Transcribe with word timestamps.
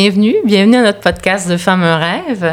Bienvenue, 0.00 0.36
bienvenue 0.44 0.76
à 0.76 0.82
notre 0.82 1.00
podcast 1.00 1.48
de 1.48 1.56
Femmes 1.56 1.82
un 1.82 1.96
rêve. 1.96 2.48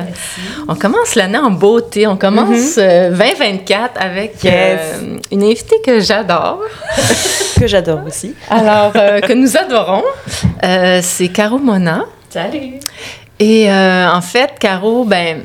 On 0.68 0.74
commence 0.74 1.14
l'année 1.14 1.38
en 1.38 1.52
beauté. 1.52 2.08
On 2.08 2.18
commence 2.18 2.78
2024 2.78 2.80
mm-hmm. 2.80 3.70
euh, 3.70 3.88
avec 4.00 4.46
euh, 4.46 5.18
une 5.32 5.44
invitée 5.44 5.80
que 5.86 6.00
j'adore. 6.00 6.62
que 7.60 7.68
j'adore 7.68 8.00
aussi. 8.04 8.34
Alors, 8.50 8.94
euh, 8.96 9.20
que 9.20 9.34
nous 9.34 9.56
adorons. 9.58 10.02
c'est 11.04 11.28
Caro 11.28 11.60
Mona. 11.60 12.06
Salut. 12.32 12.80
Et 13.38 13.72
en 13.72 14.22
fait, 14.22 14.58
Caro, 14.60 15.06
ben, 15.06 15.44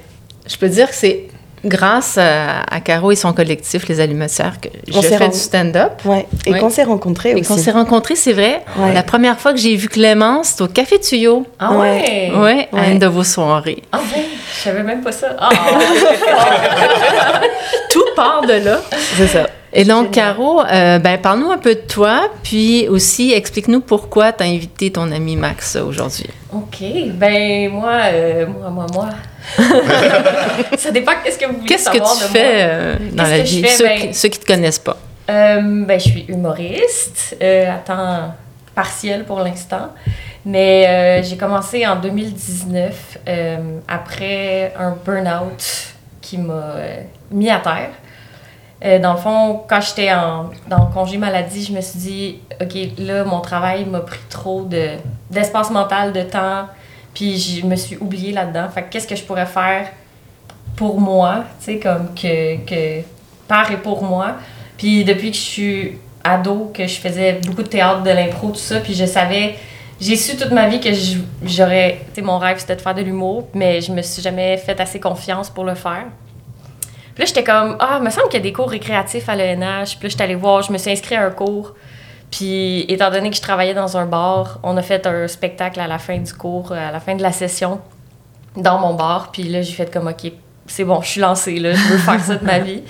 je 0.48 0.56
peux 0.56 0.70
dire 0.70 0.88
que 0.88 0.96
c'est 0.96 1.28
grâce 1.64 2.18
à, 2.18 2.80
Caro 2.84 3.12
et 3.12 3.16
son 3.16 3.32
collectif, 3.32 3.88
les 3.88 4.00
allumatières, 4.00 4.60
que 4.60 4.68
j'ai 4.86 5.02
fait 5.02 5.28
du 5.28 5.36
stand-up. 5.36 5.92
Ouais. 6.04 6.26
Et 6.46 6.52
qu'on 6.58 6.70
s'est 6.70 6.84
rencontrés 6.84 7.34
aussi. 7.34 7.42
Et 7.42 7.44
qu'on 7.44 7.56
s'est 7.56 7.70
rencontrés, 7.70 8.16
c'est 8.16 8.32
vrai. 8.32 8.62
La 8.94 9.02
première 9.02 9.38
fois 9.38 9.52
que 9.52 9.58
j'ai 9.58 9.76
vu 9.76 9.88
Clémence, 9.88 10.48
c'était 10.48 10.62
au 10.62 10.68
Café 10.68 10.98
Tuyau. 10.98 11.46
Ah 11.58 11.72
ouais? 11.72 12.32
Oui, 12.34 12.78
à 12.78 12.90
une 12.90 12.98
de 12.98 13.06
vos 13.06 13.24
soirées. 13.24 13.82
Ah 13.92 13.98
ouais? 13.98 14.24
Je 14.54 14.60
savais 14.60 14.82
même 14.82 15.02
pas 15.02 15.12
ça. 15.12 15.36
Ah. 15.38 15.50
Tout 17.90 18.04
part 18.16 18.42
de 18.42 18.64
là. 18.64 18.80
C'est 19.16 19.28
ça. 19.28 19.46
Et 19.72 19.84
donc, 19.84 20.10
Caro, 20.10 20.62
euh, 20.62 20.98
ben, 20.98 21.18
parle-nous 21.18 21.50
un 21.50 21.58
peu 21.58 21.74
de 21.74 21.80
toi, 21.80 22.30
puis 22.42 22.88
aussi 22.88 23.32
explique-nous 23.32 23.80
pourquoi 23.80 24.32
tu 24.32 24.42
as 24.42 24.46
invité 24.46 24.90
ton 24.90 25.12
ami 25.12 25.36
Max 25.36 25.76
aujourd'hui. 25.76 26.28
OK. 26.52 26.82
Ben, 27.14 27.70
moi, 27.70 27.92
euh, 28.12 28.46
moi, 28.46 28.70
moi, 28.70 28.86
moi. 28.92 29.08
ça 30.76 30.90
dépend 30.90 31.12
qu'est-ce 31.22 31.38
que 31.38 31.46
vous 31.46 31.54
voulez 31.54 31.66
Qu'est-ce 31.66 31.88
que 31.88 31.98
tu 31.98 32.32
fais 32.32 32.52
euh, 32.56 32.96
dans 33.12 33.22
la 33.22 33.40
vie, 33.40 33.66
ceux, 33.68 33.84
ben, 33.84 33.98
qui, 33.98 34.14
ceux, 34.14 34.28
qui 34.28 34.38
te 34.40 34.46
connaissent 34.46 34.78
pas? 34.78 34.96
ben, 35.28 35.86
je 35.88 36.08
suis 36.08 36.24
humoriste 36.28 37.36
à 37.40 37.76
temps 37.76 38.34
partiel 38.74 39.24
pour 39.24 39.40
l'instant. 39.40 39.90
Mais 40.44 41.22
j'ai 41.22 41.36
commencé 41.36 41.86
en 41.86 41.94
2019 41.94 43.18
après 43.86 44.74
un 44.76 44.96
burn-out 45.04 45.94
qui 46.20 46.38
m'a 46.38 46.74
mis 47.30 47.50
à 47.50 47.58
terre. 47.58 47.90
Euh, 48.82 48.98
dans 48.98 49.12
le 49.12 49.18
fond, 49.18 49.62
quand 49.68 49.80
j'étais 49.80 50.10
en, 50.12 50.50
dans 50.68 50.86
le 50.86 50.92
congé 50.92 51.18
maladie, 51.18 51.64
je 51.64 51.72
me 51.72 51.80
suis 51.82 51.98
dit, 51.98 52.38
OK, 52.60 52.74
là, 52.98 53.24
mon 53.24 53.40
travail 53.40 53.84
m'a 53.84 54.00
pris 54.00 54.20
trop 54.30 54.62
de, 54.62 54.92
d'espace 55.30 55.70
mental, 55.70 56.12
de 56.12 56.22
temps, 56.22 56.66
puis 57.12 57.38
je 57.38 57.66
me 57.66 57.76
suis 57.76 57.96
oubliée 57.98 58.32
là-dedans. 58.32 58.68
Fait 58.70 58.86
qu'est-ce 58.90 59.06
que 59.06 59.16
je 59.16 59.22
pourrais 59.22 59.46
faire 59.46 59.88
pour 60.76 60.98
moi, 60.98 61.44
tu 61.58 61.66
sais, 61.66 61.78
comme 61.78 62.14
que, 62.14 62.56
que 62.64 63.02
par 63.46 63.70
et 63.70 63.76
pour 63.76 64.02
moi? 64.02 64.36
Puis 64.78 65.04
depuis 65.04 65.30
que 65.30 65.36
je 65.36 65.42
suis 65.42 65.98
ado, 66.24 66.70
que 66.72 66.86
je 66.86 66.98
faisais 66.98 67.34
beaucoup 67.46 67.62
de 67.62 67.68
théâtre, 67.68 68.02
de 68.02 68.10
l'impro, 68.10 68.48
tout 68.48 68.54
ça, 68.54 68.80
puis 68.80 68.94
je 68.94 69.04
savais, 69.04 69.56
j'ai 70.00 70.16
su 70.16 70.38
toute 70.38 70.52
ma 70.52 70.66
vie 70.68 70.80
que 70.80 70.88
j'aurais, 71.42 72.00
tu 72.14 72.14
sais, 72.14 72.22
mon 72.22 72.38
rêve 72.38 72.56
c'était 72.58 72.76
de 72.76 72.80
faire 72.80 72.94
de 72.94 73.02
l'humour, 73.02 73.48
mais 73.52 73.82
je 73.82 73.92
me 73.92 74.00
suis 74.00 74.22
jamais 74.22 74.56
fait 74.56 74.80
assez 74.80 74.98
confiance 74.98 75.50
pour 75.50 75.64
le 75.64 75.74
faire. 75.74 76.06
Puis 77.20 77.26
là, 77.26 77.34
j'étais 77.34 77.44
comme, 77.44 77.76
ah, 77.80 77.98
il 78.00 78.02
me 78.02 78.08
semble 78.08 78.28
qu'il 78.28 78.38
y 78.38 78.40
a 78.40 78.44
des 78.44 78.54
cours 78.54 78.70
récréatifs 78.70 79.28
à 79.28 79.36
l'ENH. 79.36 79.98
Puis 79.98 80.04
là, 80.04 80.08
j'étais 80.08 80.24
allée 80.24 80.34
voir, 80.34 80.62
je 80.62 80.72
me 80.72 80.78
suis 80.78 80.90
inscrite 80.90 81.18
à 81.18 81.26
un 81.26 81.30
cours. 81.30 81.74
Puis, 82.30 82.86
étant 82.88 83.10
donné 83.10 83.28
que 83.28 83.36
je 83.36 83.42
travaillais 83.42 83.74
dans 83.74 83.98
un 83.98 84.06
bar, 84.06 84.58
on 84.62 84.74
a 84.78 84.80
fait 84.80 85.06
un 85.06 85.28
spectacle 85.28 85.80
à 85.80 85.86
la 85.86 85.98
fin 85.98 86.16
du 86.16 86.32
cours, 86.32 86.72
à 86.72 86.90
la 86.90 86.98
fin 86.98 87.14
de 87.16 87.22
la 87.22 87.30
session, 87.30 87.82
dans 88.56 88.78
mon 88.78 88.94
bar. 88.94 89.32
Puis 89.32 89.42
là, 89.42 89.60
j'ai 89.60 89.74
fait 89.74 89.92
comme, 89.92 90.08
OK, 90.08 90.32
c'est 90.64 90.84
bon, 90.84 91.02
je 91.02 91.08
suis 91.08 91.20
lancée, 91.20 91.58
là, 91.58 91.74
je 91.74 91.88
veux 91.88 91.98
faire 91.98 92.20
ça 92.20 92.36
de 92.36 92.44
ma 92.46 92.58
vie. 92.60 92.84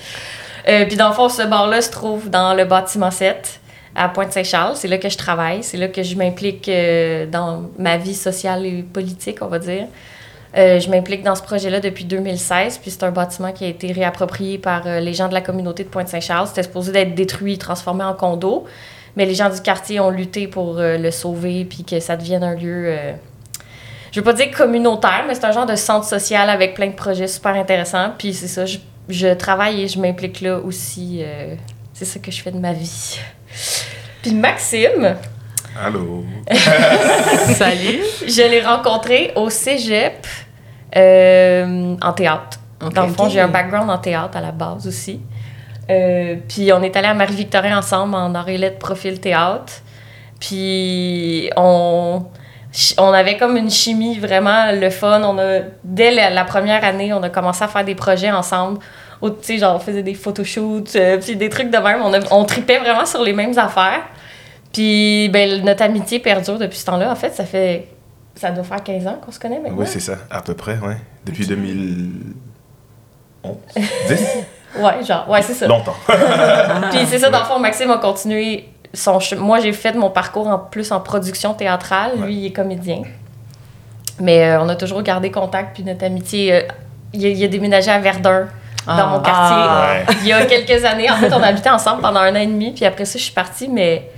Euh, 0.68 0.84
puis, 0.86 0.94
dans 0.94 1.08
le 1.08 1.14
fond, 1.14 1.28
ce 1.28 1.42
bar-là 1.42 1.82
se 1.82 1.90
trouve 1.90 2.30
dans 2.30 2.54
le 2.54 2.64
bâtiment 2.66 3.10
7 3.10 3.60
à 3.96 4.08
Pointe-Saint-Charles. 4.10 4.76
C'est 4.76 4.86
là 4.86 4.98
que 4.98 5.08
je 5.08 5.18
travaille. 5.18 5.64
C'est 5.64 5.76
là 5.76 5.88
que 5.88 6.04
je 6.04 6.14
m'implique 6.14 6.68
euh, 6.68 7.26
dans 7.26 7.64
ma 7.80 7.96
vie 7.96 8.14
sociale 8.14 8.64
et 8.64 8.84
politique, 8.84 9.38
on 9.40 9.48
va 9.48 9.58
dire. 9.58 9.88
Euh, 10.56 10.80
je 10.80 10.90
m'implique 10.90 11.22
dans 11.22 11.36
ce 11.36 11.42
projet-là 11.42 11.78
depuis 11.78 12.04
2016, 12.04 12.78
puis 12.78 12.90
c'est 12.90 13.04
un 13.04 13.12
bâtiment 13.12 13.52
qui 13.52 13.64
a 13.64 13.68
été 13.68 13.92
réapproprié 13.92 14.58
par 14.58 14.86
euh, 14.86 14.98
les 14.98 15.14
gens 15.14 15.28
de 15.28 15.34
la 15.34 15.40
communauté 15.40 15.84
de 15.84 15.88
Pointe-Saint-Charles. 15.88 16.48
C'était 16.48 16.64
supposé 16.64 16.90
d'être 16.90 17.14
détruit, 17.14 17.56
transformé 17.56 18.02
en 18.02 18.14
condo, 18.14 18.64
mais 19.16 19.26
les 19.26 19.34
gens 19.34 19.48
du 19.48 19.60
quartier 19.60 20.00
ont 20.00 20.10
lutté 20.10 20.48
pour 20.48 20.78
euh, 20.78 20.98
le 20.98 21.10
sauver, 21.12 21.64
puis 21.64 21.84
que 21.84 22.00
ça 22.00 22.16
devienne 22.16 22.42
un 22.42 22.56
lieu, 22.56 22.96
je 24.10 24.18
veux 24.18 24.24
pas 24.24 24.32
dire 24.32 24.50
communautaire, 24.50 25.24
mais 25.28 25.36
c'est 25.36 25.44
un 25.44 25.52
genre 25.52 25.66
de 25.66 25.76
centre 25.76 26.04
social 26.04 26.50
avec 26.50 26.74
plein 26.74 26.88
de 26.88 26.94
projets 26.94 27.28
super 27.28 27.54
intéressants. 27.54 28.10
Puis 28.18 28.34
c'est 28.34 28.48
ça, 28.48 28.66
je, 28.66 28.78
je, 29.08 29.32
travaille 29.34 29.82
et 29.82 29.88
je 29.88 30.00
m'implique 30.00 30.40
là 30.40 30.58
aussi. 30.58 31.22
c'est 31.92 32.04
ça 32.04 32.18
que 32.18 32.32
je 32.32 32.42
fais 32.42 32.50
de 32.50 32.58
ma 32.58 32.72
vie. 32.72 33.20
Puis 34.22 34.34
Maxime, 34.34 35.14
Allô? 35.78 36.24
Salut. 37.54 38.02
Je 38.26 38.48
l'ai 38.50 38.60
rencontré 38.60 39.32
au 39.36 39.50
cégep 39.50 40.26
euh, 40.96 41.96
en 42.02 42.12
théâtre. 42.12 42.58
Dans 42.94 43.06
le 43.06 43.12
fond, 43.12 43.28
j'ai 43.28 43.40
un 43.40 43.48
background 43.48 43.90
en 43.90 43.98
théâtre 43.98 44.36
à 44.36 44.40
la 44.40 44.52
base 44.52 44.86
aussi. 44.86 45.20
Euh, 45.88 46.36
puis 46.48 46.72
on 46.72 46.82
est 46.82 46.96
allé 46.96 47.08
à 47.08 47.14
Marie-Victorin 47.14 47.76
ensemble 47.78 48.14
en 48.14 48.34
Aurélie 48.34 48.70
profil 48.78 49.20
théâtre. 49.20 49.74
Puis 50.40 51.50
on, 51.56 52.24
on 52.98 53.12
avait 53.12 53.36
comme 53.36 53.56
une 53.56 53.70
chimie 53.70 54.18
vraiment 54.18 54.72
le 54.72 54.90
fun. 54.90 55.22
On 55.22 55.38
a, 55.38 55.60
dès 55.84 56.10
la, 56.10 56.44
première 56.44 56.84
année, 56.84 57.12
on 57.12 57.22
a 57.22 57.28
commencé 57.28 57.62
à 57.62 57.68
faire 57.68 57.84
des 57.84 57.94
projets 57.94 58.30
ensemble. 58.30 58.78
Tu 59.22 59.28
sais, 59.42 59.58
genre, 59.58 59.76
on 59.76 59.78
faisait 59.78 60.02
des 60.02 60.14
photoshoots, 60.14 60.96
euh, 60.96 61.18
puis 61.18 61.36
des 61.36 61.50
trucs 61.50 61.70
de 61.70 61.76
même. 61.76 62.00
On, 62.02 62.12
on 62.30 62.44
tripait 62.44 62.78
vraiment 62.78 63.04
sur 63.04 63.22
les 63.22 63.34
mêmes 63.34 63.56
affaires. 63.58 64.02
Puis 64.72 65.28
ben, 65.28 65.64
notre 65.64 65.82
amitié 65.82 66.20
perdure 66.20 66.58
depuis 66.58 66.78
ce 66.78 66.86
temps-là. 66.86 67.10
En 67.10 67.16
fait, 67.16 67.34
ça 67.34 67.44
fait. 67.44 67.88
Ça 68.34 68.50
doit 68.52 68.64
faire 68.64 68.82
15 68.82 69.06
ans 69.06 69.18
qu'on 69.24 69.32
se 69.32 69.40
connaît 69.40 69.58
maintenant. 69.58 69.78
Oui, 69.78 69.86
c'est 69.86 70.00
ça, 70.00 70.14
à 70.30 70.40
peu 70.40 70.54
près, 70.54 70.78
oui. 70.82 70.94
Depuis 71.26 71.46
2011, 71.46 73.56
10 74.08 74.08
Ouais, 74.78 75.04
genre, 75.04 75.28
ouais, 75.28 75.42
c'est 75.42 75.54
ça. 75.54 75.66
Longtemps. 75.66 75.96
Puis 76.90 77.00
c'est 77.06 77.18
ça, 77.18 77.28
dans 77.28 77.40
le 77.40 77.44
fond, 77.44 77.58
Maxime 77.58 77.90
a 77.90 77.98
continué 77.98 78.68
son 78.94 79.18
Moi, 79.38 79.60
j'ai 79.60 79.72
fait 79.72 79.94
mon 79.94 80.10
parcours 80.10 80.46
en 80.46 80.58
plus 80.58 80.92
en 80.92 81.00
production 81.00 81.54
théâtrale. 81.54 82.12
Lui, 82.24 82.36
il 82.36 82.46
est 82.46 82.52
comédien. 82.52 83.02
Mais 84.20 84.44
euh, 84.44 84.60
on 84.60 84.68
a 84.68 84.76
toujours 84.76 85.02
gardé 85.02 85.30
contact, 85.30 85.74
puis 85.74 85.82
notre 85.82 86.04
amitié. 86.04 86.54
Euh, 86.54 86.62
il, 87.12 87.44
a, 87.44 87.48
déménagé 87.48 87.90
à 87.90 87.98
Verdun, 87.98 88.46
dans 88.86 88.92
ah. 88.92 89.06
mon 89.06 89.20
quartier, 89.20 89.56
ah. 89.58 90.12
il 90.22 90.28
y 90.28 90.32
a 90.32 90.46
quelques 90.46 90.84
années. 90.84 91.10
En 91.10 91.16
fait, 91.16 91.32
on 91.32 91.42
habitait 91.42 91.70
ensemble 91.70 92.02
pendant 92.02 92.20
un 92.20 92.32
an 92.32 92.40
et 92.40 92.46
demi, 92.46 92.72
puis 92.72 92.84
après 92.84 93.04
ça, 93.04 93.18
je 93.18 93.24
suis 93.24 93.32
partie, 93.32 93.68
mais 93.68 94.08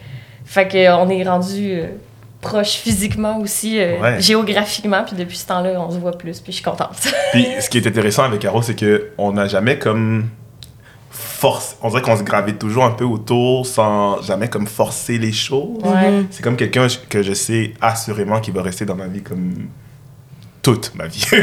fait 0.52 0.68
qu'on 0.68 1.08
est 1.08 1.22
rendu 1.22 1.72
euh, 1.72 1.86
proche 2.42 2.72
physiquement 2.72 3.38
aussi, 3.38 3.80
euh, 3.80 4.20
géographiquement, 4.20 5.02
puis 5.04 5.16
depuis 5.16 5.38
ce 5.38 5.46
temps-là, 5.46 5.80
on 5.80 5.90
se 5.90 5.96
voit 5.98 6.12
plus, 6.12 6.40
puis 6.40 6.52
je 6.52 6.56
suis 6.56 6.64
contente. 6.64 6.96
puis 7.32 7.46
ce 7.60 7.70
qui 7.70 7.78
est 7.78 7.86
intéressant 7.86 8.24
avec 8.24 8.40
Caro, 8.40 8.60
c'est 8.60 8.76
qu'on 8.76 9.32
n'a 9.32 9.46
jamais 9.46 9.78
comme 9.78 10.28
force. 11.10 11.76
On 11.82 11.88
dirait 11.88 12.02
qu'on 12.02 12.16
se 12.16 12.22
gravite 12.22 12.58
toujours 12.58 12.84
un 12.84 12.90
peu 12.90 13.04
autour 13.04 13.64
sans 13.66 14.20
jamais 14.22 14.48
comme 14.48 14.66
forcer 14.66 15.16
les 15.18 15.32
choses. 15.32 15.82
C'est 16.30 16.42
comme 16.42 16.56
quelqu'un 16.56 16.86
que 17.08 17.22
je 17.22 17.32
sais 17.32 17.72
assurément 17.80 18.40
qui 18.40 18.50
va 18.50 18.62
rester 18.62 18.84
dans 18.84 18.94
ma 18.96 19.06
vie 19.06 19.22
comme 19.22 19.68
toute 20.60 20.94
ma 20.94 21.06
vie. 21.06 21.24
non, 21.32 21.38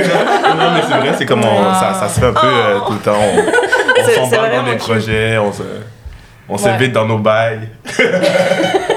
mais 0.73 0.81
c'est 0.87 0.97
vrai, 0.99 1.15
c'est 1.17 1.25
comme 1.25 1.43
on- 1.43 1.73
ça, 1.73 1.95
ça 1.99 2.07
se 2.09 2.19
fait 2.19 2.27
un 2.27 2.33
peu 2.33 2.47
euh, 2.47 2.79
tout 2.85 2.93
le 2.93 2.99
temps. 2.99 3.17
On, 4.21 4.29
s'embarque 4.29 4.53
dans 4.55 4.63
des 4.71 4.77
projets, 4.77 5.37
on 5.39 5.51
se, 5.51 5.63
on 6.47 6.53
Ouais. 6.53 6.59
s'évite 6.59 6.93
dans 6.93 7.05
nos 7.05 7.19
bails. 7.19 7.67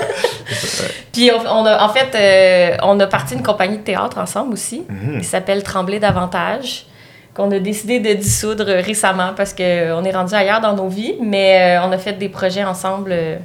Puis 1.12 1.30
on, 1.32 1.40
on 1.40 1.64
a, 1.66 1.84
en 1.84 1.88
fait, 1.88 2.14
euh, 2.14 2.76
on 2.82 2.98
a 3.00 3.06
parti 3.06 3.34
une 3.34 3.42
compagnie 3.42 3.78
de 3.78 3.82
théâtre 3.82 4.18
ensemble 4.18 4.52
aussi, 4.54 4.84
Mhm. 4.88 5.18
qui 5.20 5.24
s'appelle 5.26 5.62
Trembler 5.62 5.98
davantage, 5.98 6.86
qu'on 7.34 7.50
a 7.50 7.58
décidé 7.58 7.98
de 8.00 8.12
dissoudre 8.12 8.64
récemment 8.66 9.32
parce 9.36 9.54
qu'on 9.54 10.04
est 10.04 10.12
rendu 10.12 10.34
ailleurs 10.34 10.60
dans 10.60 10.74
nos 10.74 10.88
vies, 10.88 11.14
mais 11.22 11.78
euh, 11.78 11.86
on 11.86 11.92
a 11.92 11.98
fait 11.98 12.12
des 12.14 12.28
projets 12.28 12.64
ensemble 12.64 13.10
euh, 13.12 13.36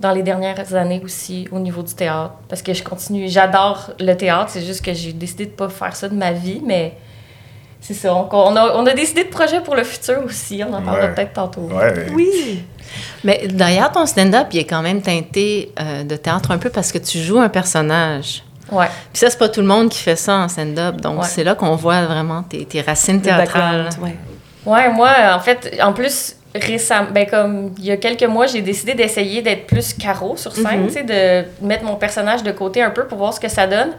dans 0.00 0.12
les 0.12 0.22
dernières 0.22 0.74
années 0.74 1.00
aussi 1.04 1.48
au 1.52 1.58
niveau 1.58 1.82
du 1.82 1.94
théâtre. 1.94 2.32
Parce 2.48 2.62
que 2.62 2.72
je 2.72 2.82
continue, 2.82 3.28
j'adore 3.28 3.90
le 4.00 4.14
théâtre, 4.14 4.50
c'est 4.50 4.62
juste 4.62 4.84
que 4.84 4.92
j'ai 4.94 5.12
décidé 5.12 5.46
de 5.46 5.50
pas 5.50 5.68
faire 5.68 5.94
ça 5.94 6.08
de 6.08 6.14
ma 6.14 6.32
vie, 6.32 6.60
mais 6.64 6.94
c'est 7.80 7.94
ça. 7.94 8.14
On, 8.14 8.28
on 8.32 8.56
a, 8.56 8.72
on 8.76 8.86
a 8.86 8.92
décidé 8.94 9.24
de 9.24 9.28
projets 9.28 9.60
pour 9.60 9.74
le 9.76 9.84
futur 9.84 10.22
aussi, 10.24 10.62
on 10.68 10.72
en 10.74 10.82
parlera 10.82 11.06
Ouais. 11.06 11.14
peut-être 11.14 11.32
tantôt. 11.32 11.62
Ouais. 11.62 12.06
Oui. 12.12 12.64
Mais 13.24 13.46
d'ailleurs, 13.48 13.92
ton 13.92 14.06
stand-up, 14.06 14.48
il 14.52 14.60
est 14.60 14.64
quand 14.64 14.82
même 14.82 15.02
teinté 15.02 15.72
euh, 15.80 16.04
de 16.04 16.16
théâtre 16.16 16.50
un 16.50 16.58
peu 16.58 16.70
parce 16.70 16.90
que 16.92 16.98
tu 16.98 17.18
joues 17.18 17.38
un 17.38 17.48
personnage. 17.48 18.42
Ouais. 18.72 18.86
Puis 19.12 19.20
ça, 19.20 19.30
c'est 19.30 19.38
pas 19.38 19.48
tout 19.48 19.60
le 19.60 19.66
monde 19.66 19.88
qui 19.90 19.98
fait 20.02 20.16
ça 20.16 20.34
en 20.36 20.48
stand-up. 20.48 20.96
Donc, 21.00 21.20
Ouais. 21.22 21.26
c'est 21.28 21.44
là 21.44 21.54
qu'on 21.54 21.74
voit 21.76 22.04
vraiment 22.06 22.42
tes, 22.42 22.64
tes 22.64 22.80
racines 22.82 23.16
Le 23.16 23.22
théâtrales. 23.22 23.88
ouais. 24.02 24.16
Ouais, 24.66 24.90
moi, 24.92 25.10
en 25.34 25.40
fait, 25.40 25.78
en 25.82 25.92
plus, 25.94 26.36
récemment, 26.54 27.08
ben 27.12 27.26
comme 27.26 27.74
il 27.78 27.84
y 27.86 27.90
a 27.90 27.96
quelques 27.96 28.24
mois, 28.24 28.46
j'ai 28.46 28.60
décidé 28.60 28.92
d'essayer 28.94 29.40
d'être 29.40 29.66
plus 29.66 29.94
carreau 29.94 30.36
sur 30.36 30.52
scène, 30.52 30.86
tu 30.88 30.94
sais, 30.94 31.02
de 31.04 31.46
mettre 31.66 31.84
mon 31.84 31.94
personnage 31.96 32.42
de 32.42 32.50
côté 32.52 32.82
un 32.82 32.90
peu 32.90 33.06
pour 33.06 33.18
voir 33.18 33.32
ce 33.32 33.40
que 33.40 33.48
ça 33.48 33.66
donne. 33.66 33.90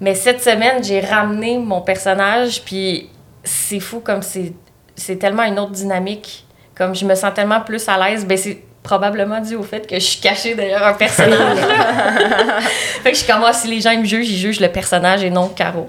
Mais 0.00 0.14
cette 0.14 0.42
semaine, 0.42 0.82
j'ai 0.82 1.00
ramené 1.00 1.58
mon 1.58 1.80
personnage, 1.82 2.62
puis 2.64 3.10
c'est 3.44 3.80
fou 3.80 4.00
comme 4.00 4.22
c'est 4.22 4.52
c'est 4.96 5.16
tellement 5.16 5.42
une 5.44 5.58
autre 5.58 5.72
dynamique. 5.72 6.46
Comme 6.74 6.94
je 6.94 7.04
me 7.04 7.14
sens 7.14 7.32
tellement 7.34 7.60
plus 7.60 7.88
à 7.88 7.98
l'aise, 7.98 8.26
ben 8.26 8.36
c'est 8.36 8.62
probablement 8.82 9.40
dû 9.40 9.56
au 9.56 9.62
fait 9.62 9.86
que 9.86 9.94
je 9.94 10.04
suis 10.04 10.20
cachée 10.20 10.54
derrière 10.54 10.84
un 10.86 10.92
personnage. 10.92 11.58
fait 13.02 13.12
que 13.12 13.16
je 13.16 13.26
commence, 13.26 13.60
si 13.60 13.68
les 13.68 13.80
gens 13.80 13.92
ils 13.92 14.00
me 14.00 14.04
jugent, 14.04 14.28
ils 14.28 14.36
jugent 14.36 14.60
le 14.60 14.68
personnage 14.68 15.24
et 15.24 15.30
non 15.30 15.48
Caro. 15.48 15.88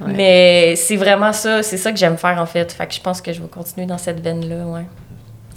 Ouais. 0.00 0.06
Mais 0.08 0.76
c'est 0.76 0.96
vraiment 0.96 1.32
ça, 1.32 1.62
c'est 1.62 1.76
ça 1.76 1.92
que 1.92 1.98
j'aime 1.98 2.16
faire 2.16 2.40
en 2.40 2.46
fait. 2.46 2.72
Fait 2.72 2.86
que 2.86 2.94
je 2.94 3.00
pense 3.00 3.20
que 3.20 3.32
je 3.32 3.40
vais 3.40 3.48
continuer 3.48 3.86
dans 3.86 3.98
cette 3.98 4.20
veine-là, 4.20 4.66
ouais. 4.66 4.84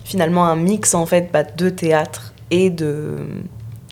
Finalement, 0.06 0.46
un 0.46 0.56
mix 0.56 0.94
en 0.94 1.06
fait 1.06 1.30
bah, 1.34 1.44
de 1.44 1.70
théâtre 1.70 2.34
et 2.52 2.70
de, 2.70 3.18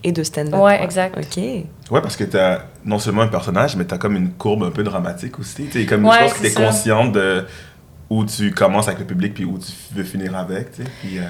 et 0.08 0.12
de 0.12 0.24
stand-up. 0.24 0.54
Ouais, 0.56 0.78
quoi. 0.78 0.86
exact. 0.86 1.18
Ok. 1.18 1.44
Ouais, 1.92 2.02
parce 2.02 2.16
que 2.16 2.24
t'as 2.24 2.60
non 2.86 3.00
seulement 3.00 3.24
un 3.24 3.28
personnage, 3.28 3.76
mais 3.76 3.86
t'as 3.86 3.98
comme 3.98 4.16
une 4.16 4.32
courbe 4.32 4.64
un 4.64 4.72
peu 4.72 4.84
dramatique 4.84 5.40
aussi. 5.40 5.66
T'sais, 5.66 5.86
comme, 5.86 6.06
Ouais, 6.06 6.16
je 6.16 6.24
pense 6.26 6.34
que 6.34 6.42
t'es 6.44 6.50
ça. 6.50 6.64
consciente 6.66 7.12
de 7.14 7.46
où 8.10 8.24
tu 8.26 8.52
commences 8.52 8.88
avec 8.88 9.00
le 9.00 9.06
public 9.06 9.34
puis 9.34 9.46
où 9.46 9.58
tu 9.58 9.72
veux 9.96 10.04
finir 10.04 10.36
avec. 10.38 10.72
t'sais. 10.72 10.84
Puis, 11.02 11.18
euh, 11.18 11.24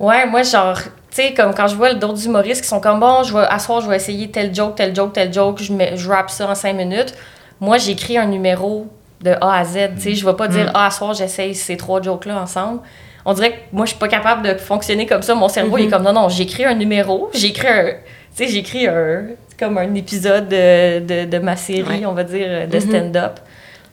Ouais, 0.00 0.26
moi, 0.26 0.42
genre, 0.42 0.76
tu 0.80 0.88
sais, 1.10 1.34
comme 1.34 1.52
quand 1.54 1.66
je 1.68 1.74
vois 1.76 1.94
d'autres 1.94 2.24
humoristes 2.24 2.62
qui 2.62 2.68
sont 2.68 2.80
comme, 2.80 3.00
bon, 3.00 3.22
je 3.24 3.32
vais, 3.36 3.44
à 3.48 3.58
soir, 3.58 3.80
je 3.80 3.88
vais 3.88 3.96
essayer 3.96 4.30
tel 4.30 4.54
joke, 4.54 4.74
tel 4.76 4.94
joke, 4.94 5.12
tel 5.12 5.32
joke, 5.32 5.60
je, 5.62 5.72
mets, 5.72 5.96
je 5.96 6.08
rappe 6.08 6.30
ça 6.30 6.48
en 6.48 6.54
cinq 6.54 6.74
minutes. 6.74 7.14
Moi, 7.60 7.78
j'écris 7.78 8.16
un 8.18 8.26
numéro 8.26 8.86
de 9.22 9.32
A 9.40 9.58
à 9.58 9.64
Z, 9.64 9.78
tu 9.96 10.00
sais, 10.02 10.14
je 10.14 10.24
vais 10.24 10.34
pas 10.34 10.46
dire, 10.46 10.66
Mm. 10.66 10.72
ah, 10.74 10.86
à 10.86 10.90
soir, 10.92 11.14
j'essaye 11.14 11.54
ces 11.56 11.76
trois 11.76 12.00
jokes-là 12.00 12.40
ensemble. 12.40 12.80
On 13.28 13.34
dirait 13.34 13.50
que 13.52 13.56
moi, 13.72 13.84
je 13.84 13.90
suis 13.90 13.98
pas 13.98 14.08
capable 14.08 14.42
de 14.42 14.54
fonctionner 14.58 15.04
comme 15.06 15.20
ça. 15.22 15.34
Mon 15.34 15.48
cerveau, 15.48 15.76
il 15.78 15.84
est 15.84 15.88
comme, 15.88 16.02
non, 16.02 16.12
non, 16.14 16.28
j'écris 16.30 16.64
un 16.64 16.74
numéro, 16.74 17.28
j'écris 17.34 17.68
un, 17.68 17.84
tu 17.90 17.92
sais, 18.34 18.48
j'écris 18.48 18.86
un, 18.86 19.24
comme 19.58 19.76
un 19.76 19.94
épisode 19.94 20.48
de, 20.48 21.00
de, 21.00 21.24
de 21.30 21.38
ma 21.38 21.54
série, 21.56 21.82
Ouais. 22.00 22.06
on 22.06 22.12
va 22.12 22.24
dire, 22.24 22.66
de 22.66 22.74
Mhm. 22.76 22.80
stand-up. 22.80 23.32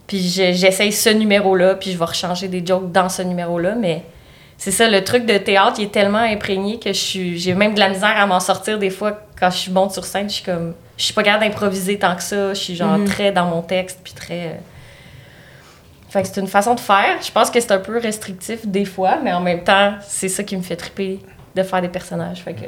Puis 0.07 0.19
je- 0.19 0.53
j'essaye 0.53 0.91
ce 0.93 1.09
numéro-là, 1.09 1.75
puis 1.75 1.91
je 1.91 1.97
vais 1.97 2.05
rechanger 2.05 2.47
des 2.47 2.65
jokes 2.65 2.91
dans 2.91 3.09
ce 3.09 3.23
numéro-là, 3.23 3.75
mais 3.77 4.03
c'est 4.57 4.71
ça, 4.71 4.87
le 4.87 5.03
truc 5.03 5.25
de 5.25 5.37
théâtre, 5.37 5.73
il 5.79 5.85
est 5.85 5.91
tellement 5.91 6.19
imprégné 6.19 6.79
que 6.79 6.89
je 6.93 6.99
suis, 6.99 7.37
j'ai 7.39 7.55
même 7.55 7.73
de 7.73 7.79
la 7.79 7.89
misère 7.89 8.13
à 8.15 8.25
m'en 8.27 8.39
sortir 8.39 8.79
des 8.79 8.89
fois 8.91 9.19
quand 9.37 9.49
je 9.49 9.69
monte 9.71 9.91
sur 9.91 10.05
scène. 10.05 10.29
Je 10.29 10.35
suis 10.35 10.45
comme, 10.45 10.75
je 10.97 11.03
suis 11.03 11.13
pas 11.13 11.23
capable 11.23 11.43
d'improviser 11.45 11.97
tant 11.99 12.15
que 12.15 12.23
ça. 12.23 12.53
Je 12.53 12.59
suis 12.59 12.75
genre 12.75 12.97
Mhm. 12.99 13.05
très 13.05 13.31
dans 13.33 13.45
mon 13.47 13.61
texte, 13.61 13.99
puis 14.01 14.13
très. 14.13 14.59
Fait 16.15 16.21
que 16.21 16.29
c'est 16.29 16.39
une 16.39 16.47
façon 16.47 16.75
de 16.75 16.79
faire. 16.79 17.21
Je 17.21 17.29
pense 17.29 17.51
que 17.51 17.59
c'est 17.59 17.73
un 17.73 17.79
peu 17.79 17.97
restrictif 17.97 18.65
des 18.65 18.85
fois, 18.85 19.17
mais 19.21 19.33
en 19.33 19.41
même 19.41 19.65
temps, 19.65 19.95
c'est 20.07 20.29
ça 20.29 20.43
qui 20.43 20.55
me 20.55 20.61
fait 20.61 20.77
triper 20.77 21.19
de 21.53 21.61
faire 21.61 21.81
des 21.81 21.89
personnages. 21.89 22.41
Fait 22.41 22.53
que. 22.53 22.67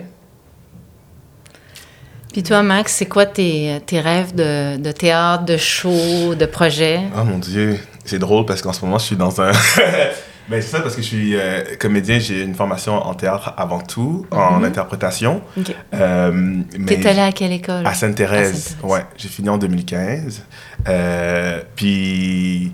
Puis 2.34 2.44
toi, 2.44 2.62
Max, 2.62 2.94
c'est 2.94 3.06
quoi 3.06 3.26
tes, 3.26 3.80
tes 3.86 4.02
rêves 4.02 4.36
de, 4.36 4.76
de 4.76 4.92
théâtre, 4.92 5.46
de 5.46 5.56
show, 5.56 6.36
de 6.36 6.46
projet? 6.46 7.00
Oh 7.18 7.24
mon 7.24 7.38
Dieu, 7.38 7.80
c'est 8.04 8.20
drôle 8.20 8.46
parce 8.46 8.62
qu'en 8.62 8.74
ce 8.74 8.84
moment, 8.84 8.98
je 8.98 9.06
suis 9.06 9.16
dans 9.16 9.40
un. 9.40 9.54
ben, 10.50 10.62
c'est 10.62 10.64
ça 10.64 10.82
parce 10.82 10.98
que 10.98 11.02
je 11.02 11.08
suis 11.08 11.38
euh, 11.38 11.64
comédien, 11.80 12.20
j'ai 12.20 12.42
une 12.42 12.54
formation 12.54 12.96
en 12.96 13.14
théâtre 13.14 13.54
avant 13.56 13.80
tout, 13.80 14.26
en 14.30 14.62
interprétation. 14.62 15.42
Ok. 15.58 15.74
Euh, 15.94 16.64
T'es 16.86 17.08
allé 17.08 17.22
à 17.22 17.32
quelle 17.32 17.54
école? 17.54 17.88
à 17.88 17.94
Sainte-Thérèse. 17.94 18.74
Sainte-Thérèse. 18.76 18.78
Ouais, 18.84 19.06
j'ai 19.16 19.30
fini 19.30 19.48
en 19.48 19.58
2015. 19.58 20.44
Euh, 20.90 21.62
puis 21.78 22.74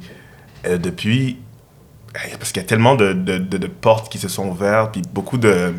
euh, 0.65 0.77
depuis, 0.77 1.37
eh, 2.15 2.37
parce 2.37 2.51
qu'il 2.51 2.61
y 2.61 2.65
a 2.65 2.67
tellement 2.67 2.95
de, 2.95 3.13
de, 3.13 3.37
de- 3.37 3.57
de 3.57 3.67
portes 3.67 4.11
qui 4.11 4.17
se 4.19 4.27
sont 4.27 4.47
ouvertes, 4.49 4.91
puis 4.93 5.01
beaucoup 5.13 5.37
de. 5.37 5.73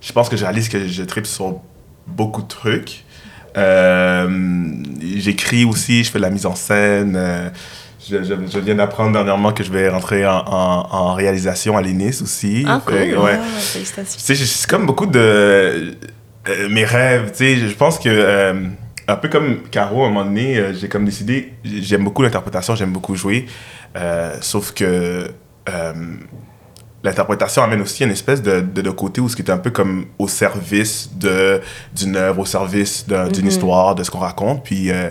Je 0.00 0.12
pense 0.12 0.28
que 0.28 0.36
je 0.36 0.44
réalise 0.44 0.68
que 0.68 0.86
je 0.86 1.02
tripe 1.02 1.26
sur 1.26 1.60
beaucoup 2.06 2.42
de 2.42 2.48
trucs. 2.48 3.04
Euh, 3.56 4.28
J'écris 5.16 5.64
aussi, 5.64 6.04
je 6.04 6.10
fais 6.10 6.18
de 6.18 6.22
la 6.22 6.30
mise 6.30 6.46
en 6.46 6.54
scène. 6.54 7.14
euh, 7.16 7.48
je, 8.08 8.22
je- 8.22 8.34
je 8.50 8.58
viens 8.60 8.76
d'apprendre 8.76 9.12
dernièrement 9.12 9.52
que 9.52 9.62
je 9.64 9.70
vais 9.72 9.88
rentrer 9.88 10.24
en, 10.26 10.38
en- 10.46 10.86
en 10.90 11.14
réalisation 11.14 11.76
à 11.76 11.82
l'ENIS 11.82 12.22
aussi. 12.22 12.64
Ah, 12.66 12.80
cool. 12.86 12.94
ouais. 13.18 13.38
Ah, 13.40 13.44
c'est 14.46 14.68
comme 14.70 14.86
beaucoup 14.86 15.06
de. 15.06 15.18
euh, 16.48 16.68
mes 16.70 16.84
rêves, 16.84 17.30
tu 17.32 17.38
sais. 17.38 17.56
Je 17.56 17.74
pense 17.74 17.98
que. 17.98 18.08
euh, 18.08 18.54
un 19.10 19.16
peu 19.16 19.28
comme 19.30 19.62
Caro, 19.70 20.04
à 20.04 20.06
un 20.06 20.10
moment 20.10 20.24
donné, 20.26 20.58
euh, 20.58 20.74
j'ai 20.74 20.88
comme 20.88 21.04
décidé. 21.06 21.54
J'aime 21.64 22.04
beaucoup 22.04 22.22
l'interprétation, 22.22 22.74
j'aime 22.76 22.92
beaucoup 22.92 23.14
jouer. 23.16 23.46
Euh, 23.96 24.36
sauf 24.40 24.72
que. 24.72 25.28
euh, 25.68 25.92
L'interprétation 27.04 27.62
amène 27.62 27.80
aussi 27.80 28.02
une 28.02 28.10
espèce 28.10 28.42
de, 28.42 28.58
de, 28.60 28.82
de 28.82 28.90
côté 28.90 29.20
où 29.20 29.28
ce 29.28 29.36
qui 29.36 29.42
est 29.42 29.50
un 29.52 29.58
peu 29.58 29.70
comme 29.70 30.06
au 30.18 30.26
service 30.26 31.10
de 31.14 31.60
d'une 31.94 32.16
œuvre, 32.16 32.40
au 32.40 32.44
service 32.44 33.06
d'un- 33.06 33.28
d'une 33.28 33.44
Mhm. 33.44 33.48
histoire, 33.50 33.94
de 33.94 34.02
ce 34.02 34.10
qu'on 34.10 34.18
raconte. 34.18 34.64
Puis 34.64 34.90
euh, 34.90 35.08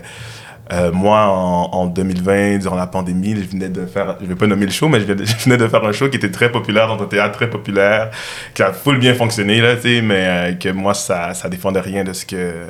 euh, 0.74 0.92
moi, 0.92 1.28
en, 1.28 1.70
en 1.72 1.86
2020, 1.88 2.58
durant 2.58 2.76
la 2.76 2.88
pandémie, 2.88 3.38
je 3.38 3.50
venais 3.50 3.70
de 3.70 3.86
faire, 3.86 4.18
je 4.22 4.26
vais 4.26 4.36
pas 4.36 4.48
nommer 4.48 4.66
le 4.66 4.72
show, 4.74 4.90
mais 4.90 5.00
je 5.00 5.06
venais, 5.06 5.16
de, 5.16 5.24
je 5.26 5.36
venais 5.46 5.56
de 5.56 5.66
faire 5.66 5.82
un 5.86 5.94
show 5.94 6.10
qui 6.10 6.18
était 6.18 6.30
très 6.30 6.52
populaire 6.52 6.90
dans 6.90 7.02
un 7.02 7.08
théâtre 7.08 7.38
très 7.38 7.50
populaire, 7.50 8.12
qui 8.54 8.64
a 8.64 8.74
full 8.74 9.00
bien 9.00 9.14
fonctionné, 9.16 9.62
là, 9.62 9.78
tu 9.78 9.84
sais, 9.84 10.02
mais 10.02 10.26
euh, 10.28 10.54
que 10.56 10.68
moi, 10.70 10.94
ça, 10.94 11.34
ça 11.34 11.48
défendait 11.48 11.80
rien 11.80 12.04
de 12.04 12.12
ce 12.12 12.26
que, 12.26 12.68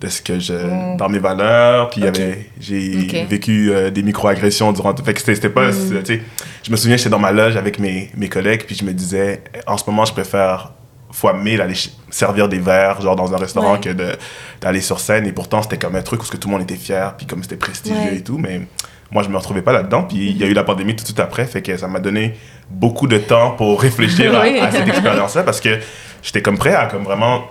de 0.00 0.08
ce 0.08 0.22
que 0.22 0.38
je, 0.38 0.52
Mm. 0.54 0.96
dans 0.96 1.08
mes 1.08 1.18
valeurs. 1.18 1.90
Puis 1.90 2.00
il 2.00 2.04
y 2.06 2.08
Ok. 2.08 2.16
avait, 2.18 2.46
j'ai 2.60 3.26
vécu 3.28 3.70
euh, 3.70 3.90
des 3.90 4.02
micro-agressions 4.02 4.72
durant. 4.72 4.94
Fait 5.04 5.12
que 5.14 5.20
c'était, 5.20 5.48
pas, 5.50 5.68
Mm. 5.70 6.02
tu 6.02 6.04
sais, 6.06 6.22
je 6.62 6.70
me 6.70 6.76
souviens, 6.76 6.96
j'étais 6.96 7.10
dans 7.10 7.18
ma 7.18 7.32
loge 7.32 7.56
avec 7.56 7.78
mes, 7.78 8.10
mes 8.16 8.28
collègues, 8.28 8.64
puis 8.66 8.74
je 8.74 8.84
me 8.84 8.92
disais, 8.92 9.42
en 9.66 9.76
ce 9.76 9.84
moment, 9.88 10.04
je 10.04 10.12
préfère 10.12 10.72
fois 11.12 11.32
mille 11.34 11.60
aller 11.60 11.74
servir 12.10 12.48
des 12.48 12.60
verres, 12.60 13.00
genre 13.00 13.16
dans 13.16 13.34
un 13.34 13.36
restaurant, 13.36 13.72
Ouais. 13.74 13.80
que 13.80 13.90
d'aller 14.60 14.80
sur 14.80 15.00
scène. 15.00 15.26
Et 15.26 15.32
pourtant, 15.32 15.60
c'était 15.60 15.76
comme 15.76 15.96
un 15.96 16.02
truc 16.02 16.22
où 16.22 16.26
que 16.26 16.36
tout 16.36 16.46
le 16.48 16.52
monde 16.52 16.62
était 16.62 16.76
fier, 16.76 17.14
puis 17.16 17.26
comme 17.26 17.42
c'était 17.42 17.56
prestigieux 17.56 17.98
Ouais. 17.98 18.16
et 18.18 18.22
tout. 18.22 18.38
Mais 18.38 18.60
moi, 19.10 19.24
je 19.24 19.28
me 19.28 19.36
retrouvais 19.36 19.62
pas 19.62 19.72
là-dedans. 19.72 20.04
Puis 20.04 20.30
il 20.30 20.36
y 20.38 20.44
a 20.44 20.46
eu 20.46 20.52
la 20.54 20.62
pandémie 20.62 20.94
tout 20.94 21.02
de 21.02 21.06
suite 21.08 21.18
après, 21.20 21.46
fait 21.46 21.62
que 21.62 21.76
ça 21.76 21.88
m'a 21.88 21.98
donné 21.98 22.34
beaucoup 22.70 23.08
de 23.08 23.18
temps 23.18 23.50
pour 23.50 23.80
réfléchir 23.82 24.32
à- 24.38 24.42
Oui. 24.42 24.58
à, 24.60 24.70
cette 24.70 24.86
expérience-là, 24.88 25.42
parce 25.42 25.60
que 25.60 25.80
j'étais 26.22 26.42
comme 26.42 26.56
prêt 26.58 26.74
à 26.74 26.86
comme 26.86 27.02
vraiment 27.02 27.42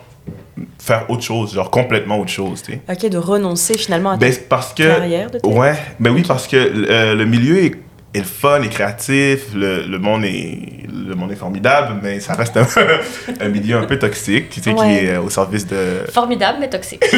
faire 0.79 1.05
autre 1.09 1.23
chose, 1.23 1.53
genre 1.53 1.69
complètement 1.71 2.19
autre 2.19 2.31
chose, 2.31 2.61
tu 2.63 2.73
sais. 2.73 2.81
Ok, 2.89 3.09
de 3.09 3.17
renoncer 3.17 3.77
finalement 3.77 4.11
à 4.11 4.17
ta 4.17 4.25
Ben, 4.25 4.33
parce 4.49 4.73
que... 4.73 4.83
carrière 4.83 5.29
de. 5.31 5.39
Ouais, 5.47 5.75
ben 5.99 6.11
oui, 6.11 6.23
parce 6.27 6.47
que 6.47 6.55
euh, 6.57 7.15
le 7.15 7.25
milieu 7.25 7.57
est, 7.63 7.75
est 8.13 8.19
le 8.19 8.23
fun, 8.23 8.61
est 8.61 8.69
créatif, 8.69 9.53
le, 9.55 9.83
le 9.85 9.99
monde 9.99 10.23
est 10.25 10.59
le 10.91 11.15
monde 11.15 11.31
est 11.31 11.35
formidable, 11.35 11.95
mais 12.03 12.19
ça 12.19 12.33
reste 12.33 12.55
un, 12.57 12.67
un 13.41 13.47
milieu 13.47 13.77
un 13.77 13.85
peu 13.85 13.97
toxique, 13.97 14.49
tu 14.49 14.61
sais, 14.61 14.73
qui 14.75 14.81
est 14.83 15.09
euh, 15.15 15.21
au 15.21 15.29
service 15.29 15.65
de... 15.65 16.03
Formidable, 16.11 16.57
mais 16.59 16.69
toxique. 16.69 17.03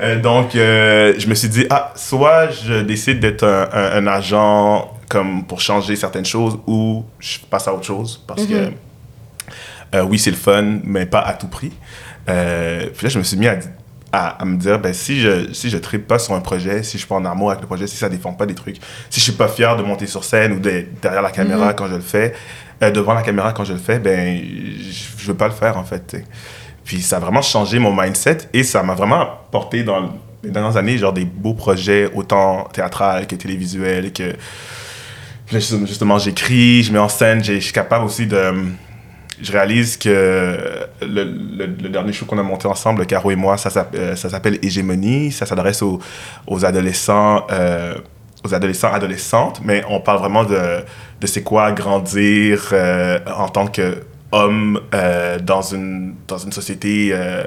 Euh, 0.00 0.20
donc, 0.20 0.56
euh, 0.56 1.14
je 1.16 1.28
me 1.28 1.36
suis 1.36 1.48
dit, 1.48 1.66
ah, 1.70 1.92
soit 1.94 2.48
je 2.50 2.80
décide 2.82 3.20
d'être 3.20 3.44
un, 3.44 3.68
un- 3.72 3.92
un 3.98 4.06
agent 4.08 4.92
comme 5.08 5.44
pour 5.44 5.60
changer 5.60 5.94
certaines 5.94 6.24
choses, 6.24 6.58
ou 6.66 7.04
je 7.20 7.38
passe 7.48 7.68
à 7.68 7.72
autre 7.74 7.84
chose, 7.84 8.20
parce 8.26 8.44
que 8.44 8.54
euh, 8.54 8.68
oui, 10.02 10.18
c'est 10.18 10.30
le 10.30 10.36
fun, 10.36 10.78
mais 10.84 11.06
pas 11.06 11.20
à 11.20 11.34
tout 11.34 11.48
prix. 11.48 11.72
Euh, 12.28 12.86
puis 12.96 13.04
là, 13.06 13.10
je 13.10 13.18
me 13.18 13.22
suis 13.22 13.36
mis 13.36 13.46
à, 13.46 13.58
à, 14.12 14.28
à 14.42 14.44
me 14.44 14.56
dire, 14.56 14.78
ben, 14.78 14.92
si 14.94 15.20
je 15.20 15.52
si 15.52 15.68
je 15.70 15.76
tripe 15.76 16.06
pas 16.06 16.18
sur 16.18 16.34
un 16.34 16.40
projet, 16.40 16.82
si 16.82 16.92
je 16.92 16.98
suis 16.98 17.06
pas 17.06 17.16
en 17.16 17.24
amour 17.24 17.50
avec 17.50 17.60
le 17.60 17.66
projet, 17.66 17.86
si 17.86 17.96
ça 17.96 18.08
défend 18.08 18.32
pas 18.32 18.46
des 18.46 18.54
trucs, 18.54 18.76
si 19.10 19.20
je 19.20 19.24
suis 19.24 19.32
pas 19.32 19.48
fier 19.48 19.76
de 19.76 19.82
monter 19.82 20.06
sur 20.06 20.24
scène 20.24 20.52
ou 20.54 20.58
d'être 20.58 21.00
derrière 21.02 21.22
la 21.22 21.30
caméra 21.30 21.68
Mhm. 21.68 21.74
quand 21.76 21.86
je 21.88 21.94
le 21.96 22.00
fais, 22.00 22.32
euh, 22.82 22.90
devant 22.90 23.12
la 23.14 23.22
caméra 23.22 23.52
quand 23.52 23.64
je 23.64 23.72
le 23.74 23.78
fais, 23.78 23.98
ben, 23.98 24.40
je, 24.42 25.22
je 25.22 25.26
veux 25.26 25.34
pas 25.36 25.48
le 25.48 25.54
faire, 25.54 25.76
en 25.76 25.84
fait. 25.84 26.16
Puis 26.84 27.00
ça 27.02 27.16
a 27.16 27.20
vraiment 27.20 27.42
changé 27.42 27.78
mon 27.78 27.94
mindset 27.94 28.38
et 28.52 28.62
ça 28.62 28.82
m'a 28.82 28.94
vraiment 28.94 29.26
porté 29.50 29.82
dans 29.84 30.14
les 30.42 30.50
dernières 30.50 30.76
années, 30.76 30.98
genre 30.98 31.12
des 31.12 31.24
beaux 31.24 31.54
projets, 31.54 32.10
autant 32.14 32.64
théâtral 32.72 33.26
que 33.26 33.34
télévisuel, 33.36 34.12
que 34.12 34.34
justement- 35.50 36.18
j'écris, 36.18 36.82
je 36.82 36.92
mets 36.92 36.98
en 36.98 37.08
scène, 37.08 37.42
je 37.42 37.58
suis 37.58 37.72
capable 37.72 38.04
aussi 38.04 38.26
de. 38.26 38.52
Je 39.42 39.52
réalise 39.52 39.96
que 39.96 40.08
le, 41.02 41.24
le- 41.24 41.66
le 41.66 41.88
dernier 41.88 42.12
show 42.12 42.24
qu'on 42.26 42.38
a 42.38 42.42
monté 42.42 42.66
ensemble, 42.68 43.04
Caro 43.06 43.30
et 43.30 43.36
moi, 43.36 43.56
ça, 43.56 43.88
euh, 43.94 44.14
ça 44.16 44.28
s'appelle 44.28 44.58
Hégémonie. 44.62 45.32
Ça 45.32 45.46
s'adresse 45.46 45.82
aux, 45.82 45.98
aux 46.46 46.64
adolescents, 46.64 47.46
euh, 47.50 47.94
aux 48.44 48.54
adolescents, 48.54 48.92
adolescentes, 48.92 49.60
mais 49.64 49.82
on 49.88 50.00
parle 50.00 50.18
vraiment 50.18 50.44
de, 50.44 50.80
de 51.20 51.26
c'est 51.26 51.42
quoi 51.42 51.72
grandir 51.72 52.68
euh, 52.72 53.18
en 53.36 53.48
tant 53.48 53.66
qu'homme 53.66 54.80
euh, 54.94 55.38
dans, 55.38 55.62
une, 55.62 56.14
dans 56.28 56.38
une 56.38 56.52
société 56.52 57.10
euh, 57.12 57.44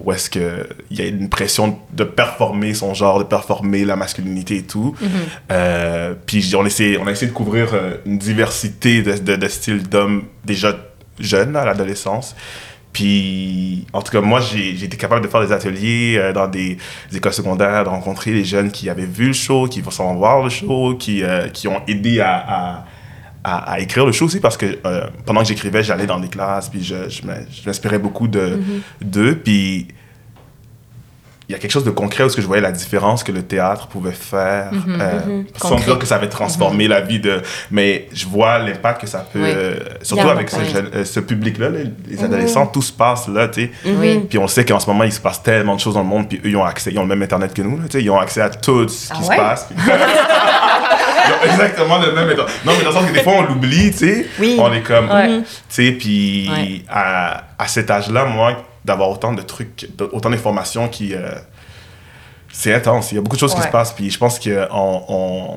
où 0.00 0.12
est-ce 0.12 0.30
qu'il 0.30 0.66
y 0.92 1.02
a 1.02 1.06
une 1.06 1.28
pression 1.28 1.78
de 1.92 2.04
performer 2.04 2.72
son 2.72 2.94
genre, 2.94 3.18
de 3.18 3.24
performer 3.24 3.84
la 3.84 3.96
masculinité 3.96 4.56
et 4.58 4.62
tout. 4.62 4.94
Euh, 5.50 6.14
puis 6.26 6.52
on, 6.56 6.64
essaie, 6.64 6.96
on 7.00 7.06
a 7.06 7.10
essayé 7.10 7.26
de 7.30 7.36
couvrir 7.36 7.68
une 8.06 8.16
diversité 8.18 9.02
de, 9.02 9.12
de, 9.18 9.36
de 9.36 9.48
styles 9.48 9.88
d'hommes 9.88 10.22
déjà 10.44 10.74
jeunes 11.20 11.56
à 11.56 11.64
l'adolescence. 11.64 12.34
Puis, 12.92 13.84
en 13.92 14.02
tout 14.02 14.10
cas, 14.10 14.20
moi, 14.20 14.40
j'ai 14.40 14.70
été 14.84 14.96
capable 14.96 15.22
de 15.24 15.28
faire 15.30 15.40
des 15.46 15.52
ateliers 15.52 16.16
euh, 16.18 16.32
dans 16.32 16.48
des, 16.48 16.78
des 17.10 17.16
écoles 17.18 17.32
secondaires, 17.34 17.84
de 17.84 17.88
rencontrer 17.90 18.32
les 18.32 18.44
jeunes 18.44 18.70
qui 18.70 18.88
avaient 18.88 19.04
vu 19.06 19.28
le 19.28 19.32
show, 19.34 19.66
qui 19.68 19.80
vont 19.82 20.14
voir 20.14 20.42
le 20.42 20.50
show, 20.50 20.96
qui, 20.98 21.22
euh, 21.22 21.48
qui 21.48 21.68
ont 21.68 21.82
aidé 21.86 22.20
à, 22.20 22.36
à, 22.36 22.84
à- 23.44 23.72
à 23.72 23.78
écrire 23.80 24.04
le 24.06 24.12
show 24.12 24.24
aussi, 24.24 24.40
parce 24.40 24.56
que 24.56 24.78
euh, 24.86 25.06
pendant 25.26 25.42
que 25.42 25.48
j'écrivais, 25.48 25.82
j'allais 25.82 26.06
dans 26.06 26.18
des 26.18 26.28
classes, 26.28 26.68
puis 26.70 26.82
je, 26.82 27.08
je 27.08 27.24
m'in- 27.26 27.44
je 27.50 27.66
m'inspirais 27.68 27.98
beaucoup 27.98 28.26
de- 28.26 28.58
d'eux. 29.02 29.36
Puis, 29.36 29.88
il 31.48 31.52
y 31.52 31.54
a 31.54 31.58
quelque 31.58 31.70
chose 31.70 31.84
de 31.84 31.90
concret 31.90 32.24
où 32.24 32.28
ce 32.28 32.36
que 32.36 32.42
je 32.42 32.46
voyais 32.46 32.60
la 32.62 32.72
différence 32.72 33.24
que 33.24 33.32
le 33.32 33.42
théâtre 33.42 33.86
pouvait 33.86 34.12
faire, 34.12 34.70
euh, 34.86 35.42
sans 35.56 35.70
Concret. 35.70 35.84
dire 35.86 35.98
que 35.98 36.04
ça 36.04 36.16
avait 36.16 36.28
transformé 36.28 36.88
la 36.88 37.00
vie 37.00 37.20
de... 37.20 37.40
Mais 37.70 38.06
je 38.12 38.26
vois 38.26 38.58
l'impact 38.58 39.00
que 39.00 39.06
ça 39.06 39.26
peut... 39.32 39.42
Oui. 39.42 39.50
euh, 39.56 39.76
surtout 40.02 40.28
avec 40.28 40.50
ce, 40.50 40.56
euh, 40.58 41.04
ce 41.06 41.20
public-là, 41.20 41.70
là, 41.70 41.78
les 42.06 42.22
adolescents, 42.22 42.66
tout 42.66 42.82
se 42.82 42.92
passe 42.92 43.28
là, 43.28 43.48
tu 43.48 43.62
sais. 43.62 43.70
Oui. 43.86 44.18
Puis 44.28 44.36
on 44.36 44.46
sait 44.46 44.66
qu'en 44.66 44.78
ce 44.78 44.86
moment, 44.88 45.04
il 45.04 45.12
se 45.12 45.20
passe 45.20 45.42
tellement 45.42 45.74
de 45.74 45.80
choses 45.80 45.94
dans 45.94 46.02
le 46.02 46.06
monde, 46.06 46.28
puis 46.28 46.36
eux, 46.44 46.48
ils 46.50 46.56
ont 46.56 46.64
accès, 46.66 46.90
ils 46.92 46.98
ont 46.98 47.02
le 47.02 47.08
même 47.08 47.22
Internet 47.22 47.54
que 47.54 47.62
nous, 47.62 47.78
tu 47.78 47.92
sais, 47.92 48.02
ils 48.02 48.10
ont 48.10 48.18
accès 48.20 48.42
à 48.42 48.50
tout 48.50 48.86
ce 48.86 49.06
qui 49.10 49.18
Ah 49.18 49.22
se 49.22 49.28
ouais? 49.30 49.36
passe. 49.36 49.66
puis- 49.70 49.76
Ils 51.28 51.32
ont 51.32 51.52
exactement 51.52 51.98
le 51.98 52.12
même 52.12 52.28
Internet. 52.30 52.54
Non, 52.64 52.72
mais 52.76 52.84
dans 52.84 52.90
le 52.90 52.96
sens 52.96 53.06
que 53.06 53.12
des 53.14 53.22
fois, 53.22 53.34
on 53.38 53.42
l'oublie, 53.42 53.90
tu 53.90 53.98
sais. 53.98 54.26
Oui. 54.38 54.56
On 54.58 54.72
est 54.72 54.80
comme, 54.82 55.10
Ouais. 55.10 55.38
tu 55.40 55.44
sais, 55.68 55.92
puis 55.92 56.50
Ouais. 56.50 56.82
à, 56.90 57.42
à 57.58 57.66
cet 57.68 57.90
âge-là, 57.90 58.24
moi, 58.26 58.52
d'avoir 58.84 59.10
autant 59.10 59.32
de 59.32 59.42
trucs, 59.42 59.88
autant 60.12 60.30
d'informations 60.30 60.88
qui... 60.88 61.14
euh, 61.14 61.30
c'est 62.50 62.72
intense, 62.74 63.12
il 63.12 63.16
y 63.16 63.18
a 63.18 63.20
beaucoup 63.20 63.36
de 63.36 63.40
choses 63.40 63.54
qui 63.54 63.60
se 63.60 63.68
passent, 63.68 63.92
puis 63.92 64.10
je 64.10 64.18
pense 64.18 64.38
que 64.38 64.66
on, 64.72 65.02
on- 65.08 65.56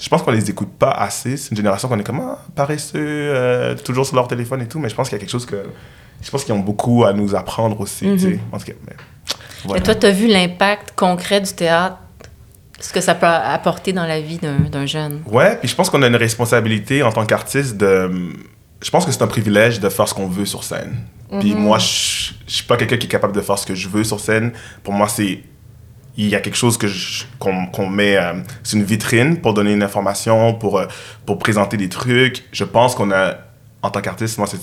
je 0.00 0.08
pense 0.08 0.22
qu'on 0.22 0.30
les 0.30 0.48
écoute 0.48 0.70
pas 0.78 0.92
assez. 0.92 1.36
C'est 1.36 1.50
une 1.50 1.56
génération 1.58 1.86
qu'on 1.88 1.98
est 1.98 2.04
comme 2.04 2.20
ah, 2.20 2.38
paresseux, 2.54 2.94
euh, 2.96 3.74
toujours 3.76 4.06
sur 4.06 4.16
leur 4.16 4.28
téléphone 4.28 4.62
et 4.62 4.66
tout, 4.68 4.78
mais 4.78 4.88
je 4.88 4.94
pense 4.94 5.08
qu'il 5.10 5.16
y 5.16 5.20
a 5.20 5.20
quelque 5.20 5.30
chose 5.30 5.44
que 5.44 5.62
je 6.22 6.30
pense 6.30 6.44
qu'ils 6.44 6.54
ont 6.54 6.60
beaucoup 6.60 7.04
à 7.04 7.12
nous 7.12 7.34
apprendre 7.34 7.78
aussi. 7.80 8.04
tu 8.12 8.18
sais. 8.18 8.40
En 8.52 8.58
tout 8.58 8.64
cas, 8.66 8.72
mais, 8.86 8.94
voilà. 9.64 9.80
Et 9.80 9.82
toi, 9.82 9.94
tu 9.94 10.06
as 10.06 10.10
vu 10.10 10.26
l'impact 10.28 10.92
concret 10.96 11.40
du 11.42 11.52
théâtre, 11.52 11.98
ce 12.78 12.92
que 12.94 13.00
ça 13.02 13.14
peut 13.14 13.26
apporter 13.26 13.92
dans 13.92 14.06
la 14.06 14.20
vie 14.22 14.38
d'un 14.38 14.60
d'un 14.70 14.86
jeune? 14.86 15.20
Ouais, 15.26 15.56
puis 15.56 15.68
je 15.68 15.74
pense 15.74 15.90
qu'on 15.90 16.00
a 16.02 16.06
une 16.06 16.16
responsabilité 16.16 17.02
en 17.02 17.12
tant 17.12 17.26
qu'artiste 17.26 17.76
de. 17.76 18.10
Je 18.82 18.90
pense 18.90 19.04
que 19.04 19.12
c'est 19.12 19.22
un 19.22 19.26
privilège 19.26 19.78
de 19.80 19.88
faire 19.88 20.08
ce 20.08 20.14
qu'on 20.14 20.26
veut 20.28 20.46
sur 20.46 20.64
scène. 20.64 20.96
Puis 21.40 21.54
moi, 21.54 21.78
je 21.78 22.32
je 22.46 22.54
suis 22.56 22.64
pas 22.64 22.76
quelqu'un 22.76 22.96
qui 22.96 23.06
est 23.06 23.10
capable 23.10 23.32
de 23.34 23.40
faire 23.40 23.56
ce 23.58 23.64
que 23.66 23.74
je 23.76 23.88
veux 23.88 24.02
sur 24.02 24.18
scène. 24.18 24.52
Pour 24.82 24.92
moi, 24.94 25.06
c'est. 25.08 25.42
Il 26.16 26.26
y 26.26 26.34
a 26.34 26.40
quelque 26.40 26.56
chose 26.56 26.76
que 26.76 26.88
qu'on 27.38 27.88
met. 27.88 28.16
euh, 28.16 28.32
c'est 28.64 28.76
une 28.76 28.82
vitrine 28.84 29.40
pour 29.40 29.54
donner 29.54 29.72
une 29.72 29.82
information, 29.84 30.54
pour, 30.54 30.78
euh, 30.80 30.86
pour 31.24 31.38
présenter 31.38 31.76
des 31.76 31.88
trucs. 31.88 32.44
Je 32.52 32.64
pense 32.64 32.94
qu'on 32.96 33.12
a. 33.12 33.34
En 33.82 33.90
tant 33.90 34.00
qu'artiste, 34.00 34.36
moi, 34.38 34.46
c'est 34.48 34.60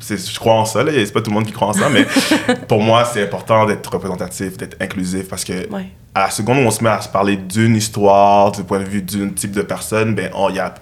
c'est- 0.00 0.32
je 0.32 0.38
crois 0.40 0.54
en 0.54 0.64
ça. 0.64 0.84
C'est 0.86 1.12
pas 1.12 1.20
tout 1.20 1.30
le 1.30 1.34
monde 1.34 1.46
qui 1.46 1.52
croit 1.52 1.68
en 1.68 1.72
ça, 1.72 1.88
mais 1.88 2.06
pour 2.68 2.82
moi, 2.82 3.04
c'est 3.04 3.22
important 3.22 3.66
d'être 3.66 3.86
représentatif, 3.92 4.56
d'être 4.56 4.76
inclusif 4.80 5.28
parce 5.28 5.44
que 5.44 5.68
Ouais. 5.72 5.86
à 6.14 6.22
la 6.22 6.30
seconde 6.30 6.58
où 6.58 6.62
on 6.62 6.70
se 6.70 6.82
met 6.82 6.90
à 6.90 7.00
se 7.00 7.08
parler 7.08 7.36
d'une 7.36 7.76
histoire, 7.76 8.50
du 8.52 8.64
point 8.64 8.80
de 8.80 8.88
vue 8.88 9.02
d'un 9.02 9.28
type 9.28 9.52
de 9.52 9.62
personne, 9.62 10.14
ben, 10.14 10.30
il 10.48 10.56
y 10.56 10.58
a 10.58 10.74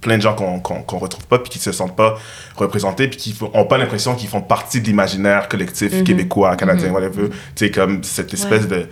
plein 0.00 0.16
de 0.16 0.22
gens 0.22 0.34
qu'on 0.34 0.60
qu'on 0.60 0.82
qu'on 0.82 0.98
retrouve 0.98 1.26
pas 1.26 1.38
puis 1.38 1.50
qui 1.50 1.58
se 1.58 1.72
sentent 1.72 1.96
pas 1.96 2.18
représentés 2.56 3.08
puis 3.08 3.18
qui 3.18 3.36
n'ont 3.42 3.64
pas 3.66 3.76
l'impression 3.78 4.14
qu'ils 4.14 4.28
font 4.28 4.40
partie 4.40 4.80
de 4.80 4.86
l'imaginaire 4.86 5.48
collectif 5.48 6.04
québécois, 6.04 6.56
canadien, 6.56 6.90
whatever. 6.90 7.28
Tu 7.54 7.66
sais, 7.66 7.70
comme 7.70 8.02
cette 8.02 8.32
espèce 8.32 8.66
de... 8.66 8.86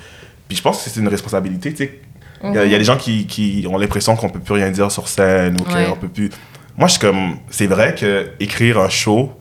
Puis 0.48 0.56
je 0.56 0.62
pense 0.62 0.82
que 0.82 0.90
c'est 0.90 1.00
une 1.00 1.08
responsabilité, 1.08 1.70
tu 1.72 1.84
sais. 1.84 2.00
Il 2.44 2.54
y, 2.54 2.58
a- 2.58 2.64
y 2.66 2.74
a 2.74 2.78
des 2.78 2.84
gens 2.84 2.96
qui, 2.96 3.26
qui 3.26 3.66
ont 3.68 3.76
l'impression 3.78 4.14
qu'on 4.16 4.28
peut 4.28 4.38
plus 4.40 4.54
rien 4.54 4.70
dire 4.70 4.90
sur 4.92 5.08
scène 5.08 5.56
ou 5.60 5.72
Ouais. 5.74 5.86
qu'on 5.86 5.96
peut 5.96 6.08
plus... 6.08 6.30
Moi, 6.76 6.86
je 6.88 6.92
suis 6.92 7.00
comme... 7.00 7.38
C'est 7.50 7.66
vrai 7.66 7.94
que 7.94 8.30
écrire 8.38 8.78
un 8.78 8.88
show... 8.88 9.32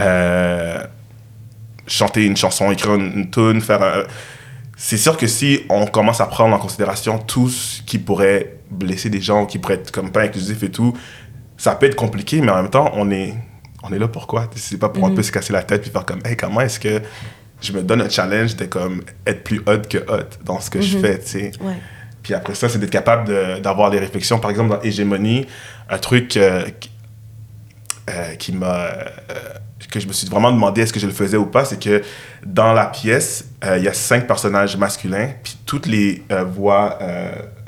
euh, 0.00 0.78
chanter 1.86 2.24
une 2.26 2.36
chanson, 2.36 2.70
écrire 2.70 2.94
une, 2.94 3.12
une 3.14 3.30
tune, 3.30 3.60
faire 3.60 3.82
un... 3.82 4.02
C'est 4.76 4.98
sûr 4.98 5.16
que 5.16 5.26
si 5.26 5.60
on 5.70 5.86
commence 5.86 6.20
à 6.20 6.26
prendre 6.26 6.54
en 6.54 6.58
considération 6.58 7.18
tout 7.18 7.48
ce 7.48 7.82
qui 7.82 7.98
pourrait 7.98 8.57
blesser 8.70 9.10
des 9.10 9.20
gens, 9.20 9.46
qui 9.46 9.60
être 9.70 9.90
comme 9.90 10.10
pas 10.10 10.22
inclusif 10.22 10.62
et 10.62 10.70
tout, 10.70 10.96
ça 11.56 11.74
peut 11.74 11.86
être 11.86 11.96
compliqué, 11.96 12.40
mais 12.40 12.50
en 12.52 12.56
même 12.62 12.70
temps, 12.70 12.90
on 12.94 13.10
est, 13.10 13.34
on 13.82 13.92
est 13.92 13.98
là 13.98 14.08
pourquoi 14.08 14.48
C'est 14.54 14.78
pas 14.78 14.88
pour 14.88 15.06
un 15.06 15.10
peu 15.14 15.22
se 15.22 15.32
casser 15.32 15.52
la 15.52 15.62
tête 15.62 15.82
puis 15.82 15.90
faire 15.90 16.04
comme, 16.06 16.20
hey, 16.24 16.36
comment 16.36 16.60
est-ce 16.60 16.78
que 16.80 17.00
je 17.60 17.72
me 17.72 17.82
donne 17.82 18.00
un 18.02 18.08
challenge 18.08 18.54
de 18.56 18.66
comme 18.66 19.02
être 19.26 19.42
plus 19.42 19.58
hot 19.66 19.82
que 19.90 19.98
hot 19.98 20.28
dans 20.44 20.60
ce 20.60 20.70
que 20.70 20.80
je 20.80 20.98
fais, 20.98 21.18
tu 21.18 21.26
sais? 21.26 21.50
Ouais. 21.60 21.74
Puis 22.22 22.34
après 22.34 22.54
ça, 22.54 22.68
c'est 22.68 22.78
d'être 22.78 22.90
capable 22.90 23.26
de- 23.28 23.58
d'avoir 23.60 23.90
des 23.90 23.98
réflexions. 23.98 24.38
Par 24.38 24.50
exemple, 24.50 24.70
dans 24.70 24.82
Hégémonie, 24.82 25.46
un 25.88 25.98
truc 25.98 26.36
euh, 26.36 26.64
qui, 26.78 26.90
euh, 28.10 28.34
qui 28.34 28.52
m'a. 28.52 28.74
euh, 28.76 29.04
que 29.90 30.00
je 30.00 30.06
me 30.08 30.12
suis 30.12 30.28
vraiment 30.28 30.52
demandé 30.52 30.82
est-ce 30.82 30.92
que 30.92 31.00
je 31.00 31.06
le 31.06 31.12
faisais 31.12 31.38
ou 31.38 31.46
pas, 31.46 31.64
c'est 31.64 31.82
que 31.82 32.02
dans 32.44 32.74
la 32.74 32.84
pièce, 32.86 33.46
euh, 33.64 33.78
il 33.78 33.84
y 33.84 33.88
a 33.88 33.94
cinq 33.94 34.26
personnages 34.26 34.76
masculins, 34.76 35.30
puis 35.42 35.56
toutes 35.64 35.86
les 35.86 36.22
voix, 36.44 36.98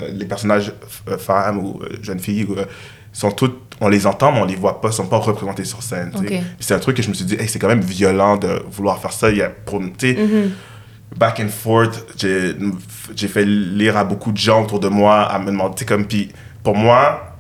les 0.09 0.25
personnages 0.25 0.73
euh, 1.09 1.19
femmes 1.19 1.59
ou 1.59 1.81
euh, 1.83 1.89
jeunes 2.03 2.21
filles, 2.21 2.47
euh, 2.57 2.65
sont 3.13 3.33
toutes, 3.33 3.77
on 3.81 3.89
les 3.89 4.07
entend, 4.07 4.33
mais 4.33 4.41
on 4.41 4.45
les 4.45 4.57
voit 4.57 4.81
pas, 4.81 4.93
sont 4.93 5.07
pas 5.07 5.19
représentés 5.19 5.65
sur 5.65 5.83
scène. 5.83 6.13
C'est 6.61 6.75
un 6.75 6.79
truc 6.79 6.97
que 6.97 7.03
je 7.03 7.09
me 7.09 7.15
suis 7.15 7.25
dit, 7.25 7.35
Hey, 7.35 7.49
c'est 7.49 7.59
quand 7.59 7.69
même 7.69 7.81
violent 7.81 8.37
de 8.37 8.63
vouloir 8.71 9.01
faire 9.01 9.13
ça. 9.13 9.31
Il 9.31 9.39
y 9.39 9.43
a 9.43 9.51
pour, 9.51 9.83
sais, 9.99 10.17
back 11.17 11.41
and 11.41 11.49
forth, 11.49 12.07
j'ai 12.17 13.29
fait 13.29 13.45
lire 13.45 13.97
à 13.97 14.05
beaucoup 14.05 14.31
de 14.31 14.37
gens 14.37 14.63
autour 14.63 14.79
de 14.79 14.89
moi, 14.89 15.23
à 15.23 15.39
me 15.41 15.47
demander, 15.47 15.85
comme, 15.85 16.07
puis 16.07 16.31
pour 16.63 16.77
moi, 16.77 17.31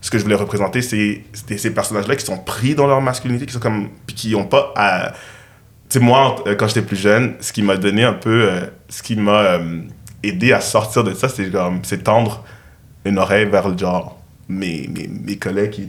ce 0.00 0.10
que 0.10 0.18
je 0.18 0.22
voulais 0.22 0.36
représenter, 0.36 0.82
c'est 0.82 1.24
c'était 1.32 1.58
ces 1.58 1.74
personnages-là 1.74 2.16
qui 2.16 2.24
sont 2.24 2.38
pris 2.38 2.74
dans 2.74 2.86
leur 2.86 3.00
masculinité, 3.00 3.46
qui 3.46 3.52
sont 3.52 3.60
comme, 3.60 3.88
puis 4.06 4.16
qui 4.16 4.32
n'ont 4.32 4.46
pas 4.46 4.72
à... 4.76 5.12
Tu 5.88 5.98
sais, 5.98 6.04
moi, 6.04 6.36
euh, 6.46 6.54
quand 6.54 6.68
j'étais 6.68 6.82
plus 6.82 6.96
jeune, 6.96 7.34
ce 7.40 7.52
qui 7.52 7.62
m'a 7.62 7.76
donné 7.76 8.04
un 8.04 8.12
peu, 8.12 8.48
euh, 8.48 8.60
ce 8.88 9.02
qui 9.02 9.16
m'a 9.16 9.40
euh, 9.40 9.82
aidé 10.22 10.52
à 10.52 10.60
sortir 10.60 11.04
de 11.04 11.14
ça, 11.14 11.28
c'est 11.28 11.50
comme, 11.50 11.80
c'est 11.82 12.04
tendre 12.04 12.44
une 13.04 13.18
oreille 13.18 13.46
vers 13.46 13.68
le 13.68 13.76
genre, 13.76 14.18
mes, 14.48 14.88
mes, 14.88 15.08
mes 15.08 15.36
collègues 15.36 15.70
qui, 15.70 15.88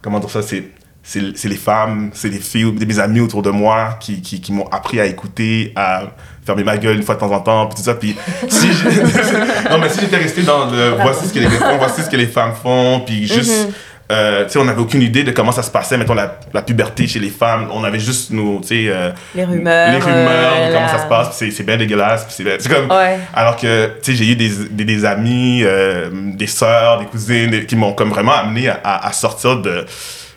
comment 0.00 0.18
dire 0.18 0.30
ça, 0.30 0.42
c'est 0.42 0.70
c'est 1.04 1.48
les 1.48 1.56
femmes, 1.56 2.10
c'est 2.14 2.28
les 2.28 2.38
filles, 2.38 2.72
mes 2.72 2.98
amis 3.00 3.20
autour 3.20 3.42
de 3.42 3.50
moi 3.50 3.98
qui, 3.98 4.22
qui, 4.22 4.52
m'ont 4.52 4.68
appris 4.68 5.00
à 5.00 5.06
écouter, 5.06 5.72
à 5.74 6.04
fermer 6.46 6.62
ma 6.62 6.76
gueule 6.76 6.96
une 6.96 7.02
fois 7.02 7.16
de 7.16 7.20
temps 7.20 7.32
en 7.32 7.40
temps, 7.40 7.66
puis 7.66 7.76
tout 7.76 7.82
ça. 7.82 7.94
Puis 7.94 8.16
si 8.48 8.68
non, 9.70 9.78
mais 9.78 9.88
si 9.88 10.00
j'étais 10.00 10.18
resté 10.18 10.42
dans 10.42 10.70
le 10.70 10.90
voici 11.02 11.26
ce 11.26 11.32
que 11.32 11.40
les 11.40 11.46
gars 11.46 11.58
font, 11.58 11.78
voici 11.78 12.02
ce 12.02 12.08
que 12.08 12.16
les 12.16 12.26
femmes 12.26 12.54
font, 12.54 13.02
puis 13.04 13.26
juste, 13.26 13.68
tu 13.68 13.74
sais, 14.10 14.58
on 14.58 14.64
n'avait 14.64 14.80
aucune 14.80 15.02
idée 15.02 15.24
de 15.24 15.30
comment 15.30 15.52
ça 15.52 15.62
se 15.62 15.70
passait, 15.70 15.96
mettons 15.96 16.14
la, 16.14 16.38
la 16.52 16.62
puberté 16.62 17.06
chez 17.06 17.18
les 17.18 17.30
femmes. 17.30 17.68
On 17.72 17.82
avait 17.84 17.98
juste 17.98 18.30
nos, 18.30 18.60
tu 18.60 18.68
sais, 18.68 18.84
euh, 18.88 19.10
Les 19.34 19.44
rumeurs, 19.44 19.90
les 19.92 19.98
rumeurs, 19.98 20.52
euh, 20.56 20.68
de 20.68 20.72
comment 20.74 20.86
la- 20.86 20.92
ça 20.92 21.02
se 21.02 21.08
passe, 21.08 21.36
c'est 21.36 21.50
c'est 21.50 21.62
bien 21.62 21.76
dégueulasse, 21.76 22.26
c'est 22.28 22.44
c'est 22.60 22.68
comme. 22.72 22.90
Ouais. 22.90 23.18
Alors 23.34 23.56
que, 23.56 23.86
tu 24.02 24.12
sais, 24.12 24.14
j'ai 24.24 24.32
eu 24.32 24.36
des, 24.36 24.50
des, 24.70 24.84
des 24.84 25.04
amis, 25.04 25.62
euh, 25.64 26.10
des 26.12 26.46
sœurs, 26.46 26.98
des 27.00 27.06
cousines 27.06 27.50
des- 27.50 27.64
qui 27.66 27.76
m'ont 27.76 27.92
comme 27.94 28.10
vraiment 28.10 28.32
amené 28.34 28.68
à, 28.68 28.80
à- 28.84 29.06
à 29.08 29.12
sortir 29.12 29.56
de. 29.58 29.86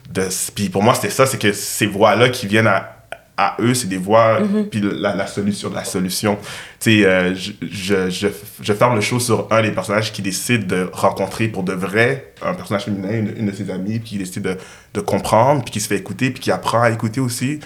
de 0.10 0.24
puis 0.55 0.69
pour 0.69 0.84
moi, 0.84 0.93
c'était 0.93 1.10
ça, 1.10 1.25
c'est 1.25 1.39
que 1.41 1.51
ces 1.51 1.88
voix-là 1.88 2.29
qui 2.29 2.48
viennent 2.48 2.67
à, 2.67 2.94
à 3.37 3.57
eux, 3.59 3.73
c'est 3.73 3.87
des 3.87 3.97
voix, 3.97 4.39
puis 4.71 4.81
la, 4.81 5.13
la 5.15 5.27
solution 5.27 5.69
de 5.69 5.75
la 5.75 5.83
solution. 5.83 6.37
Tu 6.79 7.01
sais, 7.01 7.05
euh, 7.05 7.35
je, 7.35 7.51
je, 7.69 8.09
je, 8.09 8.27
je 8.61 8.73
ferme 8.73 8.95
le 8.95 9.01
show 9.01 9.19
sur 9.19 9.47
un 9.51 9.61
des 9.61 9.71
personnages 9.71 10.13
qui 10.13 10.21
décide 10.21 10.67
de 10.67 10.89
rencontrer 10.93 11.49
pour 11.49 11.63
de 11.63 11.73
vrai 11.73 12.31
un 12.41 12.53
personnage 12.53 12.85
féminin, 12.85 13.11
une, 13.11 13.33
une 13.37 13.45
de 13.47 13.51
ses 13.55 13.69
amies, 13.71 13.99
puis 13.99 14.09
qui 14.11 14.17
décide 14.19 14.43
de, 14.43 14.57
de 14.93 15.01
comprendre, 15.01 15.63
puis 15.63 15.71
qui 15.73 15.81
se 15.81 15.87
fait 15.87 15.97
écouter, 15.97 16.29
puis 16.31 16.39
qui 16.41 16.51
apprend 16.51 16.81
à 16.81 16.89
écouter 16.91 17.19
aussi. 17.19 17.59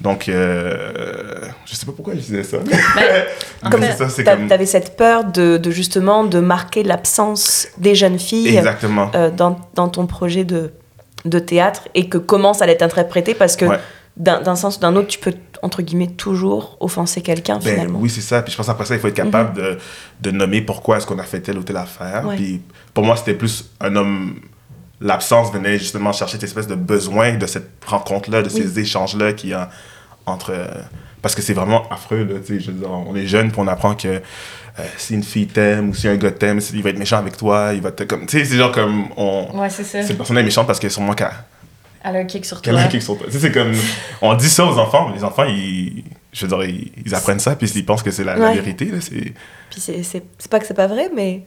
Donc, 0.00 0.28
euh, 0.28 1.40
je 1.64 1.74
sais 1.74 1.86
pas 1.86 1.92
pourquoi 1.92 2.14
je 2.14 2.20
disais 2.20 2.42
ça. 2.42 2.58
Mais 2.66 2.76
Comme 3.70 3.80
t'a- 3.80 4.24
comme... 4.36 4.48
T'avais 4.48 4.66
cette 4.66 4.96
peur 4.96 5.24
de, 5.24 5.56
de 5.56 5.70
justement 5.70 6.24
de 6.24 6.38
marquer 6.40 6.82
l'absence 6.82 7.68
des 7.78 7.94
jeunes 7.94 8.18
filles 8.18 8.56
Exactement. 8.58 9.10
euh, 9.14 9.30
dans, 9.30 9.58
dans 9.74 9.88
ton 9.88 10.06
projet 10.06 10.44
de, 10.44 10.70
de 11.24 11.38
théâtre 11.38 11.88
et 11.94 12.08
que 12.08 12.18
comment 12.18 12.52
ça 12.54 12.64
allait 12.64 12.74
être 12.74 12.82
interprété 12.82 13.34
parce 13.34 13.56
que 13.56 13.64
Ouais. 13.64 13.78
D'un 14.16 14.56
sens 14.56 14.76
ou 14.78 14.80
d'un 14.80 14.96
autre, 14.96 15.08
tu 15.08 15.18
peux, 15.18 15.34
entre 15.62 15.82
guillemets, 15.82 16.06
toujours 16.06 16.76
offenser 16.80 17.20
quelqu'un, 17.20 17.58
Ben, 17.58 17.74
finalement. 17.74 17.98
oui, 18.00 18.08
c'est 18.08 18.22
ça. 18.22 18.40
Puis 18.42 18.52
je 18.52 18.56
pense 18.56 18.68
après 18.68 18.86
ça, 18.86 18.94
il 18.94 19.00
faut 19.00 19.08
être 19.08 19.14
capable 19.14 19.52
de, 19.54 19.78
de 20.22 20.30
nommer 20.30 20.62
pourquoi 20.62 20.96
est-ce 20.96 21.06
qu'on 21.06 21.18
a 21.18 21.22
fait 21.24 21.40
telle 21.40 21.58
ou 21.58 21.62
telle 21.62 21.76
affaire. 21.76 22.24
Ouais. 22.26 22.36
Puis 22.36 22.62
pour 22.94 23.04
moi, 23.04 23.16
c'était 23.16 23.34
plus 23.34 23.70
un 23.80 23.94
homme. 23.96 24.36
L'absence 25.02 25.52
venait 25.52 25.78
justement 25.78 26.12
chercher 26.12 26.34
cette 26.34 26.44
espèce 26.44 26.66
de 26.66 26.74
besoin 26.74 27.34
de 27.36 27.44
cette 27.46 27.70
rencontre-là, 27.86 28.40
de 28.42 28.48
ces 28.48 28.78
échanges-là 28.78 29.34
qui 29.34 29.52
a 29.52 29.68
entre. 30.24 30.50
euh, 30.52 30.66
parce 31.20 31.34
que 31.34 31.42
c'est 31.42 31.54
vraiment 31.54 31.86
affreux, 31.90 32.24
là, 32.24 32.34
tu 32.38 32.54
sais. 32.54 32.60
Je 32.60 32.70
veux 32.70 32.78
dire, 32.78 32.90
on 32.90 33.14
est 33.16 33.26
jeune, 33.26 33.50
puis 33.50 33.60
on 33.60 33.66
apprend 33.66 33.94
que 33.94 34.08
euh, 34.08 34.20
si 34.96 35.14
une 35.14 35.22
fille 35.24 35.46
t'aime 35.48 35.90
ou 35.90 35.94
si 35.94 36.06
un 36.08 36.16
gars 36.16 36.30
t'aime, 36.30 36.60
il 36.72 36.82
va 36.82 36.90
être 36.90 36.98
méchant 36.98 37.18
avec 37.18 37.36
toi, 37.36 37.72
il 37.74 37.82
va 37.82 37.90
te. 37.92 38.04
comme 38.04 38.24
Tu 38.26 38.38
sais, 38.38 38.44
c'est 38.46 38.56
genre 38.56 38.72
comme. 38.72 39.06
On, 39.18 39.48
Ouais, 39.60 39.68
c'est 39.68 39.84
ça. 39.84 40.02
Cette 40.02 40.16
personne 40.16 40.38
est 40.38 40.42
méchante 40.42 40.66
parce 40.66 40.78
qu'elle 40.78 40.90
est 40.90 40.94
sûrement 40.94 41.12
qu'elle 41.14 41.28
Elle 42.08 42.16
a 42.16 42.18
un 42.20 42.24
kick 42.24 42.44
sur 42.44 42.62
qu'elle 42.62 42.74
toi. 42.74 42.82
a 42.82 42.86
un 42.86 42.88
kick 42.88 43.02
sur 43.02 43.16
toi. 43.18 43.26
Tu 43.26 43.32
sais, 43.32 43.38
c'est 43.40 43.52
comme. 43.52 43.72
On 44.22 44.34
dit 44.34 44.48
ça 44.48 44.64
aux 44.64 44.78
enfants, 44.78 45.08
mais 45.08 45.16
les 45.16 45.24
enfants, 45.24 45.44
ils. 45.44 46.04
Je 46.32 46.46
veux 46.46 46.48
dire, 46.56 46.62
ils, 46.68 46.92
ils 47.04 47.14
apprennent 47.14 47.38
ça, 47.40 47.56
puis 47.56 47.66
ils 47.74 47.84
pensent 47.84 48.02
que 48.02 48.10
c'est 48.10 48.22
la, 48.24 48.34
vérité, 48.52 48.84
là. 48.86 48.98
C'est. 49.00 49.32
Puis 49.70 49.80
c'est- 49.80 50.02
c'est 50.02 50.22
c'est 50.38 50.50
pas 50.50 50.60
que 50.60 50.66
c'est 50.66 50.74
pas 50.74 50.86
vrai, 50.86 51.10
mais 51.14 51.42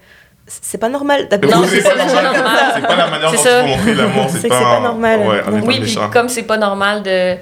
c'est 0.47 0.77
pas 0.79 0.89
normal 0.89 1.27
Non, 1.31 1.63
c'est 1.65 1.81
c'est 1.81 1.83
pas 1.83 2.07
ça, 2.07 2.21
normal. 2.23 2.55
c'est 2.75 2.81
pas 2.81 2.95
la 2.95 3.07
manière 3.07 3.29
C'est 3.29 3.37
dont 3.37 3.43
ça. 3.43 3.61
faut 3.61 3.67
montrer 3.67 3.93
l'amour. 3.95 4.25
C'est 4.29 4.47
pas 4.49 4.79
normal. 4.81 5.19
Ouais, 5.19 5.25
on 5.47 5.51
est 5.51 5.59
Non. 5.59 5.61
pas 5.61 5.67
Oui, 5.67 5.79
puis 5.81 5.97
comme 6.11 6.27
c'est 6.27 6.43
pas 6.43 6.57
normal 6.57 7.03
de, 7.03 7.35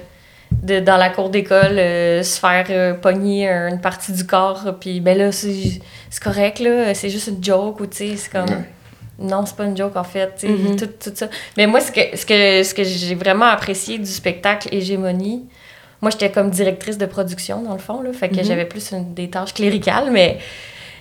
de 0.62 0.80
dans 0.80 0.96
la 0.98 1.08
cour 1.10 1.30
d'école 1.30 1.78
euh, 1.78 2.22
se 2.22 2.38
faire 2.38 2.66
euh, 2.70 2.94
pogner 2.94 3.48
une 3.48 3.80
partie 3.80 4.12
du 4.12 4.26
corps, 4.26 4.76
puis 4.78 5.00
ben 5.00 5.16
là 5.16 5.32
c'est 5.32 5.80
c'est 6.10 6.22
correct 6.22 6.58
là, 6.60 6.92
c'est 6.94 7.08
juste 7.10 7.28
une 7.28 7.42
joke 7.42 7.80
ou 7.80 7.86
tu 7.86 7.96
sais 7.96 8.16
c'est 8.16 8.30
comme 8.30 8.44
Ouais. 8.48 8.68
Non 9.18 9.44
c'est 9.46 9.56
pas 9.56 9.64
une 9.64 9.76
joke 9.76 9.96
en 9.96 10.04
fait, 10.04 10.44
Mhm. 10.48 10.76
tout, 10.76 10.86
tout 10.86 11.12
ça. 11.14 11.28
Mais 11.56 11.66
moi 11.66 11.80
ce 11.80 11.90
que 11.92 12.16
ce 12.16 12.24
que 12.26 12.62
ce 12.62 12.74
que 12.74 12.84
j'ai 12.84 13.14
vraiment 13.14 13.46
apprécié 13.46 13.98
du 13.98 14.06
spectacle 14.06 14.68
Hégémonie, 14.72 15.46
moi 16.00 16.10
j'étais 16.10 16.30
comme 16.30 16.50
directrice 16.50 16.98
de 16.98 17.06
production 17.06 17.62
dans 17.62 17.72
le 17.72 17.78
fond 17.78 18.00
là, 18.02 18.12
fait 18.12 18.28
que 18.28 18.36
Mhm. 18.36 18.44
j'avais 18.44 18.64
plus 18.64 18.92
une- 18.92 19.14
des 19.14 19.28
tâches 19.30 19.54
cléricales, 19.54 20.10
mais 20.12 20.38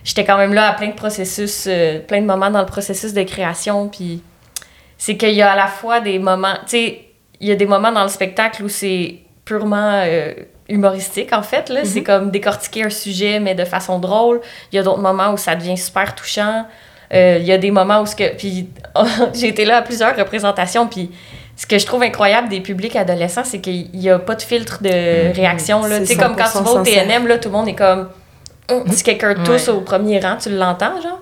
j'étais 0.04 0.26
quand 0.26 0.38
même 0.38 0.54
là 0.54 0.70
à 0.70 0.74
plein 0.74 0.88
de 0.90 0.96
processus, 0.96 1.66
euh, 1.68 2.00
plein 2.00 2.22
de 2.22 2.26
moments 2.26 2.50
dans 2.50 2.62
le 2.62 2.66
processus 2.66 3.14
de 3.14 3.24
création, 3.24 3.88
puis 3.90 4.22
c'est 4.98 5.16
qu'il 5.18 5.34
y 5.36 5.42
a 5.44 5.52
à 5.52 5.56
la 5.56 5.68
fois 5.68 6.00
des 6.00 6.18
moments, 6.18 6.56
tu 6.64 6.70
sais, 6.70 7.02
il 7.40 7.48
y 7.48 7.52
a 7.52 7.56
des 7.56 7.68
moments 7.68 7.92
dans 7.92 8.02
le 8.04 8.10
spectacle 8.10 8.64
où 8.64 8.70
c'est 8.70 9.18
purement 9.46 10.02
euh, 10.04 10.34
humoristique, 10.70 11.32
en 11.34 11.44
fait, 11.44 11.70
là. 11.70 11.86
C'est 11.86 12.04
comme 12.04 12.32
décortiquer 12.32 12.84
un 12.84 12.90
sujet, 12.90 13.40
mais 13.40 13.54
de 13.56 13.64
façon 13.64 14.00
drôle. 14.00 14.42
Il 14.72 14.76
y 14.76 14.80
a 14.80 14.84
d'autres 14.84 15.02
moments 15.02 15.32
où 15.32 15.38
ça 15.38 15.56
devient 15.56 15.78
super 15.78 16.14
touchant. 16.16 16.66
Euh, 17.14 17.38
il 17.40 17.46
y 17.46 17.52
a 17.52 17.58
des 17.58 17.72
moments 17.72 18.02
où 18.02 18.06
ce 18.06 18.16
que... 18.16 18.36
Puis 18.36 18.70
j'ai 19.34 19.48
été 19.50 19.66
là 19.66 19.78
à 19.78 19.82
plusieurs 19.82 20.16
représentations, 20.16 20.88
puis 20.88 21.10
ce 21.56 21.66
que 21.66 21.80
je 21.80 21.86
trouve 21.86 22.04
incroyable 22.04 22.50
des 22.50 22.60
publics 22.60 22.96
adolescents, 22.96 23.44
c'est 23.46 23.60
qu'il 23.60 23.90
n'y 23.94 24.10
a 24.10 24.20
pas 24.20 24.36
de 24.36 24.42
filtre 24.42 24.82
de 24.84 25.34
réaction, 25.34 25.82
là. 25.84 25.96
C'est 26.00 26.02
Tu 26.02 26.06
sais, 26.08 26.16
comme 26.18 26.36
quand 26.36 26.44
tu 26.44 26.58
100% 26.58 26.64
vas 26.64 26.72
au. 26.82 26.84
TNM, 26.84 27.28
là, 27.28 27.38
tout 27.38 27.50
le 27.50 27.54
monde 27.56 27.68
est 27.70 27.76
comme... 27.76 28.10
Hum, 28.70 28.84
Si 28.92 29.02
quelqu'un 29.04 29.34
tousse 29.46 29.68
Ouais. 29.70 29.74
au 29.74 29.82
premier 29.82 30.20
rang, 30.20 30.36
tu 30.42 30.50
l'entends, 30.50 31.02
genre. 31.02 31.22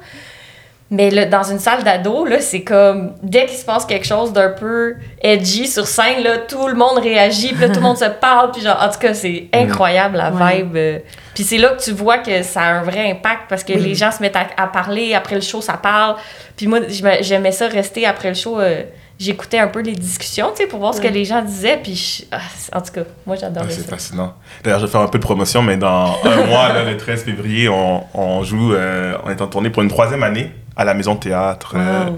Mais 0.91 1.09
là, 1.09 1.25
dans 1.25 1.43
une 1.43 1.57
salle 1.59 1.83
d'ado, 1.83 2.27
c'est 2.39 2.61
comme 2.63 3.13
dès 3.23 3.45
qu'il 3.47 3.57
se 3.57 3.65
passe 3.65 3.85
quelque 3.85 4.05
chose 4.05 4.33
d'un 4.33 4.49
peu 4.49 4.95
edgy 5.21 5.67
sur 5.67 5.87
scène, 5.87 6.23
là, 6.23 6.37
tout 6.37 6.67
le 6.67 6.75
monde 6.75 6.99
réagit, 6.99 7.49
puis 7.53 7.61
là, 7.61 7.69
tout 7.69 7.75
le 7.79 7.81
monde 7.81 7.97
se 7.97 8.05
parle, 8.21 8.51
puis 8.51 8.61
genre, 8.61 8.77
en 8.81 8.89
tout 8.89 8.99
cas, 8.99 9.13
c'est 9.13 9.47
incroyable 9.53 10.17
la 10.17 10.31
Ouais. 10.31 10.57
vibe. 10.63 10.77
Puis 11.35 11.43
c'est 11.43 11.57
là 11.59 11.69
que 11.69 11.83
tu 11.83 11.91
vois 11.91 12.17
que 12.17 12.41
ça 12.41 12.61
a 12.61 12.71
un 12.79 12.81
vrai 12.83 13.11
impact 13.11 13.41
parce 13.49 13.63
que 13.63 13.73
les 13.73 13.93
gens 13.93 14.09
se 14.11 14.21
mettent 14.21 14.35
à, 14.37 14.47
à 14.57 14.65
parler, 14.67 15.13
après 15.13 15.35
le 15.35 15.41
show, 15.41 15.61
ça 15.61 15.73
parle. 15.73 16.15
Puis 16.57 16.65
moi, 16.65 16.79
j'aimais- 16.89 17.51
ça 17.51 17.67
rester 17.67 18.05
après 18.07 18.29
le 18.29 18.35
show. 18.35 18.59
euh, 18.59 18.83
J'écoutais 19.17 19.59
un 19.59 19.67
peu 19.69 19.79
les 19.79 19.93
discussions, 19.95 20.51
tu 20.51 20.63
sais, 20.63 20.67
pour 20.67 20.79
voir 20.79 20.93
ce 20.93 20.99
que 20.99 21.07
les 21.07 21.23
gens 21.23 21.41
disaient. 21.41 21.79
Puis 21.81 21.95
je- 21.95 22.25
ah, 22.33 22.39
en 22.77 22.81
tout 22.81 22.91
cas, 22.91 23.03
moi, 23.25 23.37
Ouais, 23.37 23.49
c'est 23.69 23.81
ça. 23.83 23.87
fascinant. 23.87 24.33
D'ailleurs, 24.61 24.79
je 24.81 24.87
vais 24.87 24.91
faire 24.91 24.99
un 24.99 25.07
peu 25.07 25.19
de 25.19 25.23
promotion, 25.23 25.61
mais 25.61 25.77
dans 25.77 26.17
un 26.25 26.45
mois, 26.47 26.73
là, 26.73 26.83
le 26.83 26.97
13 26.97 27.23
février, 27.23 27.69
on, 27.69 28.03
on 28.13 28.43
joue, 28.43 28.73
euh, 28.73 29.17
on 29.23 29.29
est 29.29 29.39
en 29.41 29.47
tournée 29.47 29.69
pour 29.69 29.83
une 29.83 29.87
troisième 29.89 30.21
année 30.21 30.51
à 30.75 30.83
la 30.83 30.93
Maison 30.93 31.15
de 31.15 31.19
Théâtre 31.21 31.75
euh, 31.77 32.09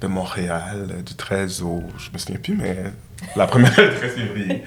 de 0.00 0.06
Montréal, 0.06 0.86
du 1.04 1.14
13 1.14 1.60
au. 1.60 1.82
Je 1.98 2.10
me 2.10 2.16
souviens 2.16 2.40
plus, 2.42 2.56
mais 2.56 2.74
la 3.36 3.46
première, 3.46 3.74
le 3.76 3.94
13 3.94 4.14
février. 4.14 4.64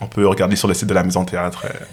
On 0.00 0.06
peut 0.06 0.24
regarder 0.24 0.54
sur 0.54 0.68
le 0.68 0.74
site 0.74 0.86
de 0.88 0.94
la 0.94 1.02
Maison 1.02 1.24
de 1.24 1.30
Théâtre, 1.30 1.64
euh, 1.64 1.84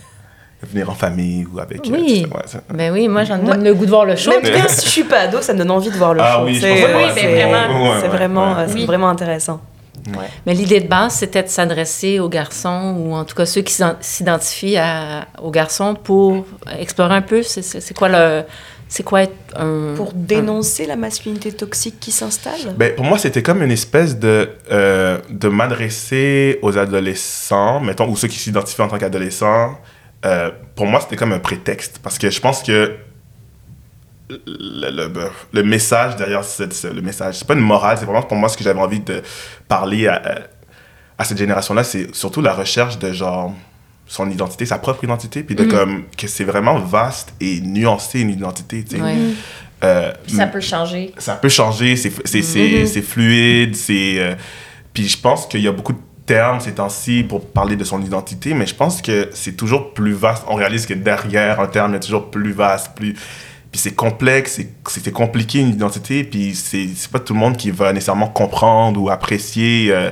venir 0.66 0.90
en 0.90 0.94
famille 0.96 1.46
ou 1.54 1.60
avec. 1.60 1.80
euh, 1.88 1.92
Oui. 1.94 2.26
ça, 2.46 2.58
ouais, 2.58 2.64
Ben 2.78 2.94
oui, 2.94 3.08
moi, 3.08 3.24
j'en 3.24 3.38
donne 3.38 3.64
le 3.64 3.74
goût 3.74 3.86
de 3.86 3.90
voir 3.90 4.06
le 4.06 4.16
show. 4.16 4.32
Même 4.32 4.42
bien 4.42 4.68
si 4.68 4.86
je 4.86 4.90
suis 4.92 5.04
pas 5.04 5.20
ado, 5.22 5.42
ça 5.42 5.54
me 5.54 5.60
donne 5.60 5.72
envie 5.72 5.90
de 5.90 5.96
voir 5.98 6.14
le 6.14 6.22
Ah 6.22 6.36
show. 6.40 6.46
oui, 6.46 6.60
C'est- 6.60 6.72
Oui, 6.74 6.82
vraiment, 6.82 6.98
ouais, 6.98 7.12
c'est 7.16 8.02
ouais, 8.02 8.08
vraiment, 8.10 8.52
ouais. 8.56 8.60
euh, 8.64 8.74
Oui. 8.74 8.86
vraiment 8.86 9.10
intéressant. 9.10 9.62
Mais 10.46 10.54
l'idée 10.54 10.82
de 10.82 10.88
base, 10.88 11.14
c'était 11.16 11.42
de 11.42 11.48
s'adresser 11.48 12.20
aux 12.20 12.30
garçons, 12.30 12.96
ou 13.00 13.16
en 13.16 13.24
tout 13.26 13.34
cas 13.36 13.48
ceux 13.48 13.62
qui 13.62 13.74
s'identifient 14.02 14.78
à- 14.78 15.26
aux 15.42 15.50
garçons 15.50 15.96
pour 15.96 16.46
explorer 16.80 17.16
un 17.16 17.22
peu 17.24 17.42
c'est- 17.42 17.94
quoi 17.94 18.10
le. 18.10 18.44
C'est 18.88 19.02
quoi 19.02 19.24
être 19.24 19.34
un. 19.56 19.96
Pour 19.96 20.14
dénoncer 20.14 20.86
la 20.86 20.96
masculinité 20.96 21.52
toxique 21.52 21.96
qui 22.00 22.12
s'installe? 22.12 22.76
Ben, 22.78 22.94
pour 22.94 23.04
moi, 23.04 23.18
c'était 23.18 23.42
comme 23.42 23.64
une 23.64 23.72
espèce 23.72 24.20
de, 24.20 24.48
euh, 24.72 25.18
de 25.32 25.48
m'adresser 25.48 26.60
aux 26.62 26.78
adolescents, 26.78 27.80
mettons, 27.80 28.08
ou 28.08 28.16
ceux 28.16 28.28
qui 28.28 28.38
s'identifient 28.38 28.84
en 28.84 28.88
tant 28.88 29.00
qu'adolescents. 29.00 29.72
Euh, 30.26 30.50
pour 30.76 30.88
moi, 30.88 31.00
c'était 31.02 31.16
comme 31.16 31.32
un 31.34 31.40
prétexte. 31.40 32.00
Parce 32.02 32.18
que 32.18 32.30
je 32.30 32.42
pense 32.42 32.64
que 32.64 32.96
le, 34.30 34.90
le- 34.90 35.12
le 35.54 35.64
message 35.64 36.16
derrière 36.16 36.44
cette- 36.44 36.74
ce- 36.74 36.88
le 36.88 37.02
message, 37.02 37.36
c'est 37.36 37.48
pas 37.48 37.54
une 37.54 37.60
morale, 37.60 37.98
c'est 38.00 38.06
vraiment 38.06 38.24
pour 38.24 38.38
moi 38.38 38.50
ce 38.50 38.58
que 38.58 38.64
j'avais 38.64 38.80
envie 38.80 39.00
de 39.00 39.22
parler 39.68 40.08
à, 40.08 40.22
à- 41.18 41.24
cette 41.24 41.38
génération-là, 41.38 41.84
c'est 41.84 42.14
surtout 42.16 42.42
la 42.42 42.54
recherche 42.54 42.98
de 42.98 43.14
genre 43.14 43.54
son 44.08 44.30
identité, 44.30 44.66
sa 44.66 44.78
propre 44.80 45.04
identité, 45.04 45.44
puis 45.44 45.56
de 45.56 45.64
Mm. 45.64 45.68
comme 45.70 46.04
que 46.18 46.28
c'est 46.28 46.44
vraiment 46.44 46.80
vaste 46.80 47.34
et 47.40 47.60
nuancé 47.62 48.20
une 48.22 48.30
identité, 48.32 48.84
tu 48.84 48.96
sais. 48.98 49.02
Ouais. 49.02 49.16
Euh, 49.84 50.12
ça 50.28 50.48
peut 50.48 50.62
changer. 50.62 51.14
ça 51.18 51.36
peut 51.36 51.50
changer, 51.50 51.96
c'est 51.96 52.12
c'est- 52.26 52.42
c'est- 52.42 52.80
Mhm. 52.82 52.86
c'est 52.88 53.02
fluide, 53.02 53.76
c'est... 53.76 54.16
euh, 54.20 54.36
puis 54.94 55.08
je 55.08 55.18
pense 55.20 55.46
qu'il 55.48 55.62
y 55.62 55.68
a 55.68 55.72
beaucoup 55.72 55.94
de 55.94 56.00
termes 56.26 56.60
ces 56.60 56.74
temps-ci 56.74 57.24
pour 57.24 57.46
parler 57.50 57.76
de 57.76 57.84
son 57.84 58.02
identité, 58.02 58.54
mais 58.54 58.66
je 58.66 58.76
pense 58.76 59.02
que 59.02 59.30
c'est 59.34 59.56
toujours 59.56 59.94
plus 59.94 60.14
vaste. 60.14 60.44
On 60.48 60.56
réalise 60.56 60.86
que 60.86 60.94
derrière 60.94 61.60
un 61.60 61.68
terme, 61.68 61.92
il 61.92 61.94
y 61.96 61.98
a 61.98 62.00
toujours 62.00 62.30
plus 62.32 62.52
vaste, 62.52 62.92
plus... 62.96 63.14
Puis 63.72 63.82
c'est 63.82 63.94
complexe, 63.94 64.62
c'est- 64.88 65.12
compliqué 65.12 65.60
une 65.60 65.68
identité, 65.70 66.24
puis 66.24 66.56
c'est 66.56 66.88
c'est 66.96 67.12
pas 67.12 67.20
tout 67.20 67.34
le 67.34 67.40
monde 67.40 67.58
qui 67.58 67.72
va 67.72 67.92
nécessairement 67.92 68.30
comprendre 68.30 69.02
ou 69.02 69.10
apprécier. 69.10 69.90
euh, 69.92 70.12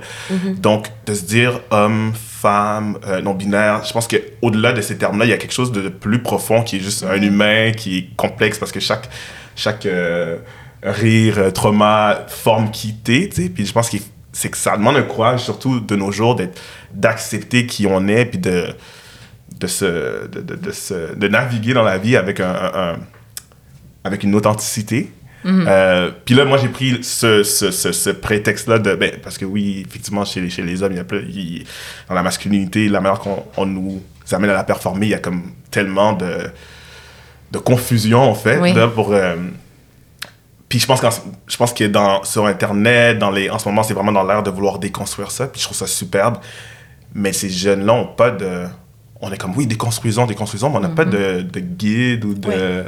Donc, 0.58 0.88
de 1.06 1.14
se 1.14 1.24
dire 1.24 1.62
homme, 1.72 2.12
femme, 2.14 2.98
euh, 3.08 3.22
non-binaire, 3.22 3.86
je 3.86 3.94
pense 3.94 4.10
qu'au-delà 4.10 4.74
de 4.74 4.82
ces 4.82 4.98
termes-là, 4.98 5.24
il 5.24 5.30
y 5.30 5.34
a 5.34 5.38
quelque 5.38 5.54
chose 5.54 5.72
de 5.72 5.88
plus 5.88 6.22
profond 6.22 6.62
qui 6.62 6.76
est 6.76 6.80
juste 6.82 7.04
un 7.04 7.22
humain, 7.22 7.72
qui 7.72 7.98
est 8.00 8.10
complexe 8.18 8.60
parce 8.60 8.74
que 8.74 8.82
chaque, 8.82 9.08
chaque 9.56 9.86
euh, 9.86 10.40
rire, 10.84 11.54
trauma, 11.54 12.26
forme 12.28 12.70
qui 12.70 12.96
t'es, 12.96 13.30
tu 13.30 13.44
sais. 13.44 13.50
Puis 13.50 13.66
je 13.66 13.72
pense 13.72 13.90
que 13.90 13.96
c'est 14.34 14.50
que 14.50 14.58
ça 14.58 14.76
demande 14.76 14.98
un 14.98 15.04
courage, 15.04 15.42
surtout 15.44 15.80
de 15.80 15.96
nos 15.96 16.12
jours, 16.12 16.36
d'être- 16.36 16.60
d'accepter 16.94 17.66
qui 17.66 17.88
on 17.88 18.08
est, 18.08 18.26
puis 18.26 18.40
de, 18.40 18.66
de, 19.60 19.68
se, 19.68 20.28
de, 20.28 20.42
de, 20.42 20.56
de 20.56 20.72
se- 20.72 21.16
de 21.16 21.28
naviguer 21.28 21.74
dans 21.74 21.84
la 21.84 21.98
vie 21.98 22.18
avec, 22.18 22.40
un, 22.40 22.50
un- 22.52 22.94
un- 22.94 23.00
avec 24.04 24.24
une 24.24 24.36
authenticité. 24.36 25.12
Euh, 25.46 26.10
puis 26.26 26.36
là, 26.36 26.46
moi, 26.46 26.58
j'ai 26.58 26.70
pris 26.70 27.04
ce, 27.04 27.44
ce, 27.44 27.70
ce, 27.70 27.92
ce 27.92 28.10
prétexte-là 28.10 28.80
de. 28.80 28.96
Ben, 28.96 29.12
parce 29.22 29.38
que 29.38 29.44
oui, 29.46 29.86
effectivement, 29.88 30.24
chez, 30.26 30.40
les- 30.42 30.50
chez 30.50 30.62
les 30.62 30.82
hommes, 30.84 30.94
il 30.94 30.98
y 30.98 31.02
a 31.02 31.04
plein- 31.04 31.20
il- 31.28 31.66
dans 32.08 32.16
la 32.16 32.24
masculinité, 32.24 32.88
la 32.88 33.02
manière 33.02 33.20
qu'on 33.20 33.44
on 33.58 33.66
nous 33.66 34.02
amène 34.32 34.50
à 34.52 34.54
la 34.54 34.64
performer, 34.64 35.06
il 35.08 35.10
y 35.10 35.14
a 35.16 35.20
comme 35.20 35.44
tellement 35.70 36.14
de, 36.14 36.50
de 37.52 37.60
confusion, 37.60 38.22
en 38.22 38.36
fait. 38.36 38.58
Oui. 38.60 38.74
là, 38.74 38.88
pour, 38.88 39.12
euh, 39.14 39.36
puis 40.74 40.80
je 40.80 40.88
pense, 40.88 41.02
qu'en- 41.02 41.12
je 41.46 41.56
pense 41.56 41.72
que 41.72 41.84
dans, 41.84 42.24
sur 42.24 42.48
Internet, 42.48 43.20
dans 43.20 43.30
les, 43.30 43.48
en 43.48 43.60
ce 43.60 43.70
moment, 43.70 43.84
c'est 43.84 43.94
vraiment 43.94 44.12
dans 44.12 44.24
l'air 44.24 44.42
de 44.42 44.50
vouloir 44.50 44.80
déconstruire 44.80 45.30
ça. 45.30 45.46
Puis 45.46 45.62
je 45.62 45.66
trouve 45.66 45.78
ça 45.78 45.86
superbe. 45.86 46.38
Mais 47.14 47.32
ces 47.32 47.48
jeunes-là 47.48 47.94
n'ont 47.94 48.08
pas 48.08 48.32
de. 48.32 48.64
On 49.22 49.32
est 49.32 49.38
comme, 49.38 49.56
oui, 49.56 49.68
déconstruisons, 49.68 50.26
déconstruisons, 50.26 50.72
mais 50.72 50.78
on 50.78 50.80
n'a 50.80 50.90
pas 50.90 51.06
de, 51.06 51.42
de 51.44 51.60
guide 51.60 52.26
ou 52.26 52.34
de. 52.34 52.48
Ouais. 52.48 52.56
Ouais, 52.56 52.86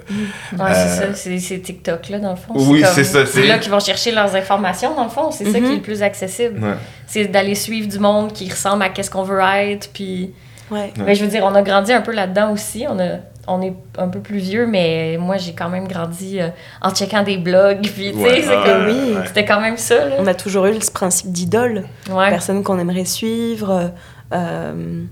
c'est 0.58 0.64
Euh, 0.64 0.96
ça, 1.10 1.14
c'est 1.14 1.38
c'est 1.38 1.60
TikTok, 1.60 2.10
là, 2.10 2.18
dans 2.18 2.32
le 2.32 2.36
fond. 2.38 2.54
Oui, 2.56 2.84
c'est 2.92 3.04
ça, 3.04 3.24
c'est- 3.28 3.46
là 3.46 3.60
qu'ils 3.60 3.72
vont 3.72 3.80
chercher 3.80 4.12
leurs 4.12 4.36
informations, 4.36 4.96
dans 4.96 5.04
le 5.04 5.10
fond. 5.12 5.30
C'est 5.30 5.46
ça 5.46 5.60
Mhm. 5.60 5.66
qui 5.68 5.72
est 5.74 5.76
le 5.76 5.82
plus 5.84 6.02
accessible. 6.02 6.60
Ouais. 6.64 6.74
C'est 7.06 7.26
d'aller 7.26 7.54
suivre 7.54 7.88
du 7.88 8.00
monde 8.00 8.34
qui 8.34 8.50
ressemble 8.50 8.82
à 8.82 8.90
qu'est-ce 8.90 9.12
qu'on 9.12 9.22
veut 9.22 9.42
être. 9.42 9.92
Puis, 9.94 10.32
Ouais. 10.72 10.80
Ouais. 10.98 11.04
mais 11.06 11.14
je 11.14 11.24
veux 11.24 11.30
dire, 11.30 11.44
on 11.46 11.54
a 11.54 11.62
grandi 11.62 11.94
un 11.94 12.02
peu 12.02 12.12
là-dedans 12.12 12.52
aussi. 12.52 12.86
On, 12.90 12.98
a, 13.00 13.18
on 13.48 13.62
est 13.62 13.74
un 13.98 14.08
peu 14.08 14.20
plus 14.20 14.38
vieux, 14.40 14.66
mais 14.68 15.18
moi, 15.20 15.38
j'ai 15.38 15.54
quand 15.54 15.70
même 15.70 15.88
grandi 15.88 16.40
euh, 16.42 16.50
en 16.82 16.90
checkant 16.92 17.24
des 17.24 17.38
blogs. 17.38 17.82
Puis, 17.96 18.12
tu 18.12 18.18
sais, 18.18 18.24
Ouais, 18.24 18.42
c'est 18.42 18.56
ah, 18.56 18.64
comme- 18.66 18.86
oui. 18.88 19.14
ouais. 19.16 19.28
c'était 19.28 19.46
quand 19.46 19.62
même 19.62 19.78
ça, 19.78 20.06
là. 20.10 20.16
On 20.20 20.28
a 20.28 20.34
toujours 20.34 20.66
eu 20.66 20.80
ce 20.82 20.92
principe 20.92 21.32
d'idole, 21.32 21.84
Ouais. 22.10 22.30
personne 22.30 22.64
qu'on 22.64 22.80
aimerait 22.80 23.06
suivre. 23.06 23.92
euh, 24.34 25.04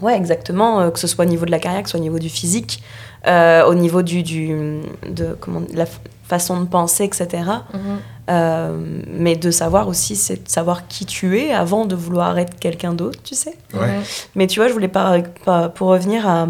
ouais, 0.00 0.16
exactement, 0.16 0.80
euh, 0.80 0.90
que 0.90 0.98
ce 0.98 1.06
soit 1.06 1.24
au 1.24 1.28
niveau 1.28 1.46
de 1.46 1.50
la 1.50 1.58
carrière, 1.58 1.82
que 1.82 1.88
ce 1.88 1.92
soit 1.92 2.00
au 2.00 2.02
niveau 2.02 2.18
du 2.18 2.28
physique, 2.28 2.82
euh, 3.26 3.64
au 3.64 3.74
niveau 3.74 4.02
du, 4.02 4.22
du 4.22 4.80
de 5.08 5.36
comment, 5.40 5.62
la 5.74 5.84
façon 6.26 6.60
de 6.60 6.66
penser, 6.66 7.04
etc. 7.04 7.28
Euh, 8.30 8.76
mais 9.08 9.34
de 9.34 9.50
savoir 9.50 9.88
aussi, 9.88 10.14
c'est 10.14 10.44
de 10.44 10.48
savoir 10.48 10.86
qui 10.86 11.06
tu 11.06 11.40
es 11.40 11.52
avant 11.52 11.86
de 11.86 11.96
vouloir 11.96 12.38
être 12.38 12.56
quelqu'un 12.60 12.92
d'autre, 12.92 13.18
tu 13.24 13.34
sais. 13.34 13.56
Ouais. 13.74 13.98
Mais 14.36 14.46
tu 14.46 14.60
vois, 14.60 14.68
je 14.68 14.72
voulais 14.72 14.86
pas, 14.88 15.16
pas- 15.44 15.68
pour 15.68 15.88
revenir 15.88 16.28
à, 16.28 16.46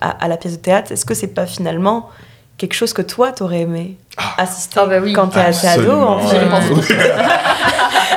à, 0.00 0.10
à 0.24 0.28
la 0.28 0.36
pièce 0.36 0.52
de 0.52 0.62
théâtre, 0.62 0.92
est-ce 0.92 1.04
que 1.04 1.14
c'est 1.14 1.34
pas 1.34 1.46
finalement 1.46 2.08
quelque 2.58 2.74
chose 2.74 2.92
que 2.92 3.02
toi 3.02 3.32
t'aurais 3.32 3.62
aimé 3.62 3.96
assister 4.38 4.78
Ah, 4.80 4.86
oui. 5.02 5.12
quand 5.12 5.26
t'es 5.26 5.40
assez 5.40 5.66
ado 5.66 5.90
en 5.90 6.20
fait? 6.20 6.38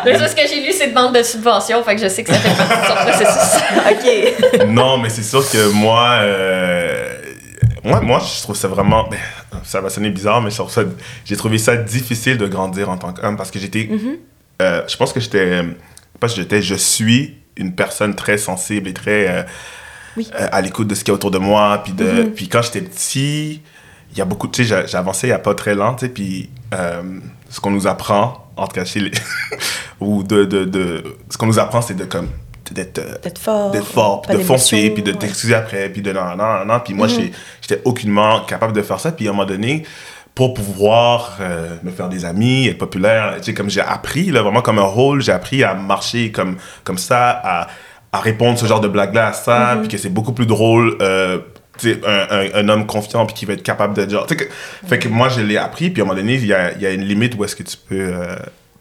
Mais 0.05 0.17
ça, 0.17 0.27
ce 0.27 0.35
que 0.35 0.41
j'ai 0.47 0.61
lu, 0.63 0.71
c'est 0.71 0.89
demande 0.89 1.15
de 1.15 1.23
subvention, 1.23 1.83
fait 1.83 1.95
que 1.95 2.01
je 2.01 2.07
sais 2.07 2.23
que 2.23 2.31
ça 2.31 2.39
fait 2.39 2.55
partie 2.55 2.81
de 2.81 2.85
son 2.87 3.25
processus. 3.25 3.61
Ok. 4.61 4.67
non, 4.67 4.97
mais 4.99 5.09
c'est 5.09 5.23
sûr 5.23 5.41
que 5.49 5.71
moi, 5.73 6.19
euh, 6.21 7.26
moi, 7.87 8.01
moi, 8.01 8.19
je 8.19 8.41
trouve 8.41 8.55
ça 8.55 8.67
vraiment. 8.67 9.07
ben, 9.09 9.17
ça 9.63 9.81
va 9.81 9.89
sonner 9.89 10.09
bizarre, 10.09 10.41
mais 10.41 10.49
j'ai 11.25 11.35
trouvé 11.37 11.57
ça 11.57 11.75
difficile 11.75 12.37
de 12.37 12.47
grandir 12.47 12.89
en 12.89 12.97
tant 12.97 13.13
qu'homme 13.13 13.37
parce 13.37 13.51
que 13.51 13.59
j'étais. 13.59 13.87
Mhm. 13.91 14.17
euh, 14.61 14.81
je 14.87 14.95
pense 14.97 15.13
que 15.13 15.19
j'étais. 15.19 15.61
Pas 16.19 16.27
que 16.27 16.33
j'étais, 16.35 16.61
je 16.61 16.75
suis 16.75 17.35
une 17.57 17.73
personne 17.75 18.15
très 18.15 18.37
sensible 18.37 18.87
et 18.89 18.93
très. 18.93 19.27
euh, 19.29 19.43
Oui. 20.15 20.27
euh, 20.33 20.47
à 20.51 20.61
l'écoute 20.61 20.87
de 20.87 20.95
ce 20.95 21.03
qu'il 21.03 21.11
y 21.11 21.13
a 21.13 21.15
autour 21.15 21.31
de 21.31 21.37
moi. 21.37 21.81
Puis, 21.83 21.93
de, 21.93 22.03
Mhm. 22.23 22.31
puis 22.31 22.47
quand 22.49 22.61
j'étais 22.63 22.81
petit, 22.81 23.61
il 24.11 24.17
y 24.17 24.21
a 24.21 24.25
beaucoup. 24.25 24.47
Tu 24.47 24.65
sais, 24.65 24.95
avancé 24.95 25.27
il 25.27 25.29
n'y 25.29 25.35
a 25.35 25.39
pas 25.39 25.53
très 25.55 25.75
lent, 25.75 25.93
tu 25.95 26.05
sais, 26.05 26.11
puis 26.11 26.49
ce 27.49 27.59
qu'on 27.59 27.71
nous 27.71 27.87
apprend, 27.87 28.49
en 28.57 28.67
tout 28.67 28.73
cas 28.73 28.85
chez 28.85 28.99
les. 28.99 29.11
ou 29.99 30.23
de, 30.23 30.43
de, 30.45 30.65
de. 30.65 31.03
Ce 31.29 31.37
qu'on 31.37 31.45
nous 31.47 31.59
apprend, 31.59 31.81
c'est 31.81 31.93
de 31.95 32.05
comme. 32.05 32.29
D'être. 32.73 32.99
euh, 32.99 33.17
D'être 33.23 33.39
fort. 33.39 33.75
fort, 33.83 34.21
puis 34.21 34.37
de 34.37 34.43
foncer, 34.43 34.89
puis 34.91 35.03
de 35.03 35.11
ouais. 35.11 35.17
t'excuser 35.17 35.55
après, 35.55 35.89
puis 35.89 36.01
de 36.01 36.11
non, 36.11 36.35
non, 36.35 36.65
non. 36.65 36.79
Puis 36.79 36.93
moi, 36.93 37.07
Mhm. 37.07 37.13
j'ai- 37.13 37.31
j'étais 37.61 37.81
aucunement 37.85 38.41
capable 38.41 38.73
de 38.73 38.81
faire 38.81 38.99
ça. 38.99 39.11
Puis 39.11 39.27
à 39.27 39.31
un 39.31 39.33
moment 39.33 39.45
donné, 39.47 39.83
pour 40.35 40.53
pouvoir 40.53 41.37
euh, 41.41 41.77
me 41.83 41.91
faire 41.91 42.09
des 42.09 42.23
amis, 42.25 42.67
être 42.67 42.77
populaire, 42.77 43.33
tu 43.37 43.43
sais, 43.45 43.53
comme 43.53 43.69
j'ai 43.69 43.81
appris, 43.81 44.25
là, 44.31 44.41
vraiment 44.43 44.61
comme 44.61 44.77
un 44.79 44.83
rôle, 44.83 45.21
j'ai 45.21 45.31
appris 45.31 45.63
à 45.63 45.73
marcher 45.73 46.31
comme, 46.31 46.57
comme 46.83 46.97
ça, 46.99 47.29
à, 47.43 47.67
à 48.11 48.19
répondre 48.19 48.57
ce 48.59 48.65
genre 48.67 48.79
de 48.79 48.87
blague-là 48.87 49.27
à 49.27 49.33
ça, 49.33 49.75
Mhm. 49.75 49.79
puis 49.81 49.89
que 49.89 49.97
c'est 49.97 50.09
beaucoup 50.09 50.33
plus 50.33 50.45
drôle. 50.45 50.95
euh, 51.01 51.39
tu 51.79 51.91
sais, 51.93 51.99
un, 52.07 52.27
un, 52.31 52.47
un 52.65 52.69
homme 52.69 52.87
confiant 52.87 53.25
puis 53.27 53.35
qui 53.35 53.45
va 53.45 53.53
être 53.53 53.61
capable 53.61 53.93
de 53.93 54.09
genre 54.09 54.25
tu 54.25 54.35
sais 54.35 54.45
que, 54.47 54.51
fait 54.87 54.97
que 54.97 55.07
moi 55.09 55.29
je 55.29 55.41
l'ai 55.41 55.57
appris 55.57 55.91
puis 55.91 56.01
à 56.01 56.05
un 56.05 56.07
moment 56.07 56.19
donné 56.19 56.33
il 56.33 56.47
y 56.47 56.51
a, 56.53 56.75
y 56.75 56.87
a 56.87 56.89
une 56.89 57.03
limite 57.03 57.35
où 57.35 57.43
est-ce 57.43 57.55
que 57.55 57.61
tu 57.61 57.77
peux 57.77 57.95
euh, 58.15 58.35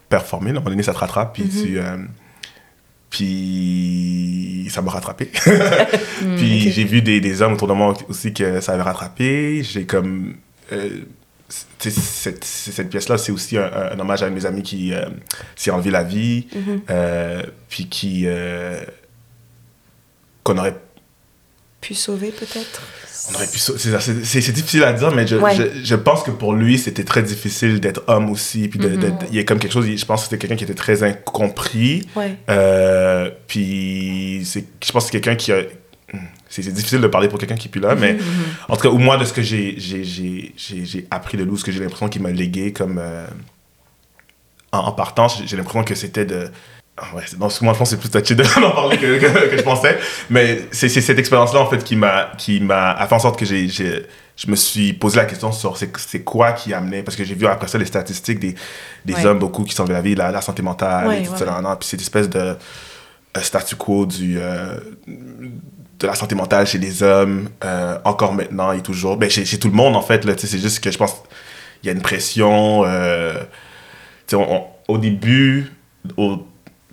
performer 0.09 0.47
là. 0.51 0.55
à 0.55 0.57
un 0.57 0.59
moment 0.61 0.71
donné 0.71 0.81
ça 0.81 0.93
te 0.93 0.97
rattrape 0.97 1.31
puis 1.33 1.47
tu 1.47 1.77
euh, 1.77 1.95
puis 3.09 4.67
ça 4.69 4.81
m'a 4.81 4.91
rattrapé. 4.91 5.25
puis 6.37 6.67
ok. 6.67 6.73
j'ai 6.73 6.83
vu 6.83 7.01
des, 7.01 7.19
des 7.21 7.41
hommes 7.41 7.53
autour 7.53 7.67
de 7.67 7.73
moi 7.73 7.95
aussi 8.09 8.33
que 8.33 8.61
ça 8.61 8.73
avait 8.73 8.83
rattrapé. 8.83 9.63
J'ai 9.63 9.85
comme. 9.85 10.35
euh, 10.71 10.89
cette, 11.49 12.43
cette 12.43 12.89
pièce-là, 12.89 13.17
c'est 13.17 13.31
aussi 13.31 13.57
un, 13.57 13.63
un- 13.63 13.91
un 13.95 13.99
hommage 13.99 14.21
à 14.21 14.29
mes 14.29 14.45
amis 14.45 14.63
qui 14.63 14.93
euh, 14.93 15.05
s'est 15.55 15.71
enlevé 15.71 15.91
la 15.91 16.03
vie, 16.03 16.47
Mhm. 16.53 16.81
euh, 16.89 17.43
puis 17.69 17.87
qui. 17.87 18.27
qu'on 20.43 20.57
aurait 20.57 20.75
Pu 21.87 21.93
sauver 21.95 22.31
peut-être? 22.31 22.81
on 23.29 23.35
aurait 23.35 23.47
pu 23.47 23.59
sau- 23.59 23.77
c'est 23.77 24.51
difficile 24.53 24.83
à 24.83 24.91
dire 24.93 25.11
mais 25.13 25.25
je, 25.27 25.35
Ouais. 25.37 25.53
je, 25.55 25.63
je 25.83 25.95
pense 25.95 26.23
que 26.23 26.31
pour 26.31 26.53
lui 26.53 26.77
c'était 26.77 27.03
très 27.03 27.23
difficile 27.23 27.79
d'être 27.81 28.01
homme 28.07 28.29
aussi 28.29 28.67
puis 28.69 28.79
de, 28.79 28.89
de- 28.89 29.07
Mhm. 29.07 29.17
il 29.29 29.35
y 29.35 29.39
a 29.39 29.43
comme 29.43 29.59
quelque 29.59 29.71
chose 29.73 29.85
je 29.85 30.05
pense 30.05 30.21
que 30.21 30.29
c'était 30.29 30.37
quelqu'un 30.37 30.55
qui 30.57 30.63
était 30.65 30.73
très 30.85 31.03
incompris 31.03 32.07
Ouais. 32.15 32.37
euh, 32.49 33.29
puis 33.47 34.41
c'est 34.45 34.65
je 34.85 34.91
pense 34.91 35.05
que 35.05 35.11
c'est 35.11 35.19
quelqu'un 35.19 35.35
qui 35.35 35.51
a 35.51 35.61
c'est 36.49 36.61
difficile 36.71 37.01
de 37.01 37.07
parler 37.07 37.27
pour 37.29 37.37
quelqu'un 37.39 37.55
qui 37.55 37.67
est 37.67 37.71
plus 37.71 37.81
là 37.81 37.95
mais 37.95 38.17
en 38.69 38.75
tout 38.77 38.83
cas 38.83 38.89
ou 38.89 38.97
moi 38.97 39.17
de 39.17 39.25
ce 39.25 39.33
que 39.33 39.41
j'ai 39.41 39.77
appris 41.11 41.37
de 41.37 41.43
lui 41.43 41.57
ce 41.57 41.63
que 41.65 41.71
j'ai 41.71 41.79
l'impression 41.79 42.07
qu'il 42.09 42.21
m'a 42.21 42.31
légué 42.31 42.71
comme 42.73 42.97
euh, 42.99 43.27
en, 44.71 44.79
en 44.79 44.91
partant 44.93 45.27
j'ai 45.27 45.55
l'impression 45.57 45.83
que 45.83 45.95
c'était 45.95 46.25
de 46.25 46.49
ouais, 47.15 47.23
c'est- 47.27 47.37
non, 47.39 47.47
moi 47.61 47.73
je 47.73 47.77
pense 47.79 47.79
que 47.79 47.85
c'est 47.95 47.97
plus 47.97 48.09
touché 48.09 48.35
de- 48.35 48.43
d'en 48.61 48.71
parler 48.71 48.97
que, 48.97 49.19
que, 49.19 49.49
que 49.51 49.57
je 49.57 49.61
pensais 49.63 49.97
mais 50.29 50.61
c'est 50.71 50.89
cette 50.89 51.19
expérience 51.19 51.53
là 51.53 51.59
en 51.61 51.69
fait 51.69 51.83
qui 51.83 51.95
m'a 51.95 52.31
qui 52.37 52.59
m'a 52.59 52.91
a 52.91 53.07
fait 53.07 53.15
en 53.15 53.19
sorte 53.19 53.37
que 53.39 53.45
j'ai 53.45 53.67
je 53.69 54.51
me 54.51 54.55
suis 54.55 54.93
posé 54.93 55.17
la 55.17 55.25
question 55.25 55.51
sur 55.51 55.77
c'est 55.77 56.21
quoi 56.23 56.51
qui 56.53 56.73
amenait 56.73 57.01
parce 57.03 57.15
que 57.17 57.23
j'ai 57.23 57.33
vu 57.35 57.47
après 57.47 57.67
ça 57.67 57.77
les 57.79 57.85
statistiques 57.85 58.39
des, 58.39 58.53
des 59.05 59.13
Ouais. 59.15 59.25
hommes 59.25 59.39
beaucoup 59.39 59.63
qui 59.63 59.73
sont 59.73 59.85
de 59.85 59.93
la 59.93 60.01
vie 60.01 60.13
la, 60.15 60.31
la 60.31 60.41
santé 60.41 60.61
mentale 60.61 61.07
Ouais, 61.07 61.21
et 61.23 61.25
tout 61.25 61.35
ça 61.35 61.45
nan. 61.45 61.75
puis 61.79 61.87
cette 61.89 62.01
espèce 62.01 62.29
de 62.29 62.39
euh, 62.39 62.55
statu 63.41 63.75
quo 63.75 64.05
du 64.05 64.37
euh, 64.39 64.77
de 65.99 66.05
la 66.07 66.13
santé 66.15 66.35
mentale 66.35 66.67
chez 66.67 66.77
les 66.77 67.01
hommes 67.03 67.49
euh, 67.63 67.97
encore 68.05 68.33
maintenant 68.33 68.71
et 68.71 68.81
toujours 68.81 69.17
ben 69.17 69.29
chez, 69.29 69.45
chez 69.45 69.57
tout 69.59 69.69
le 69.69 69.73
monde 69.75 69.95
en 69.95 70.01
fait 70.03 70.23
là 70.25 70.33
c'est 70.37 70.59
juste 70.59 70.79
que 70.83 70.91
je 70.91 70.97
pense 70.99 71.15
il 71.83 71.87
y 71.87 71.89
a 71.89 71.93
une 71.93 72.01
pression 72.01 72.81
on- 72.81 74.37
on- 74.37 74.63
au 74.87 74.97
début 74.97 75.71
au 76.15 76.46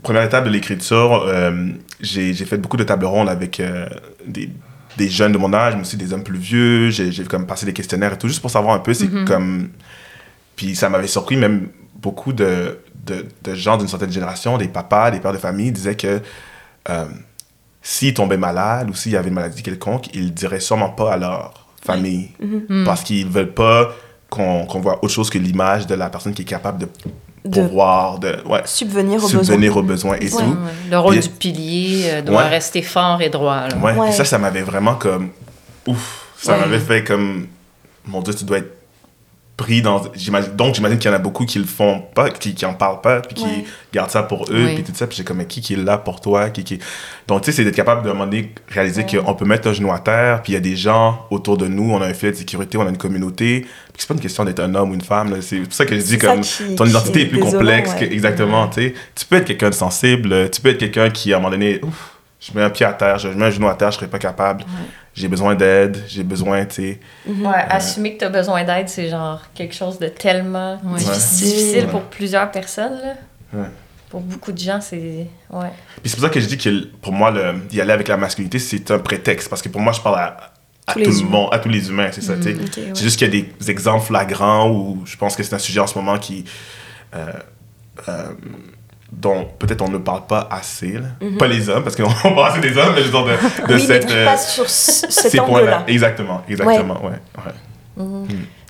première 0.04 0.22
étape 0.22 0.44
de 0.44 0.50
l'écriture 0.50 1.24
euh, 1.26 1.68
j'ai 2.00 2.32
fait 2.34 2.58
beaucoup 2.58 2.76
de 2.76 2.84
tables 2.84 3.06
rondes 3.06 3.28
avec 3.28 3.58
euh, 3.58 3.88
des 4.26 4.48
des 4.96 5.08
jeunes 5.08 5.32
de 5.32 5.38
mon 5.38 5.52
âge 5.52 5.74
mais 5.74 5.80
aussi 5.80 5.96
des 5.96 6.12
hommes 6.12 6.22
plus 6.22 6.38
vieux 6.38 6.90
j'ai 6.90 7.24
comme 7.24 7.46
passé 7.46 7.66
des 7.66 7.72
questionnaires 7.72 8.12
et 8.12 8.18
tout 8.18 8.28
juste 8.28 8.40
pour 8.40 8.50
savoir 8.50 8.74
un 8.74 8.78
peu 8.78 8.94
c'est 8.94 9.10
Mhm. 9.10 9.24
comme 9.24 9.70
puis 10.56 10.76
ça 10.76 10.88
m'avait 10.88 11.08
surpris 11.08 11.36
même 11.36 11.68
beaucoup 11.96 12.32
de, 12.32 12.78
de, 13.06 13.26
de 13.42 13.54
gens 13.54 13.76
d'une 13.78 13.88
certaine 13.88 14.12
génération, 14.12 14.56
des 14.58 14.68
papas, 14.68 15.10
des 15.10 15.18
pères 15.20 15.32
de 15.32 15.38
famille, 15.38 15.72
disaient 15.72 15.96
que 15.96 16.20
euh, 16.90 17.04
s'ils 17.82 18.14
tombaient 18.14 18.36
malades 18.36 18.88
ou 18.90 18.94
s'il 18.94 19.12
y 19.12 19.16
avait 19.16 19.28
une 19.28 19.34
maladie 19.34 19.62
quelconque, 19.62 20.14
ils 20.14 20.32
diraient 20.32 20.60
sûrement 20.60 20.90
pas 20.90 21.14
à 21.14 21.16
leur 21.16 21.66
famille. 21.82 22.28
Mhm. 22.40 22.84
Parce 22.84 23.02
qu'ils 23.02 23.28
veulent 23.28 23.52
pas 23.54 23.92
qu'on 24.30 24.64
qu'on 24.66 24.80
voit 24.80 25.02
autre 25.02 25.12
chose 25.14 25.28
que 25.30 25.38
l'image 25.38 25.86
de 25.86 25.94
la 25.94 26.08
personne 26.10 26.34
qui 26.34 26.42
est 26.42 26.52
capable 26.56 26.78
de 26.78 26.88
De 27.44 27.60
pouvoir, 27.60 28.18
de 28.18 28.36
ouais, 28.46 28.62
subvenir 28.64 29.18
aux 29.22 29.26
besoins. 29.26 29.44
subvenir 29.44 29.76
aux 29.76 29.82
besoins 29.82 30.16
et 30.16 30.24
Ouais. 30.24 30.30
tout. 30.30 30.36
Ouais, 30.38 30.72
Le 30.90 30.98
rôle 30.98 31.12
Puis- 31.18 31.22
du 31.22 31.28
pilier 31.28 32.02
euh, 32.06 32.22
doit 32.22 32.44
Ouais. 32.44 32.48
rester 32.48 32.80
fort 32.80 33.20
et 33.20 33.28
droit. 33.28 33.68
là. 33.68 33.76
Ouais, 33.76 34.12
ça, 34.12 34.24
ça 34.24 34.38
m'avait 34.38 34.62
vraiment 34.62 34.94
comme. 34.94 35.28
Ouf, 35.86 36.24
ça 36.38 36.52
Ouais. 36.54 36.60
m'avait 36.60 36.78
fait 36.80 37.04
comme. 37.04 37.46
Mon 38.06 38.22
Dieu, 38.22 38.32
tu 38.34 38.44
dois 38.44 38.58
être 38.58 38.73
pris 39.56 39.82
dans. 39.82 40.02
j'imagine- 40.14 40.56
Donc, 40.56 40.74
j'imagine 40.74 40.98
qu'il 40.98 41.08
y 41.10 41.14
en 41.14 41.16
a 41.16 41.20
beaucoup 41.20 41.44
qui 41.46 41.58
le 41.60 41.64
font 41.64 42.00
pas, 42.14 42.28
qui, 42.30 42.54
qui 42.54 42.66
en 42.66 42.74
parlent 42.74 43.00
pas, 43.00 43.20
puis 43.20 43.34
qui 43.36 43.44
Ouais. 43.44 43.64
gardent 43.92 44.10
ça 44.10 44.24
pour 44.24 44.46
eux, 44.50 44.64
Oui. 44.66 44.74
puis 44.74 44.82
tout 44.84 44.92
ça. 44.94 45.06
Puis 45.06 45.16
j'ai 45.16 45.22
comme, 45.24 45.36
mais 45.36 45.46
qui, 45.46 45.60
qui 45.60 45.74
est 45.74 45.76
là 45.76 45.96
pour 45.96 46.20
toi 46.20 46.50
qui, 46.50 46.64
qui... 46.64 46.80
Donc, 47.28 47.42
tu 47.42 47.46
sais, 47.50 47.56
c'est 47.58 47.64
d'être 47.64 47.76
capable 47.76 48.02
de 48.02 48.08
demander, 48.08 48.52
réaliser 48.68 49.06
qu'on 49.06 49.34
peut 49.34 49.44
mettre 49.44 49.68
un 49.68 49.72
genou 49.72 49.92
à 49.92 50.00
terre, 50.00 50.42
puis 50.42 50.52
il 50.52 50.54
y 50.54 50.58
a 50.58 50.60
des 50.60 50.74
gens 50.76 51.26
autour 51.30 51.56
de 51.56 51.68
nous, 51.68 51.90
on 51.92 52.02
a 52.02 52.06
un 52.06 52.14
filet 52.14 52.32
de 52.32 52.36
sécurité, 52.36 52.76
on 52.78 52.86
a 52.86 52.90
une 52.90 52.98
communauté. 52.98 53.60
Puis 53.60 53.70
c'est 53.98 54.08
pas 54.08 54.14
une 54.14 54.20
question 54.20 54.44
d'être 54.44 54.58
un 54.60 54.74
homme 54.74 54.90
ou 54.90 54.94
une 54.94 55.00
femme, 55.02 55.40
c'est 55.40 55.58
pour 55.60 55.72
ça 55.72 55.86
que 55.86 55.94
je 55.94 56.02
dis 56.02 56.18
comme. 56.18 56.40
qui- 56.40 56.74
ton 56.74 56.84
identité 56.84 57.22
est 57.22 57.26
plus 57.26 57.38
désolant, 57.38 57.52
complexe 57.58 57.92
ouais. 57.92 58.08
que. 58.08 58.12
Exactement, 58.12 58.66
tu 58.66 58.82
sais. 58.82 58.94
Tu 59.14 59.24
peux 59.24 59.36
être 59.36 59.44
quelqu'un 59.46 59.70
de 59.70 59.74
sensible, 59.74 60.50
tu 60.50 60.60
peux 60.60 60.70
être 60.70 60.78
quelqu'un 60.78 61.10
qui, 61.10 61.32
à 61.32 61.36
un 61.36 61.38
moment 61.38 61.50
donné, 61.50 61.78
ouf, 61.84 62.10
je 62.40 62.50
mets 62.58 62.64
un 62.64 62.70
pied 62.70 62.84
à 62.84 62.92
terre, 62.92 63.18
je 63.18 63.28
mets 63.28 63.46
un 63.46 63.50
genou 63.50 63.68
à 63.68 63.74
terre, 63.74 63.92
je 63.92 63.98
serais 63.98 64.08
pas 64.08 64.18
capable. 64.18 64.64
J'ai 65.14 65.28
besoin 65.28 65.54
d'aide, 65.54 66.02
j'ai 66.08 66.24
besoin, 66.24 66.64
tu 66.66 66.74
sais. 66.74 67.00
Mhm. 67.26 67.46
Ouais, 67.46 67.54
assumer 67.68 68.14
que 68.14 68.18
tu 68.20 68.24
as 68.24 68.30
besoin 68.30 68.64
d'aide, 68.64 68.88
c'est 68.88 69.08
genre 69.08 69.40
quelque 69.54 69.74
chose 69.74 69.98
de 69.98 70.08
tellement 70.08 70.80
Ouais. 70.84 70.98
difficile, 70.98 71.46
Difficile. 71.48 71.86
pour 71.86 72.02
plusieurs 72.02 72.50
personnes. 72.50 72.98
Là. 73.00 73.14
Ouais. 73.60 73.68
Pour 74.10 74.20
beaucoup 74.20 74.50
de 74.52 74.58
gens, 74.58 74.80
c'est. 74.80 75.26
Ouais. 75.50 75.70
Puis 76.02 76.10
c'est 76.10 76.16
pour 76.16 76.24
ça 76.24 76.30
que 76.30 76.40
je 76.40 76.46
dis 76.46 76.58
que 76.58 76.86
pour 77.00 77.12
moi, 77.12 77.30
le, 77.30 77.60
d'y 77.68 77.80
aller 77.80 77.92
avec 77.92 78.08
la 78.08 78.16
masculinité, 78.16 78.58
c'est 78.58 78.90
un 78.90 78.98
prétexte. 78.98 79.48
Parce 79.48 79.62
que 79.62 79.68
pour 79.68 79.80
moi, 79.80 79.92
je 79.92 80.00
parle 80.00 80.18
à, 80.18 80.36
à 80.86 80.92
Tous 80.92 80.98
tout 80.98 80.98
les 80.98 81.06
le 81.06 81.20
humains. 81.20 81.30
monde, 81.30 81.48
à 81.52 81.58
tous 81.60 81.68
les 81.68 81.88
humains, 81.88 82.08
c'est 82.12 82.20
ça, 82.20 82.34
tu 82.36 82.42
sais. 82.42 82.54
Ouais. 82.54 82.90
C'est 82.94 83.02
juste 83.02 83.16
qu'il 83.18 83.32
y 83.32 83.38
a 83.38 83.42
des 83.58 83.70
exemples 83.70 84.04
flagrants 84.06 84.68
où 84.70 85.02
je 85.04 85.16
pense 85.16 85.36
que 85.36 85.42
c'est 85.44 85.54
un 85.54 85.58
sujet 85.60 85.78
en 85.80 85.86
ce 85.86 85.96
moment 85.96 86.18
qui. 86.18 86.44
euh, 87.14 87.26
euh, 88.08 88.32
dont 89.20 89.46
peut-être 89.58 89.82
on 89.82 89.88
ne 89.88 89.98
parle 89.98 90.26
pas 90.26 90.48
assez. 90.50 90.92
là. 90.92 91.08
Mhm. 91.20 91.36
Pas 91.38 91.46
les 91.46 91.68
hommes, 91.68 91.82
parce 91.82 91.96
qu'on 91.96 92.04
parle 92.34 92.50
assez 92.52 92.60
des 92.60 92.76
hommes, 92.78 92.92
mais 92.94 93.02
je 93.02 93.06
veux 93.06 93.12
dire 93.12 93.24
de, 93.24 93.68
de 93.68 93.74
oui, 93.74 93.80
cette. 93.86 94.04
mais 94.04 94.10
tu 94.10 94.16
euh, 94.16 94.24
passes 94.24 94.54
sur 94.54 94.68
ce- 94.68 95.06
cet 95.10 95.30
ces 95.32 95.38
points-là. 95.38 95.58
angle-là. 95.60 95.84
Exactement, 95.88 96.42
exactement, 96.48 97.00
ouais. 97.04 97.18
ouais. 97.46 98.02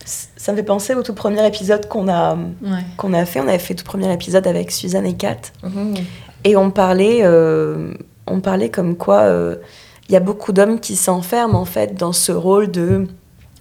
Ça 0.07 0.52
me 0.52 0.57
fait 0.59 0.62
penser 0.62 0.94
au 0.94 1.02
tout 1.02 1.14
premier 1.14 1.46
épisode 1.46 1.88
qu'on 1.88 2.09
a, 2.09 2.35
Ouais. 2.35 2.83
qu'on 2.98 3.14
a 3.14 3.24
fait. 3.24 3.40
On 3.40 3.48
avait 3.48 3.59
fait 3.59 3.74
tout 3.74 3.85
premier 3.85 4.12
épisode 4.12 4.46
avec 4.46 4.70
Suzanne 4.70 5.07
et 5.07 5.14
Kat. 5.16 5.37
Mhm. 5.62 5.94
Et 6.44 6.57
on 6.57 6.70
parlait, 6.70 7.20
euh, 7.22 7.94
on 8.26 8.40
parlait 8.40 8.68
comme 8.70 8.96
quoi 8.96 9.20
euh, 9.22 9.57
il 10.09 10.12
y 10.12 10.16
a 10.16 10.20
beaucoup 10.20 10.52
d'hommes 10.52 10.78
qui 10.78 10.96
s'enferment 10.96 11.59
en 11.59 11.64
fait 11.64 11.94
dans 11.94 12.12
ce 12.12 12.33
rôle 12.33 12.70
de 12.70 13.07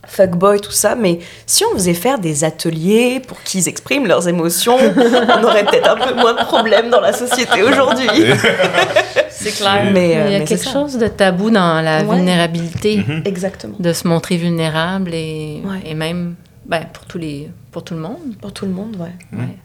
fuckboy, 0.08 0.60
tout 0.62 0.72
ça. 0.72 0.96
Mais 0.96 1.20
si 1.46 1.64
on 1.66 1.74
faisait 1.74 1.94
faire 1.94 2.20
des 2.20 2.44
ateliers 2.44 3.22
pour 3.26 3.42
qu'ils 3.44 3.68
expriment 3.68 4.08
leurs 4.08 4.28
émotions, 4.28 4.78
on 5.38 5.44
aurait 5.44 5.66
peut-être 5.66 5.90
un 5.90 5.96
peu 6.08 6.14
moins 6.16 6.34
de 6.34 6.44
problèmes 6.46 6.90
dans 6.90 7.02
la 7.02 7.14
société 7.14 7.64
aujourd'hui. 7.64 8.08
C'est 9.30 9.52
clair. 9.52 9.90
Mais, 9.92 10.16
euh, 10.18 10.26
Il 10.28 10.32
y 10.34 10.36
a 10.36 10.40
mais 10.40 10.46
quelque 10.46 10.70
chose 10.70 10.98
de 10.98 11.08
tabou 11.08 11.50
dans 11.50 11.82
la 11.82 12.04
Ouais. 12.04 12.16
vulnérabilité, 12.16 12.98
Mhm. 13.08 13.24
Exactement. 13.26 13.76
de 13.80 13.92
se 13.94 14.08
montrer 14.08 14.38
vulnérable 14.38 15.14
et, 15.14 15.62
Ouais. 15.66 15.82
et 15.86 15.94
même 15.96 16.36
ben, 16.66 16.86
pour, 16.94 17.06
tous 17.06 17.18
les, 17.18 17.50
pour 17.72 17.84
tout 17.84 17.94
le 17.94 18.00
monde. 18.00 18.36
Pour 18.42 18.54
tout 18.54 18.66
le 18.66 18.72
monde, 18.72 18.96
ouais. 18.98 19.38
Ouais. 19.38 19.58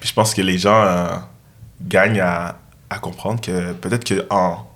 Puis 0.00 0.08
je 0.10 0.14
pense 0.14 0.34
que 0.34 0.42
les 0.42 0.58
gens 0.58 0.82
euh, 0.84 1.06
gagnent 1.80 2.20
à, 2.20 2.56
à 2.90 2.98
comprendre 2.98 3.40
que 3.40 3.72
peut-être 3.72 4.06
qu'en 4.06 4.36
en 4.36 4.66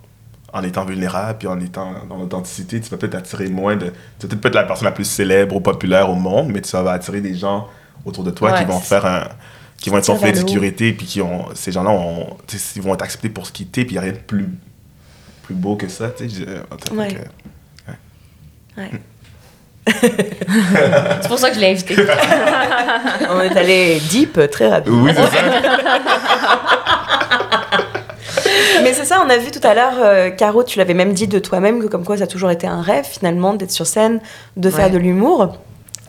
étant 0.63 0.85
vulnérable 0.85 1.39
puis 1.39 1.49
en 1.49 1.61
étant 1.61 1.93
dans 2.09 2.17
l'authenticité, 2.17 2.81
tu 2.81 2.91
vas 2.91 2.97
peut-être 2.97 3.15
attirer 3.15 3.49
moins 3.49 3.77
de. 3.77 3.93
Tu 4.19 4.27
vas 4.27 4.29
peut-être 4.29 4.41
pas 4.41 4.49
être 4.49 4.55
la 4.55 4.65
personne 4.65 4.87
la 4.87 4.93
plus 4.93 5.05
célèbre 5.05 5.57
ou 5.57 5.61
populaire 5.61 6.11
au 6.11 6.15
monde, 6.15 6.51
mais 6.53 6.61
tu 6.61 6.71
vas 6.73 6.93
attirer 6.93 7.21
des 7.21 7.35
gens 7.35 7.69
autour 8.05 8.25
de 8.25 8.31
toi 8.31 8.53
qui 8.53 8.65
vont 8.65 8.81
faire 8.81 9.07
un. 9.07 9.29
qui 9.79 9.91
vont 9.91 9.99
être 9.99 10.11
en 10.11 10.17
fait 10.17 10.33
de 10.33 10.39
sécurité, 10.39 10.93
puis 10.93 11.07
qui 11.07 11.21
ont, 11.21 11.47
ces 11.55 11.73
gens-là, 11.73 11.93
ils 12.77 12.83
vont 12.83 12.95
être 12.95 13.03
acceptés 13.03 13.29
pour 13.29 13.47
ce 13.47 13.53
qu'ils 13.53 13.67
étaient, 13.67 13.85
puis 13.85 13.95
il 13.95 13.99
n'y 13.99 13.99
a 13.99 14.03
rien 14.03 14.13
de 14.13 14.19
plus, 14.19 14.49
plus 15.43 15.55
beau 15.55 15.77
que 15.77 15.89
ça, 15.89 16.11
tu 16.11 16.29
sais. 16.29 16.45
en 16.71 16.97
Ouais. 18.77 18.91
C'est 21.23 21.29
pour 21.29 21.39
ça 21.39 21.49
que 21.49 21.55
je 21.55 21.61
l'ai 21.61 21.71
invité. 21.71 21.97
On 23.31 23.41
est 23.41 23.57
allé 23.57 24.01
deep 24.11 24.39
très 24.51 24.69
rapidement. 24.69 25.03
Oui, 25.03 25.13
c'est 25.15 25.23
ça. 25.23 25.43
Mais 28.83 28.93
c'est 28.93 29.05
ça, 29.05 29.23
on 29.25 29.31
a 29.31 29.37
vu 29.37 29.51
tout 29.51 29.67
à 29.67 29.75
l'heure, 29.75 29.95
euh, 29.99 30.31
Caro, 30.31 30.63
tu 30.65 30.79
l'avais 30.79 30.95
même 30.95 31.13
dit 31.13 31.29
de 31.29 31.39
toi-même 31.39 31.81
que 31.83 31.87
comme 31.87 32.05
quoi 32.05 32.17
ça 32.17 32.25
a 32.25 32.27
toujours 32.27 32.51
été 32.51 32.67
un 32.67 32.83
rêve 32.83 33.05
finalement 33.05 33.55
d'être 33.55 33.71
sur 33.71 33.87
scène, 33.87 34.21
de 34.57 34.71
faire 34.71 34.87
Ouais. 34.87 34.91
de 34.93 34.99
l'humour. 34.99 35.57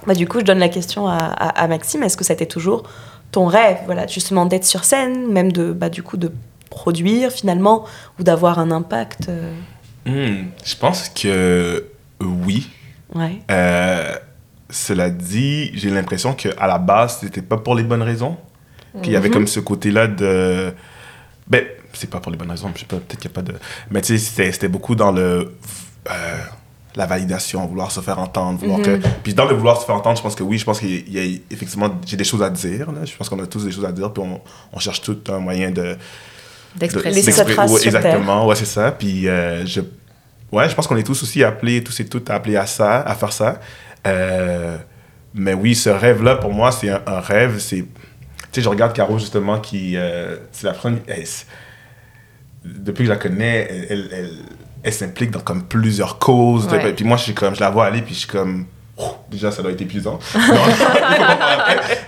Bah, 0.06 0.14
du 0.14 0.28
coup, 0.28 0.40
je 0.40 0.46
donne 0.46 0.60
la 0.60 0.70
question 0.70 1.08
à, 1.08 1.18
à- 1.18 1.64
à 1.64 1.68
Maxime. 1.68 2.04
Est-ce 2.04 2.16
que 2.18 2.24
ça 2.24 2.34
a 2.34 2.36
été 2.36 2.46
toujours 2.46 2.84
ton 3.32 3.46
rêve, 3.48 3.78
voilà, 3.86 4.08
justement 4.08 4.46
d'être 4.46 4.64
sur 4.66 4.84
scène, 4.86 5.28
même 5.32 5.52
de, 5.52 5.74
bah, 5.74 5.90
du 5.90 6.02
coup, 6.04 6.16
de 6.18 6.32
produire 6.70 7.32
finalement 7.32 7.86
ou 8.20 8.24
d'avoir 8.24 8.60
un 8.60 8.72
impact 8.72 9.28
euh, 9.30 9.52
Hmm, 10.06 10.46
je 10.64 10.76
pense 10.78 11.10
que 11.10 11.84
oui. 12.22 12.70
Ouais. 13.14 13.40
Euh, 13.52 14.16
cela 14.70 15.10
dit, 15.10 15.72
j'ai 15.74 15.90
l'impression 15.90 16.34
qu'à 16.34 16.66
la 16.68 16.78
base, 16.78 17.18
c'était 17.20 17.42
pas 17.42 17.58
pour 17.58 17.76
les 17.76 17.84
bonnes 17.84 18.02
raisons. 18.04 18.38
Qu'il 19.04 19.12
y 19.12 19.16
avait 19.18 19.30
comme 19.30 19.46
ce 19.48 19.60
côté-là 19.60 20.08
de. 20.08 20.74
Ben, 21.48 21.64
c'est 21.98 22.10
pas 22.10 22.20
pour 22.20 22.32
les 22.32 22.38
bonnes 22.38 22.52
raisons, 22.52 22.72
je 22.76 22.80
sais 22.82 22.86
pas, 22.86 22.98
peut-être 22.98 23.20
qu'il 23.20 23.30
n'y 23.30 23.34
a 23.34 23.36
pas 23.36 23.42
de. 23.42 23.54
Mais 23.92 24.02
tu 24.02 24.18
sais, 24.18 24.52
c'était- 24.52 24.68
beaucoup 24.68 24.96
dans 24.96 25.12
le. 25.12 25.54
euh, 26.10 26.38
la 26.96 27.06
validation, 27.06 27.64
vouloir 27.68 27.92
se 27.92 28.00
faire 28.00 28.18
entendre, 28.18 28.60
vouloir 28.60 28.82
que. 28.82 29.00
Puis 29.24 29.34
dans 29.36 29.46
le 29.46 29.54
vouloir 29.56 29.80
se 29.80 29.86
faire 29.86 29.94
entendre, 29.96 30.18
je 30.18 30.24
pense 30.24 30.34
que 30.36 30.42
oui, 30.44 30.58
je 30.58 30.66
pense 30.66 30.80
qu'il 30.80 31.08
y 31.14 31.20
a 31.20 31.40
effectivement. 31.52 31.92
J'ai 32.06 32.18
des 32.18 32.24
choses 32.24 32.42
à 32.42 32.50
dire, 32.50 32.92
là. 32.92 33.06
Je 33.06 33.16
pense 33.16 33.30
qu'on 33.30 33.40
a 33.40 33.46
tous 33.46 33.66
des 33.66 33.72
choses 33.72 33.86
à 33.86 33.92
dire, 33.92 34.12
puis 34.12 34.24
on, 34.26 34.42
on 34.74 34.80
cherche 34.80 35.02
tout 35.02 35.20
un 35.30 35.38
moyen 35.40 35.70
de. 35.70 35.82
de- 35.84 35.98
D'expression. 36.76 37.10
Laisser 37.12 37.32
sa 37.32 37.44
d'expri- 37.44 37.54
trace 37.56 37.72
ouais. 37.72 37.82
Exactement, 37.86 38.48
ouais, 38.48 38.56
c'est 38.56 38.66
ça. 38.66 38.92
Puis 38.92 39.28
euh, 39.28 39.66
je. 39.66 39.82
Ouais, 40.52 40.68
je 40.70 40.74
pense 40.76 40.88
qu'on 40.88 40.98
est 40.98 41.04
tous 41.04 41.22
aussi 41.24 41.44
appelés, 41.44 41.84
tous 41.84 42.00
et 42.00 42.06
toutes 42.06 42.30
appelés 42.32 42.56
à 42.58 42.66
ça, 42.66 43.02
à 43.02 43.14
faire 43.16 43.34
ça. 43.34 43.60
Euh, 44.08 44.78
mais 45.36 45.54
oui, 45.54 45.76
ce 45.76 45.90
rêve-là, 45.90 46.36
pour 46.38 46.54
moi, 46.54 46.72
c'est 46.72 46.90
un, 46.90 47.02
un 47.06 47.20
rêve. 47.20 47.60
C'est. 47.60 47.78
Tu 47.84 47.86
sais, 48.54 48.62
je 48.62 48.70
regarde 48.70 48.94
Caro, 48.94 49.20
justement, 49.20 49.60
qui. 49.60 49.98
euh, 49.98 50.38
c'est 50.52 50.66
la 50.66 50.74
première. 50.74 51.02
elle- 51.08 51.26
depuis 52.80 53.00
que 53.00 53.06
je 53.06 53.10
la 53.10 53.18
connais, 53.18 53.68
elle, 53.70 53.88
elle, 53.90 54.10
elle- 54.14 54.38
elle 54.84 54.94
s'implique 54.94 55.32
dans 55.32 55.40
comme 55.42 55.64
plusieurs 55.64 56.18
causes. 56.20 56.68
Ouais. 56.68 56.94
Puis 56.94 57.04
moi, 57.04 57.18
je, 57.18 57.24
suis 57.24 57.34
comme, 57.34 57.56
je 57.56 57.60
la 57.60 57.70
vois 57.70 57.86
aller, 57.88 58.02
puis 58.02 58.14
je 58.14 58.20
suis 58.20 58.28
comme. 58.28 58.66
Ouh, 58.98 59.04
déjà, 59.30 59.52
ça 59.52 59.62
doit 59.62 59.72
être 59.72 59.82
épuisant. 59.82 60.18
Non. 60.36 60.40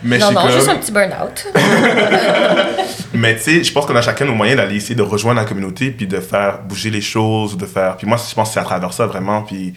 mais 0.04 0.18
je 0.20 0.22
Non, 0.22 0.28
suis 0.28 0.36
non, 0.36 0.42
comme. 0.44 0.52
juste 0.52 0.70
un 0.70 0.76
petit 0.78 0.92
burn-out. 0.92 1.48
Mais 3.14 3.36
tu 3.36 3.42
sais, 3.42 3.64
je 3.64 3.72
pense 3.74 3.86
qu'on 3.86 3.96
a 3.96 4.02
chacun 4.02 4.26
nos 4.26 4.34
moyens 4.36 4.58
d'aller 4.58 4.76
essayer 4.76 4.96
de 4.96 5.02
rejoindre 5.02 5.40
la 5.42 5.46
communauté 5.46 5.92
puis 5.92 6.08
de 6.08 6.20
faire 6.20 6.62
bouger 6.62 6.90
les 6.90 7.02
choses, 7.02 7.58
de 7.58 7.66
faire. 7.66 7.98
Puis 7.98 8.08
moi, 8.08 8.18
je 8.18 8.34
pense 8.34 8.50
que 8.50 8.54
c'est 8.54 8.60
à 8.60 8.64
travers 8.64 8.94
ça 8.94 9.08
vraiment. 9.08 9.42
Puis 9.42 9.74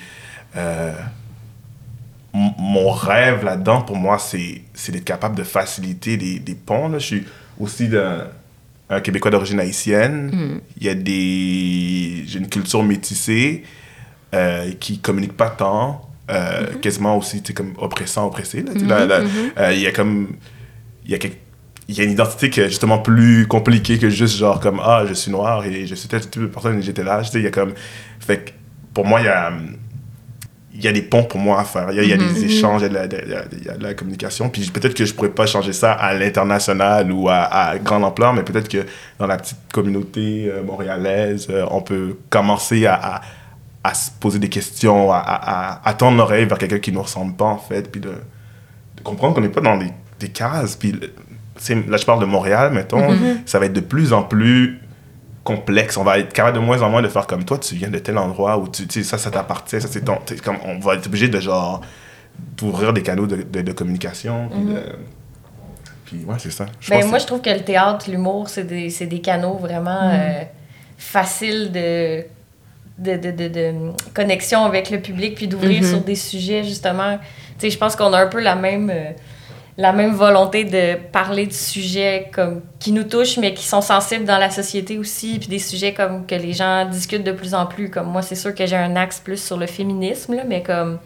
euh, 0.57 0.93
mon 2.35 2.91
rêve 2.91 3.45
là-dedans, 3.45 3.83
pour 3.83 3.97
moi, 3.97 4.19
c'est 4.19 4.63
c'est 4.75 4.93
d'être 4.93 5.05
capable 5.05 5.35
de 5.37 5.43
faciliter 5.45 6.17
des, 6.17 6.39
des 6.39 6.55
ponts. 6.55 6.89
Là. 6.89 6.99
Je 6.99 7.07
suis 7.07 7.27
aussi 7.59 7.89
d'un- 7.89 8.27
un 8.97 9.01
Québécois 9.01 9.31
d'origine 9.31 9.61
haïtienne. 9.61 10.61
Il 10.79 10.87
y 10.87 10.89
a 10.89 10.95
des. 10.95 12.25
J'ai 12.27 12.39
une 12.39 12.49
culture 12.49 12.83
métissée 12.83 13.63
euh, 14.35 14.71
qui 14.81 14.99
communique 14.99 15.37
pas 15.37 15.51
tant. 15.51 16.09
euh, 16.31 16.67
quasiment 16.81 17.19
aussi 17.19 17.43
tu 17.43 17.49
sais, 17.49 17.53
comme 17.53 17.73
oppressant 17.79 18.27
oppressé 18.29 18.63
là, 18.63 18.73
là, 18.87 19.07
là, 19.07 19.21
euh, 19.59 19.73
il 19.75 19.81
y 19.81 19.87
a 19.89 19.93
comme 19.93 20.29
il 21.05 21.11
y 21.11 21.15
a 21.15 21.19
quelque- 21.19 21.41
il 21.89 21.97
y 21.99 22.01
a 22.01 22.05
une 22.05 22.13
identité 22.13 22.49
qui 22.49 22.61
est 22.61 22.69
justement 22.69 23.01
plus 23.01 23.47
compliquée 23.49 23.99
que 23.99 24.09
juste 24.09 24.37
genre 24.39 24.61
comme 24.61 24.81
ah 24.83 25.03
je 25.07 25.15
suis 25.15 25.33
noir 25.33 25.65
et 25.67 25.85
je 25.85 25.95
suis 25.97 26.09
telle 26.09 26.21
type 26.27 26.41
de 26.43 26.47
personne 26.47 26.79
et 26.79 26.83
j'étais 26.83 27.03
là 27.03 27.21
tu 27.23 27.31
sais 27.33 27.39
il 27.41 27.45
y 27.45 27.49
a 27.49 27.51
comme 27.51 27.75
fait 28.21 28.39
que 28.45 28.51
pour 28.95 29.05
moi 29.05 29.21
il 29.21 29.25
y 29.27 29.29
a 29.29 29.53
il 30.75 30.83
y 30.83 30.89
a 30.89 30.93
des 30.93 31.03
ponts 31.03 31.25
pour 31.25 31.39
moi 31.39 31.61
à 31.61 31.65
faire. 31.65 31.91
Il 31.91 31.97
y 31.97 32.01
a, 32.01 32.03
il 32.03 32.09
y 32.09 32.13
a 32.13 32.17
des 32.17 32.45
échanges 32.47 32.81
il 32.83 32.93
y 32.93 32.97
a 32.97 33.07
de 33.07 33.17
la, 33.17 33.23
il 33.25 33.31
y 33.31 33.35
a- 33.35 33.45
il 33.53 33.65
y 33.65 33.69
a 33.69 33.77
de 33.77 33.83
la 33.83 33.95
communication. 33.95 34.49
Puis 34.49 34.71
peut-être 34.73 34.95
que 34.95 35.05
je 35.05 35.13
pourrais 35.15 35.29
pas 35.31 35.45
changer 35.47 35.73
ça 35.75 35.93
à 35.93 36.15
l'international 36.15 37.13
ou 37.13 37.29
à, 37.29 37.43
à 37.43 37.79
grande 37.79 38.05
ampleur 38.05 38.33
mais 38.33 38.43
peut-être 38.43 38.69
que 38.69 38.87
dans 39.19 39.27
la 39.27 39.37
petite 39.37 39.59
communauté 39.73 40.51
euh, 40.51 40.63
montréalaise 40.63 41.47
euh, 41.51 41.67
on 41.71 41.83
peut 41.83 42.17
commencer 42.31 42.87
à, 42.87 42.95
à, 42.95 43.21
à 43.85 43.95
se 43.95 44.11
poser 44.19 44.39
des 44.39 44.49
questions 44.49 45.13
à, 45.13 45.95
tendre 45.99 46.17
l'oreille 46.17 46.47
vers 46.47 46.57
quelqu'un 46.59 46.79
qui 46.79 46.91
nous 46.93 47.03
ressemble 47.03 47.35
pas 47.35 47.45
en 47.47 47.59
fait 47.59 47.91
puis 47.93 48.01
de, 48.01 48.09
de 48.09 49.03
comprendre 49.03 49.35
qu'on 49.35 49.41
n'est 49.43 49.49
pas 49.49 49.61
dans 49.61 49.77
des, 49.77 49.91
des 50.21 50.29
cases. 50.29 50.77
Puis, 50.77 50.93
là, 50.93 51.97
je 51.97 52.05
parle 52.07 52.21
de 52.21 52.25
Montréal, 52.27 52.73
mettons, 52.73 53.09
ça 53.45 53.59
va 53.59 53.67
être 53.67 53.73
de 53.73 53.81
plus 53.81 54.13
en 54.13 54.23
plus 54.23 54.79
complexe. 55.45 55.97
On 55.97 56.05
va 56.05 56.19
être 56.19 56.33
capable 56.33 56.57
de 56.59 56.63
moins 56.63 56.83
en 56.83 56.91
moins 56.91 57.03
de 57.03 57.09
faire 57.09 57.27
comme 57.27 57.45
toi, 57.45 57.59
tu 57.59 57.75
viens 57.75 57.89
de 57.91 57.99
tel 57.99 58.17
endroit 58.19 58.59
où 58.59 58.69
tu, 58.69 58.87
sais, 58.89 59.03
ça, 59.03 59.19
ça 59.19 59.31
t'appartient, 59.31 59.81
ça, 59.81 59.89
c'est 59.89 60.03
ton. 60.05 60.19
Comme, 60.45 60.59
on 60.65 60.79
va 60.79 60.95
être 60.95 61.07
obligé 61.07 61.29
de 61.29 61.41
genre 61.41 61.81
d'ouvrir 62.57 62.93
des 62.93 63.03
canaux 63.03 63.27
de, 63.27 63.43
de, 63.43 63.61
de 63.63 63.73
communication. 63.73 64.49
Puis, 64.51 64.65
de- 64.65 64.83
puis 66.07 66.25
ouais, 66.27 66.37
c'est 66.39 66.51
ça. 66.53 66.67
Je 66.81 66.91
Ben, 66.91 67.01
pense 67.01 67.11
moi, 67.11 67.19
je 67.19 67.27
trouve 67.27 67.41
que 67.43 67.51
le 67.51 67.61
théâtre, 67.63 68.11
l'humour, 68.11 68.49
c'est 68.49 68.65
des, 68.65 68.89
c'est 68.91 69.07
des 69.07 69.21
canaux 69.21 69.57
vraiment 69.59 70.11
euh, 70.13 70.43
faciles 70.97 71.71
de, 71.73 72.25
de, 72.99 73.17
de, 73.17 73.31
de, 73.31 73.49
de 73.49 73.75
connexion 74.15 74.65
avec 74.65 74.91
le 74.91 75.01
public, 75.01 75.35
puis 75.35 75.49
d'ouvrir 75.49 75.85
sur 75.85 76.01
des 76.01 76.15
sujets, 76.15 76.65
justement. 76.65 77.19
Tu 77.59 77.67
sais, 77.67 77.71
je 77.71 77.79
pense 77.79 77.97
qu'on 77.97 78.13
a 78.13 78.19
un 78.23 78.29
peu 78.29 78.41
la 78.41 78.55
même, 78.55 78.91
euh, 78.91 79.11
la 79.79 79.93
même 79.93 80.13
volonté 80.13 80.65
de 80.65 80.97
parler 81.13 81.47
de 81.47 81.53
sujets 81.53 82.31
comme, 82.33 82.61
qui 82.79 82.93
nous 82.93 83.05
touchent, 83.05 83.39
mais 83.39 83.55
qui 83.55 83.65
sont 83.65 83.81
sensibles 83.81 84.25
dans 84.25 84.39
la 84.39 84.51
société 84.51 84.99
aussi, 84.99 85.39
puis 85.39 85.49
des 85.49 85.59
sujets 85.59 85.95
comme 85.95 86.27
que 86.27 86.35
les 86.35 86.53
gens 86.53 86.85
discutent 86.85 87.25
de 87.25 87.33
plus 87.33 87.55
en 87.55 87.67
plus. 87.67 87.91
Comme 87.91 88.09
moi, 88.09 88.23
c'est 88.23 88.35
sûr 88.35 88.55
que 88.55 88.67
j'ai 88.67 88.77
un 88.77 88.97
axe 88.97 89.19
plus 89.21 89.43
sur 89.43 89.57
le 89.57 89.67
féminisme, 89.67 90.35
là, 90.35 90.43
mais 90.47 90.63
comme... 90.63 90.99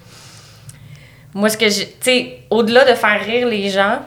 Moi, 1.33 1.49
ce 1.49 1.57
que 1.57 1.69
j'ai... 1.69 1.87
Tu 1.87 1.97
sais, 2.01 2.39
au-delà 2.51 2.85
de 2.85 2.95
faire 2.95 3.21
rire 3.21 3.47
les 3.47 3.69
gens, 3.69 4.01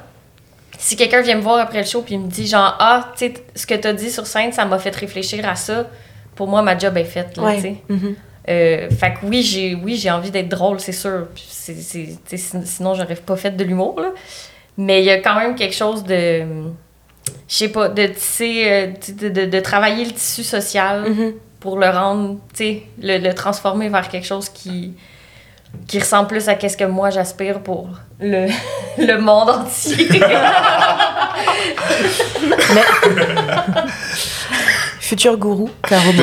si 0.80 0.95
quelqu'un 0.95 1.22
vient 1.22 1.36
me 1.36 1.41
voir 1.41 1.60
après 1.60 1.80
le 1.80 1.86
show 1.86 2.02
puis 2.02 2.15
il 2.15 2.22
me 2.22 2.30
dit 2.30 2.48
genre 2.48 2.76
ah 2.80 3.12
tu 3.17 3.28
sais 3.28 3.34
ce 3.54 3.67
que 3.67 3.76
t'as 3.76 3.91
dit 3.91 4.10
sur 4.10 4.26
scène 4.26 4.54
ça 4.54 4.63
m'a 4.63 4.80
fait 4.80 4.95
réfléchir 4.95 5.48
à 5.48 5.56
ça 5.56 5.88
pour 6.36 6.48
moi 6.48 6.62
ma 6.62 6.78
job 6.78 6.95
est 6.98 7.04
faite 7.04 7.38
là 7.38 7.56
tu 7.56 7.62
sais. 7.62 7.76
Mhm. 7.89 8.15
Euh, 8.48 8.89
fait 8.89 9.13
que 9.13 9.26
oui 9.26 9.43
j'ai 9.43 9.76
oui 9.76 9.98
j'ai 9.98 10.10
envie 10.10 10.32
d'être 10.32 10.48
drôle 10.50 10.80
c'est 10.80 10.93
sûr. 10.93 11.28
Sinon 11.36 12.95
j'aurais 12.95 13.15
pas 13.15 13.36
fait 13.36 13.52
de 13.52 13.63
l'humour 13.63 14.00
là 14.00 14.12
mais 14.82 15.02
il 15.02 15.06
y 15.06 15.12
a 15.12 15.18
quand 15.20 15.36
même 15.36 15.56
quelque 15.56 15.76
chose 15.76 16.04
de 16.04 16.44
je 17.48 17.56
sais 17.56 17.68
pas 17.70 17.89
de 17.89 18.06
tisser 18.08 18.63
euh, 18.65 18.88
de, 19.22 19.28
de, 19.38 19.46
de 19.46 19.60
travailler 19.60 20.06
le 20.06 20.12
tissu 20.12 20.44
social 20.44 20.96
Mhm. 21.10 21.34
pour 21.60 21.78
le 21.78 21.89
rendre 21.89 22.38
tu 22.56 22.63
sais 22.63 22.84
le, 23.08 23.18
le 23.28 23.34
transformer 23.34 23.89
vers 23.89 24.08
quelque 24.08 24.26
chose 24.34 24.48
qui 24.50 24.94
qui 25.88 26.00
ressemble 26.00 26.28
plus 26.30 26.48
à 26.50 26.56
qu'est-ce 26.56 26.78
que 26.78 26.86
moi 26.86 27.10
j'aspire 27.12 27.60
pour 27.60 27.89
le, 28.20 28.48
le 28.98 29.18
monde 29.28 29.50
entier. 29.50 30.08
Futur 35.00 35.38
gourou, 35.38 35.70
Caro. 35.88 36.12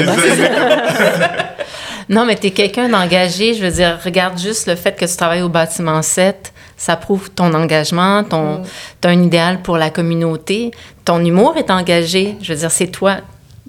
Non, 2.09 2.25
mais 2.25 2.37
tu 2.37 2.47
es 2.47 2.51
quelqu'un 2.53 2.89
d'engagé. 2.89 3.53
Je 3.55 3.65
veux 3.65 3.71
dire, 3.73 3.99
regarde 4.05 4.39
juste 4.39 4.69
le 4.69 4.77
fait 4.77 4.95
que 4.95 5.05
tu 5.05 5.17
travailles 5.17 5.43
au 5.43 5.49
bâtiment 5.49 6.03
7. 6.03 6.53
Ça 6.77 6.97
prouve 6.97 7.31
ton 7.31 7.55
engagement, 7.55 8.23
ton, 8.25 8.63
t'as 9.01 9.11
un 9.11 9.23
idéal 9.23 9.63
pour 9.63 9.79
la 9.79 9.91
communauté. 9.91 10.71
Ton 11.05 11.25
humour 11.25 11.57
est 11.57 11.71
engagé. 11.71 12.37
Je 12.43 12.53
veux 12.53 12.59
dire, 12.59 12.71
c'est 12.71 12.89
toi. 12.89 13.17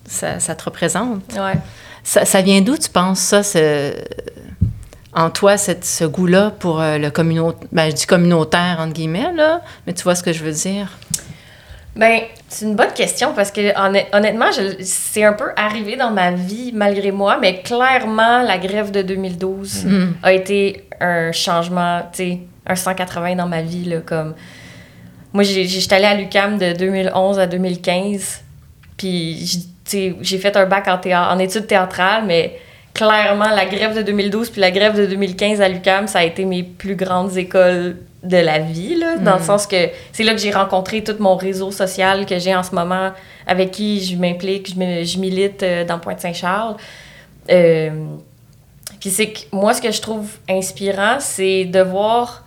Ça, 0.06 0.40
ça 0.40 0.56
te 0.56 0.64
représente. 0.66 1.22
ouais. 1.34 1.60
Ça, 2.04 2.24
ça 2.26 2.42
vient 2.42 2.62
d'où, 2.62 2.78
tu 2.78 2.90
penses, 2.90 3.20
ça, 3.20 3.44
ce- 3.44 3.94
en 5.14 5.30
toi, 5.30 5.58
cette, 5.58 5.84
ce 5.84 6.06
goût-là 6.06 6.52
pour 6.60 6.80
euh, 6.80 6.98
le 6.98 7.10
communautaire, 7.12 7.68
ben, 7.72 7.90
je 7.90 7.96
dis 7.96 8.06
communautaire, 8.06 8.78
entre 8.80 8.94
guillemets, 8.94 9.34
là, 9.36 9.62
mais 9.86 9.94
tu 9.94 10.04
vois 10.04 10.16
ce 10.16 10.24
que 10.24 10.32
je 10.32 10.44
veux 10.44 10.52
dire? 10.52 10.90
Ben, 11.96 12.22
c'est 12.48 12.66
une 12.66 12.76
bonne 12.76 12.94
question 12.94 13.34
parce 13.36 13.52
que 13.52 13.74
honn- 13.76 14.06
honnêtement, 14.14 14.46
c'est 14.82 15.24
un 15.24 15.34
peu 15.34 15.50
arrivé 15.56 15.96
dans 15.96 16.12
ma 16.12 16.32
vie 16.32 16.72
malgré 16.74 17.12
moi, 17.12 17.40
mais 17.42 17.62
clairement, 17.62 18.44
la 18.44 18.58
grève 18.60 18.92
de 18.92 19.02
2012 19.02 19.86
Mm. 19.86 20.14
a 20.24 20.32
été 20.34 20.88
un 21.02 21.32
changement, 21.32 22.02
tu 22.14 22.18
sais, 22.24 22.40
un 22.68 22.76
180 22.76 23.36
dans 23.36 23.48
ma 23.48 23.62
vie, 23.62 23.86
là, 23.86 23.98
comme... 24.06 24.36
Moi, 25.34 25.44
j'étais 25.44 25.96
allée 25.96 26.06
à 26.06 26.16
l'UQAM 26.16 26.58
de 26.58 26.74
2011 26.74 27.40
à 27.40 27.48
2015, 27.48 28.42
puis, 28.98 29.46
j- 29.46 29.60
tu 29.60 29.68
sais, 29.86 30.16
j'ai 30.22 30.38
fait 30.38 30.56
un 30.58 30.66
bac 30.66 30.88
en, 30.88 30.98
théâ- 30.98 31.30
en 31.34 31.38
études 31.40 31.68
théâtrales, 31.68 32.24
mais 32.26 32.58
clairement, 32.94 33.50
la 33.50 33.66
grève 33.66 33.96
de 33.96 34.02
2012 34.02 34.50
puis 34.50 34.62
la 34.62 34.72
grève 34.72 34.98
de 34.98 35.06
2015 35.06 35.62
à 35.62 35.70
l'UQAM, 35.70 36.08
ça 36.08 36.20
a 36.20 36.24
été 36.24 36.46
mes 36.46 36.64
plus 36.64 36.96
grandes 36.96 37.38
écoles 37.38 37.98
de 38.24 38.38
la 38.38 38.58
vie, 38.60 38.96
là, 38.96 39.18
dans 39.18 39.38
le 39.38 39.44
sens 39.44 39.68
que 39.68 39.90
c'est 40.12 40.24
là 40.24 40.34
que 40.34 40.40
j'ai 40.40 40.52
rencontré 40.52 41.04
tout 41.04 41.16
mon 41.20 41.36
réseau 41.36 41.70
social 41.72 42.26
que 42.26 42.40
j'ai 42.40 42.56
en 42.56 42.64
ce 42.64 42.74
moment, 42.74 43.12
avec 43.46 43.72
qui 43.72 44.04
je 44.04 44.16
m'implique, 44.18 44.70
je, 44.70 45.04
je 45.04 45.20
milite 45.20 45.62
euh, 45.62 45.86
dans 45.86 46.00
Pointe-Saint-Charles. 46.00 46.76
Euh, 47.52 47.92
puis 49.00 49.10
c'est 49.12 49.28
que 49.30 49.40
moi, 49.52 49.74
ce 49.74 49.82
que 49.82 49.92
je 49.92 50.02
trouve 50.02 50.28
inspirant, 50.50 51.18
c'est 51.20 51.66
de 51.66 51.82
voir 51.82 52.44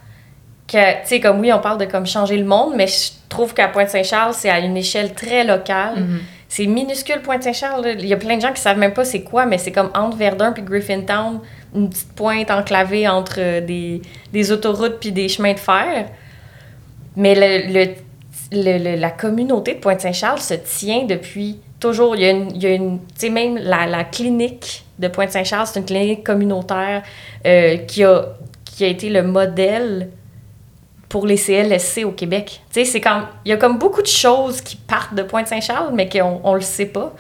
que, 0.71 0.93
tu 1.03 1.09
sais, 1.09 1.21
comme 1.21 1.41
oui, 1.41 1.53
on 1.53 1.59
parle 1.59 1.79
de 1.79 1.85
comme 1.87 2.07
changer 2.07 2.37
le 2.37 2.45
monde, 2.45 2.75
mais 2.77 2.87
je 2.87 3.11
trouve 3.29 3.55
qu'à 3.55 3.69
Pointe-Saint-Charles, 3.69 4.35
c'est 4.35 4.51
à 4.51 4.59
une 4.61 4.77
échelle 4.77 5.15
très 5.15 5.45
locale. 5.45 6.01
Mhm. 6.01 6.21
C'est 6.49 6.67
minuscule, 6.67 7.21
Pointe-Saint-Charles. 7.23 7.97
Il 8.01 8.07
y 8.07 8.13
a 8.13 8.17
plein 8.17 8.37
de 8.37 8.43
gens 8.43 8.53
qui 8.53 8.61
savent 8.61 8.79
même 8.79 8.93
pas 8.93 9.05
c'est 9.05 9.23
quoi, 9.23 9.47
mais 9.47 9.57
c'est 9.59 9.71
comme 9.73 9.91
entre 9.95 10.17
Verdun 10.17 10.53
puis 10.53 10.63
Griffintown, 10.65 11.41
une 11.75 11.89
petite 11.89 12.13
pointe 12.15 12.51
enclavée 12.51 13.07
entre 13.09 13.37
euh, 13.39 13.61
des, 13.61 14.03
des 14.33 14.51
autoroutes 14.51 14.99
puis 15.01 15.13
des 15.13 15.29
chemins 15.29 15.53
de 15.53 15.59
fer. 15.61 16.07
Mais 17.17 17.35
le, 17.35 17.73
le- 17.73 17.95
le- 18.53 18.79
le- 18.95 18.97
la 19.01 19.11
communauté 19.11 19.75
de 19.75 19.79
Pointe-Saint-Charles 19.81 20.41
se 20.41 20.55
tient 20.55 21.05
depuis 21.05 21.59
toujours. 21.79 22.17
Il 22.17 22.23
y 22.23 22.25
a 22.27 22.31
une, 22.31 22.51
il 22.55 22.63
y 22.63 22.67
a 22.67 22.71
une 22.75 22.99
tu 22.99 23.05
sais, 23.17 23.31
même 23.31 23.57
la, 23.57 23.87
la 23.87 24.03
clinique 24.05 24.85
de 24.99 25.07
Pointe-Saint-Charles, 25.09 25.67
c'est 25.69 25.79
une 25.81 25.87
clinique 25.87 26.25
communautaire 26.25 27.03
euh, 27.47 27.77
qui, 27.79 28.03
a, 28.05 28.25
qui 28.65 28.85
a 28.85 28.89
été 28.89 29.09
le 29.09 29.23
modèle 29.23 30.09
pour 31.11 31.27
les 31.27 31.37
CLSC 31.37 32.05
au 32.05 32.13
Québec. 32.13 32.63
Tu 32.73 32.81
sais, 32.81 32.85
c'est 32.87 33.01
comme, 33.01 33.27
il 33.45 33.51
y 33.51 33.53
a 33.53 33.57
comme 33.57 33.79
beaucoup 33.79 34.01
de 34.01 34.07
choses 34.07 34.63
qui 34.63 34.77
partent 34.77 35.15
de 35.15 35.25
Pointe-Saint-Charles, 35.25 35.91
mais 35.93 36.09
qu'on 36.09 36.41
on 36.45 36.55
le 36.55 36.61
sait 36.61 36.87
pas. 36.87 37.13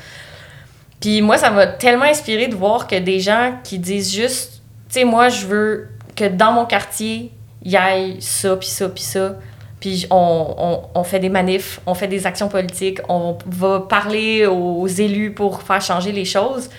Puis 1.00 1.20
moi, 1.20 1.36
ça 1.36 1.50
m'a 1.50 1.66
tellement 1.66 2.04
inspiré 2.04 2.46
de 2.46 2.54
voir 2.54 2.86
que 2.86 2.96
des 2.96 3.18
gens 3.18 3.54
qui 3.64 3.80
disent 3.80 4.14
juste, 4.14 4.62
tu 4.88 5.00
sais, 5.00 5.04
moi, 5.04 5.28
je 5.28 5.44
veux 5.44 5.88
que 6.14 6.28
dans 6.28 6.52
mon 6.52 6.66
quartier, 6.66 7.32
il 7.62 7.72
y 7.72 7.74
ait 7.74 8.20
ça, 8.20 8.56
puis 8.56 8.68
ça, 8.68 8.88
puis 8.88 9.02
ça. 9.02 9.34
Puis 9.80 10.06
on, 10.10 10.54
on, 10.56 10.82
on 10.94 11.04
fait 11.04 11.18
des 11.18 11.28
manifs, 11.28 11.80
on 11.84 11.94
fait 11.94 12.06
des 12.06 12.26
actions 12.26 12.48
politiques, 12.48 13.00
on 13.08 13.38
va 13.46 13.80
parler 13.80 14.46
aux 14.46 14.86
élus 14.86 15.32
pour 15.32 15.62
faire 15.62 15.80
changer 15.80 16.12
les 16.12 16.24
choses. 16.24 16.70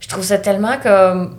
Je 0.00 0.08
trouve 0.08 0.24
ça 0.24 0.38
tellement 0.38 0.78
comme... 0.82 1.36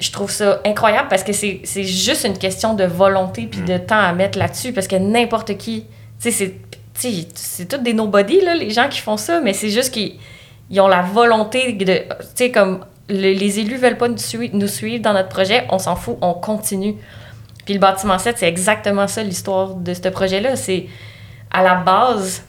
Je 0.00 0.10
trouve 0.10 0.30
ça 0.30 0.60
incroyable 0.64 1.08
parce 1.08 1.22
que 1.22 1.32
c'est 1.32 1.60
juste 1.84 2.24
une 2.24 2.38
question 2.38 2.74
de 2.74 2.84
volonté 2.84 3.46
puis 3.46 3.60
de 3.60 3.76
temps 3.76 3.98
à 4.00 4.12
mettre 4.12 4.38
là-dessus 4.38 4.72
parce 4.72 4.88
que 4.88 4.96
n'importe 4.96 5.56
qui... 5.58 5.84
Tu 6.20 6.30
sais, 6.32 6.54
c'est- 6.94 7.28
c'est 7.34 7.82
des 7.82 7.92
nobody, 7.94 8.40
là, 8.40 8.54
les 8.54 8.70
gens 8.70 8.88
qui 8.88 9.00
font 9.00 9.16
ça, 9.16 9.40
mais 9.40 9.52
c'est 9.54 9.70
juste 9.70 9.92
qu'ils 9.92 10.14
ils 10.70 10.80
ont 10.80 10.88
la 10.88 11.02
volonté 11.02 11.72
de... 11.72 11.84
Tu 11.84 12.04
sais, 12.34 12.50
comme 12.50 12.80
le- 13.08 13.32
les 13.34 13.58
élus 13.60 13.76
veulent 13.76 13.96
pas 13.96 14.08
nous, 14.08 14.16
nous 14.52 14.66
suivre 14.68 15.02
dans 15.02 15.12
notre 15.12 15.28
projet, 15.28 15.66
on 15.70 15.78
s'en 15.78 15.96
fout, 15.96 16.16
on 16.20 16.32
continue. 16.34 16.94
Puis 17.64 17.74
le 17.74 17.80
bâtiment 17.80 18.18
7, 18.18 18.38
c'est 18.38 18.48
exactement 18.48 19.06
ça 19.08 19.22
l'histoire 19.22 19.74
de 19.74 19.92
ce 19.94 20.08
projet-là. 20.08 20.56
C'est 20.56 20.86
à 21.50 21.62
la 21.62 21.74
base, 21.76 22.42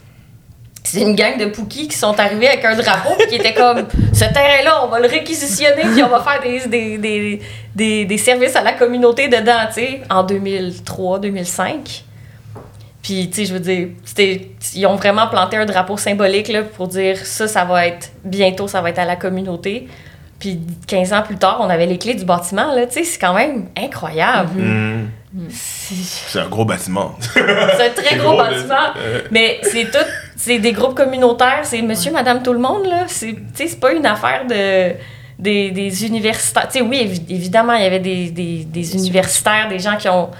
c'est 0.84 1.00
une 1.00 1.14
gang 1.14 1.38
de 1.38 1.46
Pookies 1.46 1.88
qui 1.88 1.96
sont 1.96 2.18
arrivés 2.18 2.48
avec 2.48 2.64
un 2.64 2.74
drapeau 2.74 3.14
qui 3.28 3.36
était 3.36 3.54
comme 3.54 3.86
ce 4.12 4.24
terrain-là, 4.24 4.84
on 4.84 4.88
va 4.88 5.00
le 5.00 5.08
réquisitionner 5.08 5.82
puis 5.92 6.02
on 6.02 6.08
va 6.08 6.20
faire 6.20 6.42
des, 6.42 6.66
des, 6.66 6.98
des, 6.98 7.40
des, 7.74 8.04
des 8.04 8.18
services 8.18 8.56
à 8.56 8.62
la 8.62 8.72
communauté 8.72 9.28
dedans, 9.28 9.66
tu 9.68 9.74
sais, 9.74 10.02
en 10.10 10.22
2003, 10.22 11.20
2005. 11.20 12.04
Puis, 13.02 13.28
tu 13.30 13.36
sais, 13.36 13.44
je 13.46 13.54
veux 13.54 13.60
dire, 13.60 13.88
ils 14.74 14.86
ont 14.86 14.94
vraiment 14.94 15.26
planté 15.26 15.56
un 15.56 15.66
drapeau 15.66 15.96
symbolique 15.96 16.48
là, 16.48 16.62
pour 16.62 16.86
dire 16.86 17.16
ça, 17.18 17.48
ça 17.48 17.64
va 17.64 17.86
être 17.86 18.10
bientôt, 18.24 18.68
ça 18.68 18.80
va 18.80 18.90
être 18.90 19.00
à 19.00 19.04
la 19.04 19.16
communauté. 19.16 19.88
Puis 20.42 20.58
15 20.88 21.12
ans 21.12 21.22
plus 21.22 21.36
tard, 21.36 21.58
on 21.60 21.70
avait 21.70 21.86
les 21.86 21.98
clés 21.98 22.14
du 22.14 22.24
bâtiment, 22.24 22.74
là, 22.74 22.84
tu 22.86 22.94
sais, 22.94 23.04
c'est 23.04 23.18
quand 23.20 23.32
même 23.32 23.66
incroyable. 23.78 24.60
Mhm. 24.60 25.08
C'est- 25.50 25.94
C'est 26.32 26.40
un 26.40 26.48
gros 26.48 26.64
bâtiment. 26.64 27.14
c'est 27.32 27.40
un 27.40 27.90
très 27.94 28.16
gros 28.16 28.36
bâtiment. 28.36 28.88
Mais 29.30 29.60
c'est 29.62 29.84
tout, 29.92 30.04
c'est 30.34 30.58
des 30.58 30.72
groupes 30.72 30.96
communautaires, 30.96 31.60
c'est 31.62 31.80
monsieur, 31.80 32.10
madame, 32.10 32.42
tout 32.42 32.52
le 32.52 32.58
monde, 32.58 32.86
là. 32.86 33.04
C'est, 33.06 33.34
tu 33.34 33.38
sais, 33.54 33.68
c'est 33.68 33.78
pas 33.80 33.92
une 33.92 34.04
affaire 34.04 34.44
de, 34.48 34.94
des, 35.38 35.70
des 35.70 36.06
universitaires. 36.06 36.66
Tu 36.66 36.80
sais, 36.80 36.84
oui, 36.84 36.98
évi- 37.06 37.32
évidemment, 37.34 37.74
il 37.74 37.84
y 37.84 37.86
avait 37.86 38.00
des, 38.00 38.30
des, 38.30 38.64
des 38.64 38.94
universitaires, 38.96 39.68
des 39.68 39.78
gens 39.78 39.96
qui 39.96 40.08
ont 40.08 40.30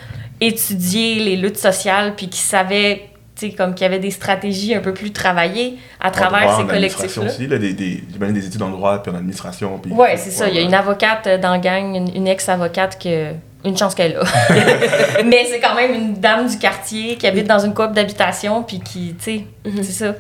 étudié 0.41 1.21
les 1.21 1.37
luttes 1.37 1.59
sociales, 1.59 2.15
puis 2.17 2.29
qui 2.29 2.41
savaient, 2.41 3.09
comme 3.51 3.75
qu'il 3.75 3.83
y 3.83 3.87
avait 3.87 3.99
des 3.99 4.11
stratégies 4.13 4.75
un 4.75 4.81
peu 4.81 4.95
plus 4.95 5.13
travaillées 5.13 5.77
à 6.01 6.11
travers 6.11 6.49
En 6.49 6.61
ces 6.61 6.65
collectifs-là. 6.67 7.25
aussi, 7.27 7.47
là, 7.49 7.59
des, 7.59 7.73
des, 7.73 8.01
des 8.19 8.47
études 8.47 8.63
en 8.63 8.71
droit 8.71 9.03
puis 9.03 9.11
en 9.13 9.17
administration. 9.17 9.79
Puis, 9.83 9.93
Ouais, 9.93 10.17
c'est 10.17 10.31
ça. 10.31 10.49
Il 10.49 10.55
y 10.55 10.59
a 10.59 10.63
une 10.63 10.75
avocate 10.75 11.29
dans 11.41 11.51
la 11.53 11.59
gang, 11.59 11.95
une, 11.95 12.15
une 12.17 12.29
ex-avocate 12.29 12.99
que. 13.03 13.33
Une 13.65 13.77
chance 13.77 13.95
qu'elle 13.95 14.17
a. 14.17 14.25
Mais 15.25 15.47
c'est 15.49 15.61
quand 15.61 15.77
même 15.77 15.95
une 15.95 16.15
dame 16.15 16.49
du 16.49 16.59
quartier 16.59 17.15
qui 17.17 17.29
habite 17.29 17.47
dans 17.47 17.61
une 17.61 17.73
coop 17.75 17.93
d'habitation, 17.93 18.65
puis 18.65 18.81
qui, 18.81 19.15
tu 19.19 19.25
sais, 19.25 19.45
Mhm. 19.65 19.83
c'est 19.85 19.93
ça. 19.93 20.15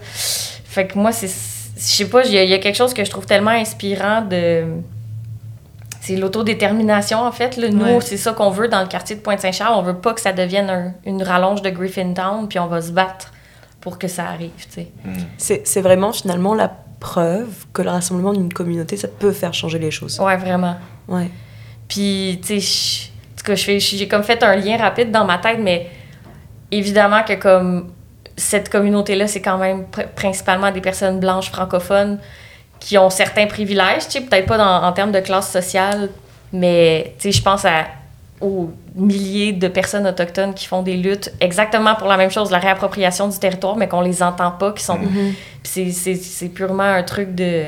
Fait 0.64 0.86
que 0.86 0.96
moi, 0.98 1.10
c'est. 1.10 1.26
Je 1.26 1.82
sais 1.82 2.04
pas, 2.08 2.24
il 2.24 2.32
y, 2.32 2.38
a- 2.38 2.44
il 2.44 2.50
y 2.50 2.54
a 2.54 2.58
quelque 2.58 2.76
chose 2.76 2.94
que 2.94 3.04
je 3.04 3.10
trouve 3.10 3.26
tellement 3.26 3.50
inspirant 3.50 4.20
de. 4.22 4.62
C'est 6.04 6.16
l'autodétermination, 6.16 7.20
en 7.20 7.30
fait. 7.30 7.56
Là. 7.56 7.68
Nous, 7.70 7.84
Ouais. 7.84 8.00
c'est 8.00 8.16
ça 8.16 8.32
qu'on 8.32 8.50
veut 8.50 8.66
dans 8.66 8.80
le 8.82 8.88
quartier 8.88 9.14
de 9.14 9.20
Pointe-Saint-Charles. 9.20 9.74
On 9.76 9.82
veut 9.82 9.94
pas 9.98 10.12
que 10.14 10.20
ça 10.20 10.32
devienne 10.32 10.68
un- 10.68 10.92
une 11.06 11.22
rallonge 11.22 11.62
de 11.62 11.70
Griffintown, 11.70 12.48
puis 12.48 12.58
on 12.58 12.66
va 12.66 12.82
se 12.82 12.90
battre 12.90 13.30
pour 13.80 13.98
que 13.98 14.08
ça 14.08 14.24
arrive, 14.26 14.50
tu 14.56 14.66
sais. 14.70 14.88
C'est 15.38 15.66
c'est 15.66 15.80
vraiment 15.80 16.12
finalement 16.12 16.54
la 16.54 16.72
preuve 16.98 17.66
que 17.72 17.82
le 17.82 17.90
rassemblement 17.90 18.32
d'une 18.32 18.52
communauté, 18.52 18.96
ça 18.96 19.06
peut 19.06 19.30
faire 19.32 19.54
changer 19.54 19.78
les 19.78 19.92
choses. 19.92 20.18
Ouais, 20.20 20.36
vraiment. 20.36 20.74
Ouais. 21.06 21.30
Puis, 21.88 22.40
tu 22.44 22.60
sais, 22.60 23.08
en 23.34 23.36
tout 23.38 23.44
cas, 23.44 23.54
je 23.54 23.64
fais- 23.64 23.78
j'ai 23.80 24.08
comme 24.08 24.22
fait 24.24 24.42
un 24.42 24.56
lien 24.56 24.76
rapide 24.78 25.10
dans 25.12 25.24
ma 25.24 25.38
tête, 25.38 25.58
mais 25.60 25.88
évidemment 26.70 27.22
que 27.22 27.34
comme 27.34 27.92
cette 28.36 28.68
communauté-là, 28.70 29.26
c'est 29.28 29.42
quand 29.42 29.58
même 29.58 29.84
pr- 29.92 30.08
principalement 30.16 30.70
des 30.72 30.80
personnes 30.80 31.20
blanches 31.20 31.50
francophones 31.50 32.18
qui 32.84 32.98
ont 32.98 33.10
certains 33.10 33.46
privilèges, 33.46 34.06
tu 34.06 34.10
sais, 34.18 34.20
peut-être 34.22 34.46
pas 34.46 34.58
dans- 34.58 34.82
en 34.84 34.92
termes 34.92 35.12
de 35.12 35.20
classe 35.20 35.50
sociale, 35.52 36.08
mais 36.52 37.14
tu 37.18 37.30
sais, 37.30 37.38
je 37.38 37.42
pense 37.42 37.64
à 37.64 37.86
aux 38.40 38.70
milliers 38.96 39.52
de 39.52 39.68
personnes 39.68 40.04
autochtones 40.04 40.52
qui 40.52 40.66
font 40.66 40.82
des 40.82 40.96
luttes 40.96 41.32
exactement 41.40 41.94
pour 41.94 42.08
la 42.08 42.16
même 42.16 42.30
chose, 42.32 42.50
la 42.50 42.58
réappropriation 42.58 43.28
du 43.28 43.38
territoire, 43.38 43.76
mais 43.76 43.86
qu'on 43.86 44.00
les 44.00 44.20
entend 44.20 44.50
pas, 44.50 44.72
qui 44.72 44.82
sont... 44.82 44.98
Mhm. 44.98 45.32
Puis 45.62 45.72
c'est- 45.72 45.90
c'est 45.92 46.16
c'est 46.16 46.48
purement 46.48 46.82
un 46.82 47.04
truc 47.04 47.36
de, 47.36 47.62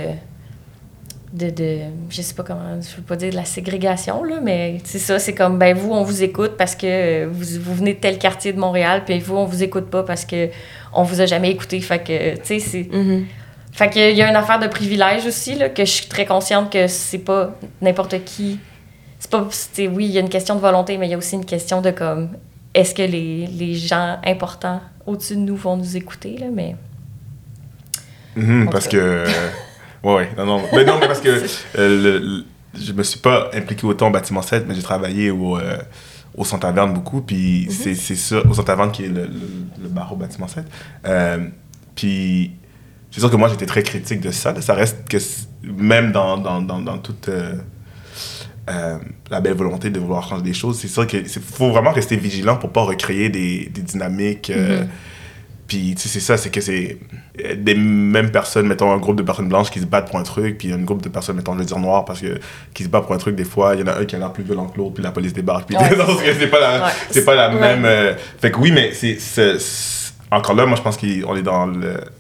de, 1.33 1.51
de. 1.51 1.79
Je 2.11 2.23
sais 2.23 2.35
pas 2.35 2.43
comment. 2.43 2.81
Je 2.81 2.97
veux 2.97 3.03
pas 3.03 3.15
dire 3.15 3.31
de 3.31 3.37
la 3.37 3.45
ségrégation, 3.45 4.25
là, 4.25 4.37
mais 4.43 4.79
c'est 4.83 4.99
ça. 4.99 5.21
C'est 5.21 5.35
comme, 5.35 5.59
ben, 5.61 5.77
vous, 5.77 5.93
on 5.93 6.03
vous 6.03 6.25
écoute 6.25 6.53
parce 6.59 6.75
que 6.75 7.27
vous, 7.27 7.61
vous 7.61 7.75
venez 7.75 7.95
de 7.95 8.01
tel 8.01 8.19
quartier 8.19 8.53
de 8.53 8.59
Montréal, 8.59 9.03
puis 9.07 9.19
vous, 9.21 9.37
on 9.37 9.45
vous 9.45 9.63
écoute 9.63 9.87
pas 9.91 10.03
parce 10.03 10.25
que 10.25 10.49
on 10.93 11.05
vous 11.05 11.21
a 11.21 11.27
jamais 11.27 11.51
écouté. 11.53 11.81
Fait 11.81 12.01
que, 12.01 12.35
tu 12.37 12.41
sais, 12.45 12.59
c'est. 12.59 12.89
Mhm. 12.93 13.27
Fait 13.77 13.91
qu'il 13.91 14.17
y 14.17 14.23
a 14.23 14.31
une 14.31 14.37
affaire 14.37 14.61
de 14.61 14.69
privilège 14.69 15.27
aussi, 15.27 15.57
là, 15.57 15.69
que 15.69 15.85
je 15.85 15.91
suis 15.91 16.07
très 16.07 16.25
consciente 16.25 16.71
que 16.73 16.87
c'est 16.87 17.19
pas 17.19 17.51
n'importe 17.83 18.23
qui. 18.25 18.61
C'est 19.19 19.29
pas. 19.31 19.47
c'est- 19.51 19.89
Oui, 19.89 20.05
il 20.07 20.13
y 20.13 20.19
a 20.19 20.21
une 20.21 20.29
question 20.29 20.55
de 20.55 20.61
volonté, 20.61 20.97
mais 20.97 21.09
il 21.09 21.11
y 21.11 21.15
a 21.15 21.19
aussi 21.19 21.35
une 21.35 21.45
question 21.45 21.83
de 21.83 21.91
comme. 21.91 22.29
Est-ce 22.73 22.95
que 22.95 23.03
les, 23.03 23.49
les 23.49 23.75
gens 23.75 24.19
importants 24.25 24.81
au-dessus 25.07 25.35
de 25.35 25.41
nous 25.41 25.57
vont 25.57 25.77
nous 25.77 25.97
écouter, 25.97 26.37
là, 26.39 26.47
mais. 26.53 26.77
Mhm, 28.37 28.69
parce 28.71 28.87
que. 28.89 28.97
euh, 28.97 29.27
ouais, 30.05 30.15
ouais, 30.15 30.29
non, 30.37 30.47
non. 30.47 30.63
Mais 30.73 30.85
non, 30.85 30.99
mais 31.01 31.07
parce 31.09 31.21
que 31.21 31.29
euh, 31.79 32.03
le- 32.03 32.19
le- 32.19 32.45
je 32.81 32.93
me 32.93 33.03
suis 33.03 33.19
pas 33.21 33.51
impliqué 33.55 33.87
autant 33.87 34.07
au 34.09 34.11
bâtiment 34.11 34.43
7, 34.43 34.67
mais 34.69 34.75
j'ai 34.75 34.83
travaillé 34.83 35.31
au, 35.33 35.57
euh, 35.59 35.79
au 36.37 36.45
Centre 36.45 36.63
Taverne 36.67 36.93
beaucoup. 36.95 37.21
Puis 37.23 37.67
c'est 37.71 37.95
c'est 37.97 38.17
ça, 38.17 38.39
au 38.49 38.55
Centre 38.55 38.65
Taverne 38.67 38.91
qui 38.93 39.05
est 39.05 39.09
le, 39.09 39.23
le, 39.27 39.41
le 39.83 39.89
bar 39.89 40.13
au 40.13 40.17
bâtiment 40.17 40.49
7. 40.49 40.65
Euh, 41.07 41.47
puis 41.95 42.53
c'est 43.15 43.21
sûr 43.21 43.31
que 43.31 43.37
moi 43.37 43.49
j'étais 43.49 43.67
très 43.67 43.85
critique 43.85 44.21
de 44.21 44.33
ça. 44.33 44.61
Ça 44.61 44.75
reste 44.75 45.09
que 45.09 45.19
même 45.63 46.11
dans, 46.13 46.37
dans, 46.37 46.61
dans, 46.61 46.81
dans 46.81 46.99
toute. 46.99 47.29
euh, 47.29 47.55
euh, 48.71 48.97
la 49.31 49.41
belle 49.43 49.53
volonté 49.55 49.91
de 49.91 50.01
vouloir 50.01 50.27
changer 50.27 50.43
des 50.43 50.55
choses, 50.55 50.79
c'est 50.79 50.89
sûr 50.89 51.07
qu'il 51.07 51.29
faut 51.29 51.71
vraiment 51.71 51.93
rester 51.93 52.17
vigilant 52.17 52.57
pour 52.57 52.71
pas 52.71 52.81
recréer 52.83 53.29
des, 53.29 53.71
des 53.73 53.83
dynamiques 53.83 54.49
euh, 54.51 54.81
Mhm. 54.81 54.89
puis, 55.69 55.95
tu 55.95 56.03
sais, 56.03 56.09
c'est 56.09 56.21
ça, 56.21 56.37
c'est 56.39 56.49
que 56.51 56.63
c'est 56.63 56.99
des 57.57 57.75
mêmes 57.75 58.31
personnes, 58.31 58.67
mettons 58.67 58.91
un 58.91 58.97
groupe 58.97 59.17
de 59.17 59.23
personnes 59.23 59.49
blanches 59.49 59.71
qui 59.71 59.81
se 59.81 59.85
battent 59.87 60.09
pour 60.09 60.19
un 60.19 60.23
truc, 60.23 60.57
puis 60.57 60.73
un 60.73 60.79
groupe 60.79 61.03
de 61.03 61.09
personnes, 61.11 61.37
mettons, 61.37 61.53
je 61.55 61.59
vais 61.59 61.65
dire 61.67 61.79
noires, 61.79 62.05
parce 62.07 62.21
que 62.23 62.39
qui 62.73 62.85
se 62.85 62.89
battent 62.89 63.05
pour 63.05 63.15
un 63.15 63.19
truc, 63.19 63.37
des 63.37 63.45
fois, 63.45 63.75
il 63.75 63.81
y 63.81 63.83
en 63.83 63.89
a 63.89 63.99
un 63.99 64.05
qui 64.07 64.17
a 64.17 64.19
l'air 64.19 64.33
plus 64.33 64.45
violent 64.45 64.67
que 64.67 64.79
l'autre, 64.79 64.95
puis 64.95 65.03
la 65.05 65.11
police 65.11 65.35
débarque, 65.35 65.67
puis 65.67 65.77
Ouais. 65.77 65.83
c'est 66.39 66.47
pas 66.49 66.61
la, 66.61 66.87
Ouais. 67.15 67.23
pas 67.23 67.35
la 67.35 67.49
Ouais. 67.55 67.61
même. 67.61 67.85
euh, 67.85 68.15
fait 68.41 68.51
que 68.51 68.59
oui, 68.59 68.73
mais 68.73 68.93
c'est. 68.95 69.19
Encore 70.35 70.55
là, 70.55 70.67
moi, 70.67 70.77
je 70.77 70.83
pense 70.83 70.97
qu'on 70.97 71.37
est 71.37 71.43
dans 71.43 71.71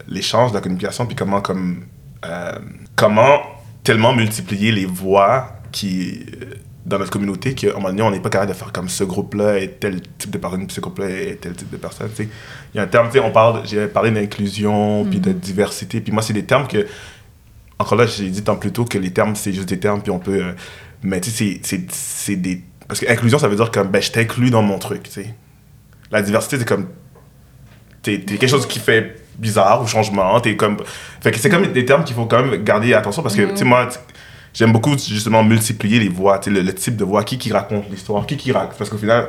l'échange, 0.09 0.53
la 0.53 0.61
communication, 0.61 1.07
puis 1.07 1.17
comment, 1.17 1.41
comme. 1.41 1.85
euh, 2.25 2.59
comment 2.97 3.41
tellement 3.83 4.15
multiplier 4.15 4.73
les 4.73 4.87
voix 4.87 5.49
qui. 5.73 6.25
euh, 6.43 6.55
dans 6.87 6.99
notre 6.99 7.11
communauté, 7.11 7.55
qu'à 7.55 7.71
un 7.71 7.75
moment 7.75 7.89
donné, 7.89 8.03
on 8.03 8.11
n'est 8.11 8.21
pas 8.21 8.29
capable 8.29 8.53
de 8.53 8.57
faire 8.57 8.71
comme 8.71 8.91
ce 8.91 9.05
groupe-là 9.05 9.59
et 9.59 9.71
tel 9.71 10.03
type 10.19 10.31
de 10.31 10.37
personne, 10.37 10.67
puis 10.67 10.75
ce 10.75 10.83
groupe-là 10.83 11.09
et 11.09 11.37
tel 11.41 11.55
type 11.55 11.71
de 11.71 11.79
personne. 11.79 12.11
Il 12.19 12.29
y 12.75 12.79
a 12.79 12.83
un 12.83 12.87
terme, 12.87 13.09
on 13.23 13.31
parle, 13.31 13.63
j'ai 13.67 13.87
parlé 13.87 14.11
d'inclusion, 14.11 15.07
puis 15.07 15.19
de 15.19 15.33
diversité, 15.33 16.03
puis 16.03 16.13
moi, 16.13 16.21
c'est 16.21 16.35
des 16.35 16.45
termes 16.45 16.67
que, 16.69 16.87
encore 17.79 17.97
là, 17.97 18.05
j'ai 18.07 18.29
dit 18.29 18.43
tant 18.43 18.57
plus 18.57 18.71
tôt 18.71 18.85
que 18.85 18.99
les 18.99 19.13
termes, 19.13 19.35
c'est 19.35 19.55
juste 19.55 19.69
des 19.71 19.81
termes, 19.81 20.03
puis 20.03 20.11
on 20.11 20.19
peut. 20.19 20.43
euh, 20.43 20.53
mais 21.03 21.21
tu 21.23 21.31
sais, 21.31 21.59
c'est 21.63 22.37
des. 22.37 22.63
Parce 22.87 23.01
que 23.01 23.11
inclusion, 23.11 23.39
ça 23.39 23.49
veut 23.49 23.57
dire 23.57 23.71
comme, 23.71 23.89
ben, 23.89 24.03
je 24.03 24.13
t'inclus 24.13 24.51
dans 24.51 24.63
mon 24.63 24.79
truc, 24.79 25.05
tu 25.05 25.11
sais. 25.11 25.35
La 26.11 26.21
diversité, 26.21 26.59
c'est 26.59 26.69
comme. 26.69 26.87
T'es 28.05 28.19
t'es 28.21 28.37
quelque 28.37 28.51
chose 28.51 28.67
qui 28.69 28.79
fait 28.79 29.17
bizarre 29.37 29.83
ou 29.83 29.87
changement, 29.89 30.39
t'es 30.41 30.55
comme. 30.57 30.77
Fait 31.21 31.33
que 31.33 31.39
c'est 31.39 31.51
comme 31.51 31.67
des 31.73 31.85
termes 31.85 32.05
qu'il 32.05 32.15
faut 32.15 32.27
quand 32.27 32.45
même 32.45 32.63
garder 32.63 32.95
attention 32.95 33.23
parce 33.23 33.35
que, 33.35 33.43
tu 33.43 33.57
sais, 33.57 33.65
moi, 33.65 33.89
j'aime 34.53 34.73
beaucoup 34.73 34.97
justement 34.97 35.43
multiplier 35.43 35.99
les 35.99 36.09
voix, 36.09 36.41
le, 36.47 36.61
le 36.61 36.73
type 36.75 36.97
de 36.97 37.05
voix, 37.05 37.25
qui 37.25 37.39
qui 37.39 37.53
raconte 37.53 37.91
l'histoire, 37.91 38.25
qui 38.27 38.37
qui 38.37 38.53
raconte. 38.53 38.79
Parce 38.79 38.91
qu'au 38.91 38.99
final, 38.99 39.29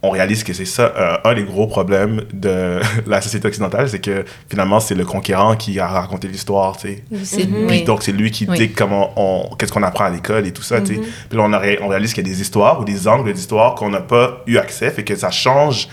on 0.00 0.10
réalise 0.10 0.44
que 0.44 0.52
c'est 0.52 0.64
ça, 0.64 0.92
euh, 0.96 1.16
un 1.24 1.34
des 1.34 1.42
gros 1.42 1.66
problèmes 1.66 2.22
de 2.32 2.78
la 3.08 3.20
société 3.20 3.48
occidentale, 3.48 3.88
c'est 3.88 3.98
que 3.98 4.24
finalement, 4.48 4.78
c'est 4.78 4.94
le 4.94 5.04
conquérant 5.04 5.56
qui 5.56 5.80
a 5.80 5.88
raconté 5.88 6.28
l'histoire, 6.28 6.76
tu 6.76 7.02
sais. 7.10 7.46
Puis 7.66 7.82
donc, 7.82 8.04
c'est 8.04 8.12
lui 8.12 8.30
qui 8.30 8.46
Oui. 8.48 8.56
dit 8.58 8.70
comment 8.70 9.12
on, 9.16 9.56
qu'est-ce 9.56 9.72
qu'on 9.72 9.82
apprend 9.82 10.04
à 10.04 10.10
l'école 10.10 10.46
et 10.46 10.52
tout 10.52 10.62
ça, 10.62 10.80
tu 10.80 10.94
sais. 10.94 11.00
Mhm. 11.00 11.06
Puis 11.28 11.38
là, 11.38 11.44
on, 11.44 11.52
a 11.52 11.60
on 11.82 11.88
réalise 11.88 12.14
qu'il 12.14 12.24
y 12.24 12.30
a 12.30 12.32
des 12.32 12.40
histoires 12.40 12.80
ou 12.80 12.84
des 12.84 13.08
angles 13.08 13.32
d'histoire 13.32 13.74
qu'on 13.74 13.88
n'a 13.90 14.00
pas 14.00 14.42
eu 14.46 14.58
accès, 14.58 14.90
fait 14.90 15.02
que 15.02 15.16
ça 15.16 15.32
change, 15.32 15.88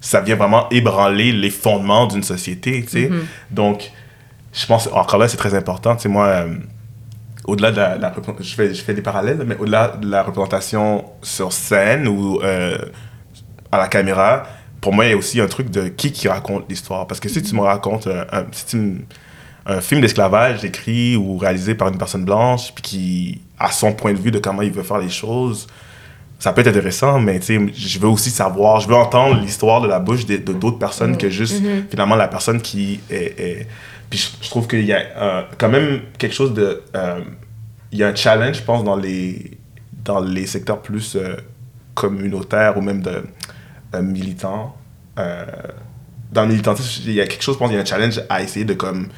ça 0.00 0.20
vient 0.20 0.36
vraiment 0.36 0.68
ébranler 0.70 1.32
les 1.32 1.50
fondements 1.50 2.06
d'une 2.06 2.22
société, 2.22 2.82
tu 2.84 2.88
sais. 2.90 3.08
Mhm. 3.08 3.26
Donc, 3.50 3.90
je 4.52 4.66
pense, 4.66 4.88
encore 4.92 5.18
là, 5.18 5.28
c'est 5.28 5.36
très 5.36 5.54
important, 5.54 5.96
tu 5.96 6.02
sais, 6.02 6.08
moi, 6.08 6.26
euh, 6.26 6.54
au-delà 7.44 7.70
de 7.70 7.76
la, 8.00 8.12
je, 8.40 8.54
fais, 8.54 8.74
je 8.74 8.82
fais 8.82 8.94
des 8.94 9.02
parallèles, 9.02 9.42
mais 9.46 9.56
au-delà 9.56 9.96
de 10.00 10.08
la 10.08 10.22
représentation 10.22 11.04
sur 11.22 11.52
scène 11.52 12.06
ou 12.06 12.40
euh, 12.42 12.76
à 13.72 13.78
la 13.78 13.88
caméra, 13.88 14.44
pour 14.80 14.92
moi, 14.92 15.06
il 15.06 15.10
y 15.10 15.14
a 15.14 15.16
aussi 15.16 15.40
un 15.40 15.46
truc 15.48 15.70
de 15.70 15.88
qui 15.88 16.12
qui 16.12 16.28
raconte 16.28 16.64
l'histoire. 16.68 17.06
Parce 17.06 17.20
que 17.20 17.28
si 17.28 17.42
tu 17.42 17.54
me 17.54 17.60
racontes 17.62 18.06
euh, 18.06 18.24
un, 18.32 18.44
si 18.52 18.66
tu 18.66 18.76
me- 18.76 19.00
un 19.66 19.80
film 19.80 20.00
d'esclavage 20.00 20.64
écrit 20.64 21.16
ou 21.16 21.36
réalisé 21.36 21.74
par 21.74 21.88
une 21.88 21.98
personne 21.98 22.24
blanche, 22.24 22.72
puis 22.74 22.82
qui 22.82 23.40
a 23.58 23.70
son 23.72 23.92
point 23.92 24.12
de 24.12 24.18
vue 24.18 24.30
de 24.30 24.38
comment 24.38 24.62
il 24.62 24.70
veut 24.70 24.82
faire 24.82 24.98
les 24.98 25.10
choses, 25.10 25.66
ça 26.38 26.52
peut 26.52 26.60
être 26.60 26.68
intéressant, 26.68 27.18
mais 27.18 27.40
je 27.42 27.98
veux 27.98 28.08
aussi 28.08 28.30
savoir, 28.30 28.80
je 28.80 28.88
veux 28.88 28.94
entendre 28.94 29.40
l'histoire 29.40 29.80
de 29.80 29.88
la 29.88 29.98
bouche 29.98 30.24
de 30.26 30.36
d'autres 30.36 30.78
personnes 30.78 31.16
que 31.16 31.28
juste 31.30 31.60
finalement 31.90 32.14
la 32.16 32.28
personne 32.28 32.60
qui 32.62 33.00
est. 33.10 33.40
est- 33.40 33.66
Puis 34.08 34.30
je, 34.42 34.48
trouve 34.48 34.66
qu'il 34.68 34.84
y 34.84 34.92
a 34.92 35.00
euh, 35.16 35.42
quand 35.58 35.68
même 35.68 36.00
quelque 36.18 36.34
chose 36.34 36.54
de. 36.54 36.82
euh, 36.94 37.20
il 37.92 37.98
y 37.98 38.04
a 38.04 38.08
un 38.08 38.14
challenge, 38.14 38.56
je 38.58 38.62
pense, 38.62 38.84
dans 38.84 38.96
les, 38.96 39.58
dans 40.04 40.20
les 40.20 40.46
secteurs 40.46 40.80
plus 40.80 41.16
euh, 41.16 41.36
communautaires 41.94 42.76
ou 42.76 42.80
même 42.82 43.02
de 43.02 43.24
euh, 43.94 44.02
militants. 44.02 44.76
Euh, 45.18 45.44
dans 46.30 46.42
le 46.42 46.48
militantisme, 46.48 47.02
il 47.06 47.12
y 47.14 47.20
a 47.20 47.26
quelque 47.26 47.42
chose, 47.42 47.54
je 47.54 47.58
pense, 47.58 47.70
il 47.70 47.74
y 47.74 47.78
a 47.78 47.80
un 47.80 47.84
challenge 47.84 48.20
à 48.28 48.42
essayer 48.42 48.64
de 48.64 48.74
comme 48.74 49.08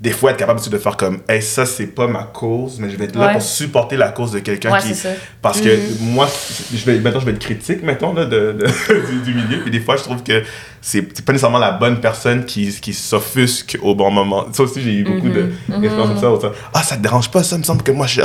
des 0.00 0.10
fois 0.12 0.30
être 0.30 0.36
capable 0.36 0.60
aussi 0.60 0.70
de 0.70 0.78
faire 0.78 0.96
comme 0.96 1.18
hey, 1.28 1.42
ça 1.42 1.66
c'est 1.66 1.88
pas 1.88 2.06
ma 2.06 2.22
cause 2.22 2.78
mais 2.78 2.88
je 2.88 2.96
vais 2.96 3.06
être 3.06 3.16
là 3.16 3.26
Ouais. 3.26 3.32
pour 3.32 3.42
supporter 3.42 3.96
la 3.96 4.10
cause 4.10 4.30
de 4.30 4.38
quelqu'un 4.38 4.70
Ouais, 4.72 4.78
qui 4.78 4.88
c'est 4.94 4.94
ça. 4.94 5.08
parce 5.42 5.60
que 5.60 5.68
moi 6.00 6.28
je 6.72 6.84
vais 6.84 7.00
maintenant 7.00 7.18
je 7.18 7.26
vais 7.26 7.32
être 7.32 7.40
critique 7.40 7.82
maintenant 7.82 8.12
là, 8.12 8.24
de, 8.24 8.52
de- 8.52 8.66
du, 9.24 9.32
du 9.32 9.34
milieu 9.34 9.60
puis 9.60 9.72
des 9.72 9.80
fois 9.80 9.96
je 9.96 10.04
trouve 10.04 10.22
que 10.22 10.44
c'est 10.80 11.02
pas 11.24 11.32
nécessairement 11.32 11.58
la 11.58 11.72
bonne 11.72 12.00
personne 12.00 12.44
qui, 12.44 12.70
qui 12.80 12.94
s'offusque 12.94 13.76
au 13.82 13.96
bon 13.96 14.10
moment. 14.12 14.46
Ça 14.52 14.62
aussi 14.62 14.80
j'ai 14.82 14.92
eu 14.92 15.02
beaucoup 15.04 15.28
de 15.30 15.50
d'expériences 15.68 16.08
comme 16.10 16.18
ça 16.20 16.30
où 16.30 16.40
ça, 16.40 16.52
ah 16.72 16.82
ça 16.84 16.96
te 16.96 17.02
dérange 17.02 17.28
pas 17.30 17.42
ça 17.42 17.58
me 17.58 17.64
semble 17.64 17.82
que 17.82 17.90
moi 17.90 18.06
je 18.06 18.20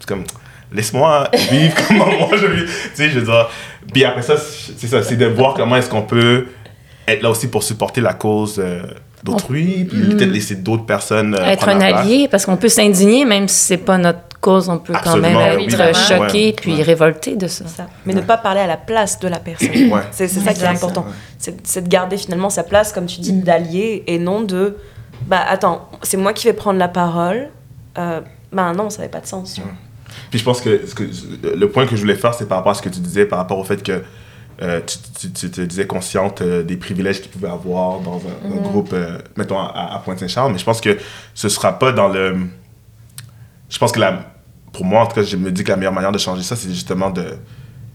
c'est 0.00 0.06
comme 0.08 0.24
laisse-moi 0.72 1.28
vivre 1.50 1.74
comment 1.88 2.06
moi 2.06 2.30
je 2.40 2.46
vis. 2.46 2.64
Tu 2.64 2.70
sais 2.94 3.10
je 3.10 3.18
veux 3.18 3.26
dire 3.26 3.50
puis 3.92 4.02
après 4.04 4.22
ça 4.22 4.36
c'est 4.38 4.86
ça 4.86 5.02
c'est 5.02 5.16
de 5.16 5.26
voir 5.26 5.52
comment 5.52 5.76
est-ce 5.76 5.90
qu'on 5.90 6.02
peut 6.02 6.46
être 7.06 7.22
là 7.22 7.28
aussi 7.30 7.48
pour 7.48 7.62
supporter 7.62 8.00
la 8.00 8.14
cause 8.14 8.56
euh, 8.58 8.82
d'autrui 9.24 9.84
puis 9.84 10.00
peut-être 10.00 10.30
laisser 10.30 10.56
d'autres 10.56 10.86
personnes 10.86 11.34
euh, 11.34 11.44
être 11.44 11.68
un 11.68 11.78
place. 11.78 11.94
allié, 11.94 12.28
parce 12.28 12.46
qu'on 12.46 12.56
peut 12.56 12.68
s'indigner, 12.68 13.24
même 13.24 13.48
si 13.48 13.66
c'est 13.66 13.76
pas 13.76 13.98
notre 13.98 14.20
cause, 14.40 14.68
on 14.68 14.78
peut 14.78 14.94
Absolument, 14.94 15.32
quand 15.32 15.38
même 15.38 15.56
oui, 15.56 15.66
être 15.66 15.96
choqué 15.96 16.46
Ouais, 16.46 16.52
puis 16.52 16.76
ouais. 16.76 16.82
révolté 16.82 17.34
de 17.34 17.48
ça. 17.48 17.66
Ça. 17.66 17.86
Mais 18.06 18.14
ne 18.14 18.20
pas 18.20 18.36
parler 18.36 18.60
à 18.60 18.66
la 18.66 18.76
place 18.76 19.18
de 19.18 19.28
la 19.28 19.38
personne. 19.38 19.68
Ouais. 19.90 20.02
C'est 20.12 20.28
c'est 20.28 20.40
ça 20.40 20.54
qui 20.54 20.62
est 20.62 20.66
important. 20.66 21.06
C'est 21.38 21.66
c'est 21.66 21.82
de 21.82 21.88
garder 21.88 22.16
finalement 22.16 22.50
sa 22.50 22.62
place, 22.62 22.92
comme 22.92 23.06
tu 23.06 23.20
dis, 23.20 23.32
d'allié 23.32 24.04
et 24.06 24.18
non 24.18 24.42
de 24.42 24.76
bah 25.26 25.40
attends, 25.48 25.88
c'est 26.02 26.16
moi 26.16 26.32
qui 26.32 26.46
vais 26.46 26.52
prendre 26.52 26.78
la 26.78 26.88
parole. 26.88 27.48
Euh, 27.98 28.20
bah 28.52 28.72
non, 28.72 28.90
ça 28.90 28.98
n'avait 28.98 29.10
pas 29.10 29.20
de 29.20 29.26
sens. 29.26 29.60
Puis 30.30 30.38
je 30.38 30.44
pense 30.44 30.60
que, 30.60 30.80
que 30.94 31.04
le 31.56 31.68
point 31.68 31.86
que 31.86 31.96
je 31.96 32.00
voulais 32.00 32.14
faire, 32.14 32.34
c'est 32.34 32.46
par 32.46 32.58
rapport 32.58 32.72
à 32.72 32.74
ce 32.74 32.82
que 32.82 32.88
tu 32.88 33.00
disais, 33.00 33.26
par 33.26 33.38
rapport 33.38 33.58
au 33.58 33.64
fait 33.64 33.82
que 33.82 34.02
euh, 34.62 34.80
tu, 34.86 34.98
tu- 35.20 35.32
tu 35.32 35.50
te 35.50 35.60
disais 35.60 35.86
consciente 35.86 36.42
euh, 36.42 36.62
des 36.62 36.76
privilèges 36.76 37.20
qu'ils 37.20 37.30
pouvaient 37.30 37.48
avoir 37.50 38.00
dans 38.00 38.16
un, 38.18 38.52
un 38.52 38.60
groupe, 38.60 38.90
euh, 38.92 39.18
mettons, 39.36 39.58
à, 39.58 39.94
à 39.94 39.98
Pointe-Saint-Charles. 40.00 40.52
Mais 40.52 40.58
je 40.58 40.64
pense 40.64 40.80
que 40.80 40.98
ce 41.34 41.48
sera 41.48 41.78
pas 41.78 41.92
dans 41.92 42.08
le. 42.08 42.36
Je 43.70 43.78
pense 43.78 43.92
que 43.92 44.00
la, 44.00 44.32
pour 44.72 44.84
moi, 44.84 45.02
en 45.02 45.06
tout 45.06 45.14
cas, 45.14 45.22
je 45.22 45.36
me 45.36 45.50
dis 45.52 45.62
que 45.64 45.70
la 45.70 45.76
meilleure 45.76 45.92
manière 45.92 46.12
de 46.12 46.18
changer 46.18 46.42
ça, 46.42 46.56
c'est 46.56 46.70
justement 46.70 47.10
de 47.10 47.24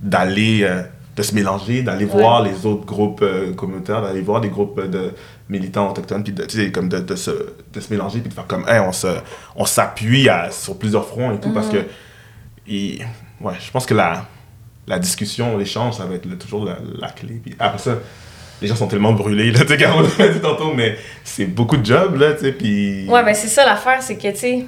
d'aller. 0.01 0.67
de 1.15 1.21
se 1.21 1.35
mélanger, 1.35 1.83
d'aller 1.83 2.05
voir 2.05 2.41
les 2.41 2.65
autres 2.65 2.85
groupes 2.85 3.23
communautaires, 3.55 4.01
d'aller 4.01 4.21
voir 4.21 4.41
des 4.41 4.49
groupes 4.49 4.81
de 4.89 5.11
militants 5.47 5.89
autochtones, 5.91 6.23
puis 6.23 6.33
de, 6.33 6.43
tu 6.45 6.57
sais, 6.57 6.71
comme 6.71 6.89
de, 6.89 6.97
de, 6.99 7.15
se, 7.15 7.29
de 7.71 7.79
se 7.79 7.93
mélanger, 7.93 8.19
puis 8.19 8.29
de 8.29 8.33
faire 8.33 8.47
comme, 8.47 8.65
hey, 8.67 8.79
on 8.79 8.91
se- 8.91 9.19
on 9.55 9.65
s'appuie 9.65 10.27
sur 10.49 10.75
plusieurs 10.79 11.05
fronts 11.07 11.31
et 11.31 11.39
tout, 11.39 11.51
parce 11.51 11.69
que 11.69 11.85
et, 12.67 12.99
ouais, 13.41 13.53
je 13.59 13.69
pense 13.71 13.85
que 13.85 13.93
la, 13.93 14.25
la 14.87 14.99
discussion, 14.99 15.57
l'échange, 15.57 15.95
ça 15.95 16.05
va 16.05 16.15
être 16.15 16.27
toujours 16.37 16.65
la, 16.65 16.77
la 16.99 17.09
clé. 17.09 17.39
Puis 17.43 17.55
après 17.59 17.79
ça, 17.79 17.97
les 18.61 18.67
gens 18.67 18.75
sont 18.75 18.87
tellement 18.87 19.13
brûlés, 19.13 19.51
là, 19.51 19.59
tu 19.61 19.67
sais, 19.67 19.77
comme 19.77 19.91
on 19.95 20.01
l'a 20.21 20.27
dit 20.29 20.39
tantôt, 20.39 20.73
mais 20.73 20.97
c'est 21.23 21.45
beaucoup 21.45 21.77
de 21.77 21.85
job, 21.85 22.15
là, 22.15 22.33
tu 22.33 22.41
sais, 22.45 22.51
puis... 22.53 23.07
Ouais, 23.09 23.23
ben 23.23 23.33
c'est 23.33 23.47
ça 23.47 23.65
l'affaire, 23.65 24.01
c'est 24.01 24.15
que, 24.17 24.29
tu 24.31 24.37
sais, 24.37 24.65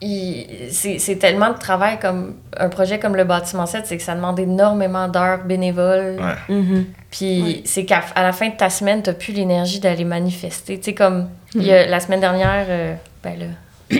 il- 0.00 0.46
c'est 0.70 0.98
c'est 0.98 1.16
tellement 1.16 1.50
de 1.52 1.58
travail 1.58 1.98
comme 1.98 2.34
un 2.58 2.68
projet 2.68 2.98
comme 2.98 3.16
le 3.16 3.24
bâtiment 3.24 3.64
7, 3.66 3.86
c'est 3.86 3.96
que 3.96 4.02
ça 4.02 4.14
demande 4.14 4.38
énormément 4.38 5.08
d'heures 5.08 5.44
bénévoles. 5.44 6.18
Ouais. 6.20 6.54
Mhm. 6.54 6.84
Puis 7.10 7.62
c'est 7.64 7.86
qu'à 7.86 8.02
à 8.14 8.22
la 8.22 8.32
fin 8.32 8.48
de 8.50 8.56
ta 8.56 8.68
semaine, 8.68 9.02
t'as 9.02 9.14
plus 9.14 9.32
l'énergie 9.32 9.80
d'aller 9.80 10.04
manifester. 10.04 10.76
Tu 10.78 10.84
sais, 10.84 10.94
comme 10.94 11.28
il 11.54 11.62
y 11.62 11.72
a, 11.72 11.86
la 11.86 12.00
semaine 12.00 12.20
dernière, 12.20 12.66
euh, 12.68 12.94
ben 13.24 13.38
là, 13.38 13.98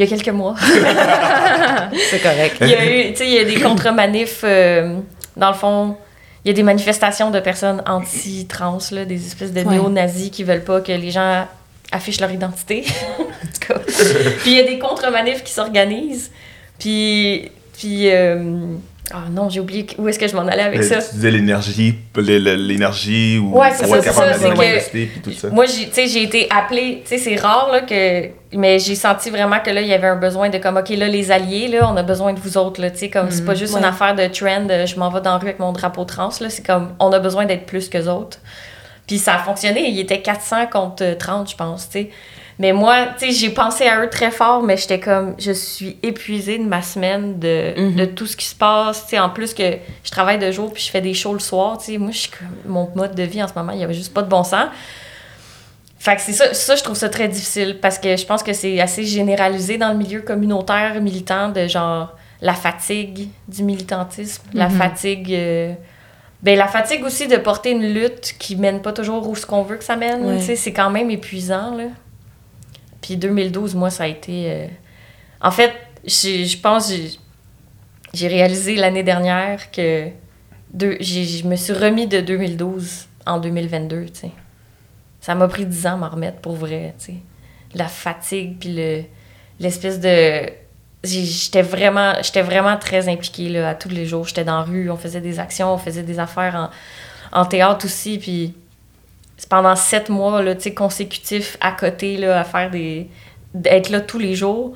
il 0.00 0.08
y 0.08 0.12
a 0.14 0.16
quelques 0.16 0.34
mois, 0.34 0.54
C'est 2.10 2.20
correct. 2.22 2.56
il 2.62 2.68
y 2.68 2.74
a 2.74 2.84
eu, 2.86 3.10
tu 3.12 3.16
sais, 3.18 3.26
il 3.26 3.32
y 3.34 3.38
a 3.38 3.44
des 3.44 3.60
contre-manifs, 3.60 4.40
euh, 4.44 4.96
dans 5.36 5.48
le 5.48 5.54
fond, 5.54 5.96
il 6.44 6.48
y 6.48 6.50
a 6.52 6.54
des 6.54 6.62
manifestations 6.62 7.30
de 7.30 7.38
personnes 7.40 7.82
anti-trans, 7.86 8.78
là, 8.92 9.04
des 9.04 9.26
espèces 9.26 9.52
de 9.52 9.60
Ouais. 9.60 9.74
néo-nazis 9.74 10.30
qui 10.30 10.42
veulent 10.44 10.64
pas 10.64 10.80
que 10.80 10.92
les 10.92 11.10
gens 11.10 11.46
affichent 11.92 12.20
leur 12.20 12.30
identité. 12.30 12.84
en 13.18 13.24
tout 13.24 13.74
cas. 13.74 13.80
Puis 14.40 14.52
il 14.52 14.56
y 14.56 14.60
a 14.60 14.64
des 14.64 14.78
contre-manifs 14.78 15.44
qui 15.44 15.52
s'organisent. 15.52 16.30
Puis, 16.78 17.50
puis 17.78 18.10
euh, 18.10 18.54
ah 19.12 19.24
non, 19.30 19.48
j'ai 19.48 19.60
oublié 19.60 19.86
où 19.98 20.06
est-ce 20.08 20.18
que 20.18 20.28
je 20.28 20.34
m'en 20.36 20.46
allais 20.46 20.62
avec 20.62 20.78
Mais 20.80 20.84
ça? 20.84 20.96
Tu 21.02 21.14
disais 21.16 21.30
l'énergie, 21.30 21.94
l'é- 22.16 22.38
l'é- 22.38 22.56
l'énergie 22.56 23.38
ou 23.38 23.58
Ouais, 23.58 23.70
c'est 23.72 23.84
ça, 24.02 24.12
ça, 24.12 24.22
puis 24.90 25.20
tout 25.24 25.32
ça. 25.32 25.48
Moi, 25.50 25.66
j'ai, 25.66 25.86
tu 25.88 25.94
sais, 25.94 26.06
j'ai 26.06 26.22
été 26.22 26.48
appelée, 26.50 27.02
tu 27.04 27.08
sais, 27.08 27.18
c'est 27.18 27.36
rare, 27.36 27.70
là, 27.72 27.80
que, 27.80 28.28
mais 28.56 28.78
j'ai 28.78 28.94
senti 28.94 29.30
vraiment 29.30 29.60
que 29.60 29.70
là, 29.70 29.80
il 29.80 29.88
y 29.88 29.92
avait 29.94 30.06
un 30.08 30.16
besoin 30.16 30.48
de 30.48 30.58
comme, 30.58 30.76
OK, 30.76 30.88
là, 30.90 31.08
les 31.08 31.30
alliés, 31.30 31.68
là, 31.68 31.90
on 31.92 31.96
a 31.96 32.02
besoin 32.02 32.32
de 32.32 32.40
vous 32.40 32.56
autres, 32.56 32.80
là, 32.80 32.90
tu 32.90 32.98
sais, 32.98 33.10
comme, 33.10 33.30
c'est 33.30 33.44
pas 33.44 33.54
juste 33.54 33.74
une 33.76 33.84
affaire 33.84 34.14
de 34.14 34.26
trend, 34.26 34.66
euh, 34.70 34.86
je 34.86 34.96
m'en 34.98 35.10
vais 35.10 35.20
dans 35.20 35.32
la 35.32 35.38
rue 35.38 35.46
avec 35.46 35.58
mon 35.58 35.72
drapeau 35.72 36.04
trans, 36.04 36.30
là, 36.40 36.48
c'est 36.50 36.64
comme, 36.64 36.90
on 36.98 37.10
a 37.12 37.18
besoin 37.18 37.46
d'être 37.46 37.66
plus 37.66 37.88
que 37.88 37.98
autres. 38.08 38.38
Puis 39.06 39.18
ça 39.18 39.34
a 39.34 39.38
fonctionné, 39.38 39.88
il 39.88 39.98
était 39.98 40.20
400 40.20 40.66
contre 40.66 41.02
euh, 41.04 41.14
30, 41.16 41.50
je 41.50 41.56
pense, 41.56 41.88
tu 41.88 41.98
sais. 42.02 42.10
Mais 42.60 42.72
moi, 42.74 43.06
tu 43.18 43.26
sais, 43.26 43.32
j'ai 43.32 43.50
pensé 43.50 43.86
à 43.88 44.02
eux 44.04 44.10
très 44.10 44.30
fort, 44.30 44.62
mais 44.62 44.76
j'étais 44.76 45.00
comme, 45.00 45.34
je 45.38 45.50
suis 45.50 45.96
épuisée 46.02 46.58
de 46.58 46.64
ma 46.64 46.82
semaine, 46.82 47.38
de, 47.38 47.72
Mhm. 47.76 47.94
de 47.96 48.04
tout 48.04 48.26
ce 48.26 48.36
qui 48.36 48.44
se 48.44 48.54
passe, 48.54 49.04
tu 49.04 49.10
sais, 49.10 49.18
en 49.18 49.30
plus 49.30 49.54
que 49.54 49.78
je 50.04 50.10
travaille 50.10 50.38
de 50.38 50.52
jour 50.52 50.70
puis 50.72 50.82
je 50.82 50.90
fais 50.90 51.00
des 51.00 51.14
shows 51.14 51.32
le 51.32 51.38
soir, 51.38 51.78
tu 51.78 51.86
sais, 51.92 51.98
moi, 51.98 52.10
je 52.12 52.18
suis 52.18 52.30
comme, 52.30 52.70
mon 52.72 52.90
mode 52.94 53.14
de 53.14 53.22
vie 53.22 53.42
en 53.42 53.48
ce 53.48 53.54
moment, 53.56 53.72
il 53.72 53.80
y 53.80 53.82
avait 53.84 53.94
juste 53.94 54.12
pas 54.12 54.20
de 54.22 54.28
bon 54.28 54.44
sens. 54.44 54.66
Fait 55.98 56.16
que 56.16 56.22
c'est 56.22 56.32
ça, 56.32 56.52
ça, 56.54 56.76
je 56.76 56.82
trouve 56.82 56.96
ça 56.96 57.08
très 57.08 57.28
difficile 57.28 57.78
parce 57.80 57.98
que 57.98 58.14
je 58.16 58.24
pense 58.26 58.42
que 58.42 58.52
c'est 58.52 58.78
assez 58.80 59.04
généralisé 59.04 59.76
dans 59.78 59.90
le 59.90 59.96
milieu 59.98 60.20
communautaire 60.20 61.00
militant 61.00 61.48
de 61.50 61.66
genre 61.66 62.14
la 62.42 62.54
fatigue 62.54 63.28
du 63.48 63.62
militantisme, 63.62 64.42
la 64.54 64.68
fatigue. 64.70 65.32
euh, 65.32 65.72
ben, 66.42 66.56
la 66.56 66.68
fatigue 66.68 67.04
aussi 67.04 67.26
de 67.28 67.36
porter 67.36 67.70
une 67.72 67.92
lutte 67.92 68.34
qui 68.38 68.56
mène 68.56 68.80
pas 68.80 68.92
toujours 68.92 69.28
où 69.28 69.36
ce 69.36 69.44
qu'on 69.44 69.62
veut 69.62 69.76
que 69.76 69.84
ça 69.84 69.96
mène. 69.96 70.24
Ouais. 70.24 70.56
C'est 70.56 70.72
quand 70.72 70.88
même 70.88 71.10
épuisant. 71.10 71.74
Là. 71.76 71.84
Puis 73.00 73.16
2012, 73.16 73.74
moi, 73.74 73.90
ça 73.90 74.04
a 74.04 74.06
été. 74.06 74.50
euh, 74.50 74.66
En 75.40 75.50
fait, 75.50 75.72
je 76.04 76.56
pense 76.58 76.92
j'ai- 78.12 78.28
réalisé 78.28 78.76
l'année 78.76 79.02
dernière 79.02 79.70
que 79.70 80.08
je 80.78 81.46
me 81.46 81.56
suis 81.56 81.72
remis 81.72 82.06
de 82.06 82.20
2012 82.20 83.06
en 83.26 83.38
2022. 83.38 84.06
tu 84.06 84.20
sais. 84.20 84.30
Ça 85.20 85.34
m'a 85.34 85.48
pris 85.48 85.66
10 85.66 85.86
ans 85.86 85.92
à 85.94 85.96
m'en 85.96 86.08
remettre 86.08 86.38
pour 86.38 86.54
vrai. 86.54 86.94
La 87.74 87.86
fatigue, 87.88 88.58
puis 88.58 88.74
le- 88.74 89.02
l'espèce 89.60 90.00
de. 90.00 90.50
J'étais 91.02 91.62
vraiment, 91.62 92.12
vraiment 92.42 92.76
très 92.76 93.08
impliquée 93.08 93.48
là, 93.48 93.70
à 93.70 93.74
tous 93.74 93.88
les 93.88 94.04
jours. 94.04 94.26
J'étais 94.26 94.44
dans 94.44 94.58
la 94.58 94.62
rue, 94.64 94.90
on 94.90 94.96
faisait 94.96 95.20
des 95.22 95.38
actions, 95.40 95.72
on 95.72 95.78
faisait 95.78 96.02
des 96.02 96.18
affaires 96.18 96.70
en, 97.32 97.40
en 97.40 97.44
théâtre 97.46 97.86
aussi. 97.86 98.18
Puis 98.18 98.54
pendant 99.48 99.76
sept 99.76 100.08
mois 100.08 100.42
là, 100.42 100.54
tu 100.54 100.62
sais, 100.62 100.74
consécutifs 100.74 101.56
à 101.60 101.72
côté 101.72 102.16
là, 102.16 102.40
à 102.40 102.44
faire 102.44 102.70
des. 102.70 103.08
d'être 103.54 103.90
là 103.90 104.00
tous 104.00 104.18
les 104.18 104.34
jours. 104.34 104.74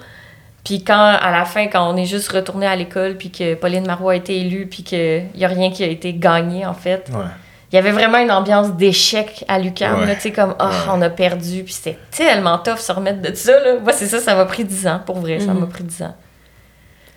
Puis 0.65 0.83
quand, 0.83 0.99
à 1.21 1.31
la 1.31 1.45
fin, 1.45 1.67
quand 1.69 1.93
on 1.93 1.97
est 1.97 2.07
juste 2.07 2.33
retourné 2.33 2.67
à 2.67 2.75
l'école, 2.75 3.17
puis 3.19 3.31
que 3.31 3.55
Pauline 3.55 3.87
Marois 3.87 4.13
a 4.13 4.17
été 4.17 4.39
élue, 4.41 4.67
puis 4.67 4.83
qu'il 4.83 5.27
n'y 5.37 5.45
a 5.45 5.49
rien 5.49 5.71
qui 5.71 5.85
a 5.85 5.87
été 5.87 6.15
gagné, 6.15 6.65
en 6.65 6.73
fait, 6.73 7.11
Ouais. 7.13 7.27
il 7.71 7.77
y 7.77 7.79
avait 7.79 7.91
vraiment 7.93 8.17
une 8.19 8.31
ambiance 8.33 8.73
d'échec 8.73 9.45
à 9.47 9.59
l'UQAM, 9.59 10.01
Ouais. 10.01 10.15
tu 10.15 10.21
sais, 10.23 10.33
comme, 10.33 10.55
oh, 10.59 10.65
Ouais. 10.65 10.71
on 10.91 11.03
a 11.03 11.11
perdu, 11.11 11.65
puis 11.65 11.75
c'était 11.75 11.99
tellement 12.11 12.57
tough 12.59 12.79
se 12.79 12.91
remettre 12.93 13.21
de 13.21 13.35
ça, 13.35 13.53
là. 13.61 13.75
Moi, 13.83 13.93
c'est 13.93 14.07
ça, 14.07 14.19
ça 14.21 14.35
m'a 14.35 14.47
pris 14.47 14.65
10 14.65 14.87
ans, 14.87 15.01
pour 15.05 15.19
vrai, 15.19 15.39
ça 15.39 15.53
Mhm. 15.53 15.61
m'a 15.61 15.67
pris 15.67 15.85
10 15.85 16.03
ans. 16.03 16.15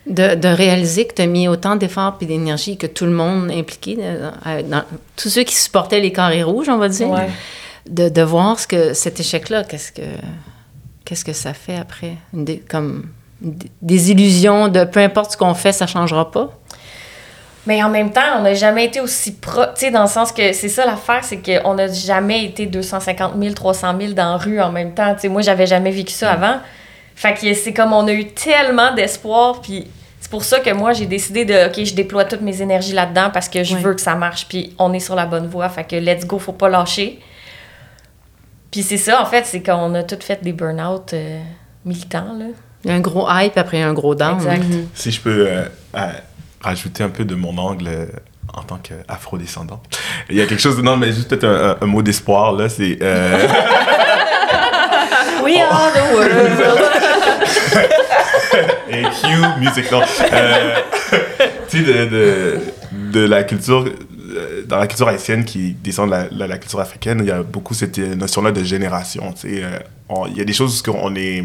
De, 0.08 0.34
de 0.36 0.48
réaliser 0.48 1.06
que 1.06 1.14
tu 1.14 1.22
as 1.22 1.26
mis 1.26 1.48
autant 1.48 1.76
d'efforts 1.76 2.16
et 2.22 2.24
d'énergie 2.26 2.78
que 2.78 2.86
tout 2.86 3.04
le 3.04 3.10
monde 3.10 3.50
impliqué, 3.50 3.96
dans- 4.64 4.82
tous 5.16 5.28
ceux 5.28 5.42
qui 5.42 5.54
supportaient 5.54 6.00
les 6.00 6.12
carrés 6.12 6.42
rouges, 6.42 6.68
on 6.70 6.78
va 6.78 6.88
dire, 6.88 7.10
Ouais. 7.10 7.28
de, 7.90 8.08
de 8.08 8.22
voir 8.22 8.58
ce 8.58 8.66
que 8.66 8.94
cet 8.94 9.20
échec-là, 9.20 9.64
qu'est-ce 9.64 9.92
que 9.92 10.00
qu'est-ce 11.04 11.24
que 11.26 11.32
ça 11.34 11.52
fait 11.52 11.76
après, 11.76 12.12
dé- 12.32 12.62
comme 12.70 13.06
des 13.42 14.10
illusions 14.10 14.68
de 14.68 14.84
peu 14.84 15.00
importe 15.00 15.32
ce 15.32 15.36
qu'on 15.36 15.54
fait, 15.54 15.72
ça 15.72 15.86
changera 15.86 16.30
pas? 16.30 16.50
Mais 17.66 17.82
en 17.82 17.90
même 17.90 18.10
temps, 18.10 18.38
on 18.38 18.42
n'a 18.42 18.54
jamais 18.54 18.86
été 18.86 19.00
aussi 19.00 19.32
pro. 19.34 19.62
Tu 19.74 19.80
sais, 19.86 19.90
dans 19.90 20.02
le 20.04 20.08
sens 20.08 20.32
que 20.32 20.54
c'est 20.54 20.68
ça 20.70 20.86
l'affaire, 20.86 21.22
c'est 21.22 21.36
qu'on 21.38 21.74
n'a 21.74 21.88
jamais 21.88 22.44
été 22.46 22.64
250 22.64 23.34
000, 23.38 23.52
300 23.52 23.94
000 24.00 24.12
dans 24.14 24.30
la 24.32 24.36
rue 24.38 24.58
en 24.60 24.72
même 24.72 24.94
temps. 24.94 25.12
Tu 25.14 25.20
sais, 25.22 25.28
moi, 25.28 25.42
j'avais 25.42 25.66
jamais 25.66 25.90
vécu 25.90 26.12
ça 26.14 26.32
avant. 26.32 26.56
Fait 27.14 27.34
que 27.34 27.52
c'est 27.52 27.74
comme 27.74 27.92
on 27.92 28.06
a 28.06 28.12
eu 28.12 28.26
tellement 28.28 28.94
d'espoir, 28.94 29.60
puis 29.60 29.86
c'est 30.28 30.32
pour 30.32 30.44
ça 30.44 30.60
que 30.60 30.68
moi, 30.74 30.92
j'ai 30.92 31.06
décidé 31.06 31.46
de, 31.46 31.68
OK, 31.68 31.82
je 31.86 31.94
déploie 31.94 32.26
toutes 32.26 32.42
mes 32.42 32.60
énergies 32.60 32.92
là-dedans 32.92 33.30
parce 33.32 33.48
que 33.48 33.64
je 33.64 33.74
Ouais. 33.76 33.80
veux 33.80 33.94
que 33.94 34.00
ça 34.02 34.14
marche, 34.14 34.46
puis 34.46 34.74
on 34.78 34.92
est 34.92 35.00
sur 35.00 35.14
la 35.14 35.24
bonne 35.24 35.46
voie. 35.46 35.70
Fait 35.70 35.84
que 35.84 35.96
let's 35.96 36.26
go, 36.26 36.38
faut 36.38 36.52
pas 36.52 36.68
lâcher. 36.68 37.18
Puis 38.70 38.82
c'est 38.82 38.98
ça, 38.98 39.22
en 39.22 39.24
fait, 39.24 39.46
c'est 39.46 39.62
qu'on 39.62 39.94
a 39.94 40.02
toutes 40.02 40.22
fait 40.22 40.42
des 40.44 40.52
burn-out 40.52 41.14
euh, 41.14 41.40
militants, 41.86 42.34
là. 42.38 42.44
Il 42.84 42.90
y 42.90 42.92
a 42.92 42.96
un 42.96 43.00
gros 43.00 43.26
hype 43.30 43.56
après 43.56 43.80
un 43.80 43.94
gros 43.94 44.14
down. 44.14 44.34
Exact. 44.36 44.62
Si 44.92 45.10
je 45.12 45.20
peux 45.22 45.46
euh, 45.48 45.64
euh, 45.96 46.06
rajouter 46.60 47.02
un 47.04 47.08
peu 47.08 47.24
de 47.24 47.34
mon 47.34 47.56
angle 47.56 47.88
euh, 47.88 48.06
en 48.52 48.60
tant 48.64 48.76
qu'afro-descendant. 48.76 49.80
Il 50.28 50.36
y 50.36 50.42
a 50.42 50.46
quelque 50.46 50.60
chose, 50.60 50.76
de, 50.76 50.82
non, 50.82 50.98
mais 50.98 51.06
juste 51.10 51.28
peut-être 51.30 51.44
un, 51.44 51.70
un- 51.70 51.76
un 51.80 51.86
mot 51.86 52.02
d'espoir, 52.02 52.52
là, 52.52 52.68
c'est... 52.68 52.98
euh, 53.00 53.48
We 55.42 55.56
are 55.58 55.90
the 55.94 56.02
world! 56.12 56.32
et 58.90 59.02
cue 59.02 59.60
music, 59.60 59.90
non. 59.92 60.00
Euh, 60.32 60.74
tu 61.68 61.84
sais, 61.84 61.84
de, 61.84 62.10
de, 62.10 62.58
de 63.12 63.20
la 63.26 63.44
culture, 63.44 63.84
euh, 63.86 64.62
dans 64.66 64.78
la 64.78 64.86
culture 64.86 65.08
haïtienne 65.08 65.44
qui 65.44 65.72
descend 65.74 66.06
de 66.06 66.12
la, 66.12 66.28
la, 66.30 66.46
la 66.46 66.58
culture 66.58 66.80
africaine, 66.80 67.18
il 67.22 67.26
y 67.28 67.30
a 67.30 67.42
beaucoup 67.42 67.74
cette 67.74 67.98
euh, 67.98 68.14
notion-là 68.14 68.52
de 68.52 68.62
génération, 68.64 69.32
tu 69.32 69.56
sais. 69.58 69.62
on- 70.08 70.26
Il 70.26 70.36
y 70.36 70.40
a 70.40 70.44
des 70.44 70.52
choses 70.52 70.82
qu'on 70.82 71.14
est 71.14 71.44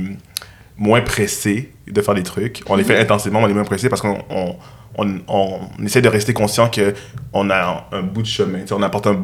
moins 0.78 1.02
pressé 1.02 1.72
de 1.88 2.02
faire 2.02 2.16
des 2.16 2.24
trucs. 2.24 2.62
On 2.68 2.76
les 2.76 2.84
fait 2.84 2.98
intensément, 2.98 3.40
on 3.42 3.48
est 3.48 3.54
moins 3.54 3.64
pressé 3.64 3.90
parce 3.90 4.02
qu'on 4.02 4.18
on, 4.30 4.56
on, 4.98 5.20
on 5.28 5.86
essaie 5.86 6.02
de 6.02 6.10
rester 6.10 6.34
conscient 6.34 6.70
que 6.70 6.94
on 7.32 7.50
a 7.50 7.86
un, 7.92 7.98
un 8.00 8.02
bout 8.02 8.22
de 8.24 8.28
chemin. 8.28 8.62
Tu 8.62 8.68
sais, 8.68 8.74
on 8.74 8.82
apporte 8.82 9.06
un, 9.08 9.24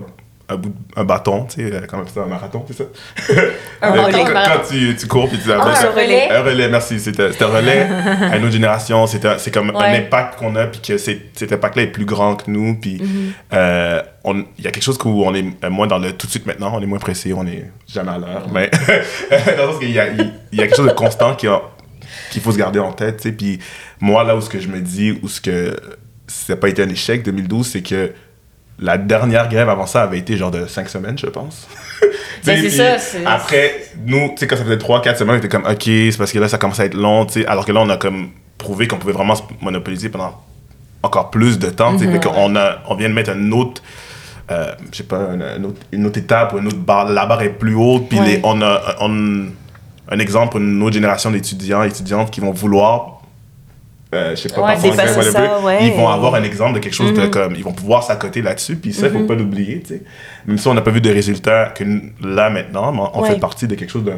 un, 0.49 0.55
bout, 0.55 0.73
un 0.95 1.03
bâton, 1.03 1.45
tu 1.45 1.55
sais, 1.67 1.73
euh, 1.75 1.81
comment 1.87 2.03
c'est 2.11 2.19
un 2.19 2.25
marathon, 2.25 2.65
c'est 2.67 2.77
ça? 2.77 2.83
Un 3.81 3.91
relais. 4.03 4.23
quand, 4.25 4.33
quand 4.33 4.61
tu, 4.69 4.95
tu 4.95 5.07
cours 5.07 5.29
puis 5.29 5.37
tu 5.37 5.51
Ah, 5.51 5.55
apportes 5.61 5.83
un 5.85 5.91
relais. 5.91 6.29
un 6.31 6.41
relais, 6.41 6.69
merci. 6.69 6.99
C'est 6.99 7.19
un 7.19 7.47
relais 7.47 7.81
à 8.31 8.37
une 8.37 8.43
autre 8.43 8.53
génération. 8.53 9.05
C'est 9.07 9.51
comme 9.53 9.69
un 9.75 9.93
impact 9.93 10.39
qu'on 10.39 10.55
a, 10.55 10.65
puis 10.67 10.81
que 10.81 10.97
cet 10.97 11.53
impact-là 11.53 11.83
est 11.83 11.87
plus 11.87 12.05
grand 12.05 12.35
que 12.35 12.49
nous. 12.49 12.75
Puis 12.79 12.97
Mm-hmm. 12.99 13.31
euh, 13.53 14.01
il 14.57 14.63
y 14.63 14.67
a 14.67 14.71
quelque 14.71 14.83
chose 14.83 14.97
où 15.05 15.23
on 15.23 15.33
est 15.33 15.45
euh, 15.63 15.69
moins 15.69 15.87
dans 15.87 15.97
le 15.97 16.11
tout 16.11 16.27
de 16.27 16.31
suite 16.31 16.45
maintenant, 16.45 16.71
on 16.75 16.81
est 16.81 16.85
moins 16.85 16.99
pressé, 16.99 17.33
on 17.33 17.45
est 17.47 17.65
jamais 17.87 18.11
à 18.11 18.17
l'heure. 18.17 18.47
Mais 18.53 18.69
dans 19.57 19.65
le 19.65 19.71
sens 19.71 19.79
qu'il 19.79 19.91
y 19.91 19.99
a, 19.99 20.07
il 20.09 20.33
il 20.51 20.59
y 20.59 20.61
a 20.61 20.67
quelque 20.67 20.75
chose 20.75 20.87
de 20.87 20.91
constant 20.93 21.35
qu'il 21.35 22.41
faut 22.41 22.51
se 22.51 22.57
garder 22.57 22.79
en 22.79 22.91
tête. 22.91 23.17
tu 23.17 23.23
sais. 23.23 23.31
Puis 23.31 23.59
moi, 23.99 24.23
là 24.23 24.35
où 24.35 24.41
ce 24.41 24.49
que 24.49 24.59
je 24.59 24.67
me 24.67 24.81
dis, 24.81 25.17
où 25.23 25.27
ce 25.29 25.39
que 25.41 25.75
ça 26.27 26.53
n'a 26.53 26.57
pas 26.57 26.69
été 26.69 26.83
un 26.83 26.89
échec 26.89 27.23
2012, 27.23 27.67
c'est 27.67 27.81
que 27.81 28.11
la 28.81 28.97
dernière 28.97 29.49
grève 29.49 29.69
avant 29.69 29.85
ça 29.85 30.03
avait 30.03 30.19
été 30.19 30.37
genre 30.37 30.51
de 30.51 30.65
5 30.67 30.89
semaines, 30.89 31.17
je 31.17 31.27
pense. 31.27 31.67
Ben, 32.45 32.57
c'est 32.61 32.69
ça, 32.69 32.95
Après, 33.25 33.83
nous, 34.05 34.29
tu 34.29 34.37
sais, 34.37 34.47
quand 34.47 34.55
ça 34.55 34.63
faisait 34.63 34.77
3-4 34.77 35.17
semaines, 35.17 35.35
on 35.35 35.39
était 35.39 35.49
comme, 35.49 35.65
OK, 35.65 35.81
c'est 35.83 36.17
parce 36.17 36.31
que 36.31 36.39
là, 36.39 36.47
ça 36.47 36.57
commence 36.57 36.79
à 36.79 36.85
être 36.85 36.93
long, 36.93 37.25
tu 37.25 37.41
sais. 37.41 37.45
Alors 37.45 37.65
que 37.65 37.73
là, 37.73 37.81
on 37.81 37.89
a 37.89 37.97
comme 37.97 38.29
prouvé 38.57 38.87
qu'on 38.87 38.95
pouvait 38.95 39.11
vraiment 39.11 39.35
se 39.35 39.43
monopoliser 39.59 40.07
pendant 40.07 40.41
encore 41.03 41.31
plus 41.31 41.59
de 41.59 41.69
temps, 41.69 41.97
tu 41.97 42.05
sais. 42.05 42.11
Fait 42.11 42.23
qu'on 42.23 42.55
a, 42.55 42.77
on 42.87 42.95
vient 42.95 43.09
de 43.09 43.13
mettre 43.13 43.31
un 43.31 43.51
autre, 43.51 43.81
euh, 44.51 44.71
je 44.89 44.97
sais 44.99 45.03
pas, 45.03 45.19
autre- 45.63 45.81
une 45.91 46.05
autre 46.05 46.17
étape 46.17 46.53
ou 46.53 46.59
une 46.59 46.67
autre 46.67 46.77
barre. 46.77 47.09
La 47.09 47.25
barre 47.25 47.41
est 47.41 47.49
plus 47.49 47.75
haute, 47.75 48.07
puis 48.07 48.19
Ouais. 48.19 48.39
on 48.45 48.61
a 48.61 48.81
on- 49.01 49.47
un 50.11 50.19
exemple 50.19 50.51
pour 50.51 50.61
une 50.61 50.81
autre 50.81 50.93
génération 50.93 51.31
d'étudiants 51.31 51.83
et 51.83 51.87
étudiantes 51.87 52.31
qui 52.31 52.39
vont 52.39 52.51
vouloir 52.51 53.18
euh, 54.13 54.31
je 54.35 54.41
sais 54.41 54.49
pas, 54.49 54.61
Ouais, 54.61 54.73
parfois 54.73 55.23
ça, 55.23 55.59
ouais. 55.61 55.85
ils 55.85 55.93
vont 55.93 56.09
avoir 56.09 56.33
un 56.33 56.41
exemple 56.43 56.73
de 56.73 56.79
quelque 56.79 56.95
chose 56.95 57.13
de 57.13 57.21
Mhm. 57.21 57.29
comme 57.29 57.53
ils 57.55 57.63
vont 57.63 57.73
pouvoir 57.73 58.01
s'accoter 58.03 58.41
là-dessus 58.41 58.75
puis 58.75 58.91
ça 58.91 59.07
faut 59.09 59.19
pas 59.25 59.35
l'oublier 59.35 59.81
tu 59.81 59.89
sais 59.95 60.01
même 60.47 60.57
si 60.57 60.67
on 60.67 60.73
n'a 60.73 60.81
pas 60.81 60.89
vu 60.89 60.99
de 60.99 61.11
résultats 61.11 61.67
que 61.75 61.83
là 62.23 62.49
maintenant 62.49 62.91
mais 62.91 63.01
on 63.13 63.21
Ouais. 63.21 63.29
fait 63.29 63.39
partie 63.39 63.67
de 63.67 63.75
quelque 63.75 63.91
chose 63.91 64.03
d'un 64.03 64.17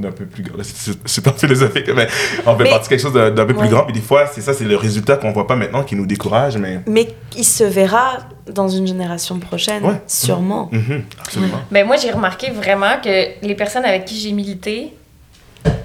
d'un 0.00 0.10
peu 0.10 0.24
plus 0.24 0.42
grand 0.42 0.56
c'est- 0.62 1.20
pas 1.22 1.32
philosophique 1.32 1.90
mais 1.94 2.06
on 2.46 2.56
fait 2.56 2.62
Mais- 2.64 2.70
partie 2.70 2.84
de 2.84 2.88
quelque 2.88 3.02
chose 3.02 3.12
d'un 3.12 3.44
peu 3.46 3.52
plus 3.54 3.68
grand 3.68 3.82
puis 3.84 3.92
des 3.92 4.00
fois 4.00 4.26
c'est 4.26 4.40
ça 4.40 4.54
c'est 4.54 4.64
le 4.64 4.76
résultat 4.76 5.16
qu'on 5.18 5.32
voit 5.32 5.46
pas 5.46 5.56
maintenant 5.56 5.82
qui 5.82 5.96
nous 5.96 6.06
décourage 6.06 6.56
mais 6.56 6.80
Mais 6.86 7.08
il 7.36 7.44
se 7.44 7.64
verra 7.64 8.18
dans 8.50 8.68
une 8.68 8.86
génération 8.86 9.38
prochaine, 9.38 9.84
Ouais. 9.84 10.00
sûrement. 10.06 10.70
Mhm, 10.72 11.02
absolument 11.20 11.58
Ben 11.72 11.84
moi, 11.84 11.96
j'ai 11.96 12.12
remarqué 12.12 12.52
vraiment 12.52 13.00
que 13.02 13.44
les 13.44 13.54
personnes 13.56 13.84
avec 13.84 14.04
qui 14.06 14.14
j'ai 14.20 14.30
milité, 14.32 14.92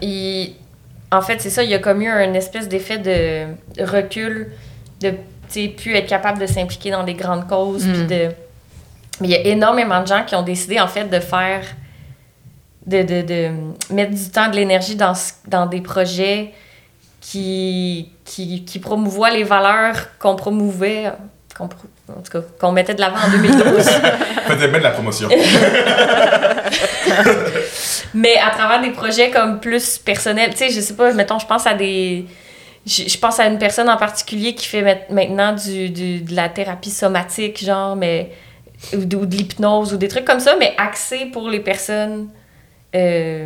ils- 0.01 0.53
en 1.11 1.21
fait, 1.21 1.41
c'est 1.41 1.49
ça, 1.49 1.63
il 1.63 1.69
y 1.69 1.73
a 1.73 1.79
comme 1.79 2.01
eu 2.01 2.07
un 2.07 2.33
espèce 2.33 2.67
d'effet 2.69 2.97
de 2.97 3.47
recul, 3.83 4.51
de 5.01 5.13
plus 5.75 5.95
être 5.95 6.07
capable 6.07 6.39
de 6.39 6.45
s'impliquer 6.45 6.91
dans 6.91 7.03
des 7.03 7.13
grandes 7.15 7.47
causes. 7.47 7.85
Mm. 7.85 7.93
puis 7.93 8.07
de... 8.07 8.29
Mais 9.19 9.27
il 9.27 9.31
y 9.31 9.35
a 9.35 9.41
énormément 9.47 10.01
de 10.01 10.07
gens 10.07 10.23
qui 10.25 10.35
ont 10.35 10.41
décidé, 10.41 10.79
en 10.79 10.87
fait, 10.87 11.05
de 11.05 11.19
faire. 11.19 11.63
de, 12.87 13.03
de, 13.03 13.21
de 13.21 13.49
mettre 13.93 14.13
du 14.13 14.29
temps, 14.29 14.49
de 14.49 14.55
l'énergie 14.55 14.95
dans, 14.95 15.13
dans 15.47 15.65
des 15.67 15.81
projets 15.81 16.53
qui, 17.19 18.09
qui, 18.25 18.65
qui 18.65 18.79
promouvoient 18.79 19.29
les 19.29 19.43
valeurs 19.43 20.17
qu'on 20.17 20.35
promouvait. 20.35 21.11
qu'on 21.55 21.65
en 21.65 22.21
tout 22.21 22.31
cas, 22.31 22.41
qu'on 22.59 22.71
mettait 22.71 22.95
de 22.95 23.01
l'avant 23.01 23.17
en 23.17 23.29
2012. 23.29 23.63
faites 24.47 24.59
bien 24.59 24.79
de 24.79 24.83
la 24.83 24.91
promotion 24.91 25.29
Mais 28.13 28.35
à 28.37 28.49
travers 28.51 28.81
des 28.81 28.91
projets 28.91 29.29
comme 29.31 29.59
plus 29.59 29.97
personnels, 29.97 30.51
tu 30.51 30.57
sais, 30.57 30.69
je 30.69 30.81
sais 30.81 30.95
pas, 30.95 31.11
mettons, 31.13 31.39
je 31.39 31.45
pense 31.45 31.65
à 31.67 31.73
des. 31.73 32.25
Je, 32.85 33.03
je 33.07 33.17
pense 33.17 33.39
à 33.39 33.45
une 33.45 33.59
personne 33.59 33.89
en 33.89 33.97
particulier 33.97 34.55
qui 34.55 34.65
fait 34.67 35.05
maintenant 35.11 35.53
du, 35.53 35.89
du- 35.89 36.21
de 36.21 36.35
la 36.35 36.49
thérapie 36.49 36.89
somatique, 36.91 37.63
genre, 37.63 37.95
mais. 37.95 38.31
Ou, 38.93 39.05
de 39.05 39.15
ou 39.15 39.25
de 39.27 39.35
l'hypnose, 39.35 39.93
ou 39.93 39.97
des 39.97 40.07
trucs 40.07 40.25
comme 40.25 40.39
ça, 40.39 40.55
mais 40.57 40.73
axés 40.77 41.27
pour 41.27 41.47
les 41.49 41.59
personnes 41.59 42.29
euh, 42.95 43.45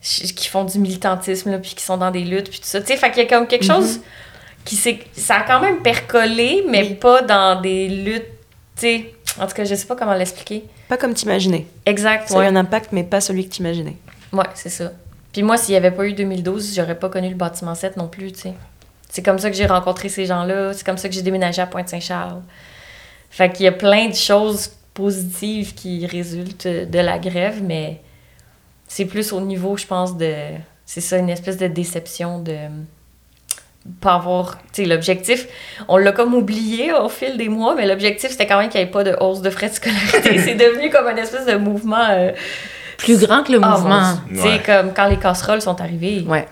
qui 0.00 0.48
font 0.48 0.64
du 0.64 0.78
militantisme, 0.78 1.50
là, 1.50 1.58
puis 1.58 1.74
qui 1.74 1.82
sont 1.84 1.96
dans 1.96 2.10
des 2.12 2.20
luttes, 2.20 2.48
puis 2.48 2.60
tout 2.60 2.66
ça. 2.66 2.80
Tu 2.80 2.86
sais, 2.88 2.96
fait 2.96 3.10
qu'il 3.10 3.24
y 3.24 3.26
a 3.26 3.28
comme 3.28 3.48
quelque 3.48 3.64
chose 3.64 4.00
qui 4.64 4.76
s'est. 4.76 5.00
Ça 5.16 5.38
a 5.38 5.40
quand 5.42 5.60
même 5.60 5.82
percolé, 5.82 6.64
mais 6.68 6.82
Oui. 6.82 6.94
pas 6.94 7.22
dans 7.22 7.60
des 7.60 7.88
luttes, 7.88 8.26
tu 8.76 8.80
sais. 8.82 9.14
En 9.40 9.46
tout 9.46 9.54
cas, 9.54 9.64
je 9.64 9.74
sais 9.74 9.86
pas 9.86 9.96
comment 9.96 10.14
l'expliquer. 10.14 10.64
Pas 10.88 10.96
comme 10.96 11.14
t'imaginais. 11.14 11.66
Exact, 11.86 12.28
Ça 12.28 12.34
a 12.34 12.38
eu 12.38 12.40
ouais. 12.40 12.46
un 12.48 12.56
impact, 12.56 12.92
mais 12.92 13.02
pas 13.02 13.20
celui 13.20 13.48
que 13.48 13.54
t'imaginais. 13.54 13.96
Ouais, 14.32 14.44
c'est 14.54 14.68
ça. 14.68 14.92
Puis 15.32 15.42
moi, 15.42 15.56
s'il 15.56 15.72
n'y 15.72 15.76
avait 15.76 15.90
pas 15.90 16.06
eu 16.06 16.12
2012, 16.12 16.74
j'aurais 16.74 16.98
pas 16.98 17.08
connu 17.08 17.28
le 17.30 17.34
bâtiment 17.34 17.74
7 17.74 17.96
non 17.96 18.08
plus, 18.08 18.32
tu 18.32 18.40
sais. 18.40 18.54
C'est 19.08 19.22
comme 19.22 19.38
ça 19.38 19.50
que 19.50 19.56
j'ai 19.56 19.66
rencontré 19.66 20.08
ces 20.08 20.26
gens-là. 20.26 20.72
C'est 20.72 20.84
comme 20.84 20.98
ça 20.98 21.08
que 21.08 21.14
j'ai 21.14 21.22
déménagé 21.22 21.60
à 21.60 21.66
Pointe-Saint-Charles. 21.66 22.42
Fait 23.30 23.50
qu'il 23.50 23.64
y 23.64 23.68
a 23.68 23.72
plein 23.72 24.08
de 24.08 24.14
choses 24.14 24.72
positives 24.94 25.74
qui 25.74 26.06
résultent 26.06 26.66
de 26.66 26.98
la 26.98 27.18
grève, 27.18 27.62
mais 27.62 28.00
c'est 28.88 29.06
plus 29.06 29.32
au 29.32 29.40
niveau, 29.40 29.76
je 29.76 29.86
pense, 29.86 30.16
de... 30.16 30.34
C'est 30.84 31.00
ça, 31.00 31.16
une 31.16 31.30
espèce 31.30 31.56
de 31.56 31.66
déception 31.66 32.40
de 32.40 32.56
pas 34.00 34.14
avoir... 34.14 34.58
Tu 34.72 34.82
sais, 34.82 34.84
l'objectif, 34.84 35.46
on 35.88 35.96
l'a 35.96 36.12
comme 36.12 36.34
oublié 36.34 36.92
au 36.92 37.08
fil 37.08 37.36
des 37.36 37.48
mois, 37.48 37.74
mais 37.74 37.86
l'objectif, 37.86 38.30
c'était 38.30 38.46
quand 38.46 38.58
même 38.58 38.68
qu'il 38.68 38.80
n'y 38.80 38.86
ait 38.86 38.90
pas 38.90 39.04
de 39.04 39.16
hausse 39.20 39.42
de 39.42 39.50
frais 39.50 39.68
de 39.68 39.74
scolarité. 39.74 40.38
c'est 40.44 40.54
devenu 40.54 40.90
comme 40.90 41.08
une 41.08 41.18
espèce 41.18 41.46
de 41.46 41.56
mouvement... 41.56 42.04
euh, 42.10 42.32
Plus 42.98 43.18
grand 43.24 43.42
que 43.42 43.52
le 43.52 43.60
ah, 43.62 43.68
mouvement. 43.68 44.14
Tu 44.28 44.36
sais, 44.36 44.42
Ouais. 44.48 44.62
comme 44.64 44.92
quand 44.94 45.08
les 45.08 45.16
casseroles 45.18 45.60
sont 45.62 45.80
arrivées. 45.80 46.24
Ouais. 46.28 46.46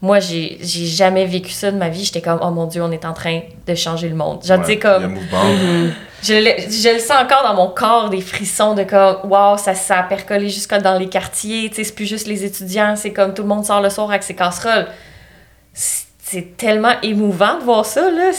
Moi, 0.00 0.18
j'ai 0.18 0.58
j'ai 0.60 0.86
jamais 0.86 1.26
vécu 1.26 1.52
ça 1.52 1.70
de 1.70 1.76
ma 1.76 1.88
vie. 1.88 2.04
J'étais 2.04 2.20
comme, 2.20 2.40
oh 2.42 2.50
mon 2.50 2.66
Dieu, 2.66 2.82
on 2.82 2.90
est 2.90 3.04
en 3.04 3.12
train 3.12 3.42
de 3.68 3.74
changer 3.76 4.08
le 4.08 4.16
monde. 4.16 4.44
Genre, 4.44 4.58
Ouais, 4.58 4.76
un 4.76 4.80
comme, 4.80 5.06
mouvement 5.14 5.42
je 6.24 6.34
le, 6.34 6.50
je 6.70 6.92
le 6.94 6.98
sens 6.98 7.22
encore 7.22 7.44
dans 7.44 7.54
mon 7.54 7.68
corps, 7.68 8.10
des 8.10 8.20
frissons 8.20 8.74
de 8.74 8.82
comme, 8.82 9.30
waouh, 9.30 9.56
ça, 9.58 9.74
ça 9.74 10.00
a 10.00 10.02
percolé 10.02 10.48
jusque 10.48 10.74
dans 10.74 10.98
les 10.98 11.08
quartiers. 11.08 11.68
Tu 11.70 11.76
sais, 11.76 11.84
c'est 11.84 11.94
plus 11.94 12.06
juste 12.06 12.26
les 12.26 12.44
étudiants. 12.44 12.96
C'est 12.96 13.12
comme 13.12 13.32
tout 13.32 13.42
le 13.42 13.48
monde 13.48 13.64
sort 13.64 13.80
le 13.80 13.90
soir 13.90 14.10
avec 14.10 14.24
ses 14.24 14.34
casseroles. 14.34 14.88
C'est 16.32 16.56
tellement 16.56 16.94
émouvant 17.02 17.58
de 17.58 17.64
voir 17.64 17.84
ça, 17.84 18.10
là. 18.10 18.30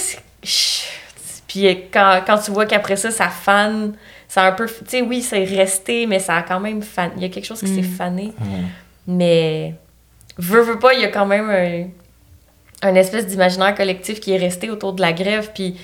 Puis 1.47 1.67
euh, 1.67 1.73
quand, 1.91 2.21
quand 2.25 2.39
tu 2.39 2.49
vois 2.49 2.65
qu'après 2.65 2.95
ça, 2.95 3.11
ça 3.11 3.29
fane, 3.29 3.93
ça 4.27 4.41
a 4.41 4.47
un 4.47 4.51
peu. 4.53 4.65
Tu 4.65 4.73
sais, 4.87 5.01
oui, 5.03 5.21
c'est 5.21 5.43
resté, 5.43 6.07
mais 6.07 6.17
ça 6.17 6.37
a 6.37 6.41
quand 6.41 6.59
même 6.59 6.81
fané. 6.81 7.13
Il 7.17 7.21
y 7.21 7.25
a 7.25 7.29
quelque 7.29 7.45
chose 7.45 7.59
qui 7.59 7.67
s'est 7.67 7.83
fané. 7.83 8.33
Mhm. 8.39 8.67
Mais 9.05 9.75
veux, 10.39 10.61
veux 10.61 10.79
pas, 10.79 10.95
il 10.95 11.01
y 11.01 11.03
a 11.03 11.09
quand 11.09 11.27
même 11.27 11.51
un, 11.51 12.89
un 12.89 12.95
espèce 12.95 13.27
d'imaginaire 13.27 13.75
collectif 13.75 14.19
qui 14.19 14.33
est 14.33 14.37
resté 14.37 14.71
autour 14.71 14.93
de 14.93 15.01
la 15.01 15.13
grève. 15.13 15.51
Puis 15.53 15.79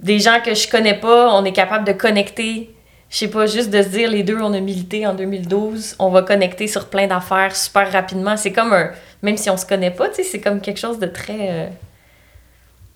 des 0.00 0.18
gens 0.18 0.40
que 0.44 0.52
je 0.52 0.68
connais 0.68 0.98
pas, 0.98 1.32
on 1.32 1.44
est 1.44 1.52
capable 1.52 1.86
de 1.86 1.92
connecter. 1.92 2.74
Je 3.08 3.18
sais 3.18 3.28
pas, 3.28 3.46
juste 3.46 3.70
de 3.70 3.82
se 3.82 3.88
dire, 3.88 4.10
les 4.10 4.22
deux, 4.24 4.36
on 4.40 4.52
a 4.52 4.60
milité 4.60 5.06
en 5.06 5.14
2012, 5.14 5.96
on 6.00 6.10
va 6.10 6.22
connecter 6.22 6.66
sur 6.66 6.86
plein 6.88 7.06
d'affaires 7.06 7.54
super 7.54 7.90
rapidement. 7.92 8.36
C'est 8.36 8.52
comme 8.52 8.72
un. 8.72 8.90
Même 9.22 9.36
si 9.36 9.48
on 9.48 9.56
se 9.56 9.64
connaît 9.64 9.90
pas, 9.92 10.08
tu 10.08 10.16
sais, 10.16 10.22
c'est 10.24 10.40
comme 10.40 10.60
quelque 10.60 10.80
chose 10.80 10.98
de 10.98 11.06
très. 11.06 11.36
euh, 11.50 11.66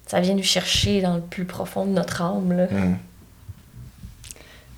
ça 0.06 0.20
vient 0.20 0.34
nous 0.34 0.42
chercher 0.42 1.00
dans 1.00 1.14
le 1.14 1.20
plus 1.20 1.44
profond 1.44 1.84
de 1.86 1.92
notre 1.92 2.22
âme. 2.22 2.52
Là. 2.56 2.64
Mm. 2.64 2.96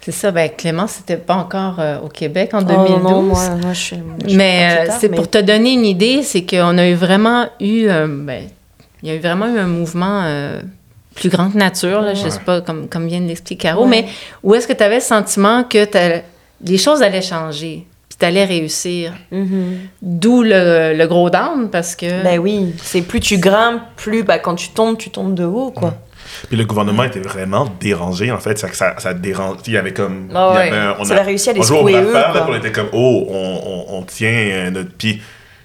C'est 0.02 0.12
ça, 0.12 0.30
ben 0.32 0.50
Clément, 0.50 0.86
c'était 0.88 1.16
pas 1.16 1.34
encore 1.36 1.78
euh, 1.78 2.00
au 2.00 2.08
Québec 2.08 2.50
en 2.54 2.60
Oh, 2.60 2.64
2012. 2.64 3.02
non, 3.02 3.22
moi, 3.22 3.48
moi, 3.62 3.72
je 3.72 3.78
suis. 3.80 3.96
moi, 3.98 4.16
je 4.24 4.28
suis 4.28 4.36
mais 4.36 4.86
euh, 4.88 4.92
c'est 5.00 5.08
mais- 5.08 5.16
pour 5.16 5.30
te 5.30 5.38
donner 5.38 5.72
une 5.74 5.84
idée, 5.86 6.22
c'est 6.24 6.44
qu'on 6.44 6.76
a 6.76 6.88
eu 6.88 6.94
vraiment 6.94 7.46
eu, 7.60 7.86
euh, 7.88 8.06
ben, 8.08 8.48
il 9.02 9.08
y 9.08 9.12
a 9.12 9.14
eu 9.14 9.20
vraiment 9.20 9.46
eu 9.46 9.58
un 9.58 9.66
mouvement 9.68 10.22
euh, 10.24 10.60
plus 11.14 11.28
grande 11.28 11.54
nature, 11.54 12.00
là, 12.00 12.14
je 12.14 12.28
sais 12.28 12.40
pas, 12.40 12.60
comme, 12.60 12.88
comme 12.88 13.06
vient 13.06 13.20
de 13.20 13.26
l'expliquer 13.26 13.68
Caro, 13.68 13.82
Ouais. 13.84 13.88
mais 13.88 14.06
où 14.42 14.54
est-ce 14.54 14.66
que 14.66 14.72
tu 14.72 14.82
avais 14.82 14.96
le 14.96 15.00
sentiment 15.00 15.64
que 15.64 15.86
les 16.64 16.78
choses 16.78 17.02
allaient 17.02 17.22
changer, 17.22 17.86
puis 18.08 18.16
tu 18.18 18.24
allais 18.26 18.44
réussir? 18.44 19.12
Mhm. 19.30 19.78
D'où 20.00 20.42
le, 20.42 20.94
le 20.96 21.06
gros 21.06 21.28
down, 21.30 21.68
parce 21.70 21.94
que... 21.96 22.22
Ben 22.22 22.38
oui, 22.38 22.74
c'est 22.82 23.02
plus 23.02 23.20
tu 23.20 23.38
grimpes, 23.38 23.82
plus 23.96 24.22
bah, 24.22 24.38
quand 24.38 24.54
tu 24.54 24.70
tombes, 24.70 24.96
tu 24.98 25.10
tombes 25.10 25.34
de 25.34 25.44
haut, 25.44 25.70
quoi. 25.70 25.94
Puis 26.48 26.56
le 26.56 26.64
gouvernement 26.64 27.02
était 27.04 27.20
vraiment 27.20 27.68
dérangé, 27.80 28.30
en 28.30 28.38
fait. 28.38 28.56
Ça, 28.58 28.68
ça, 28.72 28.94
ça 28.98 29.12
dérange. 29.12 29.56
Il 29.66 29.72
y 29.74 29.76
avait 29.76 29.92
comme. 29.92 30.28
Il 30.30 30.32
y 30.32 30.34
ouais. 30.36 30.68
avait 30.68 30.76
un- 30.78 30.96
on 30.98 31.04
Ça 31.04 31.16
a- 31.16 31.20
a 31.20 31.22
réussi 31.24 31.50
à 31.50 31.52
les 31.52 31.60
on 31.60 31.62
jouait 31.62 31.94
eux, 32.00 32.12
là, 32.12 32.46
on 32.48 32.54
était 32.54 32.72
comme, 32.72 32.88
oh, 32.92 33.26
on, 33.28 33.60
on, 33.90 33.98
on 33.98 34.02
tient 34.02 34.70
notre 34.70 34.92
pied. 34.92 35.20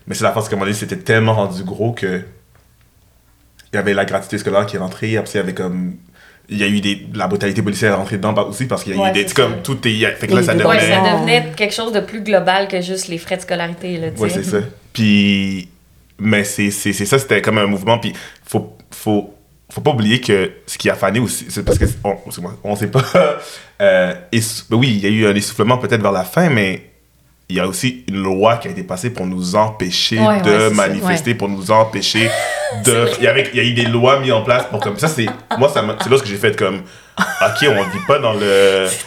Mais 0.07 0.15
c'est 0.15 0.23
la 0.25 0.31
force, 0.33 0.49
comme 0.49 0.61
on 0.61 0.65
dit, 0.65 0.73
c'était 0.73 0.97
tellement 0.97 1.35
rendu 1.35 1.63
gros 1.63 1.91
que. 1.93 2.21
Il 3.73 3.75
y 3.75 3.79
avait 3.79 3.93
la 3.93 4.05
gratuité 4.05 4.37
scolaire 4.37 4.65
qui 4.65 4.75
est 4.75 4.79
rentrée. 4.79 5.17
Après, 5.17 5.33
il 5.33 5.37
y 5.37 5.39
avait 5.39 5.53
comme. 5.53 5.95
Il 6.49 6.57
y 6.57 6.63
a 6.63 6.67
eu 6.67 6.79
des, 6.79 7.05
la 7.13 7.27
brutalité 7.27 7.61
policière 7.61 7.91
est 7.91 7.95
rentrée 7.95 8.15
dedans 8.17 8.33
aussi 8.47 8.65
parce 8.67 8.83
qu'il 8.85 8.95
y 8.95 8.97
a 8.97 9.01
Ouais, 9.01 9.09
eu 9.09 9.13
des. 9.13 9.25
comme 9.25 9.61
tout 9.63 9.77
est. 9.85 10.15
Fait 10.15 10.27
que 10.27 10.33
là, 10.35 10.43
ça 10.43 10.53
des- 10.55 10.63
Ouais, 10.63 10.77
devenait. 10.77 10.95
ça 10.95 11.13
devenait 11.15 11.51
quelque 11.57 11.73
chose 11.73 11.91
de 11.91 11.99
plus 11.99 12.21
global 12.21 12.69
que 12.69 12.79
juste 12.81 13.09
les 13.09 13.17
frais 13.17 13.35
de 13.35 13.41
scolarité. 13.41 13.97
Là, 13.97 14.11
tu 14.11 14.21
Ouais, 14.21 14.29
sais. 14.29 14.43
c'est 14.43 14.49
ça. 14.51 14.57
Puis, 14.93 15.67
mais 16.19 16.43
c'est 16.45 16.71
c'est- 16.71 16.93
c'est 16.93 17.05
ça, 17.05 17.19
c'était 17.19 17.41
comme 17.41 17.57
un 17.57 17.67
mouvement. 17.67 17.99
Puis, 17.99 18.13
faut, 18.45 18.77
faut, 18.91 19.33
faut 19.69 19.81
pas 19.81 19.91
oublier 19.91 20.21
que 20.21 20.51
ce 20.65 20.77
qui 20.77 20.89
a 20.89 20.95
fané 20.95 21.19
aussi, 21.19 21.47
c'est 21.49 21.63
parce 21.65 21.77
que 21.77 21.85
on, 22.05 22.13
excuse-moi, 22.25 22.55
on 22.63 22.75
sait 22.77 22.87
pas. 22.87 23.03
euh, 23.81 24.13
ben 24.31 24.77
oui, 24.77 24.87
il 24.95 24.99
y 24.99 25.05
a 25.05 25.09
eu 25.09 25.27
un 25.27 25.35
essoufflement 25.35 25.77
peut-être 25.77 26.01
vers 26.01 26.13
la 26.13 26.23
fin, 26.23 26.49
mais 26.49 26.86
il 27.49 27.55
y 27.55 27.59
a 27.59 27.67
aussi 27.67 28.03
une 28.09 28.21
loi 28.23 28.57
qui 28.57 28.67
a 28.67 28.71
été 28.71 28.83
passée 28.83 29.09
pour 29.09 29.25
nous 29.25 29.55
empêcher 29.55 30.19
Ouais, 30.19 30.41
de 30.41 30.49
ouais, 30.49 30.69
manifester, 30.69 31.33
pour 31.33 31.47
nous 31.47 31.71
empêcher 31.71 32.29
de. 32.85 33.07
Il 33.19 33.23
y, 33.23 33.27
avait, 33.27 33.49
il 33.53 33.57
y 33.57 33.61
a 33.61 33.63
eu 33.63 33.73
des 33.73 33.85
lois 33.85 34.19
mises 34.19 34.33
en 34.33 34.41
place 34.41 34.65
pour 34.69 34.79
comme 34.81 34.97
ça. 34.97 35.07
C'est 35.07 35.27
moi, 35.57 35.69
ça 35.69 35.83
c'est 36.01 36.09
là 36.09 36.17
ce 36.17 36.23
que 36.23 36.29
j'ai 36.29 36.35
fait 36.35 36.57
comme. 36.57 36.81
Ok, 37.17 37.67
on 37.69 37.83
vit 37.83 38.05
pas 38.07 38.19
dans 38.19 38.33
le. 38.33 38.87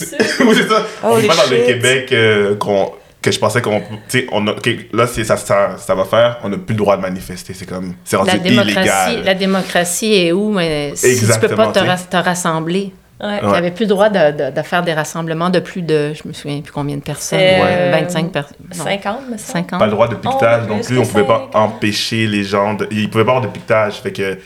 oui, 0.00 0.54
c'est 0.54 0.68
ça. 0.68 0.86
on 1.02 1.12
Holy 1.12 1.22
vit 1.22 1.28
pas 1.28 1.36
dans 1.36 1.50
le. 1.50 1.66
Québec 1.66 2.12
euh, 2.12 2.54
qu'on 2.56 2.92
que 3.20 3.30
je 3.30 3.38
pensais 3.38 3.60
qu'on 3.60 3.80
tu 3.80 3.86
sais 4.08 4.26
on 4.32 4.46
a, 4.46 4.52
ok, 4.52 4.70
là 4.94 5.06
c'est 5.06 5.24
ça, 5.24 5.36
ça 5.36 5.76
ça 5.76 5.94
va 5.94 6.04
faire 6.04 6.38
on 6.42 6.48
n'a 6.48 6.56
plus 6.56 6.72
le 6.72 6.78
droit 6.78 6.96
de 6.96 7.02
manifester 7.02 7.52
c'est 7.52 7.66
comme 7.66 7.92
c'est 8.02 8.16
rendu 8.16 8.30
La 8.30 8.38
démocratie, 8.38 8.72
illégal 8.72 9.24
la 9.24 9.34
démocratie 9.34 10.14
est 10.14 10.32
où, 10.32 10.50
mais 10.52 10.92
si 10.94 11.20
tu 11.20 11.38
peux 11.38 11.54
pas 11.54 11.70
te 11.70 12.16
rassembler, 12.16 12.94
Ouais. 13.22 13.38
tu 13.40 13.46
n'avais 13.46 13.70
plus 13.70 13.84
le 13.84 13.88
droit 13.90 14.08
de, 14.08 14.32
de- 14.50 14.54
de 14.56 14.62
faire 14.62 14.82
des 14.82 14.94
rassemblements 14.94 15.50
de 15.50 15.60
plus 15.60 15.82
de, 15.82 16.12
je 16.14 16.26
me 16.26 16.32
souviens 16.32 16.60
plus 16.62 16.72
combien 16.72 16.96
de 16.96 17.02
personnes, 17.02 17.38
ouais, 17.38 17.60
euh, 17.62 17.90
25 17.92 18.32
personnes, 18.32 18.56
50, 18.72 19.16
me 19.30 19.36
semble. 19.36 19.38
50. 19.38 19.78
pas 19.78 19.84
le 19.86 19.92
droit 19.92 20.08
de 20.08 20.14
piquetage 20.14 20.62
Oh, 20.66 20.72
non 20.74 20.80
plus 20.80 20.98
on 20.98 21.06
pouvait 21.06 21.24
pas 21.26 21.50
empêcher 21.54 22.26
les 22.26 22.44
gens 22.44 22.74
de, 22.74 22.88
ils 22.90 23.10
pouvaient 23.10 23.24
pas 23.24 23.32
avoir 23.32 23.44
de 23.44 23.52
piquetage. 23.52 24.00
Fait 24.00 24.12
que 24.12 24.38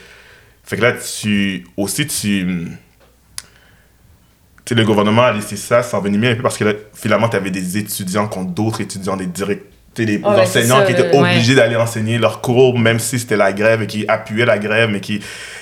fait 0.65 0.77
que 0.77 0.83
là 0.83 0.93
tu 0.93 1.67
aussi 1.77 2.07
tu 2.07 2.69
tu 4.65 4.75
sais, 4.75 4.81
le 4.81 4.87
gouvernement 4.87 5.23
a 5.25 5.33
laissé 5.33 5.57
ça 5.57 5.83
s'envenimer 5.83 6.31
un 6.31 6.37
peu 6.37 6.43
parce 6.43 6.57
que 6.57 6.65
là, 6.65 6.73
finalement, 6.95 7.29
tu 7.29 7.37
avais 7.37 7.51
des 7.51 7.77
étudiants 7.77 8.27
contre 8.29 8.53
d'autres 8.53 8.81
étudiants, 8.81 9.15
des 9.15 9.27
directs, 9.27 9.61
ouais, 10.03 10.21
c'est 10.47 10.59
enseignants 10.61 10.79
ça, 10.81 10.85
qui 10.85 10.93
étaient 10.93 11.17
obligés 11.17 11.55
d'aller 11.55 11.77
enseigner 11.77 12.19
leurs 12.19 12.41
cours, 12.41 12.79
même 12.79 12.99
si 12.99 13.19
c'était 13.19 13.37
la 13.37 13.53
grève 13.53 13.83
et 13.83 13.87
qui 13.87 14.05
appuyaient 14.09 14.45
la 14.47 14.59
grève, 14.59 14.91
mais 14.91 15.01
qui 15.01 15.21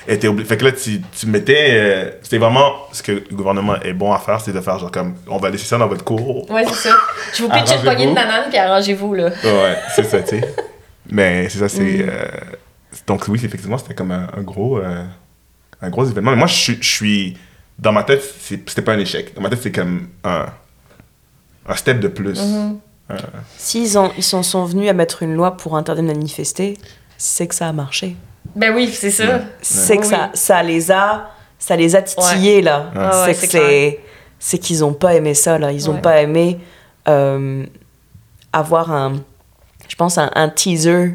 étaient 0.08 0.28
obligés. 0.28 0.48
Fait 0.48 0.56
que 0.56 0.64
là, 0.64 0.72
tu, 0.72 1.00
tu 1.00 1.26
mettais. 1.26 1.68
euh, 1.70 2.10
c'était 2.22 2.38
vraiment. 2.38 2.72
Ce 2.92 3.02
que 3.02 3.12
le 3.12 3.36
gouvernement 3.36 3.76
est 3.82 3.92
bon 3.92 4.12
à 4.12 4.18
faire, 4.18 4.40
c'est 4.40 4.52
de 4.52 4.60
faire 4.60 4.78
genre 4.78 4.90
comme. 4.90 5.14
On 5.28 5.36
va 5.38 5.50
laisser 5.50 5.66
ça 5.66 5.78
dans 5.78 5.86
votre 5.88 6.04
cours. 6.04 6.50
Ouais, 6.50 6.64
c'est 6.66 6.88
ça. 6.88 6.96
Je 7.36 7.42
vous 7.42 7.48
pitch 7.48 7.72
une 7.74 7.82
poignée 7.82 8.06
de 8.06 8.14
bananes 8.14 8.44
puis 8.48 8.58
arrangez-vous, 8.58 9.14
là. 9.14 9.26
Ouais, 9.44 9.76
c'est 9.94 10.04
ça, 10.04 10.20
tu 10.22 10.38
sais. 10.40 10.54
Mais 11.10 11.48
c'est 11.48 11.58
ça, 11.58 11.68
c'est. 11.68 12.06
euh, 12.08 12.24
donc, 13.06 13.26
oui, 13.28 13.40
effectivement, 13.44 13.76
c'était 13.78 13.94
comme 13.94 14.12
un, 14.12 14.28
un 14.36 14.42
gros. 14.42 14.78
euh, 14.78 15.04
un 15.80 15.90
gros 15.90 16.04
événement. 16.04 16.30
Mais 16.30 16.36
moi, 16.36 16.46
je 16.46 16.54
suis- 16.54 16.78
je 16.80 16.88
suis. 16.88 17.36
Dans 17.78 17.90
ma 17.92 18.04
tête, 18.04 18.22
c'était 18.40 18.82
pas 18.82 18.92
un 18.92 18.98
échec. 18.98 19.34
Dans 19.34 19.40
ma 19.42 19.48
tête, 19.50 19.58
c'est 19.62 19.72
comme 19.72 20.08
un. 20.24 20.46
Un 21.68 21.76
step 21.76 22.00
de 22.00 22.08
plus. 22.08 22.38
Euh, 22.40 22.70
S'ils 23.58 23.96
en- 23.98 24.12
ils 24.16 24.22
sont 24.22 24.64
venus 24.64 24.88
à 24.90 24.92
mettre 24.92 25.22
une 25.22 25.34
loi 25.34 25.56
pour 25.56 25.76
interdire 25.76 26.04
de 26.04 26.08
manifester, 26.08 26.78
c'est 27.16 27.46
que 27.46 27.54
ça 27.54 27.68
a 27.68 27.72
marché. 27.72 28.16
Ben 28.56 28.74
oui, 28.74 28.90
c'est 28.92 29.10
ça. 29.10 29.40
C'est 29.60 29.96
que 29.96 30.02
Oui. 30.02 30.08
ça, 30.08 30.30
ça 30.34 30.62
les 30.62 30.90
a, 30.90 31.30
ça 31.58 31.76
les 31.76 31.94
a 31.96 32.02
titillés 32.02 32.60
là. 32.62 32.90
Ouais, 32.94 33.00
ouais, 33.00 33.34
c'est 33.34 33.46
que 33.46 33.52
c'est, 33.52 34.00
c'est 34.38 34.58
qu'ils 34.58 34.84
ont 34.84 34.92
pas 34.94 35.14
aimé 35.14 35.34
ça 35.34 35.58
là. 35.58 35.70
Ils 35.72 35.88
ont 35.88 35.94
Ouais. 35.94 36.00
pas 36.00 36.20
aimé 36.20 36.58
euh, 37.08 37.64
avoir 38.52 38.92
un, 38.92 39.14
je 39.88 39.96
pense 39.96 40.18
un, 40.18 40.30
un 40.34 40.48
teaser 40.48 41.14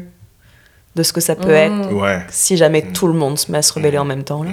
de 0.96 1.02
ce 1.02 1.12
que 1.12 1.20
ça 1.20 1.36
peut 1.36 1.48
Mhm. 1.48 1.82
être 1.82 1.92
Ouais. 1.92 2.22
si 2.30 2.56
jamais 2.56 2.82
tout 2.82 3.06
le 3.06 3.12
monde 3.14 3.38
se 3.38 3.50
met 3.52 3.58
à 3.58 3.62
se 3.62 3.72
rebeller 3.72 3.98
en 3.98 4.04
même 4.04 4.24
temps 4.24 4.42
là. 4.42 4.50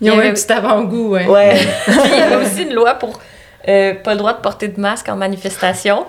Ils 0.00 0.10
ont 0.10 0.14
Il 0.14 0.16
y 0.16 0.16
eu 0.16 0.18
un 0.18 0.18
avait- 0.30 0.32
petit 0.34 0.52
avant-goût, 0.52 1.10
ouais. 1.10 1.26
Ouais. 1.28 1.54
Puis 1.86 1.94
il 2.12 2.18
y 2.18 2.22
avait 2.22 2.36
aussi 2.44 2.62
une 2.62 2.74
loi 2.74 2.94
pour 2.94 3.20
euh, 3.68 3.94
pas 4.02 4.12
le 4.14 4.18
droit 4.18 4.32
de 4.32 4.40
porter 4.40 4.66
de 4.68 4.80
masque 4.80 5.08
en 5.08 5.14
manifestation. 5.16 6.04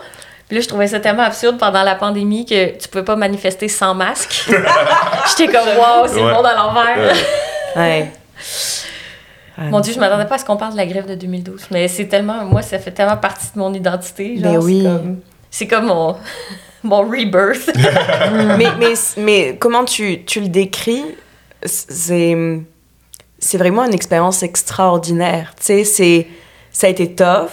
Puis 0.53 0.59
là, 0.59 0.61
je 0.65 0.67
trouvais 0.67 0.85
ça 0.85 0.99
tellement 0.99 1.23
absurde 1.23 1.57
pendant 1.57 1.81
la 1.81 1.95
pandémie 1.95 2.45
que 2.45 2.77
tu 2.77 2.87
pouvais 2.87 3.03
pas 3.03 3.15
manifester 3.15 3.67
sans 3.67 3.95
masque. 3.95 4.51
J'étais 5.35 5.51
comme, 5.51 5.65
wow, 5.67 6.05
c'est 6.05 6.21
Ouais. 6.21 6.27
le 6.27 6.31
monde 6.31 6.45
à 6.45 6.53
l'envers. 6.53 7.15
Ouais. 7.75 7.81
ouais. 7.81 8.11
Mon 9.71 9.79
Dieu, 9.79 9.93
je 9.95 9.99
m'attendais 9.99 10.25
pas 10.25 10.35
à 10.35 10.37
ce 10.37 10.45
qu'on 10.45 10.55
parle 10.55 10.73
de 10.73 10.77
la 10.77 10.85
grève 10.85 11.07
de 11.07 11.15
2012. 11.15 11.69
Mais 11.71 11.87
c'est 11.87 12.05
tellement, 12.05 12.45
moi, 12.45 12.61
ça 12.61 12.77
fait 12.77 12.91
tellement 12.91 13.17
partie 13.17 13.47
de 13.55 13.57
mon 13.59 13.73
identité. 13.73 14.37
Genre, 14.39 14.51
Mais 14.51 14.57
oui. 14.59 14.81
C'est 14.83 14.87
comme, 14.91 15.19
c'est 15.49 15.67
comme 15.67 15.85
mon, 15.87 16.15
mon 16.83 17.01
rebirth. 17.01 17.71
mais, 18.55 18.67
mais, 18.77 18.93
mais 19.17 19.57
comment 19.59 19.85
tu, 19.85 20.23
tu 20.23 20.39
le 20.39 20.49
décris? 20.49 21.03
C'est 21.65 22.37
c'est 23.39 23.57
vraiment 23.57 23.85
une 23.85 23.93
expérience 23.95 24.43
extraordinaire. 24.43 25.55
Tu 25.57 25.63
sais, 25.65 25.83
c'est 25.83 26.27
ça 26.71 26.85
a 26.85 26.89
été 26.91 27.15
tough, 27.15 27.49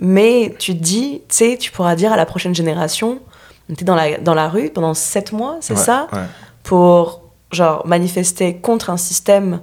mais 0.00 0.54
tu 0.58 0.76
te 0.76 0.82
dis, 0.82 1.22
tu 1.28 1.34
sais, 1.36 1.56
tu 1.58 1.70
pourras 1.70 1.94
dire 1.96 2.12
à 2.12 2.16
la 2.16 2.26
prochaine 2.26 2.54
génération, 2.54 3.20
on 3.68 3.72
était 3.74 3.84
dans 3.84 3.94
la, 3.94 4.18
dans 4.18 4.34
la 4.34 4.48
rue 4.48 4.70
pendant 4.70 4.94
sept 4.94 5.32
mois, 5.32 5.58
c'est 5.60 5.74
Ouais, 5.74 5.80
ça, 5.80 6.08
ouais. 6.12 6.18
pour 6.62 7.22
genre 7.52 7.86
manifester 7.86 8.56
contre 8.56 8.90
un 8.90 8.96
système 8.96 9.60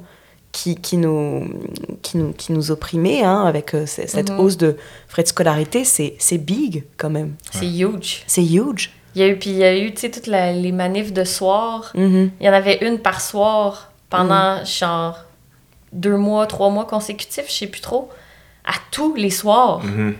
qui, 0.51 0.75
qui, 0.75 0.97
nous, 0.97 1.47
qui, 2.01 2.17
nous, 2.17 2.31
qui 2.33 2.51
nous 2.53 2.71
opprimait, 2.71 3.23
hein, 3.23 3.43
avec 3.45 3.73
euh, 3.75 3.85
cette 3.85 4.29
Mhm. 4.31 4.39
hausse 4.39 4.57
de 4.57 4.77
frais 5.07 5.23
de 5.23 5.27
scolarité, 5.27 5.83
c'est 5.83 6.15
c'est 6.19 6.37
big 6.39 6.85
quand 6.97 7.09
même. 7.09 7.35
c'est 7.51 7.67
huge. 7.67 8.23
C'est 8.27 8.43
huge. 8.43 8.91
Il 9.15 9.21
y 9.21 9.23
a 9.23 9.27
eu, 9.27 9.37
puis 9.37 9.49
il 9.49 9.57
y 9.57 9.63
a 9.63 9.75
eu, 9.77 9.91
tu 9.93 10.01
sais, 10.01 10.11
toutes 10.11 10.27
la- 10.27 10.53
les 10.53 10.71
manifs 10.71 11.13
de 11.13 11.23
soir. 11.23 11.91
Mhm. 11.95 12.31
Il 12.39 12.45
y 12.45 12.49
en 12.49 12.53
avait 12.53 12.77
une 12.87 12.99
par 12.99 13.21
soir 13.21 13.91
pendant, 14.09 14.63
genre, 14.65 15.17
deux 15.93 16.15
mois, 16.17 16.45
trois 16.47 16.69
mois 16.69 16.85
consécutifs, 16.85 17.45
je 17.47 17.53
sais 17.53 17.67
plus 17.67 17.81
trop. 17.81 18.09
À 18.69 18.73
tous 18.91 19.15
les 19.15 19.29
soirs. 19.31 19.79
Mhm. 19.83 20.13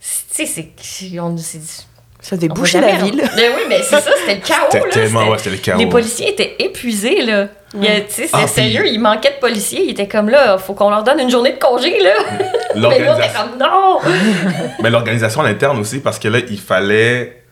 Tu 0.00 0.46
sais, 0.46 0.46
c'est... 0.46 1.20
On 1.20 1.36
s'est 1.36 1.58
dit... 1.58 1.86
Ça 2.20 2.36
débouchait 2.38 2.80
la 2.80 2.92
ville. 2.96 3.22
Mais 3.36 3.48
oui, 3.54 3.62
mais 3.68 3.82
c'est 3.82 4.00
ça, 4.00 4.10
c'était 4.18 4.36
le 4.36 4.40
chaos, 4.40 4.66
C'était 4.72 4.86
là. 4.86 4.92
tellement, 4.92 5.28
ouais, 5.28 5.36
c'était 5.36 5.50
le 5.50 5.56
chaos. 5.58 5.78
Les 5.78 5.86
policiers 5.86 6.30
étaient 6.30 6.56
épuisés, 6.58 7.20
là. 7.20 7.42
A- 7.42 7.46
Tu 7.76 7.82
sais, 7.82 8.02
c'est 8.08 8.28
Ah, 8.32 8.38
puis- 8.44 8.48
sérieux, 8.48 8.86
il 8.86 8.98
manquait 8.98 9.32
de 9.34 9.40
policiers. 9.40 9.84
Ils 9.84 9.90
étaient 9.90 10.08
comme 10.08 10.30
là, 10.30 10.56
faut 10.56 10.72
qu'on 10.72 10.88
leur 10.88 11.04
donne 11.04 11.20
une 11.20 11.28
journée 11.30 11.52
de 11.52 11.58
congé, 11.58 12.00
là. 12.02 12.14
Mais 12.74 12.80
L'organisation. 12.80 13.40
comme 13.50 13.58
non! 13.58 13.98
Mais 14.82 14.88
l'organisation 14.90 15.40
à 15.42 15.44
l'interne 15.44 15.78
aussi, 15.78 15.98
parce 16.00 16.18
que 16.18 16.28
là, 16.28 16.38
il 16.48 16.58
fallait. 16.58 17.42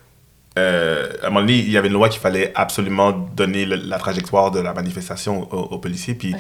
euh, 0.59 1.07
à 1.23 1.27
un 1.27 1.29
moment 1.29 1.41
donné, 1.41 1.55
il 1.59 1.71
y 1.71 1.77
avait 1.77 1.89
une 1.89 1.95
loi 1.95 2.09
qu'il 2.09 2.21
fallait 2.21 2.51
absolument 2.55 3.11
donner 3.13 3.67
le- 3.67 3.77
la 3.77 3.99
trajectoire 3.99 4.51
de 4.53 4.61
la 4.61 4.73
manifestation 4.73 5.49
aux, 5.53 5.75
aux 5.75 5.79
policiers. 5.79 6.15
Puis, 6.15 6.35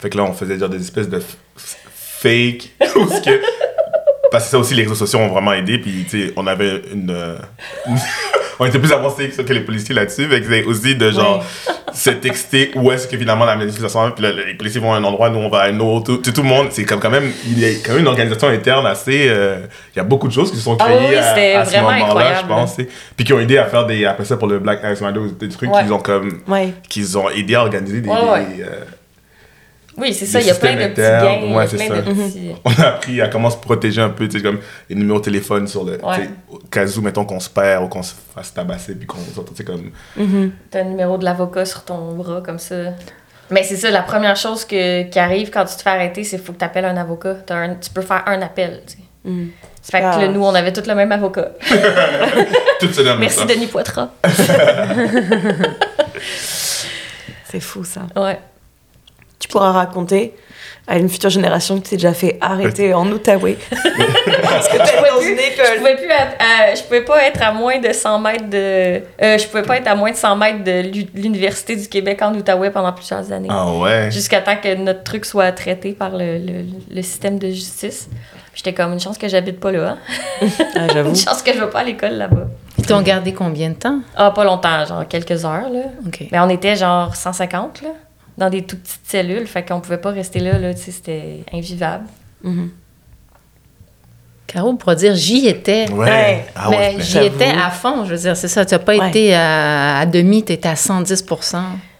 fait 0.00 0.10
que 0.10 0.16
là, 0.16 0.24
on 0.24 0.32
faisait 0.32 0.58
genre 0.58 0.68
des 0.68 0.80
espèces 0.80 1.08
de 1.08 1.22
fake. 2.20 2.70
parce 2.78 3.20
que, 3.20 3.40
parce 4.30 4.44
que 4.44 4.50
ça 4.50 4.58
aussi, 4.58 4.74
les 4.74 4.82
réseaux 4.82 4.94
sociaux 4.94 5.18
ont 5.20 5.28
vraiment 5.28 5.52
aidé. 5.52 5.78
Puis, 5.78 6.04
tu 6.08 6.26
sais, 6.26 6.32
on 6.36 6.46
avait 6.46 6.82
une. 6.92 7.10
euh, 7.10 7.36
on 8.58 8.66
était 8.66 8.78
plus 8.78 8.92
avancés 8.92 9.28
que 9.28 9.52
les 9.52 9.60
policiers 9.60 9.94
là-dessus. 9.94 10.28
Que 10.28 10.42
c'est 10.42 10.64
aussi 10.64 10.94
de 10.96 11.10
genre 11.10 11.44
se 11.92 12.10
texter 12.10 12.72
où 12.74 12.90
est-ce 12.92 13.06
que 13.06 13.16
finalement 13.16 13.44
la 13.46 13.56
manifestation. 13.56 14.10
Puis 14.10 14.24
les 14.46 14.54
policiers 14.54 14.80
vont 14.80 14.92
à 14.92 14.96
un 14.98 15.04
endroit, 15.04 15.30
nous 15.30 15.38
on 15.38 15.48
va 15.48 15.60
à 15.60 15.68
un 15.68 15.80
autre. 15.80 16.16
Tout, 16.16 16.32
tout, 16.32 16.42
le 16.42 16.48
monde, 16.48 16.68
c'est 16.70 16.84
comme 16.84 17.00
quand 17.00 17.10
même. 17.10 17.30
Il 17.46 17.58
y 17.58 17.64
a 17.64 17.68
quand 17.84 17.92
même 17.92 18.02
une 18.02 18.08
organisation 18.08 18.48
interne 18.48 18.86
assez. 18.86 19.28
euh, 19.28 19.58
il 19.94 19.98
y 19.98 20.00
a 20.00 20.04
beaucoup 20.04 20.28
de 20.28 20.32
choses 20.32 20.50
qui 20.50 20.56
se 20.58 20.62
sont 20.64 20.76
Ah 20.80 20.84
créées 20.84 20.98
oui, 20.98 21.16
c'était 21.28 21.52
à, 21.54 21.60
à 21.60 21.64
ce 21.64 21.76
moment-là, 21.76 22.40
je 22.42 22.46
pense. 22.46 22.76
Puis 23.16 23.24
qui 23.24 23.32
ont 23.32 23.40
aidé 23.40 23.56
à 23.58 23.64
faire 23.66 23.86
des. 23.86 24.04
Après 24.04 24.24
ça, 24.24 24.36
pour 24.36 24.48
le 24.48 24.58
Black 24.58 24.82
Lives 24.82 25.02
Matter, 25.02 25.20
des 25.38 25.48
trucs 25.48 25.70
Ouais. 25.72 25.82
qu'ils 25.82 25.92
ont 25.92 25.98
comme. 26.00 26.40
Ouais. 26.48 26.74
qu'ils 26.88 27.16
ont 27.16 27.30
aidé 27.30 27.54
à 27.54 27.60
organiser 27.62 28.00
des. 28.00 28.08
Ouais, 28.08 28.14
ouais. 28.30 28.46
des, 28.56 28.62
euh, 28.62 28.84
Oui, 29.98 30.12
c'est 30.12 30.26
ça, 30.26 30.40
il 30.40 30.46
y 30.46 30.50
a 30.50 30.54
plein 30.54 30.74
de 30.74 30.88
petits 30.88 31.00
gains, 31.00 31.56
ouais, 31.56 31.66
c'est 31.66 31.78
ça. 31.78 31.94
petits... 32.02 32.52
on 32.64 32.70
a 32.70 32.86
appris 32.88 33.20
à 33.20 33.28
comment 33.28 33.48
se 33.50 33.56
protéger 33.56 34.02
un 34.02 34.10
peu, 34.10 34.28
tu 34.28 34.36
sais, 34.38 34.42
comme 34.42 34.58
les 34.90 34.96
numéros 34.96 35.18
de 35.20 35.24
téléphone 35.24 35.66
sur 35.66 35.84
le. 35.84 35.92
Ouais. 36.04 36.28
Au 36.50 36.58
cas 36.58 36.86
où, 36.86 37.00
mettons 37.00 37.24
qu'on 37.24 37.40
se 37.40 37.48
perd 37.48 37.84
ou 37.84 37.88
qu'on 37.88 38.02
se 38.02 38.14
fasse 38.34 38.52
tabasser, 38.52 38.94
puis 38.94 39.06
qu'on 39.06 39.18
sorte, 39.34 39.48
tu 39.50 39.56
sais, 39.56 39.64
comme. 39.64 39.90
Mhm. 40.16 40.52
T'as 40.70 40.80
un 40.80 40.84
numéro 40.84 41.16
de 41.18 41.24
l'avocat 41.24 41.64
sur 41.64 41.82
ton 41.84 42.12
bras, 42.14 42.42
comme 42.44 42.58
ça. 42.58 42.74
Mais 43.50 43.62
c'est 43.62 43.76
ça, 43.76 43.90
la 43.90 44.02
première 44.02 44.36
chose 44.36 44.64
que, 44.64 45.04
qui 45.04 45.18
arrive 45.18 45.50
quand 45.50 45.64
tu 45.64 45.76
te 45.76 45.82
fais 45.82 45.90
arrêter, 45.90 46.24
c'est 46.24 46.36
qu'il 46.36 46.44
faut 46.44 46.52
que 46.52 46.58
tu 46.58 46.64
appelles 46.64 46.84
un 46.84 46.96
avocat. 46.96 47.36
Un- 47.50 47.76
tu 47.76 47.90
peux 47.90 48.02
faire 48.02 48.24
un 48.26 48.42
appel. 48.42 48.82
tu 48.86 48.94
sais. 48.94 48.98
Mm. 49.24 49.48
Ça 49.82 49.98
fait 49.98 50.00
que 50.00 50.20
là, 50.22 50.28
nous, 50.28 50.42
on 50.44 50.52
avait 50.54 50.72
tous 50.72 50.86
le 50.86 50.94
même 50.96 51.12
avocat. 51.12 51.52
Merci 53.20 53.38
ça. 53.38 53.44
Denis 53.44 53.68
Poitras. 53.68 54.10
C'est 57.44 57.60
fou 57.60 57.84
ça. 57.84 58.02
Ouais. 58.16 58.38
Tu 59.38 59.48
pourras 59.48 59.72
raconter 59.72 60.34
à 60.88 60.96
une 60.98 61.08
future 61.08 61.30
génération 61.30 61.76
que 61.78 61.82
tu 61.84 61.90
t'es 61.90 61.96
déjà 61.96 62.14
fait 62.14 62.38
arrêter 62.40 62.94
en 62.94 63.06
Outaouais. 63.10 63.58
Parce 63.70 64.68
que 64.68 64.76
t'es 64.76 65.08
dans 65.08 65.20
une 65.20 65.36
Je 65.36 65.78
pouvais 65.78 65.96
plus 65.96 66.06
être 66.06 66.36
à- 66.38 66.74
je 66.74 66.82
pouvais 66.84 67.02
pas 67.04 67.22
être 67.24 67.42
à 67.42 67.52
moins 67.52 67.78
de 67.78 67.92
100 67.92 68.18
mètres 68.20 68.48
de 68.48 68.56
euh, 69.22 69.38
je 69.38 69.46
pouvais 69.48 69.62
pas 69.62 69.76
être 69.78 69.88
à 69.88 69.94
moins 69.94 70.10
de 70.12 70.16
100 70.16 70.36
mètres 70.36 70.64
de 70.64 70.80
l'U- 70.88 71.06
l'université 71.14 71.76
du 71.76 71.88
Québec 71.88 72.20
en 72.22 72.32
Outaouais 72.34 72.70
pendant 72.70 72.92
plusieurs 72.92 73.30
années. 73.32 73.48
Ah 73.50 73.72
ouais. 73.72 74.10
Jusqu'à 74.10 74.40
temps 74.40 74.56
que 74.62 74.74
notre 74.76 75.02
truc 75.02 75.24
soit 75.26 75.50
traité 75.52 75.92
par 75.92 76.10
le, 76.10 76.38
le, 76.38 76.64
le 76.90 77.02
système 77.02 77.38
de 77.38 77.48
justice. 77.50 78.08
J'étais 78.54 78.72
comme 78.72 78.92
une 78.94 79.00
chance 79.00 79.18
que 79.18 79.28
j'habite 79.28 79.60
pas 79.60 79.70
là. 79.72 79.96
hein. 80.40 80.46
Ah, 80.76 80.86
j'avoue. 80.94 81.10
Une 81.10 81.16
chance 81.16 81.42
que 81.42 81.52
je 81.52 81.58
vais 81.60 81.68
pas 81.68 81.80
à 81.80 81.84
l'école 81.84 82.12
là-bas. 82.14 82.46
Ils 82.78 82.86
t'ont 82.86 83.02
gardé 83.02 83.34
combien 83.34 83.68
de 83.70 83.74
temps? 83.74 83.98
Ah, 84.16 84.30
pas 84.30 84.44
longtemps, 84.44 84.86
genre 84.86 85.06
quelques 85.06 85.44
heures, 85.44 85.68
là. 85.70 85.80
OK. 86.06 86.24
Mais 86.32 86.38
on 86.38 86.48
était 86.48 86.74
genre 86.76 87.14
150, 87.16 87.82
là, 87.82 87.88
dans 88.38 88.50
des 88.50 88.62
tout 88.62 88.76
petites 88.76 89.00
cellules. 89.06 89.46
Fait 89.46 89.64
qu'on 89.66 89.80
pouvait 89.80 89.98
pas 89.98 90.10
rester 90.10 90.38
là, 90.40 90.58
là, 90.58 90.74
tu 90.74 90.82
sais, 90.82 90.90
c'était 90.92 91.40
invivable. 91.52 92.04
Mhm. 92.42 92.70
Caro 94.46 94.74
pourra 94.74 94.94
dire 94.94 95.14
j'y 95.16 95.48
étais. 95.48 95.90
Ouais. 95.90 96.06
Ouais. 96.08 96.46
Ah 96.54 96.70
ouais. 96.70 96.94
mais 96.96 97.02
j'y 97.02 97.12
j'avoue. 97.12 97.26
étais 97.26 97.50
à 97.50 97.70
fond, 97.70 98.04
je 98.04 98.10
veux 98.14 98.20
dire, 98.20 98.36
c'est 98.36 98.48
ça. 98.48 98.64
Tu 98.64 98.74
n'as 98.74 98.78
pas 98.78 98.96
Ouais. 98.96 99.08
été 99.08 99.34
à, 99.34 99.98
à 99.98 100.06
demi, 100.06 100.44
tu 100.44 100.52
étais 100.52 100.68
à 100.68 100.76
110 100.76 101.24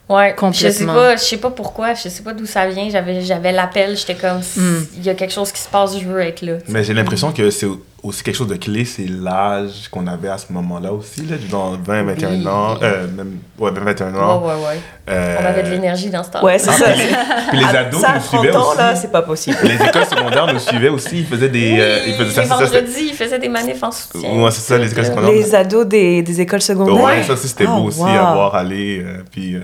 Ouais, 0.08 0.36
Complètement. 0.36 0.52
Je 0.52 0.68
sais 0.70 0.86
pas, 0.86 1.16
je 1.16 1.20
sais 1.22 1.36
pas 1.38 1.50
pourquoi, 1.50 1.94
je 1.94 2.08
sais 2.08 2.22
pas 2.22 2.32
d'où 2.32 2.46
ça 2.46 2.68
vient. 2.68 2.88
J'avais, 2.88 3.22
j'avais 3.22 3.50
l'appel, 3.50 3.96
j'étais 3.96 4.14
comme, 4.14 4.38
Mm. 4.56 4.76
il 4.98 5.02
y 5.04 5.08
a 5.10 5.14
quelque 5.14 5.32
chose 5.32 5.50
qui 5.50 5.60
se 5.60 5.68
passe, 5.68 5.98
je 5.98 6.04
veux 6.06 6.20
être 6.20 6.42
là. 6.42 6.58
Mais 6.68 6.84
j'ai 6.84 6.94
l'impression 6.94 7.32
que 7.32 7.50
c'est 7.50 7.66
aussi 8.06 8.22
quelque 8.22 8.36
chose 8.36 8.48
de 8.48 8.56
clé, 8.56 8.84
c'est 8.84 9.06
l'âge 9.06 9.88
qu'on 9.90 10.06
avait 10.06 10.28
à 10.28 10.38
ce 10.38 10.52
moment-là 10.52 10.92
aussi, 10.92 11.22
là, 11.26 11.36
dans 11.50 11.72
20, 11.72 12.04
21 12.04 12.30
Oui. 12.30 12.46
ans, 12.48 12.76
euh, 12.82 13.06
même, 13.16 13.38
ouais, 13.58 13.70
20, 13.70 13.80
21 13.84 14.14
ans. 14.14 14.40
Ouais, 14.40 14.46
ouais, 14.54 14.60
ouais. 14.68 14.80
Euh, 15.08 15.36
On 15.40 15.44
avait 15.46 15.62
de 15.62 15.68
l'énergie 15.70 16.10
dans 16.10 16.22
ce 16.24 16.30
temps. 16.30 16.42
Ouais, 16.44 16.58
c'est 16.58 16.70
ah, 16.70 16.72
ça. 16.72 16.84
puis 16.92 16.98
les, 17.02 17.06
puis 17.50 17.58
les 17.58 17.64
À- 17.64 17.80
ados 17.80 18.00
ça, 18.00 18.14
nous 18.14 18.20
30 18.20 18.22
suivaient 18.40 18.56
ans, 18.56 18.68
aussi. 18.68 18.78
là, 18.78 18.96
c'est 18.96 19.12
pas 19.12 19.22
possible. 19.22 19.56
Les 19.62 19.74
écoles 19.74 20.04
secondaires 20.06 20.52
nous 20.52 20.58
suivaient 20.58 20.88
aussi, 20.88 21.18
ils 21.20 21.26
faisaient 21.26 21.48
des... 21.48 21.76
euh, 21.78 21.98
ils 22.06 22.14
faisaient 22.14 22.30
ça, 22.32 22.42
les 22.42 22.48
ça, 22.48 22.58
ça, 22.58 22.64
c'était- 22.66 22.78
vendredis, 22.80 23.06
ils 23.10 23.14
faisaient 23.14 23.38
des 23.38 23.48
manifs 23.48 23.82
en 23.82 23.90
soutien. 23.92 24.30
Ouais, 24.42 24.50
c'est 24.50 24.60
ça, 24.60 24.78
les 24.78 24.90
écoles 24.92 25.06
secondaires. 25.06 25.30
Les 25.32 25.54
ados 25.54 25.86
des, 25.86 26.22
des 26.22 26.40
écoles 26.40 26.62
secondaires. 26.62 27.04
Ouais, 27.04 27.22
ça 27.22 27.32
aussi, 27.34 27.48
c'était 27.48 27.66
Ah, 27.68 27.76
beau 27.76 27.84
aussi 27.84 28.00
wow. 28.00 28.06
à 28.08 28.32
voir 28.34 28.54
aller, 28.54 29.02
euh, 29.04 29.22
puis... 29.30 29.54
euh, 29.56 29.60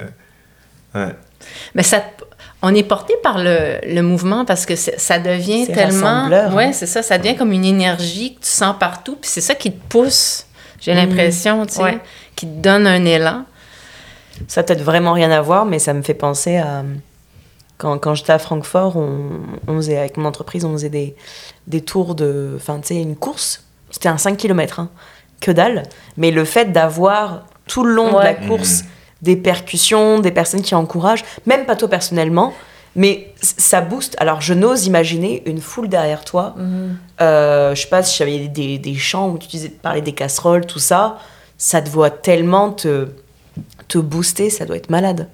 ouais. 0.94 1.14
Mais 1.74 1.82
ça, 1.82 2.02
on 2.62 2.74
est 2.74 2.82
porté 2.84 3.14
par 3.22 3.38
le, 3.38 3.78
le 3.86 4.02
mouvement 4.02 4.44
parce 4.44 4.66
que 4.66 4.76
ça 4.76 5.18
devient 5.18 5.64
C'est 5.66 5.72
tellement. 5.72 6.06
rassembleur, 6.06 6.54
Ouais, 6.54 6.66
hein. 6.66 6.72
c'est 6.72 6.86
ça. 6.86 7.02
Ça 7.02 7.18
devient 7.18 7.36
comme 7.36 7.52
une 7.52 7.64
énergie 7.64 8.34
que 8.36 8.40
tu 8.42 8.48
sens 8.50 8.76
partout. 8.78 9.16
Puis 9.20 9.30
c'est 9.30 9.40
ça 9.40 9.54
qui 9.54 9.72
te 9.72 9.80
pousse, 9.88 10.46
j'ai 10.80 10.94
l'impression, 10.94 11.66
tu 11.66 11.74
sais, 11.74 11.82
Ouais. 11.82 11.98
qui 12.36 12.46
te 12.46 12.60
donne 12.62 12.86
un 12.86 13.04
élan. 13.04 13.44
Ça 14.48 14.60
a 14.60 14.64
peut-être 14.64 14.82
vraiment 14.82 15.12
rien 15.12 15.30
à 15.30 15.40
voir, 15.40 15.64
mais 15.66 15.78
ça 15.78 15.92
me 15.92 16.02
fait 16.02 16.14
penser 16.14 16.56
à. 16.56 16.82
Quand, 17.78 17.98
quand 17.98 18.14
j'étais 18.14 18.32
à 18.32 18.38
Francfort, 18.38 18.96
on, 18.96 19.18
on 19.66 19.76
faisait, 19.76 19.98
avec 19.98 20.16
mon 20.16 20.24
entreprise, 20.24 20.64
on 20.64 20.72
faisait 20.72 20.88
des, 20.88 21.16
des 21.66 21.80
tours 21.80 22.14
de. 22.14 22.52
Enfin, 22.56 22.78
tu 22.80 22.88
sais, 22.88 22.96
une 23.02 23.16
course. 23.16 23.64
C'était 23.90 24.08
un 24.08 24.18
5 24.18 24.36
km, 24.36 24.86
que 25.40 25.50
dalle. 25.50 25.82
Mais 26.16 26.30
le 26.30 26.44
fait 26.44 26.66
d'avoir 26.72 27.44
tout 27.66 27.82
le 27.84 27.92
long 27.92 28.18
de 28.18 28.22
la 28.22 28.34
course 28.34 28.84
des 29.22 29.36
percussions, 29.36 30.18
des 30.18 30.32
personnes 30.32 30.62
qui 30.62 30.74
encouragent, 30.74 31.24
même 31.46 31.64
pas 31.64 31.76
toi 31.76 31.88
personnellement, 31.88 32.52
mais 32.96 33.32
c- 33.40 33.54
ça 33.58 33.80
booste. 33.80 34.16
Alors, 34.18 34.40
je 34.40 34.52
n'ose 34.52 34.86
imaginer 34.86 35.42
une 35.46 35.60
foule 35.60 35.88
derrière 35.88 36.24
toi. 36.24 36.54
Mhm. 36.58 36.96
Euh, 37.20 37.74
je 37.74 37.82
sais 37.82 37.88
pas 37.88 38.02
si 38.02 38.16
j'avais 38.18 38.48
des, 38.48 38.78
des 38.78 38.94
chants 38.96 39.30
où 39.30 39.38
tu 39.38 39.46
disais 39.48 39.68
de 39.68 39.74
parler 39.74 40.00
des 40.02 40.12
casseroles, 40.12 40.66
tout 40.66 40.78
ça. 40.80 41.18
Ça 41.56 41.80
te 41.80 41.88
voit 41.88 42.10
tellement 42.10 42.72
te, 42.72 43.08
te 43.88 43.98
booster, 43.98 44.50
ça 44.50 44.66
doit 44.66 44.76
être 44.76 44.90
malade. 44.90 45.28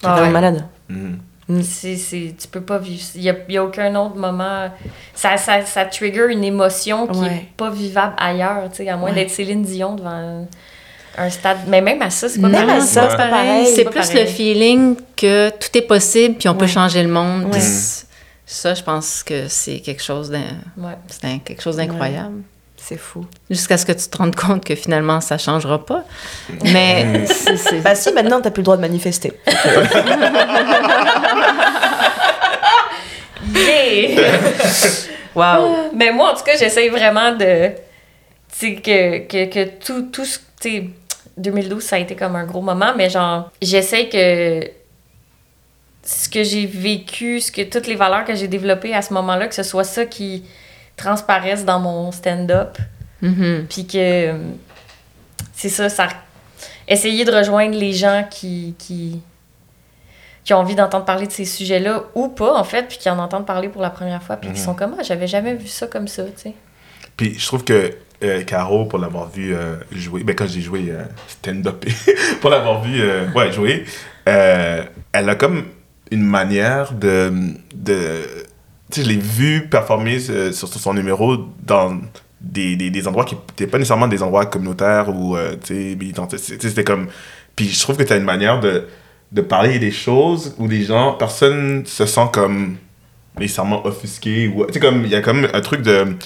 C'est 0.00 0.06
Ah 0.08 0.22
ouais. 0.22 0.30
malade. 0.30 0.66
Mhm. 0.88 1.18
C'est, 1.62 1.96
c'est, 1.96 2.34
tu 2.40 2.46
peux 2.48 2.60
pas 2.60 2.78
vivre. 2.78 3.02
Il 3.16 3.22
n'y 3.22 3.30
a, 3.30 3.34
il 3.48 3.54
y 3.54 3.58
a 3.58 3.64
aucun 3.64 3.94
autre 3.96 4.14
moment. 4.16 4.68
Ça, 5.14 5.36
ça, 5.36 5.64
ça 5.66 5.84
trigger 5.84 6.26
une 6.30 6.44
émotion 6.44 7.06
qui 7.08 7.18
Ouais. 7.18 7.28
n'est 7.28 7.48
pas 7.56 7.70
vivable 7.70 8.14
ailleurs, 8.18 8.68
tu 8.70 8.78
sais, 8.84 8.88
à 8.88 8.96
moins 8.96 9.08
Ouais. 9.10 9.14
d'être 9.16 9.30
Céline 9.30 9.62
Dion 9.62 9.94
devant 9.96 10.46
un, 11.20 11.30
stade. 11.30 11.58
Mais 11.68 11.80
même 11.80 12.00
à 12.02 12.10
ça, 12.10 12.28
c'est 12.28 12.40
pas 12.40 12.48
Non, 12.48 12.66
pareil. 12.66 12.80
ça, 12.82 13.08
c'est 13.10 13.16
pas 13.16 13.26
pareil. 13.28 13.66
C'est 13.66 13.84
pas 13.84 13.90
plus 13.90 14.08
pareil. 14.08 14.24
le 14.24 14.30
feeling 14.30 14.96
que 15.16 15.50
tout 15.50 15.76
est 15.78 15.82
possible, 15.82 16.36
puis 16.36 16.48
on 16.48 16.54
peut 16.54 16.66
changer 16.66 17.02
le 17.02 17.08
monde. 17.10 17.44
Ouais. 17.52 17.60
C- 17.60 18.04
Ça, 18.46 18.74
je 18.74 18.82
pense 18.82 19.22
que 19.22 19.46
c'est 19.48 19.78
quelque 19.80 20.02
chose 20.02 20.30
Ouais. 20.30 20.96
c'est 21.08 21.22
d'incroyable. 21.76 22.42
C'est 22.76 22.96
fou. 22.96 23.24
Jusqu'à 23.50 23.76
ce 23.76 23.84
que 23.86 23.92
tu 23.92 24.08
te 24.08 24.16
rendes 24.16 24.34
compte 24.34 24.64
que 24.64 24.74
finalement, 24.74 25.20
ça 25.20 25.36
changera 25.38 25.84
pas. 25.84 26.02
Mais 26.64 27.26
c'est- 27.26 27.56
c'est- 27.56 27.80
Bah 27.80 27.94
si, 27.94 28.10
maintenant, 28.12 28.40
t'as 28.40 28.50
plus 28.50 28.62
le 28.62 28.64
droit 28.64 28.76
de 28.76 28.80
manifester. 28.80 29.32
Yeah! 33.54 34.20
Waouh. 35.34 35.90
Mais 35.94 36.12
moi, 36.12 36.32
en 36.32 36.36
tout 36.36 36.42
cas, 36.44 36.56
j'essaye 36.58 36.88
vraiment 36.88 37.32
de. 37.32 37.68
Tu 37.68 37.74
sais, 38.50 38.74
que, 38.76 39.18
que, 39.26 39.44
que 39.52 39.64
tout, 39.84 40.02
tout 40.12 40.24
ce. 40.24 40.38
Tu 41.42 41.50
sais, 41.50 41.50
2012, 41.50 41.82
ça 41.82 41.96
a 41.96 41.98
été 41.98 42.16
comme 42.16 42.36
un 42.36 42.44
gros 42.44 42.60
moment, 42.62 42.92
mais 42.96 43.08
genre, 43.10 43.50
j'essaye 43.62 44.08
que 44.08 44.68
ce 46.02 46.28
que 46.28 46.42
j'ai 46.44 46.66
vécu, 46.66 47.40
ce 47.40 47.52
que, 47.52 47.62
toutes 47.62 47.86
les 47.86 47.94
valeurs 47.96 48.24
que 48.24 48.34
j'ai 48.34 48.48
développées 48.48 48.94
à 48.94 49.02
ce 49.02 49.12
moment-là, 49.14 49.46
que 49.48 49.54
ce 49.54 49.62
soit 49.62 49.84
ça 49.84 50.06
qui 50.06 50.44
transparaisse 50.96 51.64
dans 51.64 51.78
mon 51.80 52.10
stand-up. 52.12 52.76
Mhm. 53.22 53.66
Puis 53.68 53.86
que. 53.86 54.34
C'est 55.54 55.68
ça, 55.68 55.88
ça. 55.90 56.08
Essayer 56.88 57.24
de 57.24 57.32
rejoindre 57.32 57.76
les 57.78 57.92
gens 57.92 58.24
qui. 58.30 58.74
qui 58.78 59.20
qui 60.42 60.54
ont 60.54 60.58
envie 60.58 60.74
d'entendre 60.74 61.04
parler 61.04 61.26
de 61.26 61.32
ces 61.32 61.44
sujets-là 61.44 62.02
ou 62.14 62.28
pas, 62.28 62.54
en 62.58 62.64
fait, 62.64 62.84
puis 62.88 62.96
qui 62.96 63.10
en 63.10 63.18
entendent 63.18 63.44
parler 63.46 63.68
pour 63.68 63.82
la 63.82 63.90
première 63.90 64.22
fois, 64.22 64.36
puis 64.36 64.50
qui 64.50 64.58
Mhm. 64.58 64.64
sont 64.64 64.74
comme, 64.74 64.96
ah, 64.98 65.02
j'avais 65.02 65.26
jamais 65.26 65.52
vu 65.54 65.68
ça 65.68 65.86
comme 65.86 66.08
ça, 66.08 66.24
tu 66.24 66.30
sais. 66.36 66.54
Puis 67.14 67.38
je 67.38 67.46
trouve 67.46 67.62
que 67.62 67.94
euh, 68.22 68.42
Caro, 68.44 68.84
pour 68.84 68.98
l'avoir 68.98 69.30
vu 69.30 69.54
euh, 69.54 69.76
jouer, 69.92 70.22
ben 70.24 70.36
quand 70.36 70.46
j'ai 70.46 70.60
joué 70.60 70.86
euh, 70.90 71.04
stand-up, 71.26 71.84
pour 72.40 72.50
l'avoir 72.50 72.82
vu 72.82 73.00
jouer, 73.52 73.84
elle 74.24 74.88
a 75.12 75.34
comme 75.34 75.64
une 76.10 76.24
manière 76.24 76.92
de. 76.92 77.32
de 77.74 78.22
tu 78.90 79.00
sais, 79.00 79.06
je 79.06 79.08
l'ai 79.08 79.20
vu 79.20 79.68
performer 79.68 80.18
sur, 80.18 80.68
son 80.68 80.94
numéro 80.94 81.36
dans 81.62 82.00
des, 82.40 82.76
des, 82.76 83.08
endroits 83.08 83.24
qui 83.24 83.36
n'étaient 83.36 83.68
pas 83.68 83.78
nécessairement 83.78 84.08
des 84.08 84.22
endroits 84.22 84.46
communautaires 84.46 85.08
ou 85.08 85.36
tu 85.64 85.96
sais, 85.96 86.38
C'était 86.38 86.84
comme. 86.84 87.06
Puis 87.54 87.68
je 87.68 87.80
trouve 87.80 87.96
que 87.96 88.02
tu 88.02 88.12
as 88.12 88.16
une 88.16 88.24
manière 88.24 88.60
de, 88.60 88.86
de 89.32 89.40
parler 89.40 89.78
des 89.78 89.92
choses 89.92 90.54
où 90.58 90.66
les 90.66 90.82
gens, 90.82 91.12
personne 91.14 91.86
se 91.86 92.04
sent 92.04 92.28
comme 92.32 92.76
nécessairement 93.38 93.86
offusqué 93.86 94.52
tu 94.52 94.72
sais 94.72 94.80
comme 94.80 95.04
il 95.04 95.10
y 95.10 95.14
a 95.14 95.20
comme 95.22 95.48
un 95.52 95.60
truc 95.60 95.82
de 95.82 96.16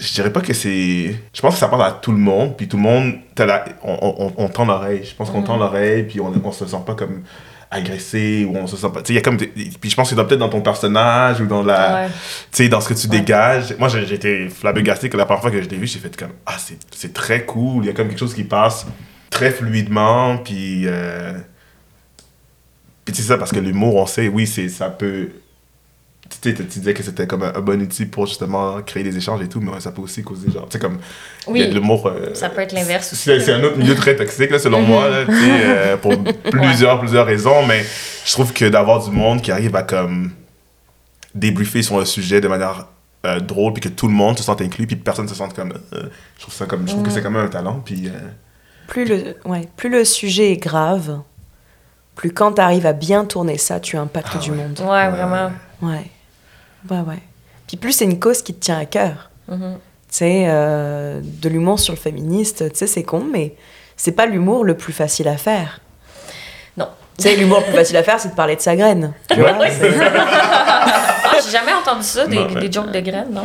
je 0.00 0.12
dirais 0.14 0.32
pas 0.32 0.40
que 0.40 0.52
c'est 0.52 1.14
je 1.32 1.40
pense 1.40 1.54
que 1.54 1.60
ça 1.60 1.68
parle 1.68 1.82
à 1.84 1.92
tout 1.92 2.12
le 2.12 2.18
monde 2.18 2.56
puis 2.56 2.68
tout 2.68 2.76
le 2.76 2.82
monde 2.82 3.14
la- 3.36 3.64
on, 3.82 3.98
on, 4.18 4.44
on 4.44 4.48
tend 4.48 4.64
l'oreille 4.64 5.04
je 5.04 5.14
pense 5.14 5.30
qu'on 5.30 5.42
tend 5.42 5.56
l'oreille 5.56 6.04
puis 6.04 6.20
on, 6.20 6.32
on 6.44 6.52
se 6.52 6.66
sent 6.66 6.76
pas 6.86 6.94
comme 6.94 7.22
agressé 7.70 8.46
ou 8.48 8.56
on 8.56 8.66
se 8.66 8.76
sent 8.76 8.88
pas 8.94 9.02
tu 9.02 9.08
sais 9.08 9.12
il 9.12 9.16
y 9.16 9.18
a 9.18 9.22
comme 9.22 9.36
des- 9.36 9.48
puis 9.48 9.90
je 9.90 9.94
pense 9.96 10.08
que 10.10 10.16
c'est 10.16 10.24
peut-être 10.26 10.38
dans 10.40 10.48
ton 10.48 10.60
personnage 10.62 11.40
ou 11.40 11.46
dans 11.46 11.62
la 11.62 11.94
Ouais. 12.04 12.06
tu 12.08 12.62
sais 12.64 12.68
dans 12.68 12.80
ce 12.80 12.88
que 12.88 12.94
tu 12.94 13.08
Ouais. 13.08 13.18
dégages 13.18 13.74
moi 13.78 13.88
été 14.14 14.48
flabbergasté 14.48 15.08
que 15.10 15.16
la 15.16 15.26
première 15.26 15.42
fois 15.42 15.50
que 15.50 15.60
je 15.62 15.68
l'ai 15.68 15.76
vu 15.76 15.86
j'ai 15.86 15.98
fait 15.98 16.16
comme 16.16 16.32
ah 16.46 16.56
c'est 16.58 16.78
c'est 16.94 17.12
très 17.12 17.44
cool 17.44 17.84
il 17.84 17.88
y 17.88 17.90
a 17.90 17.92
comme 17.92 18.08
quelque 18.08 18.18
chose 18.20 18.34
qui 18.34 18.44
passe 18.44 18.86
très 19.30 19.50
fluidement 19.50 20.38
puis 20.38 20.82
euh, 20.86 21.32
puis 23.04 23.14
c'est 23.14 23.22
ça 23.22 23.36
parce 23.38 23.52
que 23.52 23.58
l'humour 23.60 23.96
on 23.96 24.06
sait 24.06 24.28
oui 24.28 24.46
c'est 24.46 24.68
ça 24.68 24.90
peut 24.90 25.30
tu 26.42 26.54
tu 26.54 26.62
disais 26.64 26.94
que 26.94 27.02
c'était 27.02 27.26
comme 27.26 27.42
un, 27.42 27.52
un 27.54 27.60
bon 27.60 27.80
outil 27.82 28.06
pour 28.06 28.26
justement 28.26 28.80
créer 28.82 29.02
des 29.02 29.16
échanges 29.16 29.40
et 29.42 29.48
tout, 29.48 29.60
mais 29.60 29.72
ouais, 29.72 29.80
ça 29.80 29.92
peut 29.92 30.02
aussi 30.02 30.22
causer 30.22 30.50
genre, 30.50 30.66
tu 30.68 30.72
sais, 30.72 30.78
comme, 30.78 30.98
il 31.48 31.56
y 31.56 31.62
a 31.62 31.64
de 31.66 31.70
Oui, 31.70 31.74
l'humour. 31.74 32.06
euh, 32.06 32.34
ça 32.34 32.48
peut 32.50 32.60
être 32.60 32.72
l'inverse 32.72 33.12
aussi. 33.12 33.22
C'est 33.24 33.40
c'est 33.40 33.52
un 33.52 33.62
autre 33.64 33.76
milieu 33.78 33.94
très 33.94 34.14
toxique, 34.16 34.50
là, 34.50 34.58
selon 34.58 34.82
moi, 34.82 35.08
là, 35.08 35.24
tu 35.26 35.32
sais, 35.32 35.50
euh, 35.64 35.96
pour 35.96 36.12
plusieurs, 36.50 36.98
plusieurs 37.00 37.26
raisons, 37.26 37.66
mais 37.66 37.84
je 38.24 38.32
trouve 38.32 38.52
que 38.52 38.66
d'avoir 38.66 39.02
du 39.04 39.10
monde 39.10 39.40
qui 39.42 39.50
arrive 39.52 39.74
à 39.76 39.82
comme 39.82 40.30
débriefer 41.34 41.82
sur 41.82 41.98
un 41.98 42.04
sujet 42.04 42.40
de 42.40 42.48
manière 42.48 42.86
euh, 43.26 43.40
drôle, 43.40 43.72
puis 43.72 43.82
que 43.82 43.88
tout 43.88 44.06
le 44.08 44.14
monde 44.14 44.38
se 44.38 44.44
sente 44.44 44.60
inclus, 44.60 44.86
puis 44.86 44.96
personne 44.96 45.28
se 45.28 45.34
sente 45.34 45.54
comme. 45.54 45.72
euh, 45.94 46.04
je 46.36 46.42
trouve 46.42 46.54
ça 46.54 46.66
comme. 46.66 46.86
Je 46.86 46.92
trouve 46.92 47.04
que 47.04 47.10
c'est 47.10 47.22
quand 47.22 47.30
même 47.30 47.44
un 47.46 47.48
talent, 47.48 47.80
puis. 47.84 48.08
euh, 48.08 48.12
Plus 48.86 49.04
le, 49.04 49.36
ouais, 49.44 49.68
plus 49.76 49.88
le 49.90 50.04
sujet 50.04 50.52
est 50.52 50.56
grave, 50.56 51.20
plus 52.14 52.30
quand 52.32 52.52
t'arrives 52.52 52.86
à 52.86 52.92
bien 52.92 53.24
tourner 53.24 53.58
ça, 53.58 53.80
tu 53.80 53.96
impactes 53.96 54.28
Ah 54.34 54.38
du 54.38 54.50
ouais. 54.50 54.56
monde. 54.56 54.78
Ouais, 54.80 55.08
vraiment. 55.10 55.50
Ouais. 55.82 56.10
Ouais, 56.90 56.98
ouais. 57.00 57.18
Puis 57.66 57.76
plus 57.76 57.92
c'est 57.92 58.04
une 58.04 58.18
cause 58.18 58.42
qui 58.42 58.54
te 58.54 58.60
tient 58.64 58.78
à 58.78 58.84
cœur. 58.84 59.30
Mhm. 59.48 59.76
Tu 60.10 60.16
sais, 60.16 60.46
euh, 60.48 61.20
de 61.22 61.48
l'humour 61.48 61.78
sur 61.78 61.92
le 61.92 61.98
féministe, 61.98 62.70
tu 62.70 62.76
sais, 62.78 62.86
c'est 62.86 63.02
con, 63.02 63.24
mais 63.30 63.54
c'est 63.96 64.12
pas 64.12 64.24
l'humour 64.26 64.64
le 64.64 64.74
plus 64.76 64.92
facile 64.94 65.28
à 65.28 65.36
faire. 65.36 65.80
Non. 66.76 66.88
Tu 67.18 67.24
sais, 67.24 67.36
l'humour 67.36 67.58
le 67.60 67.64
plus 67.66 67.74
facile 67.74 67.96
à 67.98 68.02
faire, 68.02 68.18
c'est 68.18 68.30
de 68.30 68.34
parler 68.34 68.56
de 68.56 68.60
sa 68.62 68.74
graine. 68.76 69.12
Tu 69.30 69.38
vois? 69.40 69.52
C'est- 69.70 69.90
Ah, 70.00 71.36
J'ai 71.44 71.50
jamais 71.50 71.72
entendu 71.74 72.02
ça, 72.04 72.26
des, 72.26 72.36
Non, 72.36 72.46
des 72.46 72.72
jokes 72.72 72.90
de 72.90 73.00
graines, 73.00 73.30
non? 73.32 73.42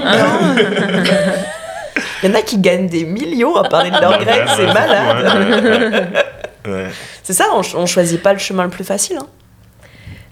Il 2.24 2.30
y 2.30 2.32
en 2.32 2.36
a 2.36 2.42
qui 2.42 2.58
gagnent 2.58 2.88
des 2.88 3.04
millions 3.04 3.56
à 3.58 3.68
parler 3.68 3.90
de 3.92 4.00
leur 4.00 4.12
Leur 4.12 4.20
graine, 4.24 4.48
c'est 4.56 4.66
malade. 4.74 6.08
Ouais. 6.66 6.88
C'est 7.24 7.34
ça, 7.34 7.48
on, 7.54 7.62
ch- 7.62 7.76
on 7.76 7.86
choisit 7.86 8.22
pas 8.24 8.32
le 8.34 8.40
chemin 8.40 8.64
le 8.64 8.70
plus 8.70 8.86
facile, 8.86 9.18
hein. 9.20 9.28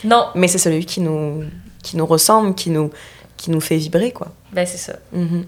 Non, 0.05 0.27
mais 0.33 0.47
c'est 0.47 0.57
celui 0.57 0.85
qui 0.85 1.01
nous, 1.01 1.43
qui 1.83 1.97
nous 1.97 2.05
ressemble, 2.05 2.55
qui 2.55 2.69
nous, 2.69 2.91
qui 3.37 3.51
nous 3.51 3.61
fait 3.61 3.77
vibrer, 3.77 4.11
quoi. 4.11 4.27
ben 4.53 4.65
c'est 4.65 4.77
ça. 4.77 4.93
Mhm. 5.13 5.45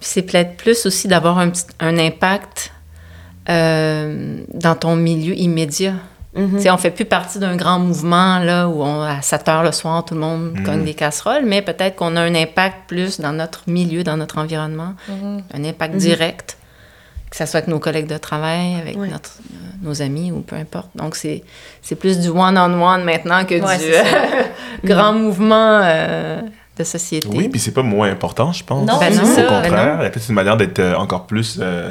C'est 0.00 0.22
peut-être 0.22 0.56
plus 0.56 0.86
aussi 0.86 1.08
d'avoir 1.08 1.38
un, 1.38 1.52
un 1.80 1.98
impact 1.98 2.72
euh, 3.48 4.38
dans 4.54 4.74
ton 4.74 4.96
milieu 4.96 5.34
immédiat. 5.34 5.94
Tu 6.36 6.60
sais, 6.60 6.70
on 6.70 6.76
fait 6.78 6.92
plus 6.92 7.06
partie 7.06 7.40
d'un 7.40 7.56
grand 7.56 7.80
mouvement 7.80 8.38
là 8.38 8.68
où 8.68 8.82
on, 8.82 9.02
à 9.02 9.20
7 9.20 9.48
heures 9.48 9.62
le 9.64 9.72
soir, 9.72 10.04
tout 10.04 10.14
le 10.14 10.20
monde 10.20 10.52
Mhm. 10.54 10.62
cogne 10.64 10.84
des 10.84 10.94
casseroles, 10.94 11.44
mais 11.44 11.60
peut-être 11.60 11.96
qu'on 11.96 12.14
a 12.14 12.20
un 12.20 12.34
impact 12.36 12.76
plus 12.86 13.18
dans 13.18 13.32
notre 13.32 13.62
milieu, 13.66 14.04
dans 14.04 14.16
notre 14.16 14.38
environnement, 14.38 14.94
Mhm. 15.08 15.42
un 15.52 15.64
impact 15.64 15.94
Mhm. 15.94 15.98
direct, 16.00 16.56
que 17.30 17.36
ce 17.36 17.46
soit 17.46 17.58
avec 17.58 17.68
nos 17.68 17.78
collègues 17.78 18.08
de 18.08 18.18
travail, 18.18 18.74
avec 18.74 18.96
Ouais. 18.98 19.08
notre, 19.08 19.38
euh, 19.52 19.56
nos 19.82 20.02
amis 20.02 20.32
ou 20.32 20.40
peu 20.40 20.56
importe. 20.56 20.88
Donc, 20.96 21.14
c'est 21.16 21.44
c'est 21.80 21.94
plus 21.94 22.18
du 22.18 22.28
one-on-one 22.28 23.04
maintenant 23.04 23.44
que 23.44 23.54
Ouais, 23.54 23.78
du 23.78 23.92
ça. 23.92 24.02
grand 24.84 25.12
mouvement 25.12 25.80
euh, 25.82 26.40
de 26.76 26.84
société. 26.84 27.28
Oui, 27.30 27.48
puis 27.48 27.60
c'est 27.60 27.72
pas 27.72 27.82
moins 27.82 28.10
important, 28.10 28.52
je 28.52 28.64
pense. 28.64 28.86
Non, 28.86 28.98
Ben 28.98 29.12
c'est 29.12 29.20
non, 29.22 29.26
ça. 29.26 29.46
Au 29.46 29.50
ben 29.50 29.62
contraire, 29.62 29.94
non. 29.96 30.00
il 30.00 30.04
y 30.04 30.06
a 30.06 30.10
peut-être 30.10 30.28
une 30.28 30.34
manière 30.34 30.56
d'être 30.56 30.78
euh, 30.80 30.94
encore 30.96 31.26
plus. 31.26 31.58
euh, 31.60 31.90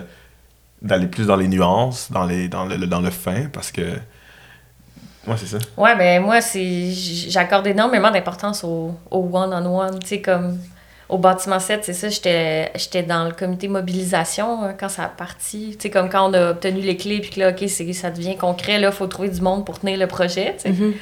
d'aller 0.82 1.08
plus 1.08 1.28
dans 1.28 1.36
les 1.36 1.48
nuances, 1.50 2.10
dans, 2.10 2.24
les, 2.26 2.48
dans, 2.48 2.64
le, 2.66 2.78
dans 2.88 3.02
le 3.02 3.10
fin, 3.10 3.46
parce 3.52 3.70
que. 3.72 3.82
Ouais, 5.28 5.36
c'est 5.38 5.46
ça. 5.48 5.58
Ouais, 5.78 5.96
ben 5.98 6.24
moi, 6.24 6.40
c'est 6.42 6.92
j'accorde 6.92 7.68
énormément 7.68 8.10
d'importance 8.12 8.64
au 8.64 8.96
au 9.12 9.30
one-on-one. 9.32 10.00
Tu 10.00 10.08
sais, 10.08 10.22
comme 10.22 10.58
au 11.10 11.18
bâtiment 11.18 11.60
7, 11.60 11.84
c'est 11.84 11.94
ça, 11.94 12.08
j'étais 12.10 13.04
dans 13.04 13.26
le 13.26 13.32
comité 13.32 13.68
mobilisation 13.68 14.64
euh, 14.66 14.72
quand 14.80 14.90
ça 14.90 15.06
a 15.06 15.08
parti. 15.10 15.72
Tu 15.72 15.84
sais, 15.84 15.90
comme 15.90 16.08
quand 16.10 16.30
on 16.30 16.34
a 16.34 16.52
obtenu 16.52 16.82
les 16.82 16.96
clés, 16.98 17.20
puis 17.20 17.32
que 17.32 17.40
là, 17.40 17.50
OK, 17.50 17.68
ça 17.68 18.12
devient 18.12 18.38
concret, 18.38 18.78
là, 18.80 18.90
il 18.90 18.94
faut 18.94 19.08
trouver 19.08 19.30
du 19.30 19.42
monde 19.42 19.66
pour 19.66 19.80
tenir 19.80 19.98
le 19.98 20.08
projet, 20.08 20.56
tu 20.58 20.64
sais. 20.64 20.70
Mhm. 20.70 20.94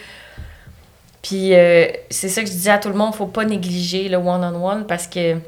Puis 1.22 1.54
euh, 1.56 1.88
c'est 2.10 2.30
ça 2.30 2.42
que 2.42 2.48
je 2.48 2.54
disais 2.54 2.72
à 2.72 2.78
tout 2.78 2.90
le 2.90 2.96
monde, 2.96 3.14
faut 3.14 3.26
pas 3.26 3.44
négliger 3.44 4.08
le 4.08 4.18
one-on-one 4.18 4.86
parce 4.88 5.08
que, 5.08 5.34
tu 5.36 5.42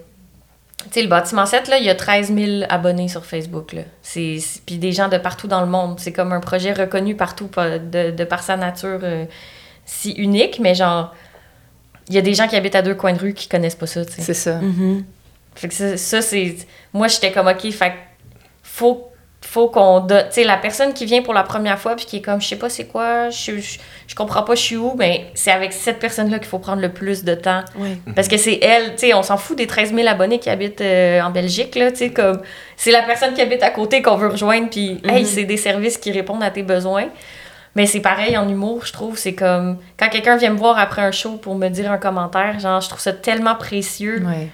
sais, 0.91 1.01
le 1.03 1.07
bâtiment 1.07 1.45
7, 1.45 1.67
là, 1.69 1.77
il 1.77 1.85
y 1.85 1.89
a 1.89 1.95
13 1.95 2.33
000 2.33 2.63
abonnés 2.67 3.07
sur 3.07 3.25
Facebook, 3.25 3.71
là. 3.73 3.83
C'est, 4.01 4.39
puis 4.65 4.77
des 4.77 4.91
gens 4.91 5.07
de 5.07 5.17
partout 5.17 5.47
dans 5.47 5.61
le 5.61 5.67
monde. 5.67 5.99
C'est 5.99 6.11
comme 6.11 6.33
un 6.33 6.39
projet 6.41 6.73
reconnu 6.73 7.15
partout 7.15 7.47
pa- 7.47 7.79
de, 7.79 8.11
de 8.11 8.23
par 8.25 8.43
sa 8.43 8.57
nature 8.57 8.99
euh, 9.03 9.25
si 9.85 10.11
unique, 10.13 10.59
mais 10.59 10.75
genre, 10.75 11.13
il 12.09 12.15
y 12.15 12.17
a 12.17 12.21
des 12.21 12.33
gens 12.33 12.47
qui 12.47 12.55
habitent 12.55 12.75
à 12.75 12.81
deux 12.81 12.95
coins 12.95 13.13
de 13.13 13.19
rue 13.19 13.33
qui 13.33 13.47
connaissent 13.47 13.75
pas 13.75 13.87
ça, 13.87 14.03
tu 14.05 14.13
sais. 14.13 14.21
C'est 14.21 14.33
ça. 14.33 14.55
Mhm. 14.55 15.03
Fait 15.55 15.67
que 15.67 15.73
ça, 15.73 15.95
ça, 15.97 16.21
c'est. 16.21 16.55
Moi, 16.93 17.07
j'étais 17.07 17.31
comme, 17.31 17.47
OK, 17.47 17.69
fait 17.71 17.93
faut, 18.63 19.07
faut 19.41 19.67
qu'on 19.69 19.99
donne. 20.01 20.25
Tu 20.27 20.35
sais, 20.35 20.43
la 20.43 20.57
personne 20.57 20.93
qui 20.93 21.05
vient 21.05 21.21
pour 21.21 21.33
la 21.33 21.43
première 21.43 21.79
fois, 21.79 21.95
puis 21.95 22.05
qui 22.05 22.17
est 22.17 22.21
comme, 22.21 22.41
je 22.41 22.47
sais 22.47 22.55
pas 22.55 22.69
c'est 22.69 22.85
quoi, 22.85 23.29
je, 23.29 23.57
je, 23.59 23.77
je 24.07 24.15
comprends 24.15 24.43
pas, 24.43 24.55
je 24.55 24.61
suis 24.61 24.77
où, 24.77 24.95
mais 24.97 25.27
c'est 25.33 25.51
avec 25.51 25.73
cette 25.73 25.99
personne-là 25.99 26.39
qu'il 26.39 26.47
faut 26.47 26.59
prendre 26.59 26.81
le 26.81 26.89
plus 26.91 27.23
de 27.23 27.35
temps. 27.35 27.63
Ouais. 27.77 27.97
Parce 28.15 28.27
que 28.27 28.37
c'est 28.37 28.59
elle, 28.61 28.91
tu 28.95 29.07
sais, 29.07 29.13
on 29.13 29.23
s'en 29.23 29.37
fout 29.37 29.57
des 29.57 29.67
13 29.67 29.93
000 29.93 30.07
abonnés 30.07 30.39
qui 30.39 30.49
habitent 30.49 30.81
euh, 30.81 31.21
en 31.21 31.29
Belgique, 31.31 31.75
là, 31.75 31.91
tu 31.91 31.97
sais, 31.97 32.09
comme. 32.11 32.41
C'est 32.77 32.91
la 32.91 33.01
personne 33.03 33.33
qui 33.33 33.41
habite 33.41 33.63
à 33.63 33.71
côté 33.71 34.01
qu'on 34.01 34.15
veut 34.15 34.29
rejoindre, 34.29 34.69
puis, 34.69 34.99
hey, 35.03 35.21
Mhm. 35.21 35.25
c'est 35.25 35.43
des 35.45 35.57
services 35.57 35.97
qui 35.97 36.11
répondent 36.11 36.43
à 36.43 36.51
tes 36.51 36.63
besoins. 36.63 37.07
Mais 37.75 37.85
c'est 37.85 37.99
pareil 38.01 38.35
en 38.37 38.49
humour, 38.49 38.85
je 38.85 38.91
trouve. 38.93 39.17
C'est 39.17 39.33
comme. 39.33 39.77
Quand 39.97 40.09
quelqu'un 40.09 40.37
vient 40.37 40.49
me 40.51 40.57
voir 40.57 40.77
après 40.79 41.01
un 41.03 41.11
show 41.11 41.33
pour 41.37 41.55
me 41.55 41.69
dire 41.69 41.91
un 41.91 41.97
commentaire, 41.97 42.59
genre, 42.59 42.81
je 42.81 42.89
trouve 42.89 42.99
ça 43.01 43.13
tellement 43.13 43.55
précieux. 43.55 44.23
Ouais. 44.25 44.49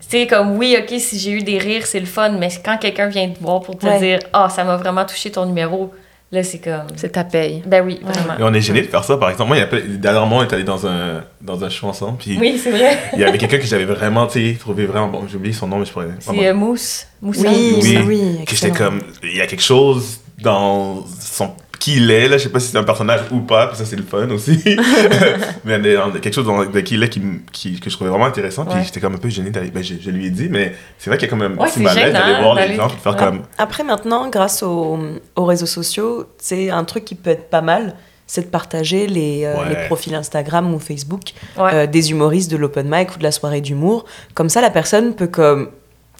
Tu 0.00 0.18
sais, 0.18 0.26
comme 0.26 0.56
oui, 0.56 0.76
ok, 0.78 0.98
si 0.98 1.18
j'ai 1.18 1.32
eu 1.32 1.42
des 1.42 1.58
rires, 1.58 1.86
c'est 1.86 2.00
le 2.00 2.06
fun, 2.06 2.30
mais 2.30 2.48
quand 2.64 2.78
quelqu'un 2.78 3.08
vient 3.08 3.28
te 3.30 3.38
voir 3.40 3.60
pour 3.60 3.76
te 3.78 3.86
Ouais. 3.86 3.98
dire 3.98 4.18
Ah, 4.32 4.48
ça 4.48 4.64
m'a 4.64 4.76
vraiment 4.76 5.04
touché 5.04 5.30
ton 5.30 5.44
numéro, 5.44 5.92
là, 6.32 6.42
c'est 6.42 6.58
comme. 6.58 6.86
C'est 6.96 7.10
ta 7.12 7.22
paye. 7.24 7.62
Ben 7.66 7.84
oui, 7.84 8.00
vraiment. 8.02 8.38
Et 8.38 8.42
on 8.42 8.52
est 8.54 8.62
gêné 8.62 8.80
de 8.82 8.86
faire 8.86 9.04
ça, 9.04 9.18
par 9.18 9.28
exemple. 9.30 9.48
Moi, 9.48 9.58
il 9.58 9.60
y 9.60 9.62
a, 9.94 9.96
dernièrement, 9.98 10.38
on 10.38 10.42
est 10.42 10.52
allé 10.52 10.64
dans 10.64 10.86
un, 10.86 11.22
dans 11.42 11.62
un 11.62 11.68
show 11.68 11.86
ensemble, 11.88 12.16
puis 12.18 12.38
Oui, 12.40 12.58
c'est 12.60 12.70
vrai. 12.70 12.98
il 13.12 13.20
y 13.20 13.24
avait 13.24 13.36
quelqu'un 13.38 13.58
que 13.58 13.66
j'avais 13.66 13.84
vraiment, 13.84 14.26
tu 14.26 14.52
sais, 14.52 14.58
trouvé 14.58 14.86
vraiment 14.86 15.08
bon. 15.08 15.26
J'ai 15.28 15.36
oublié 15.36 15.52
son 15.54 15.68
nom, 15.68 15.78
mais 15.78 15.84
je 15.84 15.92
pourrais. 15.92 16.08
C'est 16.18 16.48
euh, 16.48 16.54
Mousse. 16.54 17.06
Moussa. 17.20 17.48
Oui, 17.48 17.78
Oui, 17.82 17.98
oui, 18.06 18.44
que 18.46 18.56
j'étais 18.56 18.70
comme 18.76 19.00
il 19.22 19.36
y 19.36 19.42
a 19.42 19.46
quelque 19.46 19.62
chose 19.62 20.20
dans 20.42 21.04
son 21.20 21.50
qui 21.80 21.96
il 21.96 22.08
est 22.10 22.28
là 22.28 22.38
je 22.38 22.44
sais 22.44 22.48
pas 22.50 22.60
si 22.60 22.68
c'est 22.70 22.78
un 22.78 22.84
personnage 22.84 23.22
ou 23.32 23.40
pas 23.40 23.66
puis 23.66 23.76
ça 23.76 23.84
c'est 23.84 23.96
le 23.96 24.04
fun 24.04 24.28
aussi 24.30 24.62
mais 25.64 25.78
il 25.78 25.86
y 25.92 25.96
a 25.96 26.08
quelque 26.20 26.32
chose 26.34 26.46
dans, 26.46 26.64
de 26.64 26.80
qui 26.80 26.94
il 26.94 27.02
est 27.02 27.08
qui, 27.08 27.20
qui- 27.52 27.80
que 27.80 27.90
je 27.90 27.94
trouvais 27.96 28.10
vraiment 28.10 28.26
intéressant 28.26 28.64
puis 28.64 28.76
Ouais. 28.78 28.84
j'étais 28.84 29.00
comme 29.00 29.14
un 29.14 29.18
peu 29.18 29.28
gêné 29.28 29.50
d'aller 29.50 29.70
ben, 29.70 29.82
je, 29.82 29.94
je 30.00 30.10
lui 30.10 30.26
ai 30.26 30.30
dit 30.30 30.48
mais 30.50 30.74
c'est 30.98 31.10
vrai 31.10 31.16
qu'il 31.18 31.26
y 31.26 31.28
a 31.28 31.32
quand 31.32 31.36
même 31.42 31.54
un 31.54 31.62
Ouais, 31.62 31.66
petit 31.68 31.78
c'est 31.78 31.84
malaise 31.84 32.12
d'aller 32.12 32.40
voir 32.42 32.54
les 32.54 32.74
gens 32.76 32.88
puis 32.88 32.98
faire 33.02 33.12
Ouais. 33.14 33.18
comme 33.18 33.42
Après, 33.58 33.82
maintenant, 33.82 34.28
grâce 34.28 34.62
aux, 34.62 34.98
aux 35.36 35.44
réseaux 35.44 35.66
sociaux, 35.66 36.26
c'est 36.38 36.70
un 36.70 36.84
truc 36.84 37.04
qui 37.04 37.14
peut 37.14 37.30
être 37.30 37.48
pas 37.50 37.62
mal, 37.62 37.94
c'est 38.26 38.42
de 38.42 38.46
partager 38.46 39.06
les, 39.06 39.44
euh, 39.44 39.54
Ouais. 39.56 39.68
les 39.70 39.86
profils 39.86 40.14
Instagram 40.14 40.72
ou 40.74 40.78
Facebook 40.78 41.32
Ouais. 41.58 41.70
euh, 41.74 41.86
des 41.86 42.10
humoristes 42.10 42.50
de 42.50 42.56
l'open 42.56 42.88
mic 42.88 43.14
ou 43.14 43.18
de 43.18 43.22
la 43.24 43.32
soirée 43.32 43.60
d'humour. 43.60 44.04
Comme 44.34 44.48
ça, 44.50 44.60
la 44.60 44.70
personne 44.70 45.14
peut 45.14 45.26
comme... 45.26 45.70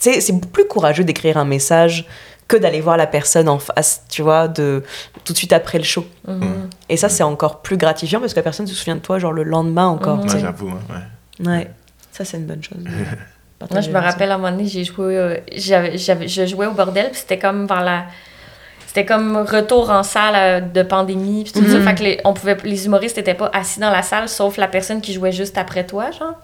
Tu 0.00 0.10
sais, 0.12 0.20
c'est 0.22 0.40
plus 0.50 0.66
courageux 0.66 1.04
d'écrire 1.04 1.36
un 1.36 1.44
message 1.44 2.06
que 2.50 2.56
d'aller 2.56 2.80
voir 2.80 2.96
la 2.96 3.06
personne 3.06 3.48
en 3.48 3.60
face, 3.60 4.02
tu 4.08 4.22
vois, 4.22 4.48
de, 4.48 4.82
tout 5.24 5.32
de 5.32 5.38
suite 5.38 5.52
après 5.52 5.78
le 5.78 5.84
show. 5.84 6.04
Mhm. 6.26 6.68
Et 6.88 6.96
ça, 6.96 7.08
c'est 7.08 7.22
encore 7.22 7.62
plus 7.62 7.76
gratifiant 7.76 8.18
parce 8.18 8.34
que 8.34 8.40
la 8.40 8.42
personne 8.42 8.66
se 8.66 8.74
souvient 8.74 8.96
de 8.96 9.00
toi, 9.00 9.20
genre 9.20 9.32
le 9.32 9.44
lendemain 9.44 9.86
encore. 9.86 10.16
Mhm. 10.16 10.22
ouais, 10.24 10.28
sais. 10.28 10.40
j'avoue 10.40 10.68
hein, 10.68 10.80
ouais. 11.38 11.46
Ouais, 11.46 11.70
ça, 12.10 12.24
c'est 12.24 12.38
une 12.38 12.46
bonne 12.46 12.62
chose. 12.62 12.78
Moi, 13.70 13.80
je 13.82 13.90
me 13.90 13.98
rappelle 13.98 14.32
à 14.32 14.34
un 14.34 14.38
moment 14.38 14.50
donné, 14.50 14.66
j'ai 14.66 14.84
joué. 14.84 15.16
euh, 15.16 15.36
j'avais, 15.54 15.96
j'avais, 15.96 16.26
je 16.26 16.44
jouais 16.46 16.66
au 16.66 16.72
bordel, 16.72 17.10
puis 17.10 17.20
c'était 17.20 17.38
comme 17.38 17.66
vers 17.66 17.82
la. 17.82 18.06
C'était 18.86 19.06
comme 19.06 19.36
retour 19.36 19.90
en 19.90 20.02
salle 20.02 20.34
euh, 20.34 20.60
de 20.60 20.82
pandémie, 20.82 21.44
puis 21.44 21.52
tout 21.52 21.70
ça. 21.70 21.78
Mhm. 21.78 21.84
Fait 21.84 21.94
que 21.94 22.02
les, 22.02 22.20
on 22.24 22.32
pouvait, 22.32 22.56
les 22.64 22.86
humoristes 22.86 23.16
n'étaient 23.16 23.34
pas 23.34 23.50
assis 23.52 23.78
dans 23.78 23.90
la 23.90 24.02
salle, 24.02 24.28
sauf 24.28 24.56
la 24.56 24.66
personne 24.66 25.00
qui 25.00 25.12
jouait 25.12 25.30
juste 25.30 25.56
après 25.56 25.86
toi, 25.86 26.10
genre. 26.10 26.34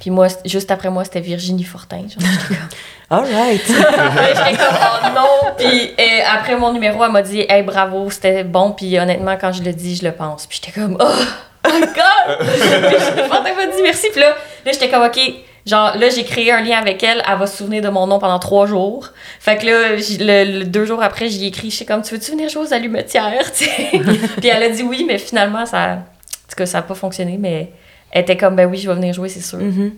Puis 0.00 0.10
moi, 0.10 0.26
juste 0.44 0.70
après 0.70 0.90
moi, 0.90 1.04
c'était 1.04 1.20
Virginie 1.20 1.64
Fortin. 1.64 1.98
Genre, 2.00 2.08
j'étais 2.20 2.54
comme, 2.54 2.68
All 3.10 3.24
right. 3.34 3.62
j'étais 3.66 4.56
comme, 4.56 4.76
oh 4.80 5.06
non! 5.14 5.54
Puis 5.56 5.90
et 5.98 6.22
après 6.22 6.56
mon 6.56 6.72
numéro, 6.72 7.02
elle 7.04 7.12
m'a 7.12 7.22
dit, 7.22 7.44
hey, 7.48 7.62
bravo, 7.62 8.10
c'était 8.10 8.44
bon. 8.44 8.72
Puis 8.72 8.98
honnêtement, 8.98 9.36
quand 9.40 9.52
je 9.52 9.62
le 9.62 9.72
dis, 9.72 9.96
je 9.96 10.04
le 10.04 10.12
pense. 10.12 10.46
Puis 10.46 10.60
j'étais 10.62 10.78
comme, 10.78 10.96
oh 11.00 11.68
my 11.68 11.80
god! 11.80 12.38
Puis 12.46 13.22
Fortin 13.28 13.54
m'a 13.54 13.66
dit 13.66 13.82
merci. 13.82 14.08
Puis 14.12 14.20
là, 14.20 14.30
là 14.64 14.72
j'étais 14.72 14.88
comme, 14.90 15.02
ok. 15.04 15.18
Genre, 15.64 15.96
là, 15.98 16.08
j'ai 16.10 16.22
créé 16.22 16.52
un 16.52 16.60
lien 16.60 16.78
avec 16.78 17.02
elle. 17.02 17.22
Elle 17.28 17.38
va 17.38 17.46
se 17.48 17.56
souvenir 17.56 17.82
de 17.82 17.88
mon 17.88 18.06
nom 18.06 18.20
pendant 18.20 18.38
trois 18.38 18.66
jours. 18.66 19.08
Fait 19.40 19.56
que 19.56 19.66
là, 19.66 19.96
j- 19.96 20.18
le, 20.20 20.60
le- 20.60 20.64
deux 20.64 20.84
jours 20.84 21.02
après, 21.02 21.28
j'y 21.28 21.42
ai 21.44 21.48
écrit. 21.48 21.72
J'étais 21.72 21.86
comme, 21.86 22.02
tu 22.02 22.14
veux-tu 22.14 22.30
venir 22.30 22.48
jouer 22.48 22.62
aux 22.68 22.72
allumetières? 22.72 23.50
tu 23.52 23.64
sais? 23.64 23.90
Puis 24.40 24.46
elle 24.48 24.62
a 24.62 24.68
dit 24.68 24.84
oui, 24.84 25.04
mais 25.08 25.18
finalement, 25.18 25.66
ça. 25.66 25.78
En 25.94 25.96
tout 25.96 26.56
cas, 26.56 26.66
ça 26.66 26.78
n'a 26.78 26.82
pas 26.82 26.94
fonctionné. 26.94 27.36
Mais 27.36 27.72
elle 28.16 28.22
était 28.22 28.36
comme, 28.38 28.56
ben 28.56 28.66
oui, 28.70 28.78
je 28.78 28.88
vais 28.88 28.94
venir 28.94 29.12
jouer, 29.12 29.28
c'est 29.28 29.42
sûr. 29.42 29.58
Mhm. 29.58 29.92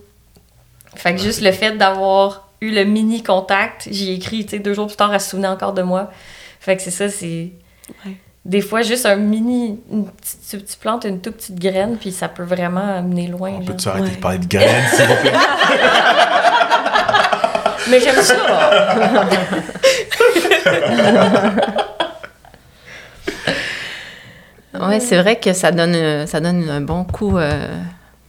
Fait 0.97 1.14
que 1.14 1.21
juste 1.21 1.41
le 1.41 1.53
fait 1.53 1.77
d'avoir 1.79 2.49
eu 2.61 2.71
le 2.73 2.83
mini 2.85 3.23
contact, 3.23 3.87
j'y 3.91 4.11
ai 4.11 4.14
écrit, 4.14 4.45
tu 4.45 4.51
sais, 4.51 4.59
deux 4.59 4.75
jours 4.75 4.89
plus 4.89 4.97
tard, 4.97 5.14
elle 5.14 5.21
se 5.21 5.31
souvenait 5.31 5.47
encore 5.49 5.73
de 5.73 5.83
moi. 5.83 6.11
Fait 6.59 6.77
que 6.77 6.83
c'est 6.83 6.91
ça, 6.91 7.09
c'est. 7.09 7.53
Ouais. 8.05 8.16
Des 8.45 8.61
fois, 8.61 8.83
juste 8.83 9.07
un 9.07 9.14
mini. 9.16 9.79
une 9.93 10.07
petite- 10.07 10.41
tu, 10.51 10.62
tu 10.64 10.77
plantes 10.79 11.05
une 11.05 11.21
toute 11.21 11.37
petite 11.37 11.61
graine, 11.61 11.97
puis 12.01 12.11
ça 12.11 12.27
peut 12.29 12.43
vraiment 12.43 12.97
amener 12.99 13.29
loin. 13.29 13.53
on 13.61 13.64
peut-tu 13.64 13.89
arrêter 13.89 14.09
Ouais. 14.09 14.16
de 14.16 14.21
parler 14.21 14.39
de 14.39 14.47
graines 14.47 14.85
s'il 14.93 15.07
vous 15.07 15.14
plaît? 15.16 15.33
Mais 17.91 18.01
j'aime 18.01 18.21
ça! 18.21 18.35
Ouais, 24.81 25.01
c'est 25.01 25.21
vrai 25.21 25.37
que 25.37 25.53
ça 25.53 25.73
donne, 25.73 26.27
ça 26.27 26.41
donne 26.41 26.69
un 26.69 26.81
bon 26.81 27.05
coup, 27.05 27.37
euh, 27.39 27.66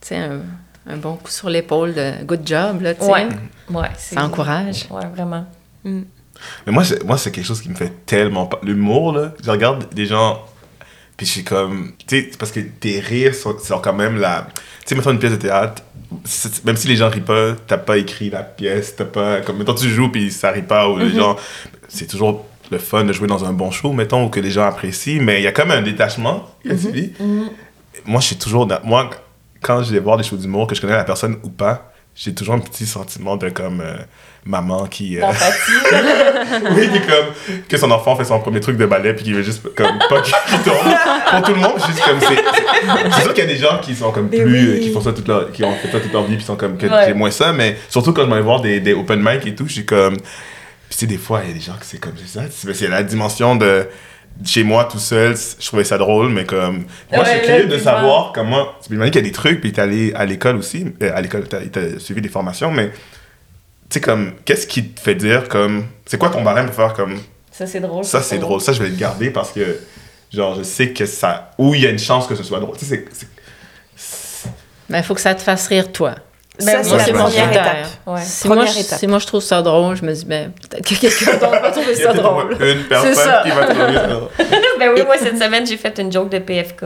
tu 0.10 0.16
sais, 0.16 0.22
un, 0.22 0.39
un 0.88 0.97
bon 0.97 1.16
coup 1.16 1.30
sur 1.32 1.49
l'épaule 1.49 1.93
de 1.93 2.24
good 2.26 2.41
job, 2.45 2.82
là, 2.82 2.93
tu 2.95 3.01
sais. 3.05 3.12
Ouais. 3.12 3.28
Ouais, 3.70 3.88
c'est- 3.97 4.16
Ça 4.16 4.24
encourage. 4.24 4.88
Ouais, 4.89 5.05
vraiment. 5.16 5.45
Mm. 5.84 6.01
Mais 6.66 6.72
moi, 6.74 6.84
c'est, 6.84 7.03
moi, 7.03 7.18
c'est 7.18 7.32
quelque 7.32 7.45
chose 7.45 7.62
qui 7.62 7.70
me 7.70 7.76
fait 7.76 8.05
tellement 8.05 8.45
pas. 8.45 8.60
L'humour, 8.64 9.12
là, 9.14 9.34
je 9.43 9.51
regarde 9.51 9.93
des 9.93 10.05
gens, 10.05 10.39
puis 11.18 11.26
je 11.26 11.32
suis 11.32 11.43
comme. 11.43 11.91
Tu 12.07 12.22
sais, 12.22 12.28
c'est 12.32 12.38
parce 12.39 12.51
que 12.51 12.62
tes 12.62 12.99
rires 13.01 13.36
sont, 13.36 13.57
sont 13.60 13.80
quand 13.80 13.93
même 13.93 14.18
la. 14.18 14.47
Tu 14.55 14.62
sais, 14.86 14.95
mettons 14.95 15.12
une 15.12 15.20
pièce 15.20 15.34
de 15.34 15.38
théâtre, 15.38 15.84
même 16.66 16.76
si 16.78 16.88
les 16.88 16.95
gens 16.95 17.10
rient 17.10 17.20
pas, 17.22 17.53
t'as 17.68 17.78
pas 17.78 17.97
écrit 17.97 18.30
la 18.30 18.43
pièce, 18.43 18.95
t'as 18.95 19.05
pas. 19.05 19.41
Comme, 19.41 19.57
mettons, 19.57 19.74
tu 19.76 19.89
joues, 19.89 20.10
puis 20.10 20.32
ça 20.32 20.49
rit 20.51 20.62
pas, 20.62 20.88
ou 20.89 20.97
les 20.97 21.10
gens. 21.14 21.36
C'est 21.89 22.07
toujours 22.07 22.45
le 22.72 22.78
fun 22.78 23.03
de 23.03 23.12
jouer 23.14 23.28
dans 23.28 23.43
un 23.45 23.51
bon 23.51 23.70
show, 23.72 23.91
mettons, 23.91 24.26
ou 24.26 24.30
que 24.30 24.39
les 24.39 24.51
gens 24.51 24.64
apprécient, 24.66 25.22
mais 25.22 25.41
il 25.41 25.43
y 25.43 25.47
a 25.47 25.51
comme 25.51 25.72
un 25.72 25.82
détachement, 25.82 26.47
tu 26.64 26.74
vis. 26.74 27.12
Moi, 28.05 28.22
je 28.22 28.28
suis 28.28 28.36
toujours. 28.38 28.68
Moi, 28.86 29.10
quand 29.62 29.84
je 29.84 29.91
vais 29.93 29.99
voir 29.99 30.18
des 30.18 30.24
shows 30.24 30.38
d'humour, 30.38 30.68
que 30.68 30.76
je 30.76 30.82
connais 30.82 30.93
la 30.93 31.03
personne 31.03 31.38
ou 31.43 31.49
pas, 31.49 31.91
j'ai 32.16 32.34
toujours 32.34 32.55
un 32.55 32.60
petit 32.60 32.86
sentiment 32.86 33.38
de 33.38 33.49
comme 33.49 33.82
euh, 33.82 33.95
maman 34.45 34.88
qui. 34.88 35.20
euh, 35.22 35.26
oui, 36.76 36.89
qui 36.91 36.99
comme 37.01 37.62
que 37.68 37.78
son 37.78 37.91
enfant 37.91 38.16
fait 38.16 38.26
son 38.26 38.39
premier 38.39 38.60
truc 38.60 38.78
de 38.78 38.86
ballet 38.86 39.14
puis 39.14 39.24
qu'il 39.24 39.36
veut 39.36 39.43
juste 39.43 39.64
comme 39.76 39.97
pas 40.10 40.22
qu'il 40.22 40.34
tombe. 40.66 40.76
Pour 41.30 41.41
tout 41.43 41.53
le 41.53 41.60
monde, 41.60 41.74
juste 41.88 42.03
comme 42.03 42.20
c'est. 42.20 42.36
c'est- 42.36 43.22
sûr 43.22 43.34
qu'il 43.34 43.43
y 43.43 43.47
a 43.47 43.49
des 43.53 43.57
gens 43.57 43.80
qui 43.82 43.95
sont 43.95 44.12
comme 44.12 44.30
Mais 44.32 44.41
plus. 44.41 44.74
oui. 44.74 44.80
qui 44.82 44.91
font 44.91 45.01
ça 45.01 45.14
toute 45.14 45.28
leur, 45.28 45.51
qui 45.51 45.64
ont 45.64 45.74
fait 45.76 45.91
ça 45.91 45.99
toute 45.99 46.12
leur 46.12 46.24
vie 46.24 46.36
puis 46.36 46.45
sont 46.45 46.55
comme 46.55 46.78
que 46.78 46.88
Ouais. 46.88 47.05
j'ai 47.07 47.14
moins 47.14 47.32
ça, 47.32 47.53
mais 47.53 47.78
surtout 47.89 48.14
quand 48.14 48.26
je 48.26 48.34
vais 48.34 48.41
voir 48.41 48.62
des, 48.62 48.80
des 48.80 48.93
open 48.93 49.22
mic 49.22 49.45
et 49.45 49.55
tout, 49.55 49.68
je 49.68 49.74
suis 49.74 49.86
comme. 49.86 50.18
Puis 50.18 50.97
tu 50.97 50.97
sais, 50.97 51.05
des 51.07 51.18
fois, 51.18 51.41
il 51.43 51.49
y 51.49 51.51
a 51.51 51.53
des 51.53 51.60
gens 51.62 51.74
qui 51.74 51.86
c'est 51.88 51.99
comme 51.99 52.14
ça. 52.26 52.41
C'est 52.74 52.88
la 52.88 53.03
dimension 53.03 53.55
de. 53.55 53.88
Chez 54.46 54.64
moi, 54.64 54.86
tout 54.86 55.00
seul, 55.00 55.36
je 55.60 55.66
trouvais 55.68 55.84
ça 55.84 55.98
drôle, 55.98 56.30
mais 56.30 56.46
comme. 56.46 56.78
Moi, 56.78 56.86
je 57.12 57.20
Ouais, 57.20 57.38
suis 57.40 57.46
curieux 57.46 57.68
de 57.68 57.78
savoir 57.78 58.32
comment. 58.34 58.68
Tu 58.86 58.94
m'imagines 58.94 59.12
qu'il 59.12 59.22
y 59.22 59.26
a 59.26 59.28
des 59.28 59.34
trucs, 59.34 59.60
puis 59.60 59.74
t'es 59.74 59.82
allé 59.82 60.14
à 60.14 60.26
l'école 60.26 60.56
aussi. 60.56 60.86
euh, 61.02 61.12
à 61.14 61.20
l'école, 61.22 61.48
t'as 61.48 61.58
as 61.58 62.00
suivi 62.00 62.22
des 62.22 62.30
formations, 62.30 62.72
mais. 62.72 62.90
Tu 62.90 63.96
sais, 63.96 64.02
comme. 64.02 64.34
Qu'est-ce 64.46 64.66
qui 64.68 64.90
te 64.90 65.00
fait 65.02 65.16
dire, 65.16 65.50
comme. 65.50 65.86
C'est 66.06 66.18
quoi 66.18 66.30
ton 66.30 66.42
barème 66.42 66.68
pour 66.68 66.76
faire 66.76 66.94
comme. 66.94 67.20
Ça, 67.52 67.68
c'est 67.68 67.82
drôle. 67.82 68.06
Ça, 68.06 68.22
c'est 68.22 68.38
drôle. 68.38 68.62
Ça, 68.62 68.72
je 68.72 68.82
vais 68.82 68.90
le 68.90 68.96
garder 68.96 69.30
parce 69.30 69.52
que. 69.52 69.80
Genre, 70.32 70.56
je 70.56 70.64
sais 70.64 70.92
que 70.94 71.06
ça. 71.06 71.52
Ou 71.58 71.76
il 71.76 71.82
y 71.82 71.88
a 71.88 71.90
une 71.90 72.00
chance 72.00 72.26
que 72.28 72.36
ce 72.36 72.44
soit 72.44 72.60
drôle. 72.60 72.78
Tu 72.78 72.86
sais, 72.86 73.06
c'est- 73.12 73.28
c'est. 73.96 74.50
Mais 74.88 75.00
il 75.00 75.04
faut 75.04 75.16
que 75.16 75.22
ça 75.22 75.36
te 75.36 75.42
fasse 75.42 75.68
rire, 75.68 75.92
toi. 75.92 76.16
Ça, 76.60 76.74
Ben, 76.74 76.84
c'est 76.84 76.89
moi, 76.89 76.97
la 76.97 77.14
première 77.30 77.51
étape. 77.51 77.76
Ouais. 78.05 78.22
Si 78.22 78.47
moi, 78.47 78.57
Première 78.57 78.74
je, 78.74 78.80
étape. 78.80 78.99
si 78.99 79.07
moi 79.07 79.20
je 79.20 79.26
trouve 79.28 79.41
ça 79.41 79.62
drôle, 79.62 79.95
je 79.95 80.03
me 80.05 80.14
dis, 80.14 80.26
ben, 80.26 80.51
peut-être 80.70 80.86
que 80.88 80.95
quelqu'un 80.95 81.34
d'autre 81.38 81.62
va 81.62 81.72
trouver 81.72 81.93
Il 81.93 81.99
y 81.99 82.03
a 82.03 82.07
ça 82.07 82.14
drôle. 82.14 82.51
Une 82.62 82.84
personne 82.84 83.14
ça. 83.16 83.41
qui 83.43 83.49
va 83.51 83.66
trouver 83.66 83.93
ça 83.95 84.07
drôle. 84.07 84.30
ben 84.80 84.91
oui, 84.95 85.03
moi, 85.05 85.16
cette 85.18 85.38
semaine, 85.41 85.66
j'ai 85.66 85.78
fait 85.78 85.97
une 85.99 86.12
joke 86.12 86.30
de 86.30 86.39
PFK. 86.39 86.84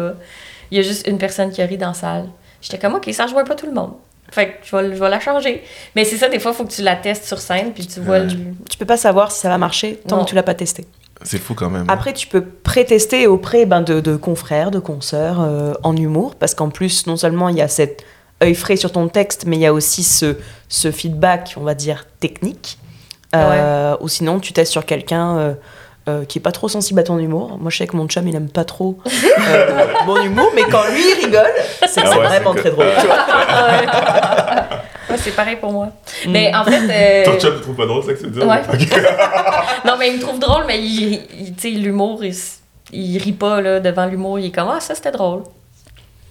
Il 0.72 0.78
y 0.78 0.80
a 0.80 0.84
juste 0.84 1.08
une 1.08 1.18
personne 1.18 1.52
qui 1.52 1.62
a 1.62 1.66
ri 1.66 1.78
dans 1.78 1.88
la 1.90 1.94
salle. 1.94 2.26
J'étais 2.62 2.78
comme, 2.78 2.96
OK, 2.96 3.10
ça 3.14 3.26
rejoint 3.26 3.44
pas 3.44 3.56
tout 3.56 3.66
le 3.66 3.74
monde. 3.74 3.94
Fait 4.32 4.48
que 4.48 4.54
je 4.64 4.76
vais, 4.76 4.96
je 4.96 5.00
vais 5.00 5.10
la 5.10 5.20
changer. 5.20 5.64
Mais 5.96 6.06
c'est 6.06 6.18
ça, 6.18 6.30
des 6.30 6.40
fois, 6.40 6.52
il 6.52 6.56
faut 6.56 6.64
que 6.66 6.72
tu 6.72 6.82
la 6.82 6.96
testes 6.96 7.26
sur 7.26 7.40
scène, 7.40 7.72
puis 7.74 7.86
tu 7.86 8.00
vois 8.00 8.20
Ouais. 8.20 8.26
le... 8.26 8.30
Tu 8.70 8.78
peux 8.78 8.86
pas 8.86 8.98
savoir 8.98 9.32
si 9.32 9.40
ça 9.42 9.50
va 9.50 9.58
marcher 9.58 10.00
tant 10.08 10.18
Non. 10.18 10.24
que 10.24 10.30
tu 10.30 10.36
l'as 10.36 10.44
pas 10.44 10.56
testé. 10.56 10.86
C'est 11.22 11.38
fou 11.38 11.54
quand 11.54 11.70
même. 11.70 11.86
Après, 11.88 12.14
tu 12.14 12.28
peux 12.28 12.42
pré-tester 12.44 13.28
auprès 13.28 13.66
ben, 13.66 13.82
de, 13.82 14.00
de 14.00 14.16
confrères, 14.16 14.72
de 14.72 14.80
consoeurs 14.80 15.40
euh, 15.42 15.74
en 15.84 15.96
humour, 15.96 16.36
parce 16.36 16.56
qu'en 16.56 16.70
plus, 16.70 17.06
non 17.08 17.16
seulement 17.16 17.48
il 17.50 17.58
y 17.58 17.62
a 17.62 17.68
cet 17.68 18.04
œil 18.42 18.56
frais 18.56 18.76
sur 18.78 18.92
ton 18.92 19.08
texte, 19.08 19.44
mais 19.46 19.58
il 19.58 19.62
y 19.62 19.66
a 19.66 19.74
aussi 19.74 20.04
ce, 20.04 20.38
ce 20.70 20.92
feedback, 20.92 21.56
on 21.58 21.64
va 21.64 21.74
dire, 21.76 22.06
technique. 22.20 22.78
Euh, 23.36 23.96
Ou 24.00 24.08
sinon, 24.08 24.40
tu 24.40 24.54
testes 24.54 24.72
sur 24.72 24.86
quelqu'un 24.86 25.38
euh, 25.38 25.54
euh, 26.08 26.26
qui 26.26 26.38
est 26.38 26.42
pas 26.42 26.52
trop 26.52 26.68
sensible 26.68 27.00
à 27.00 27.04
ton 27.04 27.18
humour. 27.18 27.58
Moi, 27.60 27.72
je 27.72 27.78
sais 27.78 27.88
que 27.88 27.96
mon 27.96 28.08
chum, 28.08 28.28
il 28.28 28.36
aime 28.36 28.50
pas 28.50 28.64
trop 28.66 28.98
euh, 29.06 29.86
mon 30.06 30.22
humour, 30.24 30.52
mais 30.56 30.64
quand 30.64 30.84
lui, 30.92 31.02
il 31.18 31.26
rigole, 31.26 31.52
c'est 31.88 32.02
Ah 32.06 32.10
ouais, 32.12 32.26
vraiment 32.28 32.54
très 32.54 32.70
drôle. 32.72 32.86
tu 33.00 33.06
vois. 33.08 33.18
Ouais, 35.10 35.18
c'est 35.18 35.36
pareil 35.36 35.58
pour 35.58 35.72
moi. 35.72 35.90
Mais 36.30 36.50
en 36.56 36.64
fait... 36.64 36.80
euh, 36.90 37.26
Ton 37.26 37.38
chum, 37.40 37.56
tu 37.58 37.62
trouves 37.62 37.76
pas 37.76 37.86
drôle, 37.86 38.04
c'est 38.04 38.16
ça 38.16 38.22
que 38.22 38.24
tu 38.28 38.32
dire? 38.32 38.48
Ouais. 38.48 38.62
Non, 39.86 39.96
mais 40.00 40.10
il 40.12 40.18
me 40.18 40.22
trouve 40.22 40.40
drôle, 40.40 40.64
mais 40.66 40.80
il, 40.82 41.14
il- 41.40 41.54
tu 41.56 41.74
sais, 41.74 41.78
l'humour, 41.78 42.24
il, 42.24 42.34
il 42.94 43.18
rit 43.18 43.34
pas 43.34 43.60
là, 43.62 43.80
devant 43.82 44.06
l'humour. 44.06 44.40
Il 44.40 44.46
est 44.46 44.52
comme, 44.52 44.70
ah, 44.74 44.80
ça, 44.80 44.96
c'était 44.96 45.12
drôle. 45.12 45.44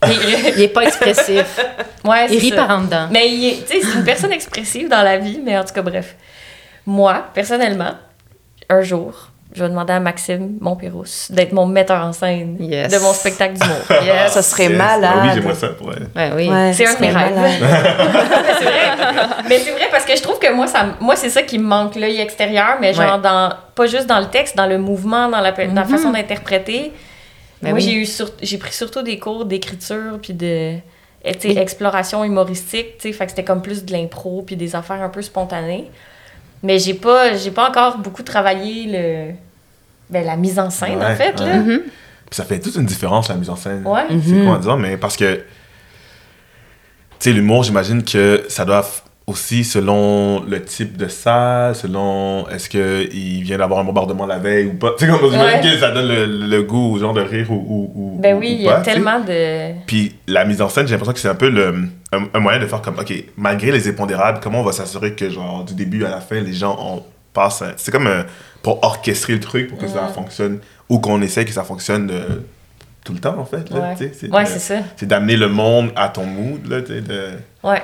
Il- 0.07 0.55
Il 0.57 0.62
est 0.62 0.68
pas 0.68 0.82
expressif. 0.82 1.59
ouais, 2.05 2.26
Il 2.30 2.38
rit 2.40 2.50
ça. 2.50 2.57
par 2.57 2.70
en 2.78 2.80
dedans. 2.82 3.07
Mais 3.11 3.28
il 3.28 3.48
est- 3.48 3.66
tu 3.66 3.80
sais, 3.80 3.86
c'est 3.86 3.98
une 3.98 4.05
personne 4.05 4.32
expressive 4.32 4.88
dans 4.88 5.03
la 5.03 5.18
vie, 5.18 5.40
mais 5.44 5.57
en 5.59 5.64
tout 5.64 5.72
cas, 5.74 5.82
bref. 5.82 6.14
Moi, 6.86 7.24
personnellement, 7.32 7.92
un 8.68 8.82
jour, 8.82 9.28
je 9.55 9.62
vais 9.62 9.68
demander 9.68 9.92
à 9.92 10.00
Maxime 10.00 10.57
Montpérousse 10.61 11.30
d'être 11.30 11.53
mon 11.53 11.66
metteur 11.66 12.05
en 12.05 12.12
scène 12.12 12.57
Yes. 12.59 12.90
de 12.92 12.98
mon 12.98 13.12
spectacle 13.12 13.55
d'humour. 13.55 13.76
Yes. 14.05 14.32
Ça 14.32 14.42
serait 14.42 14.64
Yes. 14.68 14.76
malade. 14.78 15.11
Ah 15.14 15.20
oui, 15.24 15.28
j'aimerais 15.34 15.55
ça 15.55 15.68
pour 15.68 15.92
elle. 15.92 16.09
Ouais, 16.16 16.32
oui. 16.34 16.48
Ouais, 16.48 16.72
C'est 16.72 16.86
un 16.86 16.94
de 16.94 17.00
mes 17.00 17.11
rêves. 17.11 17.34
c'est 18.59 18.64
vrai. 18.64 18.92
Mais 19.48 19.59
c'est 19.59 19.70
vrai 19.72 19.88
parce 19.90 20.05
que 20.05 20.16
je 20.16 20.22
trouve 20.22 20.38
que 20.38 20.50
moi, 20.53 20.66
ça, 20.66 20.86
moi 21.00 21.14
c'est 21.16 21.28
ça 21.30 21.42
qui 21.42 21.59
me 21.59 21.64
manque, 21.66 21.94
l'œil 21.96 22.18
extérieur, 22.20 22.78
mais 22.80 22.92
genre 22.94 23.16
Ouais. 23.16 23.22
dans, 23.22 23.53
pas 23.74 23.86
juste 23.86 24.07
dans 24.07 24.20
le 24.20 24.26
texte, 24.26 24.57
dans 24.57 24.66
le 24.66 24.78
mouvement, 24.78 25.28
dans 25.28 25.40
la, 25.40 25.53
dans 25.53 25.74
la 25.74 25.84
façon 25.84 26.11
d'interpréter. 26.11 26.92
Ben 27.62 27.70
moi, 27.70 27.78
oui. 27.78 27.84
j'ai 27.84 27.94
eu 27.94 28.06
sur- 28.06 28.30
j'ai 28.42 28.58
pris 28.58 28.72
surtout 28.72 29.02
des 29.02 29.18
cours 29.18 29.44
d'écriture 29.44 30.18
puis 30.20 30.32
de 30.34 30.76
eh, 31.24 31.58
exploration 31.58 32.24
humoristique, 32.24 32.98
tu 32.98 33.08
sais, 33.08 33.12
fait 33.12 33.24
que 33.26 33.30
c'était 33.30 33.44
comme 33.44 33.62
plus 33.62 33.84
de 33.84 33.92
l'impro 33.92 34.42
puis 34.42 34.56
des 34.56 34.74
affaires 34.74 35.00
un 35.02 35.08
peu 35.08 35.22
spontanées. 35.22 35.90
Mais 36.64 36.78
j'ai 36.78 36.94
pas 36.94 37.36
j'ai 37.36 37.50
pas 37.50 37.68
encore 37.68 37.98
beaucoup 37.98 38.22
travaillé 38.22 38.86
le 38.86 39.34
ben, 40.10 40.24
la 40.26 40.36
mise 40.36 40.58
en 40.58 40.70
scène 40.70 41.02
en 41.02 41.14
fait 41.14 41.38
ouais. 41.40 41.46
là. 41.46 41.56
Mhm. 41.58 41.80
Puis 41.80 42.36
ça 42.36 42.44
fait 42.44 42.58
toute 42.60 42.74
une 42.76 42.86
différence, 42.86 43.28
la 43.28 43.34
mise 43.36 43.50
en 43.50 43.56
scène. 43.56 43.82
Ouais. 43.86 44.04
C'est 44.08 44.14
Mhm. 44.32 44.44
comment 44.44 44.58
dire, 44.58 44.76
mais 44.76 44.96
parce 44.96 45.16
que. 45.16 45.34
Tu 47.18 47.30
sais, 47.30 47.32
l'humour, 47.32 47.62
j'imagine 47.62 48.02
que 48.02 48.44
ça 48.48 48.64
doit 48.64 48.84
aussi 49.27 49.62
selon 49.64 50.43
le 50.45 50.62
type 50.62 50.97
de 50.97 51.07
salle, 51.09 51.75
selon 51.77 52.49
est-ce 52.49 52.68
qu'il 52.68 53.43
vient 53.45 53.59
d'avoir 53.59 53.81
un 53.81 53.85
bombardement 53.85 54.27
la 54.27 54.39
veille 54.39 54.66
ou 54.66 54.75
pas. 54.75 54.91
Tu 54.99 55.07
sais, 55.07 55.11
comme 55.12 55.31
Ouais. 55.33 55.61
que 55.62 55.79
ça 55.79 55.91
donne 55.93 56.09
le, 56.09 56.27
le 56.27 56.62
goût 56.64 56.95
au 56.95 56.99
genre 56.99 57.14
de 57.14 57.20
rire 57.20 57.51
ou. 57.51 57.55
ou, 57.55 57.93
ou- 57.95 58.18
Ben 58.20 58.37
ou- 58.37 58.41
oui, 58.41 58.49
ou 58.49 58.59
il 58.59 58.62
y 58.62 58.68
a 58.68 58.81
tellement 58.81 59.20
de 59.20 59.73
Puis 59.87 60.16
la 60.27 60.45
mise 60.45 60.61
en 60.61 60.68
scène, 60.68 60.87
j'ai 60.87 60.93
l'impression 60.93 61.12
que 61.12 61.20
c'est 61.20 61.29
un 61.29 61.35
peu 61.37 61.49
le, 61.51 61.89
un, 62.12 62.25
un 62.35 62.41
moyen 62.41 62.59
de 62.59 62.66
faire 62.66 62.83
comme, 62.83 62.99
OK, 62.99 63.12
malgré 63.37 63.70
les 63.70 63.89
impondérables, 63.89 64.41
comment 64.43 64.61
on 64.61 64.64
va 64.64 64.73
s'assurer 64.73 65.12
que, 65.14 65.31
genre, 65.31 65.64
du 65.64 65.75
début 65.75 66.05
à 66.05 66.11
la 66.11 66.20
fin, 66.20 66.41
les 66.41 66.53
gens 66.53 66.77
on 66.81 67.03
passe. 67.33 67.62
C'est 67.77 67.93
comme 67.93 68.11
pour 68.62 68.83
orchestrer 68.85 69.35
le 69.35 69.41
truc 69.41 69.68
pour 69.68 69.79
que 69.79 69.87
ça 69.89 70.09
fonctionne 70.09 70.59
ou 70.89 70.99
qu'on 70.99 71.23
essaie 71.23 71.45
que 71.45 71.53
ça 71.53 71.62
fonctionne 71.64 72.11
euh, 72.11 72.41
tout 73.05 73.12
le 73.14 73.20
temps, 73.20 73.39
en 73.39 73.45
fait. 73.45 73.70
Là, 73.70 73.95
Ouais. 73.99 74.11
c'est 74.12 74.31
Ouais, 74.31 74.45
ça. 74.47 74.75
c'est 74.97 75.07
d'amener 75.07 75.37
le 75.37 75.49
monde 75.49 75.91
à 75.97 76.09
ton 76.09 76.27
mood, 76.27 76.66
là, 76.68 76.83
tu 76.83 76.89
sais, 76.93 77.01
de... 77.01 77.29
Ouais. 77.62 77.81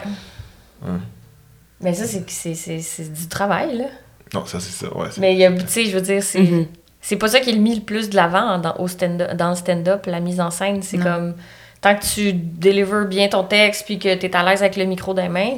Ouais. 0.82 0.90
Mais 1.80 1.94
ça, 1.94 2.04
c'est, 2.06 2.28
c'est, 2.28 2.54
c'est, 2.54 2.80
c'est 2.80 3.12
du 3.12 3.28
travail, 3.28 3.76
là. 3.78 3.84
Non, 4.34 4.44
ça, 4.46 4.58
c'est 4.60 4.72
ça, 4.84 4.94
ouais. 4.96 5.08
Mais 5.18 5.32
il 5.34 5.38
y 5.38 5.44
a, 5.44 5.52
tu 5.52 5.62
sais, 5.68 5.84
je 5.86 5.94
veux 5.94 6.02
dire, 6.02 6.22
c'est, 6.22 6.40
Mhm. 6.40 6.66
c'est 7.00 7.16
pas 7.16 7.28
ça 7.28 7.40
qui 7.40 7.50
est 7.50 7.54
le 7.54 7.60
mis 7.60 7.76
le 7.76 7.80
plus 7.82 8.10
de 8.10 8.16
l'avant 8.16 8.58
dans, 8.58 8.74
au 8.78 8.88
stand 8.88 9.34
dans 9.36 9.50
le 9.50 9.56
stand-up, 9.56 10.06
la 10.06 10.20
mise 10.20 10.40
en 10.40 10.50
scène. 10.50 10.82
C'est 10.82 10.98
comme, 10.98 11.34
tant 11.80 11.94
que 11.94 12.04
tu 12.04 12.32
délivres 12.32 13.04
bien 13.06 13.28
ton 13.28 13.44
texte 13.44 13.84
puis 13.86 13.98
que 13.98 14.14
t'es 14.14 14.34
à 14.36 14.42
l'aise 14.42 14.60
avec 14.62 14.76
le 14.76 14.84
micro 14.84 15.14
des 15.14 15.28
mains, 15.28 15.56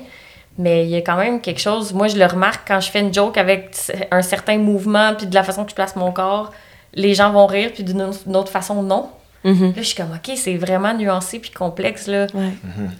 mais 0.58 0.84
il 0.84 0.90
y 0.90 0.96
a 0.96 1.00
quand 1.00 1.16
même 1.16 1.40
quelque 1.40 1.60
chose, 1.60 1.94
moi 1.94 2.06
je 2.08 2.18
le 2.18 2.26
remarque 2.26 2.68
quand 2.68 2.80
je 2.80 2.90
fais 2.90 3.00
une 3.00 3.14
joke 3.14 3.38
avec 3.38 3.74
un 4.10 4.20
certain 4.22 4.58
mouvement 4.58 5.14
puis 5.16 5.26
de 5.26 5.34
la 5.34 5.42
façon 5.42 5.64
que 5.64 5.70
je 5.70 5.74
place 5.74 5.96
mon 5.96 6.12
corps, 6.12 6.52
les 6.92 7.14
gens 7.14 7.32
vont 7.32 7.46
rire 7.46 7.70
puis 7.72 7.82
d'une 7.84 8.02
autre- 8.02 8.50
façon, 8.50 8.82
non. 8.82 9.08
Mhm. 9.44 9.68
Là, 9.68 9.72
je 9.76 9.82
suis 9.82 9.96
comme, 9.96 10.12
OK, 10.12 10.36
c'est 10.36 10.56
vraiment 10.56 10.92
nuancé 10.92 11.38
puis 11.38 11.50
complexe, 11.50 12.06
là. 12.08 12.26
Ouais. 12.34 12.50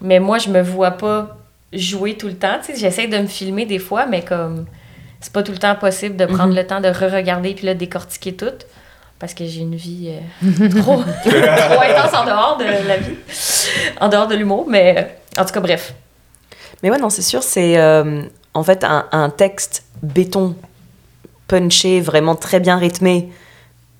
Mais 0.01 0.19
moi, 0.21 0.39
je 0.39 0.49
me 0.49 0.63
vois 0.63 0.93
pas 0.93 1.37
jouer 1.73 2.17
tout 2.17 2.27
le 2.29 2.35
temps. 2.37 2.59
Tu 2.65 2.73
sais, 2.73 2.79
j'essaie 2.79 3.07
de 3.07 3.19
me 3.19 3.27
filmer 3.27 3.67
des 3.67 3.79
fois, 3.79 4.07
mais 4.07 4.23
comme 4.23 4.67
c'est 5.21 5.33
pas 5.33 5.43
tout 5.43 5.53
le 5.53 5.59
temps 5.59 5.75
possible 5.75 6.17
de 6.17 6.27
prendre 6.27 6.49
Mhm. 6.51 6.57
le 6.57 6.67
temps 6.67 6.81
de 6.81 6.89
re-regarder 6.89 7.55
puis 7.55 7.67
là, 7.67 7.75
décortiquer 7.75 8.35
tout. 8.35 8.47
Parce 9.19 9.35
que 9.35 9.45
j'ai 9.45 9.61
une 9.61 9.75
vie 9.77 10.13
euh, 10.43 10.69
trop, 10.81 11.03
trop 11.03 11.81
intense 11.83 12.15
en 12.15 12.25
dehors 12.25 12.57
de 12.59 12.65
la 12.89 12.97
vie, 12.97 13.15
en 14.01 14.09
dehors 14.09 14.27
de 14.27 14.35
l'humour. 14.35 14.65
Mais 14.69 15.17
en 15.37 15.45
tout 15.45 15.53
cas, 15.53 15.61
bref. 15.61 15.95
Mais 16.83 16.91
ouais, 16.91 16.97
non, 16.99 17.11
c'est 17.11 17.21
sûr, 17.23 17.43
c'est 17.43 17.77
euh, 17.79 18.23
en 18.55 18.63
fait 18.63 18.83
un, 18.83 19.07
un 19.13 19.29
texte 19.29 19.85
béton, 20.03 20.57
punché, 21.49 22.01
vraiment 22.01 22.35
très 22.35 22.61
bien 22.61 22.79
rythmé, 22.79 23.29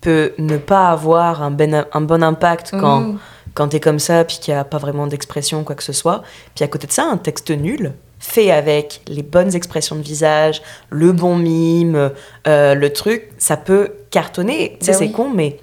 peut 0.01 0.33
ne 0.39 0.57
pas 0.57 0.89
avoir 0.89 1.43
un, 1.43 1.51
ben- 1.51 1.85
un 1.93 2.01
bon 2.01 2.23
impact 2.23 2.71
quand, 2.71 3.01
Mm. 3.01 3.19
Quand 3.53 3.67
t'es 3.69 3.79
comme 3.79 3.99
ça, 3.99 4.23
puis 4.23 4.37
qu'il 4.39 4.53
n'y 4.53 4.59
a 4.59 4.63
pas 4.63 4.77
vraiment 4.77 5.07
d'expression, 5.07 5.63
quoi 5.63 5.75
que 5.75 5.83
ce 5.83 5.93
soit. 5.93 6.23
Puis 6.55 6.63
à 6.63 6.67
côté 6.67 6.87
de 6.87 6.91
ça, 6.91 7.03
un 7.05 7.17
texte 7.17 7.51
nul, 7.51 7.93
fait 8.19 8.51
avec 8.51 9.01
les 9.07 9.23
bonnes 9.23 9.55
expressions 9.55 9.95
de 9.95 10.01
visage, 10.03 10.61
le 10.89 11.11
bon 11.11 11.37
mime, 11.37 12.11
euh, 12.47 12.75
le 12.75 12.93
truc, 12.93 13.29
ça 13.37 13.57
peut 13.57 13.93
cartonner. 14.11 14.77
Tu 14.79 14.85
sais, 14.85 14.91
Ben 14.91 14.97
c'est 14.99 15.05
oui. 15.05 15.11
con, 15.11 15.29
mais 15.33 15.59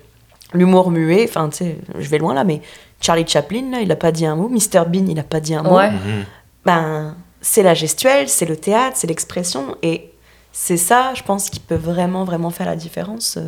l'humour 0.53 0.91
muet, 0.91 1.25
enfin, 1.29 1.49
tu 1.49 1.59
sais, 1.59 1.77
je 1.99 2.09
vais 2.09 2.19
loin 2.19 2.35
là, 2.35 2.45
mais 2.45 2.61
Charlie 3.01 3.27
Chaplin, 3.27 3.71
là, 3.71 3.81
il 3.81 3.93
a 3.93 3.97
pas 3.97 4.11
dit 4.13 4.27
un 4.27 4.35
mot. 4.35 4.49
Mr 4.49 4.85
Bean, 4.89 5.07
il 5.09 5.19
a 5.19 5.23
pas 5.23 5.41
dit 5.41 5.55
un 5.55 5.63
mot 5.63 5.77
Ouais. 5.77 5.91
Mhm. 5.91 6.25
ben, 6.65 7.17
c'est 7.41 7.63
la 7.63 7.75
gestuelle, 7.75 8.29
c'est 8.29 8.47
le 8.47 8.57
théâtre, 8.57 8.97
c'est 8.97 9.07
l'expression. 9.07 9.77
Et 9.83 10.11
c'est 10.53 10.77
ça, 10.77 11.13
je 11.15 11.23
pense, 11.23 11.51
qui 11.51 11.61
peut 11.61 11.77
vraiment, 11.77 12.25
vraiment 12.25 12.51
faire 12.51 12.67
la 12.67 12.75
différence. 12.77 13.39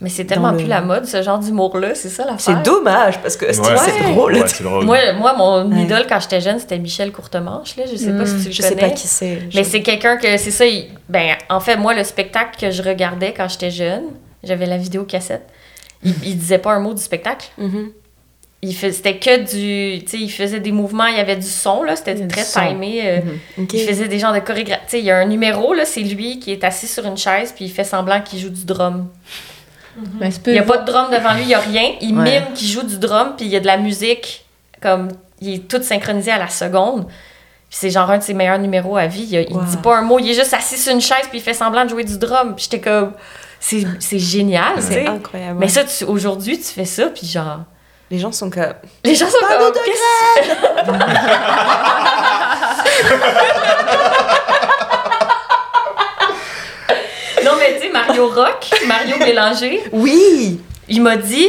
Mais 0.00 0.08
c'est 0.10 0.24
tellement 0.26 0.52
le- 0.52 0.58
plus 0.58 0.66
la 0.66 0.80
mode, 0.80 1.06
ce 1.06 1.22
genre 1.22 1.38
d'humour-là. 1.40 1.94
C'est 1.96 2.08
ça 2.08 2.24
l'affaire. 2.24 2.38
C'est 2.40 2.62
dommage, 2.62 3.20
parce 3.20 3.36
que 3.36 3.52
c'est 3.52 3.60
Ouais. 3.60 3.76
c'est 3.84 4.12
drôle. 4.12 4.34
Ouais, 4.34 4.42
c'est 4.46 4.62
drôle. 4.62 4.84
Moi, 4.84 4.98
moi, 5.14 5.34
mon 5.36 5.68
Ouais. 5.72 5.82
idole 5.82 6.06
quand 6.08 6.20
j'étais 6.20 6.40
jeune, 6.40 6.60
c'était 6.60 6.78
Michel 6.78 7.10
Courtemanche. 7.10 7.76
Là. 7.76 7.82
Je 7.90 7.96
sais 7.96 8.12
pas 8.12 8.24
si 8.24 8.36
tu 8.38 8.44
le 8.46 8.52
Je 8.52 8.62
connais. 8.62 8.68
sais 8.68 8.76
pas 8.76 8.90
qui 8.90 9.06
c'est. 9.08 9.38
Mais 9.54 9.64
Je- 9.64 9.68
c'est 9.68 9.82
quelqu'un 9.82 10.16
que, 10.16 10.36
c'est 10.36 10.52
ça, 10.52 10.66
il- 10.66 10.86
ben, 11.08 11.34
en 11.50 11.58
fait, 11.58 11.76
moi, 11.76 11.94
le 11.94 12.04
spectacle 12.04 12.58
que 12.60 12.70
je 12.70 12.80
regardais 12.82 13.34
quand 13.36 13.48
j'étais 13.48 13.72
jeune, 13.72 14.04
j'avais 14.44 14.66
la 14.66 14.76
vidéo 14.78 15.02
cassette, 15.02 15.48
il, 16.04 16.14
il 16.24 16.38
disait 16.38 16.58
pas 16.58 16.72
un 16.74 16.80
mot 16.80 16.94
du 16.94 17.02
spectacle. 17.02 17.48
Mhm. 17.58 17.90
Il 18.62 18.74
fait, 18.74 18.90
c'était 18.92 19.18
que 19.18 19.36
du, 19.38 20.04
tu 20.04 20.10
sais, 20.10 20.16
il 20.18 20.30
faisait 20.30 20.58
des 20.60 20.72
mouvements, 20.72 21.06
il 21.06 21.16
y 21.16 21.20
avait 21.20 21.36
du 21.36 21.46
son, 21.46 21.82
là, 21.84 21.94
c'était 21.96 22.14
très 22.26 22.44
timé. 22.44 23.00
euh, 23.04 23.16
Mhm. 23.56 23.64
Ok. 23.64 23.72
Il 23.74 23.80
faisait 23.86 24.06
des 24.08 24.18
genres 24.20 24.32
de 24.34 24.40
chorégraphie. 24.40 24.82
Tu 24.86 24.90
sais, 24.90 24.98
il 25.00 25.04
y 25.04 25.10
a 25.10 25.16
un 25.16 25.26
numéro, 25.26 25.74
là, 25.74 25.84
c'est 25.84 26.00
lui 26.02 26.38
qui 26.40 26.52
est 26.52 26.62
assis 26.62 26.86
sur 26.88 27.04
une 27.04 27.16
chaise, 27.16 27.52
puis 27.54 27.64
il 27.66 27.70
fait 27.72 27.82
semblant 27.84 28.20
qu'il 28.20 28.38
joue 28.40 28.50
du 28.50 28.64
drum. 28.64 29.08
Ben, 30.20 30.30
c'est 30.30 30.40
Il 30.46 30.52
n'y 30.52 30.58
a 30.58 30.62
pas 30.62 30.78
de 30.78 30.84
drum 30.90 31.10
devant 31.10 31.34
lui, 31.34 31.42
il 31.42 31.46
n'y 31.48 31.54
a 31.54 31.58
rien. 31.60 31.92
Il 32.00 32.16
Ouais. 32.16 32.24
mime 32.40 32.52
qu'il 32.54 32.68
joue 32.68 32.82
du 32.82 32.98
drum, 32.98 33.34
puis 33.36 33.46
il 33.46 33.52
y 33.52 33.56
a 33.56 33.60
de 33.60 33.66
la 33.66 33.76
musique, 33.76 34.44
comme, 34.82 35.08
il 35.40 35.54
est 35.54 35.68
tout 35.68 35.82
synchronisé 35.82 36.30
à 36.30 36.38
la 36.38 36.48
seconde. 36.48 37.06
Puis 37.06 37.76
c'est 37.80 37.90
genre 37.90 38.10
un 38.10 38.18
de 38.18 38.22
ses 38.22 38.32
meilleurs 38.34 38.58
numéros 38.58 38.96
à 38.96 39.06
vie. 39.06 39.26
Il, 39.30 39.46
il 39.50 39.54
Wow. 39.56 39.62
dit 39.64 39.76
pas 39.78 39.96
un 39.98 40.02
mot, 40.02 40.18
il 40.18 40.30
est 40.30 40.34
juste 40.34 40.54
assis 40.54 40.78
sur 40.78 40.92
une 40.92 41.00
chaise 41.00 41.26
puis 41.28 41.38
il 41.38 41.42
fait 41.42 41.52
semblant 41.54 41.84
de 41.84 41.90
jouer 41.90 42.04
du 42.04 42.16
drum. 42.18 42.54
Puis 42.54 42.64
j'étais 42.70 42.80
comme, 42.80 43.12
c'est 43.60 43.84
c'est 44.00 44.18
génial, 44.18 44.80
C'est 44.80 45.06
incroyable. 45.06 45.58
Mais 45.58 45.68
ça, 45.68 45.84
tu- 45.84 46.04
aujourd'hui, 46.04 46.56
tu 46.58 46.64
fais 46.72 46.84
ça, 46.86 47.06
puis 47.08 47.26
genre, 47.26 47.58
les 48.10 48.18
gens 48.18 48.32
sont 48.32 48.48
comme. 48.48 48.72
les 49.04 49.14
gens 49.14 49.26
sont 49.28 49.36
Pas 49.46 49.58
comme, 49.58 49.72
de 49.72 49.78
qu'est-ce 49.84 51.18
Non, 57.44 57.52
mais 57.58 57.76
tu 57.76 57.82
sais, 57.86 57.87
Mario 58.06 58.28
Rock, 58.28 58.70
Mario 58.86 59.16
Mélangé, 59.20 59.80
Oui! 59.92 60.60
il 60.88 61.02
m'a 61.02 61.16
dit, 61.16 61.48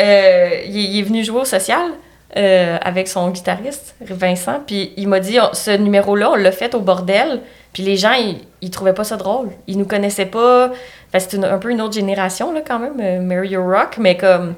euh, 0.00 0.50
il, 0.66 0.76
il 0.76 0.98
est 1.00 1.02
venu 1.02 1.24
jouer 1.24 1.40
au 1.40 1.44
social 1.44 1.90
euh, 2.36 2.76
avec 2.82 3.08
son 3.08 3.30
guitariste, 3.30 3.94
Vincent, 4.00 4.60
puis 4.66 4.92
il 4.96 5.08
m'a 5.08 5.20
dit, 5.20 5.38
on- 5.40 5.52
ce 5.54 5.70
numéro-là, 5.72 6.30
on 6.30 6.34
l'a 6.36 6.52
fait 6.52 6.74
au 6.74 6.80
bordel, 6.80 7.40
puis 7.72 7.82
les 7.82 7.96
gens, 7.96 8.12
ils, 8.14 8.38
ils 8.60 8.70
trouvaient 8.70 8.94
pas 8.94 9.04
ça 9.04 9.16
drôle. 9.16 9.50
Ils 9.66 9.76
nous 9.78 9.86
connaissaient 9.86 10.26
pas. 10.26 10.70
Que 11.12 11.18
c'est 11.18 11.42
un 11.42 11.58
peu 11.58 11.70
une 11.70 11.80
autre 11.80 11.94
génération, 11.94 12.52
là, 12.52 12.60
quand 12.66 12.78
même, 12.78 12.98
euh, 13.00 13.20
Mario 13.20 13.62
Rock, 13.64 13.96
mais 13.98 14.16
comme. 14.16 14.54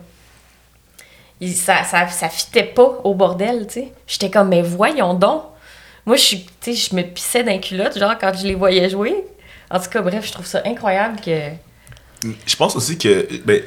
il- 1.40 1.54
ça, 1.54 1.84
ça, 1.84 2.06
ça 2.08 2.28
fitait 2.28 2.62
pas 2.64 2.98
au 3.04 3.14
bordel, 3.14 3.66
tu 3.66 3.74
sais. 3.74 3.92
J'étais 4.06 4.30
comme, 4.30 4.48
mais 4.48 4.62
voyons 4.62 5.14
donc. 5.14 5.42
Moi, 6.06 6.16
je 6.16 6.22
suis, 6.22 6.46
je 6.66 6.94
me 6.96 7.02
pissais 7.02 7.42
d'un 7.42 7.58
culotte, 7.58 7.98
genre, 7.98 8.14
quand 8.20 8.32
je 8.36 8.46
les 8.46 8.54
voyais 8.54 8.88
jouer. 8.88 9.14
En 9.70 9.78
tout 9.78 9.88
cas, 9.90 10.02
bref, 10.02 10.26
je 10.26 10.32
trouve 10.32 10.46
ça 10.46 10.62
incroyable 10.66 11.20
que. 11.24 11.30
Je 12.46 12.56
pense 12.56 12.76
aussi 12.76 12.98
que, 12.98 13.26
ben, 13.44 13.62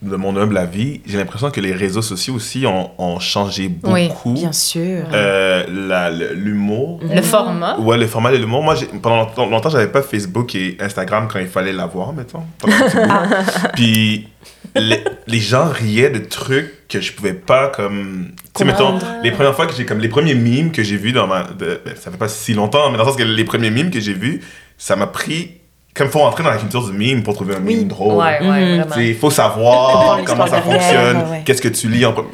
de 0.00 0.16
mon 0.16 0.36
humble 0.36 0.56
avis, 0.58 1.00
j'ai 1.06 1.16
l'impression 1.18 1.50
que 1.52 1.60
les 1.60 1.72
réseaux 1.72 2.02
sociaux 2.02 2.34
aussi 2.34 2.66
ont, 2.66 2.90
ont 2.98 3.20
changé 3.20 3.70
Oui, 3.84 4.08
beaucoup 4.08 4.32
Bien 4.32 4.50
sûr. 4.52 5.04
euh, 5.12 5.64
le- 5.68 6.34
l'humour. 6.34 7.00
Le 7.08 7.22
format. 7.22 7.78
Ouais, 7.78 7.96
le 7.98 8.06
format 8.08 8.32
de 8.32 8.36
l'humour. 8.38 8.62
Moi, 8.64 8.74
pendant 9.00 9.16
longtemps, 9.18 9.46
longtemps 9.46 9.70
j'avais 9.70 9.86
pas 9.88 10.02
Facebook 10.02 10.54
et 10.56 10.76
Instagram 10.80 11.28
quand 11.32 11.38
il 11.38 11.46
fallait 11.46 11.72
l'avoir, 11.72 12.12
mettons. 12.12 12.42
Puis 13.74 14.28
les, 14.74 15.04
les 15.26 15.40
gens 15.40 15.68
riaient 15.68 16.10
de 16.10 16.18
trucs 16.20 16.88
que 16.88 17.00
je 17.00 17.12
pouvais 17.12 17.34
pas 17.34 17.68
comme. 17.68 18.28
Tu 18.54 18.58
sais, 18.58 18.64
mettons, 18.64 18.98
les 19.22 19.30
premières 19.30 19.54
fois 19.54 19.66
que 19.66 19.74
j'ai 19.74 19.84
comme 19.86 19.98
les 20.00 20.08
premiers 20.08 20.34
mimes 20.34 20.72
que 20.72 20.82
j'ai 20.82 20.96
vus 20.96 21.12
dans 21.12 21.26
ma. 21.26 21.44
de- 21.44 21.80
ben, 21.84 21.94
ça 21.96 22.10
fait 22.10 22.16
pas 22.16 22.28
si 22.28 22.54
longtemps, 22.54 22.90
mais 22.90 22.96
dans 22.98 23.04
le 23.04 23.10
sens 23.10 23.18
que 23.18 23.22
les 23.22 23.44
premiers 23.44 23.70
mimes 23.70 23.90
que 23.90 24.00
j'ai 24.00 24.14
vus, 24.14 24.40
ça 24.84 24.96
m'a 24.96 25.06
pris. 25.06 25.52
Comme 25.94 26.08
faut 26.08 26.20
rentrer 26.20 26.42
dans 26.42 26.50
la 26.50 26.56
culture 26.56 26.84
du 26.84 26.92
mime 26.92 27.22
pour 27.22 27.34
trouver 27.34 27.54
un 27.54 27.58
Oui. 27.62 27.76
mime 27.76 27.88
drôle. 27.88 28.14
Ouais, 28.14 28.40
ouais, 28.40 28.46
Mhm. 28.64 28.80
vraiment. 28.80 28.96
Il 28.96 29.14
faut 29.16 29.30
savoir 29.30 30.18
comment 30.24 30.46
ça 30.46 30.60
fonctionne, 30.62 31.18
ouais, 31.18 31.30
ouais. 31.30 31.42
qu'est-ce 31.44 31.62
que 31.62 31.68
tu 31.68 31.88
lis 31.88 32.04
en 32.06 32.12
premier. 32.14 32.28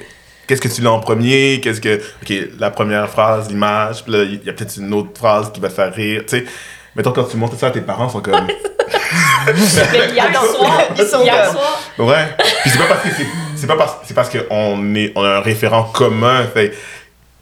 Qu'est-ce 0.46 0.61
que 0.62 0.68
tu 0.68 0.80
lis 0.80 0.86
en 0.86 1.01
premier? 1.01 1.61
Qu'est-ce 1.62 1.80
que. 1.80 2.01
Ok, 2.22 2.32
la 2.59 2.70
première 2.70 3.09
phrase, 3.11 3.49
l'image, 3.51 4.03
puis 4.05 4.12
là, 4.12 4.22
il 4.22 4.40
y 4.44 4.49
a 4.49 4.53
peut-être 4.55 4.76
une 4.78 4.94
autre 4.94 5.11
phrase 5.18 5.53
qui 5.53 5.61
va 5.61 5.68
faire 5.68 5.92
rire. 5.92 6.22
Tu 6.26 6.38
sais, 6.38 6.44
mettons, 6.96 7.11
quand 7.12 7.24
tu 7.24 7.36
montres 7.36 7.59
ça 7.59 7.66
à 7.66 7.70
tes 7.70 7.80
parents, 7.82 8.07
ils 8.09 8.12
sont 8.12 8.20
comme. 8.22 8.46
Mais 9.46 10.12
hier 10.12 10.30
soir, 10.57 10.80
Ils 10.99 11.05
sont 11.05 11.22
hier 11.22 11.51
soir, 11.51 11.80
Ouais. 11.99 12.28
Puis 12.62 12.70
c'est 12.70 12.78
pas 12.78 12.86
parce 12.86 13.03
que 13.03 13.09
c'est. 13.16 13.26
C'est 13.57 13.66
pas 13.66 13.76
parce, 13.76 13.96
c'est 14.05 14.14
parce 14.14 14.30
qu'on 14.30 14.94
est, 14.94 15.12
on 15.16 15.24
a 15.24 15.36
un 15.36 15.40
référent 15.40 15.82
commun. 15.92 16.44
Fait 16.55 16.72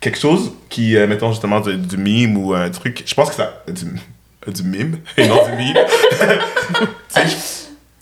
quelque 0.00 0.18
chose 0.18 0.52
qui, 0.70 0.96
euh, 0.96 1.06
mettons, 1.06 1.30
justement, 1.30 1.60
du, 1.60 1.76
du 1.76 1.96
mime 1.98 2.36
ou 2.38 2.54
un 2.54 2.70
truc. 2.70 3.02
Je 3.06 3.14
pense 3.14 3.28
que 3.28 3.34
ça. 3.36 3.62
Du, 3.68 3.84
du 4.52 4.62
mime 4.62 4.98
et 5.16 5.26
non 5.28 5.44
du 5.46 5.52
mime. 5.56 5.76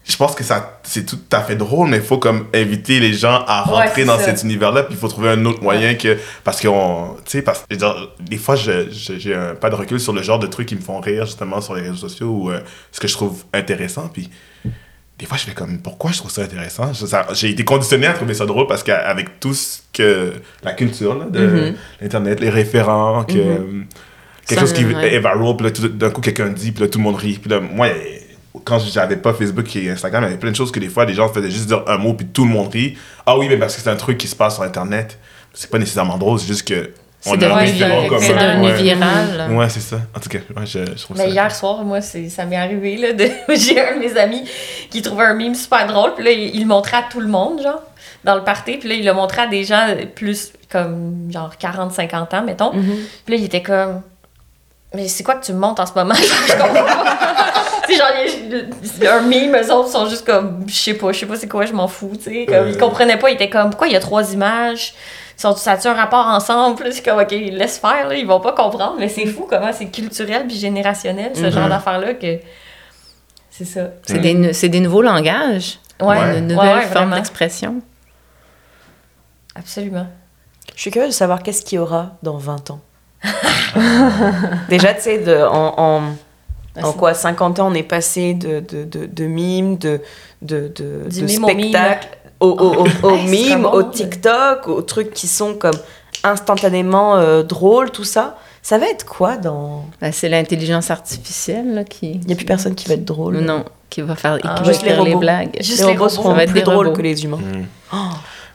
je- 0.06 0.16
pense 0.16 0.34
que 0.34 0.44
ça 0.44 0.78
c'est 0.84 1.04
tout 1.06 1.18
à 1.32 1.40
fait 1.42 1.56
drôle 1.56 1.88
mais 1.88 1.96
il 1.96 2.02
faut 2.02 2.18
comme 2.18 2.46
inviter 2.54 3.00
les 3.00 3.12
gens 3.14 3.42
à 3.46 3.62
rentrer 3.62 4.04
dans 4.04 4.16
ça. 4.18 4.26
cet 4.26 4.42
univers 4.44 4.70
là 4.70 4.82
puis 4.84 4.94
il 4.94 4.98
faut 5.00 5.08
trouver 5.08 5.30
un 5.30 5.44
autre 5.44 5.62
moyen 5.62 5.94
que 5.94 6.16
parce 6.44 6.60
qu'on 6.60 7.16
tu 7.24 7.32
sais 7.38 7.42
parce 7.42 7.64
je 7.68 7.74
veux 7.74 7.78
dire, 7.78 8.08
des 8.20 8.36
fois 8.36 8.54
je- 8.54 8.90
je- 8.90 9.18
j'ai 9.18 9.34
un 9.34 9.54
pas 9.54 9.70
de 9.70 9.74
recul 9.74 9.98
sur 9.98 10.12
le 10.12 10.22
genre 10.22 10.38
de 10.38 10.46
trucs 10.46 10.68
qui 10.68 10.76
me 10.76 10.80
font 10.80 11.00
rire 11.00 11.26
justement 11.26 11.60
sur 11.60 11.74
les 11.74 11.82
réseaux 11.82 11.96
sociaux 12.08 12.28
ou 12.28 12.50
euh, 12.50 12.60
ce 12.92 13.00
que 13.00 13.08
je 13.08 13.14
trouve 13.14 13.44
intéressant 13.52 14.08
puis 14.12 14.30
des 15.18 15.26
fois 15.26 15.36
je 15.36 15.44
fais 15.44 15.52
comme 15.54 15.78
pourquoi 15.78 16.10
je 16.12 16.18
trouve 16.18 16.30
ça 16.30 16.42
intéressant? 16.42 16.92
J'ai 17.32 17.50
été 17.50 17.64
conditionné 17.64 18.06
à 18.06 18.12
trouver 18.14 18.34
ça 18.34 18.46
drôle 18.46 18.66
parce 18.66 18.82
qu'avec 18.82 19.40
tout 19.40 19.54
ce 19.54 19.78
que 19.92 20.32
la 20.62 20.72
culture 20.72 21.16
là, 21.16 21.26
de 21.26 21.46
Mhm. 21.46 21.74
l'internet 22.00 22.40
les 22.40 22.50
référents 22.50 23.24
que 23.24 23.34
Mhm. 23.38 23.86
Quelque 24.46 24.60
Ça, 24.60 24.66
chose 24.66 24.72
qui 24.72 24.84
ouais. 24.84 25.14
est 25.14 25.18
viral 25.18 25.56
puis 25.56 25.66
là 25.66 25.70
tout 25.72 25.88
d'un 25.88 26.10
coup 26.10 26.20
quelqu'un 26.20 26.48
dit 26.48 26.72
puis 26.72 26.82
là 26.82 26.88
tout 26.88 26.98
le 26.98 27.04
monde 27.04 27.16
rit 27.16 27.38
puis 27.40 27.50
là 27.50 27.60
moi 27.60 27.88
quand 28.62 28.78
j'avais 28.78 29.16
pas 29.16 29.34
Facebook 29.34 29.74
et 29.76 29.90
Instagram, 29.90 30.22
il 30.22 30.26
y 30.26 30.28
avait 30.28 30.38
plein 30.38 30.50
de 30.50 30.56
choses 30.56 30.70
que 30.70 30.78
des 30.78 30.88
fois, 30.88 31.04
les 31.04 31.14
gens 31.14 31.28
faisaient 31.28 31.50
juste 31.50 31.66
dire 31.66 31.82
un 31.88 31.98
mot, 31.98 32.14
puis 32.14 32.26
tout 32.26 32.44
le 32.44 32.50
monde 32.50 32.72
rit. 32.72 32.96
Ah 33.26 33.36
oui, 33.36 33.46
mais 33.48 33.56
parce 33.56 33.74
que 33.74 33.82
c'est 33.82 33.90
un 33.90 33.96
truc 33.96 34.18
qui 34.18 34.28
se 34.28 34.36
passe 34.36 34.54
sur 34.54 34.62
Internet. 34.62 35.18
C'est 35.52 35.70
pas 35.70 35.78
nécessairement 35.78 36.18
drôle, 36.18 36.38
c'est 36.38 36.46
juste 36.46 36.66
que. 36.66 36.92
C'est 37.20 37.38
devenu, 37.38 37.54
ouais. 37.56 38.74
viral. 38.74 39.50
Ouais, 39.52 39.68
c'est 39.70 39.80
ça. 39.80 39.96
En 40.14 40.20
tout 40.20 40.28
cas, 40.28 40.38
ouais, 40.56 40.66
je, 40.66 40.78
je 40.84 41.02
trouve 41.02 41.16
Mais 41.16 41.24
ça. 41.24 41.30
hier 41.30 41.54
soir, 41.54 41.82
moi, 41.82 42.02
c'est, 42.02 42.28
ça 42.28 42.44
m'est 42.44 42.56
arrivé, 42.56 42.98
là, 42.98 43.14
de, 43.14 43.24
j'ai 43.56 43.80
un 43.80 43.94
de 43.94 44.00
mes 44.00 44.16
amis 44.18 44.44
qui 44.90 45.00
trouvait 45.00 45.24
un 45.24 45.34
mime 45.34 45.54
super 45.54 45.86
drôle, 45.86 46.14
puis 46.14 46.24
là, 46.24 46.32
il, 46.32 46.54
il 46.54 46.60
le 46.60 46.66
montrait 46.66 46.98
à 46.98 47.04
tout 47.10 47.20
le 47.20 47.28
monde, 47.28 47.62
genre, 47.62 47.82
dans 48.24 48.34
le 48.34 48.42
party, 48.44 48.76
puis 48.76 48.90
là, 48.90 48.94
il 48.96 49.06
le 49.06 49.14
montrait 49.14 49.42
à 49.42 49.46
des 49.46 49.64
gens 49.64 49.86
plus, 50.14 50.52
comme, 50.70 51.30
genre, 51.32 51.54
40-50 51.58 52.36
ans, 52.36 52.44
mettons. 52.44 52.74
Mhm. 52.74 52.94
Puis 53.24 53.34
là, 53.34 53.40
il 53.40 53.44
était 53.44 53.62
comme, 53.62 54.02
mais 54.94 55.08
c'est 55.08 55.22
quoi 55.24 55.34
que 55.34 55.44
tu 55.44 55.52
me 55.52 55.58
montres 55.58 55.82
en 55.82 55.86
ce 55.86 55.92
moment? 55.94 56.14
je 56.46 56.52
comprends 56.52 56.72
pas. 56.84 57.64
sais, 57.86 57.94
genre, 57.96 58.08
il 58.96 59.02
y 59.02 59.06
a 59.06 59.16
un 59.18 59.22
mime, 59.22 59.56
eux 59.56 59.72
autres 59.72 59.88
sont 59.90 60.06
juste 60.08 60.24
comme, 60.26 60.64
je 60.66 60.74
sais 60.74 60.94
pas, 60.94 61.12
je 61.12 61.20
sais 61.20 61.26
pas 61.26 61.36
c'est 61.36 61.48
quoi, 61.48 61.66
je 61.66 61.72
m'en 61.72 61.88
fous, 61.88 62.12
tu 62.16 62.24
sais. 62.24 62.46
Comme, 62.46 62.54
Euh. 62.56 62.70
Ils 62.70 62.78
comprenaient 62.78 63.18
pas, 63.18 63.30
ils 63.30 63.34
étaient 63.34 63.50
comme, 63.50 63.70
pourquoi 63.70 63.88
il 63.88 63.92
y 63.92 63.96
a 63.96 64.00
trois 64.00 64.32
images? 64.32 64.94
Sont, 65.36 65.54
ça 65.56 65.72
a 65.72 65.88
un 65.88 65.94
rapport 65.94 66.26
ensemble? 66.28 66.84
C'est 66.92 67.02
comme, 67.04 67.18
ok, 67.18 67.30
laisse 67.30 67.78
faire, 67.78 68.08
là, 68.08 68.14
ils 68.14 68.26
vont 68.26 68.40
pas 68.40 68.52
comprendre, 68.52 68.94
mais 68.98 69.08
c'est 69.08 69.26
fou 69.26 69.46
comment 69.50 69.72
c'est 69.72 69.86
culturel 69.90 70.46
puis 70.46 70.56
générationnel, 70.56 71.32
ce 71.34 71.50
genre 71.50 71.68
d'affaires-là, 71.68 72.14
que 72.14 72.38
c'est 73.50 73.64
ça. 73.64 73.88
C'est 74.06 74.18
des, 74.20 74.34
nou- 74.34 74.52
c'est 74.52 74.68
des 74.68 74.80
nouveaux 74.80 75.02
langages, 75.02 75.78
Ouais, 76.00 76.16
Ouais. 76.18 76.38
une 76.38 76.48
nouvelle 76.48 76.76
ouais, 76.78 76.86
forme 76.86 77.14
d'expression. 77.14 77.80
Absolument. 79.54 80.06
Je 80.74 80.80
suis 80.80 80.90
curieuse 80.90 81.10
de 81.10 81.14
savoir 81.14 81.42
qu'est-ce 81.42 81.62
qu'il 81.64 81.76
y 81.76 81.78
aura 81.78 82.12
dans 82.22 82.36
20 82.36 82.70
ans. 82.70 82.80
Déjà, 84.68 84.94
tu 84.94 85.02
sais, 85.02 85.42
en, 85.44 85.74
en, 85.76 86.02
Ah, 86.76 86.88
en 86.88 86.92
quoi 86.92 87.14
50 87.14 87.60
ans, 87.60 87.68
on 87.70 87.74
est 87.74 87.82
passé 87.82 88.34
de, 88.34 88.60
de, 88.60 88.84
de, 88.84 89.06
de 89.06 89.24
mimes, 89.26 89.78
de, 89.78 90.00
de, 90.42 90.72
de, 90.74 91.08
Du 91.08 91.20
de 91.22 91.26
mime 91.26 91.44
au 91.44 91.48
mime. 91.48 91.58
spectacles, 91.60 92.08
au, 92.40 92.86
mime, 93.28 93.68
TikTok, 93.92 94.68
aux 94.68 94.82
trucs 94.82 95.12
qui 95.12 95.26
sont 95.28 95.54
comme 95.54 95.76
instantanément 96.22 97.16
euh, 97.16 97.42
drôles, 97.42 97.90
tout 97.90 98.04
ça. 98.04 98.36
Ça 98.62 98.78
va 98.78 98.86
être 98.88 99.04
quoi 99.04 99.36
dans... 99.36 99.84
Ben, 100.00 100.10
c'est 100.10 100.28
l'intelligence 100.30 100.90
artificielle 100.90 101.74
là, 101.74 101.84
qui. 101.84 102.12
Il 102.12 102.26
n'y 102.26 102.32
a 102.32 102.36
plus 102.36 102.46
personne 102.46 102.74
qui 102.74 102.88
va 102.88 102.94
être 102.94 103.04
drôle. 103.04 103.36
Non, 103.38 103.62
qui 103.90 104.00
va 104.00 104.16
faire 104.16 104.38
qui 104.38 104.48
Ah, 104.48 104.54
va 104.60 104.64
juste 104.64 104.82
les 104.82 104.88
écrire 104.88 105.04
les 105.04 105.10
robots. 105.10 105.20
blagues. 105.20 105.56
Juste 105.60 105.80
les 105.80 105.86
les 105.88 105.92
robots 105.92 106.08
seront 106.08 106.30
Ça 106.30 106.34
va 106.36 106.44
être 106.44 106.50
plus 106.52 106.62
drôles 106.62 106.92
que 106.94 107.02
les 107.02 107.24
humains. 107.24 107.36
Mm. 107.92 107.98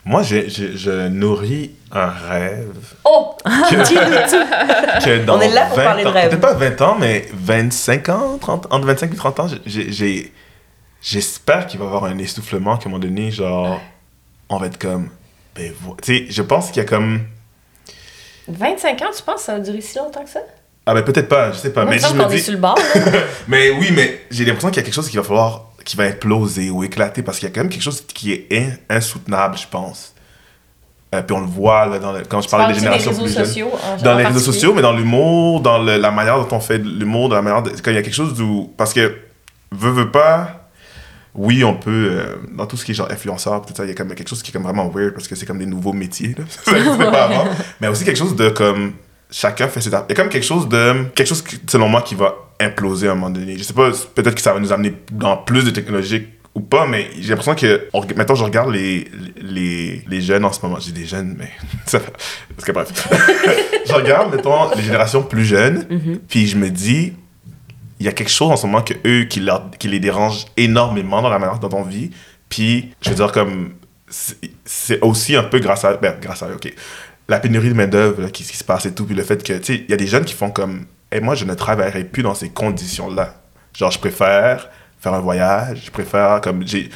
Moi, 0.05 0.23
j'ai- 0.23 0.49
j'ai- 0.49 0.75
je 0.77 1.07
nourris 1.09 1.71
un 1.91 2.07
rêve 2.07 2.73
Oh! 3.03 3.35
que, 3.43 3.49
que 5.05 5.25
dans 5.25 5.37
On 5.37 5.41
est 5.41 5.49
là 5.49 5.65
pour 5.67 5.77
20 5.77 5.83
parler 5.83 6.03
de 6.03 6.07
ans- 6.09 6.11
rêve. 6.13 6.29
Peut-être 6.29 6.41
pas 6.41 6.53
20 6.53 6.81
ans, 6.81 6.97
mais 6.99 7.27
25 7.33 8.09
ans, 8.09 8.37
30, 8.39 8.67
entre 8.71 8.85
25 8.87 9.13
et 9.13 9.15
30 9.17 9.39
ans, 9.39 9.47
j'ai- 9.65 9.91
j'ai- 9.91 10.33
j'espère 11.01 11.67
qu'il 11.67 11.79
va 11.79 11.85
y 11.85 11.87
avoir 11.87 12.05
un 12.05 12.17
essoufflement 12.17 12.77
qu'à 12.77 12.87
un 12.87 12.91
moment 12.91 12.99
donné, 13.03 13.29
genre, 13.31 13.79
on 14.49 14.57
va 14.57 14.67
être 14.67 14.77
comme. 14.79 15.09
Ben, 15.55 15.73
tu 16.01 16.17
sais, 16.17 16.25
je 16.31 16.41
pense 16.41 16.67
qu'il 16.71 16.77
y 16.81 16.85
a 16.85 16.89
comme. 16.89 17.21
25 18.47 19.01
ans, 19.01 19.09
tu 19.15 19.21
penses 19.23 19.35
que 19.35 19.41
ça 19.41 19.53
va 19.53 19.59
durer 19.59 19.81
si 19.81 19.97
longtemps 19.97 20.23
que 20.23 20.29
ça? 20.29 20.39
Ah, 20.85 20.93
ben 20.95 21.03
peut-être 21.03 21.27
pas, 21.29 21.51
je 21.51 21.57
sais 21.57 21.71
pas. 21.71 21.83
Moi, 21.83 21.93
mais 21.93 21.99
je 21.99 22.13
me 22.15 22.25
dis. 22.29 22.39
sur 22.41 22.53
le 22.53 22.57
bord, 22.57 22.75
là. 22.77 23.01
Mais 23.47 23.69
oui, 23.69 23.91
mais 23.95 24.21
j'ai 24.31 24.43
l'impression 24.45 24.69
qu'il 24.69 24.77
y 24.77 24.79
a 24.79 24.83
quelque 24.83 24.93
chose 24.95 25.07
qui 25.09 25.17
va 25.17 25.23
falloir. 25.23 25.68
Qui 25.89 25.97
va 25.97 26.05
exploser 26.07 26.69
ou 26.69 26.83
éclater 26.83 27.23
parce 27.23 27.39
qu'il 27.39 27.47
y 27.47 27.51
a 27.51 27.55
quand 27.55 27.61
même 27.61 27.69
quelque 27.69 27.81
chose 27.83 28.01
qui 28.05 28.31
est 28.31 28.47
in- 28.51 28.95
insoutenable, 28.95 29.57
je 29.57 29.67
pense. 29.67 30.13
Euh, 31.15 31.23
puis 31.23 31.35
on 31.35 31.39
le 31.39 31.47
voit 31.47 31.87
là, 31.87 31.97
dans 31.97 32.11
le- 32.11 32.21
quand 32.29 32.41
je 32.41 32.47
Tu 32.47 32.51
parlais 32.51 32.71
des 32.71 32.79
générations 32.79 33.11
plus 33.15 33.33
jeunes. 33.33 33.43
sociaux 33.45 33.71
en- 33.73 33.97
Dans 34.03 34.13
en 34.13 34.17
les 34.17 34.25
réseaux 34.25 34.39
sociaux, 34.51 34.73
mais 34.75 34.83
dans 34.83 34.93
l'humour, 34.93 35.61
dans 35.61 35.79
le- 35.81 35.97
la 35.97 36.11
manière 36.11 36.37
dont 36.37 36.55
on 36.55 36.59
fait 36.59 36.77
de 36.77 36.87
l'humour, 36.87 37.29
dans 37.29 37.35
la 37.37 37.41
manière 37.41 37.63
de, 37.63 37.71
quand 37.71 37.89
il 37.89 37.95
y 37.95 37.97
a 37.97 38.03
quelque 38.03 38.13
chose 38.13 38.35
d'où. 38.35 38.71
Parce 38.77 38.93
que, 38.93 39.17
veut, 39.71 39.89
veut 39.91 40.11
pas, 40.11 40.69
oui, 41.33 41.63
on 41.63 41.73
peut, 41.73 42.09
euh, 42.11 42.35
dans 42.51 42.67
tout 42.67 42.77
ce 42.77 42.85
qui 42.85 42.91
est 42.91 42.93
genre 42.93 43.09
influenceur, 43.09 43.65
tout 43.65 43.73
ça, 43.75 43.83
il 43.85 43.87
y 43.89 43.91
a 43.91 43.95
comme 43.95 44.13
quelque 44.13 44.29
chose 44.29 44.43
qui 44.43 44.51
est 44.51 44.53
comme 44.53 44.61
vraiment 44.63 44.87
weird 44.89 45.13
parce 45.15 45.27
que 45.27 45.33
c'est 45.33 45.47
comme 45.47 45.57
des 45.57 45.65
nouveaux 45.65 45.93
métiers, 45.93 46.35
là. 46.37 46.43
pas 47.11 47.23
avant. 47.23 47.45
Mais 47.81 47.87
aussi 47.87 48.05
quelque 48.05 48.17
chose 48.19 48.35
de 48.35 48.49
comme, 48.49 48.93
chacun 49.31 49.67
fait 49.67 49.81
ses. 49.81 49.89
Il 49.89 49.93
y 49.93 49.95
a 49.95 50.15
comme 50.15 50.29
quelque 50.29 50.45
chose 50.45 50.67
de, 50.69 51.05
quelque 51.15 51.27
chose, 51.27 51.41
qui, 51.41 51.59
selon 51.67 51.87
moi, 51.89 52.01
qui 52.01 52.15
va 52.15 52.35
imploser 52.59 53.07
à 53.07 53.11
un 53.11 53.15
moment 53.15 53.29
donné. 53.29 53.57
Je 53.57 53.63
sais 53.63 53.73
pas, 53.73 53.89
peut-être 54.15 54.35
que 54.35 54.41
ça 54.41 54.53
va 54.53 54.59
nous 54.59 54.73
amener 54.73 54.93
dans 55.11 55.37
plus 55.37 55.63
de 55.63 55.69
technologie 55.71 56.27
ou 56.55 56.61
pas, 56.61 56.87
mais 56.87 57.07
j'ai 57.19 57.29
l'impression 57.29 57.55
que, 57.55 57.87
on, 57.93 58.01
maintenant, 58.15 58.35
je 58.35 58.43
regarde 58.43 58.71
les, 58.71 59.07
les, 59.39 60.03
les 60.07 60.21
jeunes 60.21 60.43
en 60.45 60.51
ce 60.51 60.59
moment. 60.65 60.79
J'ai 60.79 60.91
des 60.91 61.05
jeunes, 61.05 61.35
mais 61.37 61.51
ça 61.85 61.99
parce 61.99 62.65
que 62.65 62.71
bref. 62.71 62.89
je 63.87 63.93
regarde, 63.93 64.33
mettons, 64.35 64.71
les 64.75 64.81
générations 64.83 65.23
plus 65.23 65.45
jeunes, 65.45 65.85
puis 66.27 66.47
je 66.47 66.57
me 66.57 66.69
dis, 66.69 67.13
il 67.99 68.05
y 68.05 68.09
a 68.09 68.13
quelque 68.13 68.31
chose 68.31 68.49
en 68.51 68.55
ce 68.57 68.65
moment 68.65 68.81
que 68.81 68.93
eux 69.05 69.25
qui, 69.25 69.41
leur, 69.41 69.69
qui 69.77 69.87
les 69.87 69.99
dérange 69.99 70.45
énormément 70.57 71.21
dans 71.21 71.29
la 71.29 71.37
manière 71.39 71.59
dont 71.59 71.69
on 71.77 71.83
vit. 71.83 72.11
Puis, 72.49 72.91
je 73.01 73.09
veux 73.09 73.15
dire, 73.15 73.31
comme, 73.31 73.73
c'est- 74.09 74.37
c'est 74.65 74.99
aussi 75.01 75.35
un 75.35 75.43
peu 75.43 75.59
grâce 75.59 75.85
à, 75.85 75.93
ben, 75.97 76.15
grâce 76.19 76.41
à 76.41 76.47
eux, 76.49 76.55
ok. 76.55 76.73
La 77.29 77.39
pénurie 77.39 77.69
de 77.69 77.73
main-d'œuvre 77.75 78.27
qui, 78.31 78.43
se 78.43 78.63
passe 78.63 78.85
et 78.87 78.93
tout, 78.93 79.05
puis 79.05 79.15
le 79.15 79.23
fait 79.23 79.41
que, 79.43 79.53
tu 79.53 79.63
sais, 79.63 79.75
il 79.87 79.89
y 79.89 79.93
a 79.93 79.97
des 79.97 80.07
jeunes 80.07 80.25
qui 80.25 80.33
font 80.33 80.49
comme, 80.49 80.85
et 81.11 81.21
moi, 81.21 81.35
je 81.35 81.45
ne 81.45 81.53
travaillerai 81.53 82.03
plus 82.03 82.23
dans 82.23 82.33
ces 82.33 82.49
conditions-là. 82.49 83.35
Genre, 83.77 83.91
je 83.91 83.99
préfère 83.99 84.69
faire 84.99 85.13
un 85.13 85.19
voyage, 85.19 85.83
je 85.85 85.91
préfère, 85.91 86.41
comme, 86.41 86.67
j'ai. 86.67 86.89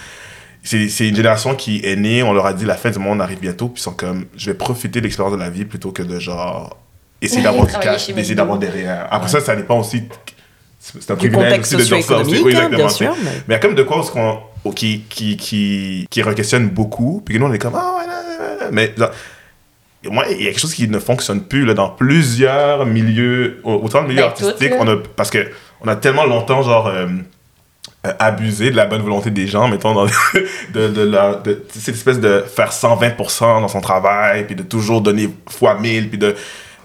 C'est 0.63 1.09
une 1.09 1.15
génération 1.15 1.55
qui 1.55 1.81
est 1.83 1.97
née, 1.97 2.23
on 2.23 2.31
leur 2.31 2.45
a 2.45 2.53
dit 2.53 2.63
la 2.65 2.75
fin 2.75 2.89
du 2.89 2.97
monde 2.97 3.21
arrive 3.21 3.39
bientôt, 3.39 3.67
puis 3.67 3.81
ils 3.81 3.83
sont 3.83 3.91
comme, 3.93 4.25
je 4.35 4.49
vais 4.49 4.57
profiter 4.57 5.01
de 5.01 5.03
l'expérience 5.03 5.33
de 5.35 5.39
la 5.39 5.49
vie 5.49 5.65
plutôt 5.65 5.91
que 5.91 6.01
de 6.01 6.19
genre 6.19 6.77
essayer 7.21 7.41
d'avoir 7.41 7.65
du 7.67 7.73
cash, 7.73 8.09
McDo. 8.09 8.33
d'avoir 8.33 8.57
derrière. 8.57 9.07
Après 9.11 9.27
ça, 9.27 9.41
ça 9.41 9.55
dépend 9.57 9.79
aussi. 9.79 10.03
C'est 10.79 11.11
un 11.11 11.15
privilège 11.15 11.59
aussi 11.59 11.75
de 11.75 11.83
dire 11.83 12.03
ça 12.03 12.17
aussi. 12.17 12.41
Oui, 12.41 12.55
hein, 12.55 12.69
bien 12.69 12.79
exactement. 12.79 13.13
sûr. 13.13 13.15
mais- 13.23 13.31
Mais 13.31 13.41
il 13.49 13.51
y 13.51 13.55
a 13.55 13.59
comme 13.59 13.75
de 13.75 13.83
quoi 13.83 14.03
où 14.65 14.71
qui, 14.71 15.01
qui, 15.09 15.35
qui, 15.35 16.07
qui 16.09 16.21
re-questionne 16.21 16.69
beaucoup, 16.69 17.21
puis 17.25 17.35
que 17.35 17.39
nous, 17.39 17.45
on 17.47 17.53
est 17.53 17.59
comme, 17.59 17.75
ah 17.75 17.97
ouais, 17.97 18.07
non. 18.07 18.69
mais 18.71 18.93
genre, 18.97 19.11
moi, 20.09 20.25
il 20.29 20.39
y 20.41 20.43
a 20.43 20.51
quelque 20.51 20.59
chose 20.59 20.73
qui 20.73 20.87
ne 20.87 20.99
fonctionne 20.99 21.41
plus 21.41 21.65
là, 21.65 21.73
dans 21.73 21.89
plusieurs 21.89 22.85
milieux, 22.85 23.59
au- 23.63 23.75
autant 23.83 24.01
le 24.01 24.07
milieu 24.07 24.21
Ben, 24.21 24.27
artistique, 24.27 24.71
toutes, 24.71 24.79
on 24.79 24.87
a, 24.87 24.97
parce 25.15 25.29
que 25.29 25.49
on 25.81 25.87
a 25.87 25.95
tellement 25.95 26.25
longtemps, 26.25 26.61
genre, 26.63 26.87
euh, 26.87 27.07
euh, 28.05 28.11
abusé 28.19 28.69
de 28.71 28.75
la 28.75 28.85
bonne 28.85 29.01
volonté 29.01 29.31
des 29.31 29.47
gens, 29.47 29.67
mettons, 29.67 29.93
dans, 29.93 30.05
de, 30.73 30.87
de, 30.87 31.01
la, 31.03 31.35
de 31.35 31.63
cette 31.69 31.95
espèce 31.95 32.19
de 32.19 32.43
faire 32.47 32.71
120% 32.71 33.39
dans 33.61 33.67
son 33.67 33.81
travail, 33.81 34.45
puis 34.45 34.55
de 34.55 34.63
toujours 34.63 35.01
donner 35.01 35.29
fois 35.49 35.77
1000, 35.79 36.09
puis 36.09 36.17
de... 36.17 36.35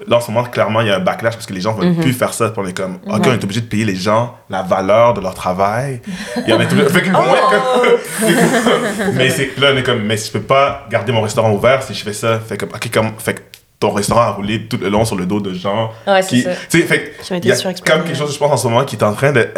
Là, 0.07 0.16
en 0.16 0.20
ce 0.20 0.31
moment, 0.31 0.45
clairement, 0.47 0.81
il 0.81 0.87
y 0.87 0.91
a 0.91 0.97
un 0.97 1.01
backlash 1.01 1.35
parce 1.35 1.47
que 1.47 1.53
les 1.53 1.61
gens 1.61 1.77
ne 1.77 1.83
veulent 1.83 1.97
plus 1.97 2.12
faire 2.12 2.33
ça. 2.33 2.53
On 2.57 2.66
est 2.66 2.77
comme, 2.77 2.99
OK, 3.07 3.23
on 3.27 3.33
est 3.33 3.43
obligé 3.45 3.61
de 3.61 3.66
payer 3.66 3.85
les 3.85 3.97
gens 3.97 4.37
la 4.49 4.62
valeur 4.62 5.15
de 5.15 5.20
leur 5.20 5.35
travail. 5.35 6.01
Et 6.47 6.53
on 6.53 6.61
est 6.61 6.66
obligé- 6.73 6.89
fait 6.89 7.03
que, 7.03 7.09
ouais, 7.09 7.41
comme- 7.51 9.12
mais 9.15 9.31
c'est, 9.31 9.57
là, 9.59 9.70
on 9.73 9.77
est 9.77 9.83
comme, 9.83 10.03
mais 10.03 10.16
je 10.16 10.31
peux 10.31 10.41
pas 10.41 10.87
garder 10.91 11.12
mon 11.12 11.23
restaurant 11.23 11.51
ouvert 11.53 11.83
si 11.83 11.95
je 11.95 12.03
fais 12.03 12.12
ça. 12.12 12.39
Fait 12.41 12.57
comme, 12.57 12.70
OK, 12.70 12.91
comme, 12.93 13.11
fait 13.19 13.35
que 13.35 13.41
ton 13.81 13.91
restaurant 13.91 14.23
a 14.23 14.31
roulé 14.31 14.66
tout 14.66 14.79
le 14.81 14.89
long 14.89 15.05
sur 15.05 15.16
le 15.16 15.27
dos 15.27 15.41
de 15.41 15.53
gens. 15.55 15.91
Ouais, 16.07 16.23
c'est 16.23 16.29
qui, 16.29 16.43
ça. 16.43 16.51
tu 16.69 16.81
sais, 16.81 16.87
fait 16.87 17.12
il 17.31 17.47
y 17.47 17.53
a 17.53 17.55
surexploités, 17.57 17.99
comme 18.01 18.09
quelque 18.09 18.19
chose, 18.19 18.33
je 18.35 18.39
pense, 18.39 18.53
en 18.53 18.57
ce 18.57 18.66
moment 18.69 18.85
qui 18.85 18.97
est 18.97 19.05
en 19.05 19.12
train 19.12 19.33
de, 19.33 19.49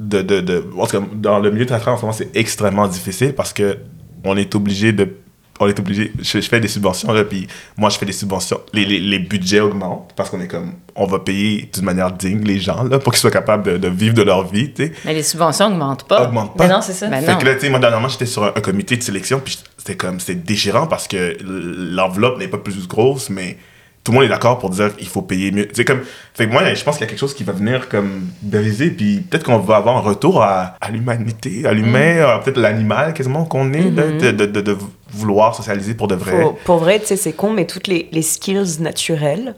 de, 0.00 0.20
de, 0.22 0.40
de 0.40 0.66
en 0.78 0.86
tout 0.86 0.98
cas, 1.00 1.06
dans 1.14 1.38
le 1.38 1.50
milieu 1.50 1.66
théâtral 1.66 1.94
en 1.94 1.96
ce 1.96 2.02
moment, 2.02 2.12
c'est 2.12 2.34
extrêmement 2.36 2.86
difficile 2.86 3.34
parce 3.34 3.52
que 3.52 3.78
on 4.24 4.36
est 4.36 4.54
obligé 4.54 4.92
de 4.92 5.16
on 5.60 5.68
est 5.68 5.78
obligé 5.78 6.12
je, 6.20 6.40
je 6.40 6.48
fais 6.48 6.60
des 6.60 6.68
subventions 6.68 7.12
là 7.12 7.24
puis 7.24 7.46
moi 7.76 7.90
je 7.90 7.98
fais 7.98 8.06
des 8.06 8.12
subventions 8.12 8.60
les, 8.72 8.84
les, 8.84 8.98
les 8.98 9.18
budgets 9.18 9.60
augmentent 9.60 10.12
parce 10.16 10.30
qu'on 10.30 10.40
est 10.40 10.48
comme 10.48 10.72
on 10.96 11.06
va 11.06 11.18
payer 11.20 11.68
d'une 11.72 11.84
manière 11.84 12.10
digne 12.12 12.42
les 12.44 12.58
gens 12.58 12.82
là 12.84 12.98
pour 12.98 13.12
qu'ils 13.12 13.20
soient 13.20 13.30
capables 13.30 13.62
de, 13.64 13.76
de 13.78 13.88
vivre 13.88 14.14
de 14.14 14.22
leur 14.22 14.46
vie 14.46 14.72
tu 14.72 14.86
sais 14.86 14.92
Mais 15.04 15.14
les 15.14 15.22
subventions 15.22 15.68
n'augmentent 15.70 16.04
pas. 16.08 16.24
augmente 16.26 16.56
pas 16.56 16.66
Mais 16.66 16.72
non, 16.74 16.80
c'est 16.82 16.92
ça. 16.92 17.06
Ben 17.08 17.22
fait 17.22 17.32
non. 17.32 17.38
que 17.38 17.44
là, 17.46 17.54
tu 17.54 17.60
sais, 17.60 17.68
moi, 17.70 17.78
dernièrement, 17.78 18.08
j'étais 18.08 18.26
sur 18.26 18.44
un, 18.44 18.48
un 18.56 18.60
comité 18.60 18.96
de 18.96 19.02
sélection, 19.02 19.40
puis 19.44 19.58
c'était 19.78 19.96
comme, 19.96 20.20
c'était 20.20 20.34
déchirant 20.34 20.86
parce 20.86 21.06
que 21.08 21.36
l'enveloppe 21.42 22.38
n'est 22.38 22.48
pas 22.48 22.58
plus 22.58 22.86
grosse, 22.88 23.30
mais 23.30 23.56
tout 24.04 24.12
le 24.12 24.16
monde 24.18 24.24
est 24.24 24.28
d'accord 24.30 24.58
pour 24.58 24.70
dire 24.70 24.94
qu'il 24.96 25.06
faut 25.08 25.22
payer 25.22 25.50
mieux. 25.52 25.68
Tu 25.68 25.76
sais, 25.76 25.84
comme, 25.84 26.00
fait 26.34 26.46
que 26.46 26.52
moi, 26.52 26.74
je 26.74 26.82
pense 26.82 26.96
qu'il 26.96 27.04
y 27.04 27.06
a 27.06 27.10
quelque 27.10 27.18
chose 27.20 27.34
qui 27.34 27.44
va 27.44 27.52
venir 27.52 27.88
comme 27.88 28.26
briser, 28.42 28.90
puis 28.90 29.20
peut-être 29.20 29.44
qu'on 29.44 29.58
va 29.58 29.76
avoir 29.76 29.96
un 29.96 30.00
retour 30.00 30.42
à, 30.42 30.76
l'humanité, 30.90 31.64
à 31.66 31.72
l'humain, 31.72 32.36
Mm. 32.38 32.42
peut-être 32.42 32.58
l'animal 32.58 33.14
quasiment 33.14 33.44
qu'on 33.44 33.72
est, 33.72 33.90
là, 33.90 34.10
de, 34.10 34.30
de, 34.32 34.46
de, 34.46 34.60
de 34.60 34.76
vouloir 35.12 35.54
socialiser 35.54 35.94
pour 35.94 36.08
de 36.08 36.14
vrai. 36.14 36.40
Pour, 36.40 36.54
pour 36.56 36.76
vrai, 36.78 36.98
tu 37.00 37.06
sais, 37.06 37.16
c'est 37.16 37.32
con, 37.32 37.50
mais 37.50 37.66
toutes 37.66 37.86
les, 37.86 38.08
les 38.12 38.22
skills 38.22 38.80
naturelles 38.80 39.54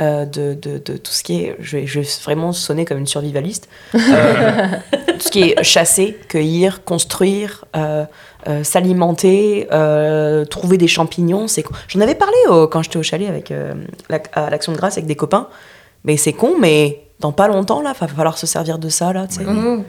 euh, 0.00 0.24
de, 0.24 0.54
de, 0.54 0.78
de 0.78 0.96
tout 0.96 1.12
ce 1.12 1.22
qui 1.22 1.42
est. 1.44 1.56
Je 1.60 1.76
vais, 1.78 1.86
je 1.86 2.00
vais 2.00 2.06
vraiment 2.24 2.52
sonner 2.52 2.84
comme 2.84 2.98
une 2.98 3.06
survivaliste. 3.06 3.68
Euh, 3.94 4.66
tout 5.06 5.20
ce 5.20 5.30
qui 5.30 5.42
est 5.42 5.62
chasser, 5.62 6.18
cueillir, 6.28 6.82
construire, 6.84 7.64
euh, 7.76 8.04
euh, 8.48 8.64
s'alimenter, 8.64 9.68
euh, 9.72 10.44
trouver 10.44 10.78
des 10.78 10.88
champignons. 10.88 11.46
C'est 11.48 11.62
con. 11.62 11.74
J'en 11.88 12.00
avais 12.00 12.16
parlé 12.16 12.36
au- 12.48 12.66
quand 12.66 12.82
j'étais 12.82 12.96
au 12.98 13.02
chalet 13.04 13.28
avec, 13.28 13.50
euh, 13.52 13.72
à 14.32 14.50
l'Action 14.50 14.72
de 14.72 14.76
grâce 14.76 14.94
avec 14.94 15.06
des 15.06 15.14
copains. 15.16 15.48
Mais 16.04 16.16
c'est 16.16 16.32
con, 16.32 16.54
mais 16.60 17.00
dans 17.20 17.32
pas 17.32 17.46
longtemps, 17.48 17.80
là, 17.80 17.94
va 17.98 18.08
falloir 18.08 18.36
se 18.36 18.46
servir 18.46 18.78
de 18.78 18.88
ça, 18.88 19.12
là, 19.12 19.26
tu 19.28 19.36
sais. 19.36 19.44
Mhm. 19.44 19.84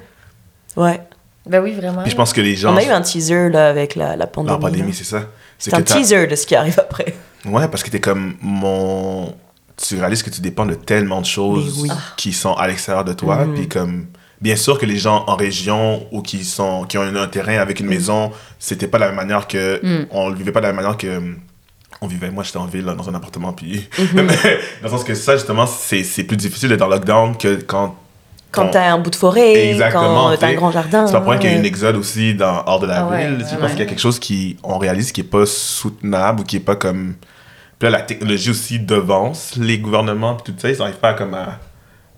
Ouais. 0.78 1.02
Ben 1.46 1.62
oui, 1.62 1.74
vraiment. 1.74 2.02
Puis 2.02 2.12
je 2.12 2.16
pense 2.16 2.34
que 2.34 2.42
les 2.42 2.56
gens. 2.56 2.74
On 2.74 2.78
a 2.78 2.84
eu 2.84 2.90
un 2.90 3.02
teaser, 3.02 3.50
là, 3.50 3.70
avec 3.70 3.96
la, 3.96 4.16
la 4.16 4.28
pandémie. 4.28 4.56
La 4.56 4.62
pandémie, 4.62 4.94
c'est 4.94 5.04
ça. 5.04 5.24
C'est 5.58 5.74
un 5.74 5.82
teaser 5.82 6.28
de 6.28 6.36
ce 6.36 6.46
qui 6.46 6.56
arrive 6.56 6.80
après. 6.80 7.16
Ouais, 7.46 7.68
parce 7.68 7.84
que 7.84 7.90
t'es 7.90 8.00
comme 8.00 8.36
mon. 8.42 9.36
Tu 9.78 9.98
réalises 9.98 10.24
que 10.24 10.30
tu 10.30 10.42
dépends 10.42 10.66
de 10.66 10.74
tellement 10.74 11.20
de 11.20 11.26
choses 11.26 11.82
oui. 11.82 11.90
qui 12.16 12.32
sont 12.32 12.54
à 12.54 12.68
l'extérieur 12.68 13.04
de 13.04 13.14
toi. 13.14 13.46
Mhm. 13.46 13.54
Puis 13.54 13.68
comme. 13.68 14.08
Bien 14.42 14.58
sûr 14.58 14.78
que 14.78 14.86
les 14.86 14.98
gens 14.98 15.24
en 15.28 15.36
région 15.36 16.06
ou 16.12 16.22
qui, 16.22 16.44
sont, 16.44 16.84
qui 16.84 16.98
ont 16.98 17.02
un, 17.02 17.28
terrain 17.28 17.58
avec 17.58 17.80
une 17.80 17.86
maison, 17.88 18.32
c'était 18.60 18.88
pas 18.88 18.98
de 18.98 19.04
la 19.04 19.08
même 19.08 19.16
manière 19.16 19.48
que. 19.48 19.80
Mm. 19.82 20.08
On 20.12 20.30
le 20.30 20.36
vivait 20.36 20.52
pas 20.52 20.60
de 20.60 20.66
la 20.66 20.74
même 20.74 20.84
manière 20.84 20.98
que. 20.98 21.36
On 22.02 22.08
vivait, 22.08 22.30
moi 22.30 22.44
j'étais 22.44 22.58
en 22.58 22.66
ville, 22.66 22.84
dans 22.84 23.10
un 23.10 23.16
appartement, 23.16 23.54
puis. 23.54 23.88
Mhm. 23.98 24.08
Mais 24.14 24.26
dans 24.82 24.84
le 24.84 24.90
sens 24.90 25.04
que 25.04 25.16
ça, 25.16 25.38
justement, 25.38 25.66
c'est 25.66 26.04
c'est 26.04 26.24
plus 26.24 26.38
difficile 26.38 26.70
d'être 26.70 26.82
en 26.82 26.88
lockdown 26.88 27.38
que 27.38 27.56
quand. 27.62 27.96
Quand 28.56 28.70
t'as 28.70 28.92
un 28.94 28.98
bout 28.98 29.10
de 29.10 29.16
forêt, 29.16 29.70
Exactement, 29.72 30.30
quand 30.32 30.38
t'as 30.38 30.48
un 30.48 30.54
grand 30.54 30.72
jardin. 30.72 31.06
C'est 31.08 31.14
pas 31.14 31.22
pour 31.22 31.32
rien 31.32 31.40
qu'il 31.40 31.50
y 31.50 31.54
a 31.54 31.56
ouais. 31.56 31.60
une 31.62 31.66
exode 31.66 31.96
aussi 31.96 32.34
dans, 32.34 32.64
hors 32.66 32.80
de 32.80 32.88
la 32.88 33.06
Ah 33.08 33.18
ville. 33.18 33.38
ouais, 33.38 33.46
Je 33.50 33.56
pense 33.56 33.64
ouais. 33.64 33.70
qu'il 33.72 33.80
y 33.80 33.84
a 33.84 33.86
quelque 33.86 34.02
chose 34.02 34.20
qui, 34.20 34.58
on 34.64 34.78
réalise 34.78 35.12
qui 35.12 35.22
est 35.22 35.26
pas 35.26 35.46
soutenable 35.46 36.42
ou 36.42 36.44
qui 36.44 36.56
est 36.58 36.60
pas 36.62 36.76
comme. 36.76 37.16
Puis 37.80 37.90
là, 37.90 37.98
la 37.98 38.04
technologie 38.04 38.50
aussi 38.52 38.80
devance 38.80 39.54
les 39.58 39.78
gouvernements, 39.80 40.36
tout 40.36 40.54
ça, 40.58 40.70
ils 40.70 40.78
n'arrivent 40.78 40.96
pas 40.96 41.10
à, 41.10 41.14
comme 41.14 41.34
à, 41.34 41.60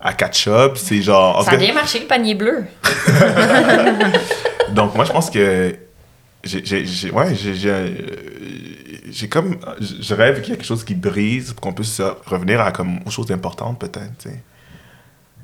à 0.00 0.12
catch 0.12 0.46
up. 0.48 0.76
C'est 0.76 1.02
genre. 1.02 1.38
en 1.38 1.42
Ça 1.42 1.50
a 1.50 1.54
cas, 1.54 1.58
bien 1.58 1.74
marché, 1.74 1.98
le 2.00 2.06
panier 2.06 2.34
bleu. 2.34 2.64
donc, 4.70 4.94
moi, 4.94 5.04
je 5.04 5.12
pense 5.12 5.30
que. 5.30 5.74
J'ai, 6.44 6.64
j'ai, 6.64 6.86
j'ai- 6.86 7.10
ouais, 7.10 7.34
j'ai, 7.34 7.54
j'ai, 7.56 7.68
euh, 7.70 9.26
comme. 9.28 9.56
Je 10.00 10.14
rêve 10.14 10.40
qu'il 10.40 10.50
y 10.50 10.52
ait 10.54 10.56
quelque 10.56 10.66
chose 10.66 10.84
qui 10.84 10.94
brise 10.94 11.52
pour 11.52 11.60
qu'on 11.62 11.72
puisse 11.72 12.00
revenir 12.26 12.60
à 12.60 12.70
comme 12.70 13.00
aux 13.04 13.10
choses 13.10 13.30
importantes, 13.32 13.78
peut-être. 13.80 14.16
tu 14.18 14.28
sais. 14.30 14.40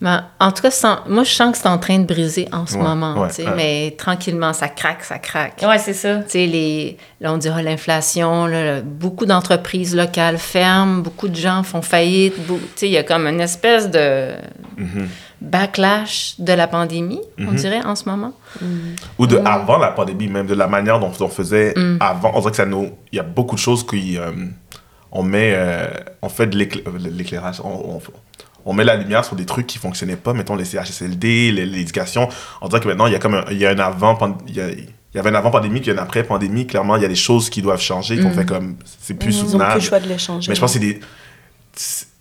Ben, 0.01 0.25
en 0.41 0.51
tout 0.53 0.61
cas, 0.63 1.01
moi, 1.09 1.23
je 1.25 1.31
sens 1.31 1.53
que 1.53 1.59
c'est 1.59 1.69
en 1.69 1.79
train 1.79 1.99
de 1.99 2.05
briser 2.05 2.47
en 2.53 2.67
ce 2.67 2.77
Ouais, 2.77 2.83
moment. 2.83 3.15
ouais, 3.15 3.29
ouais. 3.39 3.53
Mais 3.57 3.95
tranquillement, 3.97 4.53
ça 4.53 4.69
craque, 4.69 5.03
ça 5.05 5.19
craque. 5.19 5.63
Ouais, 5.67 5.79
c'est 5.79 5.95
ça. 5.95 6.17
Tu 6.25 6.31
sais, 6.31 6.47
les, 6.47 6.99
là, 7.21 7.33
on 7.33 7.39
dira 7.39 7.63
l'inflation, 7.63 8.49
beaucoup 8.85 9.25
d'entreprises 9.25 9.95
locales 9.97 10.37
ferment, 10.39 10.99
beaucoup 10.99 11.29
de 11.29 11.37
gens 11.37 11.63
font 11.63 11.81
faillite. 11.81 12.35
beau- 12.47 12.59
Tu 12.59 12.69
sais, 12.77 12.87
il 12.89 12.93
y 12.93 12.99
a 12.99 13.03
comme 13.05 13.27
une 13.27 13.41
espèce 13.41 13.89
de 13.91 14.33
Mhm. 14.77 15.09
backlash 15.41 16.35
de 16.39 16.53
la 16.53 16.67
pandémie, 16.67 17.21
on 17.39 17.53
Mhm. 17.53 17.55
dirait, 17.55 17.85
en 17.85 17.95
ce 17.95 18.09
moment. 18.09 18.33
Ou 19.19 19.27
de 19.27 19.39
avant 19.45 19.79
la 19.79 19.93
pandémie, 19.93 20.29
même 20.29 20.47
de 20.47 20.55
la 20.55 20.67
manière 20.67 20.99
dont 20.99 21.13
on 21.21 21.29
faisait 21.29 21.73
Mm. 21.77 21.99
avant. 22.01 22.33
On 22.35 22.41
dirait 22.41 22.51
que 22.51 22.57
ça 22.57 22.67
nous. 22.67 22.91
Il 23.13 23.17
y 23.17 23.21
a 23.21 23.25
beaucoup 23.25 23.55
de 23.55 23.61
choses 23.61 23.87
qui. 23.87 24.19
euh, 24.19 24.33
on 25.13 25.23
met. 25.23 25.53
euh, 25.55 25.87
on 26.21 26.29
fait 26.29 26.47
de 26.49 26.59
l'écla- 26.59 26.83
l'éclairage. 26.99 27.61
On, 27.63 27.69
on- 27.97 28.01
on 28.65 28.73
met 28.73 28.85
la 28.85 28.97
lumière 28.97 29.25
sur 29.25 29.37
des 29.37 29.47
trucs 29.47 29.67
qui 29.67 29.79
fonctionnaient 29.79 30.17
pas. 30.17 30.33
Mettons 30.33 30.57
les 30.57 30.65
CHSLD, 30.65 31.53
l'éducation. 31.53 32.29
On 32.61 32.69
dirait 32.69 32.81
que 32.81 32.89
maintenant, 32.89 33.07
il 33.07 33.13
y 33.13 33.17
a 33.17 33.19
comme 33.19 33.35
un, 33.35 33.45
il 33.51 33.59
y 33.59 33.67
a 33.67 33.71
un 33.71 33.79
avant. 33.79 34.19
Il 34.49 34.55
y, 34.57 34.61
a- 34.61 34.71
il 34.71 34.89
y 35.15 35.19
avait 35.19 35.31
un 35.31 35.35
avant 35.35 35.51
pandémie, 35.51 35.81
puis 35.81 35.91
un 35.93 35.99
après 35.99 36.25
pandémie. 36.25 36.67
Clairement, 36.67 36.97
il 36.97 37.03
y 37.03 37.05
a 37.05 37.09
des 37.09 37.15
choses 37.15 37.49
qui 37.51 37.63
doivent 37.63 37.81
changer, 37.81 38.19
qu'on 38.21 38.31
Mm. 38.31 38.35
fait 38.35 38.47
comme. 38.47 38.77
C'est 39.01 39.15
plus 39.15 39.29
Ils 39.37 39.39
ont 39.39 39.43
plus 39.43 39.51
soutenable. 39.53 39.75
le 39.75 39.81
choix 39.81 40.01
de 40.01 40.09
les 40.09 40.19
changer. 40.19 40.49
Mais 40.49 40.55
je 40.57 40.61
pense 40.61 40.73
que 40.75 40.81
c'est 40.81 40.85
des. 40.87 41.01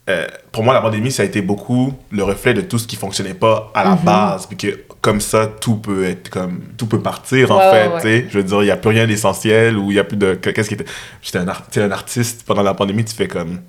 euh, 0.10 0.28
pour 0.52 0.64
moi, 0.64 0.74
la 0.74 0.82
pandémie, 0.82 1.12
ça 1.12 1.24
a 1.24 1.26
été 1.26 1.42
beaucoup 1.42 1.94
le 2.12 2.24
reflet 2.24 2.54
de 2.54 2.62
tout 2.62 2.78
ce 2.78 2.88
qui 2.88 2.98
fonctionnait 2.98 3.34
pas 3.34 3.72
à 3.74 3.84
la 3.86 3.96
base. 3.96 4.46
Puis 4.48 4.58
que, 4.58 4.80
comme 5.02 5.22
ça, 5.22 5.48
tout 5.48 5.78
peut 5.78 6.04
être 6.06 6.30
comme. 6.30 6.60
Tout 6.78 6.88
peut 6.88 7.00
partir, 7.02 7.52
en 7.52 7.58
Ouais, 7.58 7.72
fait. 7.72 7.88
ouais, 7.88 8.04
ouais. 8.04 8.28
Je 8.30 8.38
veux 8.38 8.44
dire, 8.44 8.62
il 8.62 8.66
n'y 8.66 8.72
a 8.72 8.78
plus 8.78 8.90
rien 8.90 9.08
d'essentiel 9.08 9.78
ou 9.78 9.92
il 9.92 9.94
n'y 9.96 10.00
a 10.00 10.04
plus 10.04 10.18
de. 10.18 10.34
que- 10.36 10.50
Qu'est-ce 10.50 10.68
qui 10.68 10.76
était. 10.76 10.86
J'étais 11.22 11.40
un, 11.40 11.48
art- 11.48 11.64
un 11.76 11.92
artiste 11.92 12.44
pendant 12.46 12.64
la 12.64 12.74
pandémie, 12.74 13.06
tu 13.06 13.16
fais 13.16 13.28
comme. 13.28 13.60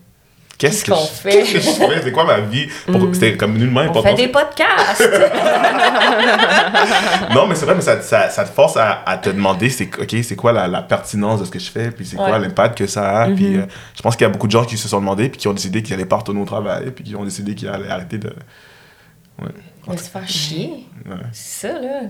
Qu'est-ce 0.57 0.59
Qu'est-ce 0.85 0.85
que 0.85 0.91
qu'on 0.91 1.01
je- 1.01 1.07
fait? 1.07 1.31
qu'est-ce 1.43 1.53
que 1.53 1.61
je 1.61 1.71
fais? 1.95 2.03
C'est 2.05 2.13
quoi 2.13 2.25
ma 2.25 2.41
vie? 2.41 2.69
Pour- 2.87 3.09
C'était 3.13 3.37
comme 3.37 3.55
nullement 3.59 3.81
On 3.81 3.85
important. 3.91 4.17
fait 4.17 4.27
des 4.27 4.29
podcasts. 4.29 5.03
Non, 7.35 7.47
mais 7.47 7.55
c'est 7.55 7.65
vrai, 7.65 7.75
mais 7.75 7.81
ça, 7.81 8.01
ça, 8.03 8.29
ça 8.31 8.45
te 8.45 8.51
force 8.51 8.77
à, 8.77 9.03
à 9.07 9.17
te 9.19 9.31
demander, 9.31 9.69
c'est 9.71 9.89
ok, 9.99 10.17
c'est 10.23 10.37
quoi 10.37 10.53
la, 10.53 10.67
la 10.69 10.83
pertinence 10.83 11.41
de 11.41 11.45
ce 11.45 11.51
que 11.51 11.59
je 11.59 11.71
fais, 11.71 11.91
puis 11.91 12.05
c'est 12.07 12.17
quoi 12.17 12.39
l'impact 12.39 12.79
que 12.79 12.87
ça 12.87 13.23
a. 13.23 13.31
Puis 13.31 13.57
euh, 13.57 13.67
je 13.97 14.03
pense 14.03 14.17
qu'il 14.17 14.25
y 14.25 14.29
a 14.29 14.31
beaucoup 14.31 14.47
de 14.47 14.53
gens 14.53 14.65
qui 14.65 14.77
se 14.77 14.89
sont 14.89 15.01
demandé, 15.01 15.29
puis 15.29 15.39
qui 15.39 15.49
ont 15.49 15.53
décidé 15.55 15.83
qu'ils 15.83 15.95
allaient 15.95 16.05
pas 16.07 16.17
retourner 16.17 16.41
au 16.41 16.45
travail, 16.45 16.91
puis 16.93 17.05
qui 17.05 17.17
ont 17.17 17.25
décidé 17.25 17.55
qu'ils 17.55 17.69
allaient 17.69 17.91
arrêter 17.91 18.19
de. 18.19 18.29
Ouais. 19.43 19.49
On 19.87 19.93
va 19.93 19.99
se 19.99 20.09
faire 20.09 20.29
chier. 20.29 20.87
Ouais. 21.07 21.15
C'est 21.33 21.69
ça, 21.69 21.79
là. 21.81 22.01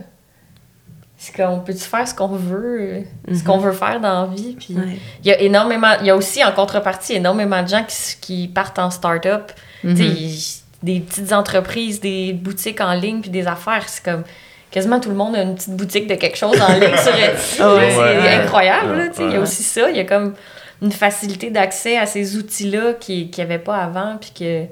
C'est 1.24 1.42
qu'on 1.42 1.60
peut-tu 1.60 1.80
faire 1.84 2.06
ce 2.06 2.14
qu'on 2.14 2.28
veut, 2.28 3.02
ce 3.32 3.42
qu'on 3.42 3.56
veut 3.58 3.72
faire 3.72 3.98
dans 4.00 4.22
la 4.22 4.34
vie. 4.34 4.56
Puis 4.58 4.74
Ouais. 4.74 4.98
il 5.22 5.28
y 5.28 5.32
a 5.32 5.40
énormément, 5.40 5.92
il 6.00 6.06
y 6.06 6.10
a 6.10 6.16
aussi 6.16 6.44
en 6.44 6.52
contrepartie 6.52 7.14
énormément 7.14 7.62
de 7.62 7.68
gens 7.68 7.82
qui, 7.86 7.96
qui 8.20 8.48
partent 8.48 8.78
en 8.78 8.90
start-up. 8.90 9.52
Ils- 9.84 10.60
des 10.82 11.00
petites 11.00 11.32
entreprises, 11.32 11.98
des 12.00 12.34
boutiques 12.34 12.82
en 12.82 12.92
ligne, 12.92 13.22
puis 13.22 13.30
des 13.30 13.46
affaires. 13.46 13.84
C'est 13.88 14.04
comme 14.04 14.22
quasiment 14.70 15.00
tout 15.00 15.08
le 15.08 15.14
monde 15.14 15.34
a 15.34 15.40
une 15.42 15.54
petite 15.54 15.74
boutique 15.74 16.06
de 16.06 16.14
quelque 16.14 16.36
chose 16.36 16.60
en 16.60 16.72
ligne 16.78 16.96
sur 16.98 17.14
Etsy. 17.16 17.56
Ah 17.62 17.74
ouais. 17.74 17.90
c'est 17.90 17.98
Ouais. 17.98 18.28
incroyable. 18.42 18.96
là, 18.98 19.08
tu 19.08 19.14
sais. 19.16 19.24
Il 19.24 19.32
y 19.32 19.36
a 19.36 19.40
aussi 19.40 19.62
ça. 19.62 19.88
Il 19.90 19.96
y 19.96 20.00
a 20.00 20.04
comme 20.04 20.34
une 20.82 20.92
facilité 20.92 21.48
d'accès 21.50 21.96
à 21.96 22.04
ces 22.04 22.36
outils-là 22.36 22.92
qui 23.00 23.30
qu'il 23.30 23.42
n'y 23.42 23.50
avait 23.50 23.62
pas 23.62 23.78
avant. 23.78 24.18
Puis 24.20 24.32
que, 24.38 24.64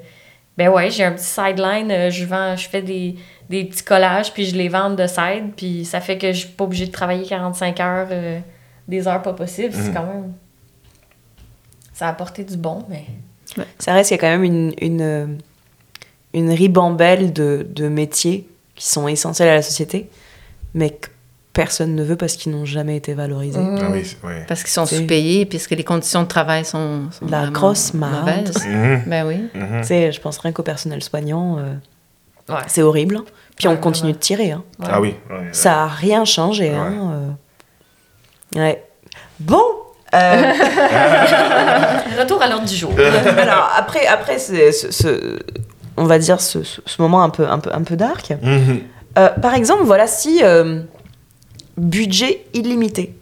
ben 0.55 0.69
ouais, 0.69 0.91
j'ai 0.91 1.03
un 1.03 1.13
petit 1.13 1.25
sideline. 1.25 1.89
euh, 1.89 2.09
Je 2.11 2.25
vends, 2.25 2.55
je 2.55 2.69
fais 2.69 2.83
des, 2.83 3.15
des 3.49 3.65
petits 3.65 3.83
collages, 3.83 4.33
puis 4.33 4.45
je 4.45 4.55
les 4.55 4.69
vends 4.69 4.89
de 4.91 5.05
side. 5.07 5.53
Puis 5.55 5.85
ça 5.85 5.99
fait 6.01 6.17
que 6.17 6.31
je 6.33 6.39
suis 6.39 6.49
pas 6.49 6.63
obligée 6.63 6.87
de 6.87 6.91
travailler 6.91 7.25
45 7.25 7.79
heures, 7.79 8.07
euh, 8.11 8.39
des 8.87 9.07
heures 9.07 9.21
pas 9.21 9.33
possibles. 9.33 9.73
C'est 9.73 9.89
Mhm. 9.89 9.93
quand 9.93 10.05
même. 10.05 10.33
ça 11.93 12.07
a 12.07 12.09
apporté 12.09 12.43
du 12.43 12.57
bon, 12.57 12.83
mais. 12.89 13.05
Ça 13.77 13.93
reste 13.93 14.07
qu'il 14.09 14.17
y 14.17 14.19
a 14.19 14.21
quand 14.21 14.31
même 14.31 14.43
une, 14.43 14.73
une, 14.81 15.37
une 16.33 16.49
ribambelle 16.51 17.33
de, 17.33 17.67
de 17.69 17.87
métiers 17.87 18.47
qui 18.75 18.87
sont 18.87 19.07
essentiels 19.07 19.49
à 19.49 19.55
la 19.55 19.61
société, 19.61 20.09
mais 20.73 20.89
que 20.89 21.09
personne 21.53 21.93
ne 21.93 22.03
veut 22.03 22.15
parce 22.15 22.35
qu'ils 22.35 22.51
n'ont 22.51 22.65
jamais 22.65 22.97
été 22.97 23.13
valorisés. 23.13 23.59
Ah 23.61 23.89
oui, 23.91 24.03
c'est- 24.03 24.25
ouais. 24.25 24.43
Parce 24.47 24.61
qu'ils 24.63 24.71
sont 24.71 24.87
sous-payés, 24.87 25.45
puisque 25.45 25.69
les 25.71 25.83
conditions 25.83 26.23
de 26.23 26.27
travail 26.27 26.65
sont, 26.65 27.11
sont 27.11 27.27
La 27.27 27.45
grosse 27.51 27.93
marde. 27.93 28.51
Mhm, 28.65 29.03
Ben 29.05 29.27
oui. 29.27 29.35
mhm. 29.53 29.81
Tu 29.81 29.87
sais, 29.87 30.11
je 30.11 30.19
pense 30.19 30.39
rien 30.39 30.51
qu'au 30.51 30.63
personnel 30.63 31.03
soignant, 31.03 31.59
euh, 31.59 31.75
Ouais. 32.49 32.55
c'est 32.67 32.81
horrible. 32.81 33.17
hein. 33.17 33.25
Puis 33.57 33.67
Ouais, 33.67 33.73
on 33.73 33.77
continue 33.77 34.13
de 34.13 34.17
tirer. 34.17 34.51
hein. 34.51 34.63
Ouais. 34.79 34.87
Ah 34.89 34.99
oui. 35.01 35.15
ouais, 35.29 35.49
Ça 35.51 35.69
n'a 35.71 35.87
rien 35.87 36.25
changé. 36.25 36.71
Ouais. 36.71 36.75
hein, 36.77 37.35
euh. 38.55 38.59
Ouais. 38.59 38.83
Bon. 39.39 39.61
euh, 40.13 40.53
Retour 42.19 42.41
à 42.41 42.47
l'ordre 42.47 42.65
du 42.67 42.75
jour. 42.75 42.91
alors 43.37 43.71
après, 43.75 44.05
après 44.07 44.37
ce, 44.39 45.39
on 45.97 46.05
va 46.05 46.19
dire 46.19 46.39
ce, 46.41 46.63
ce- 46.63 46.79
moment 47.01 47.23
un 47.23 47.29
peu, 47.29 47.47
un 47.47 47.59
peu, 47.59 47.71
un 47.73 47.81
peu 47.83 47.95
dark. 47.95 48.33
Mhm. 48.41 48.81
Euh, 49.17 49.29
par 49.29 49.53
exemple, 49.53 49.83
voilà 49.83 50.07
si 50.07 50.41
euh, 50.43 50.81
budget 51.77 52.45
illimité. 52.53 53.15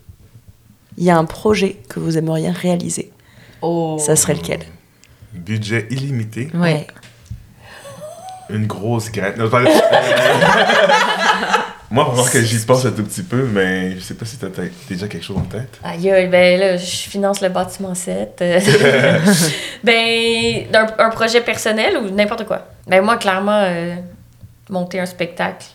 Il 0.97 1.03
y 1.05 1.09
a 1.09 1.17
un 1.17 1.25
projet 1.25 1.77
que 1.89 1.99
vous 1.99 2.17
aimeriez 2.17 2.49
réaliser. 2.49 3.11
Oh. 3.61 3.97
Ça 3.99 4.15
serait 4.15 4.33
lequel? 4.33 4.59
Budget 5.33 5.87
illimité? 5.89 6.49
Ouais. 6.53 6.87
Une 8.53 8.67
grosse 8.67 9.11
graine. 9.11 9.33
Non, 9.37 9.49
Moi, 11.91 12.05
pendant 12.05 12.23
que 12.23 12.41
j'y 12.41 12.57
pense 12.59 12.85
un 12.85 12.91
tout 12.91 13.03
petit 13.03 13.23
peu, 13.23 13.43
mais 13.51 13.95
je 13.95 13.99
sais 13.99 14.13
pas 14.13 14.23
si 14.23 14.37
t'as 14.37 14.47
déjà 14.87 15.09
quelque 15.09 15.25
chose 15.25 15.37
en 15.37 15.41
tête. 15.41 15.77
Aïe, 15.83 16.27
ben 16.31 16.57
là, 16.57 16.77
je 16.77 16.85
finance 16.85 17.41
le 17.41 17.49
bâtiment 17.49 17.93
7. 17.93 18.37
euh. 18.41 18.59
ben, 19.83 20.67
un, 20.73 20.87
un 21.05 21.09
projet 21.09 21.41
personnel 21.41 21.97
ou 21.97 22.09
n'importe 22.09 22.45
quoi? 22.45 22.65
Ben, 22.87 23.01
moi, 23.03 23.17
clairement, 23.17 23.61
euh, 23.65 23.95
monter 24.69 25.01
un 25.01 25.05
spectacle. 25.05 25.65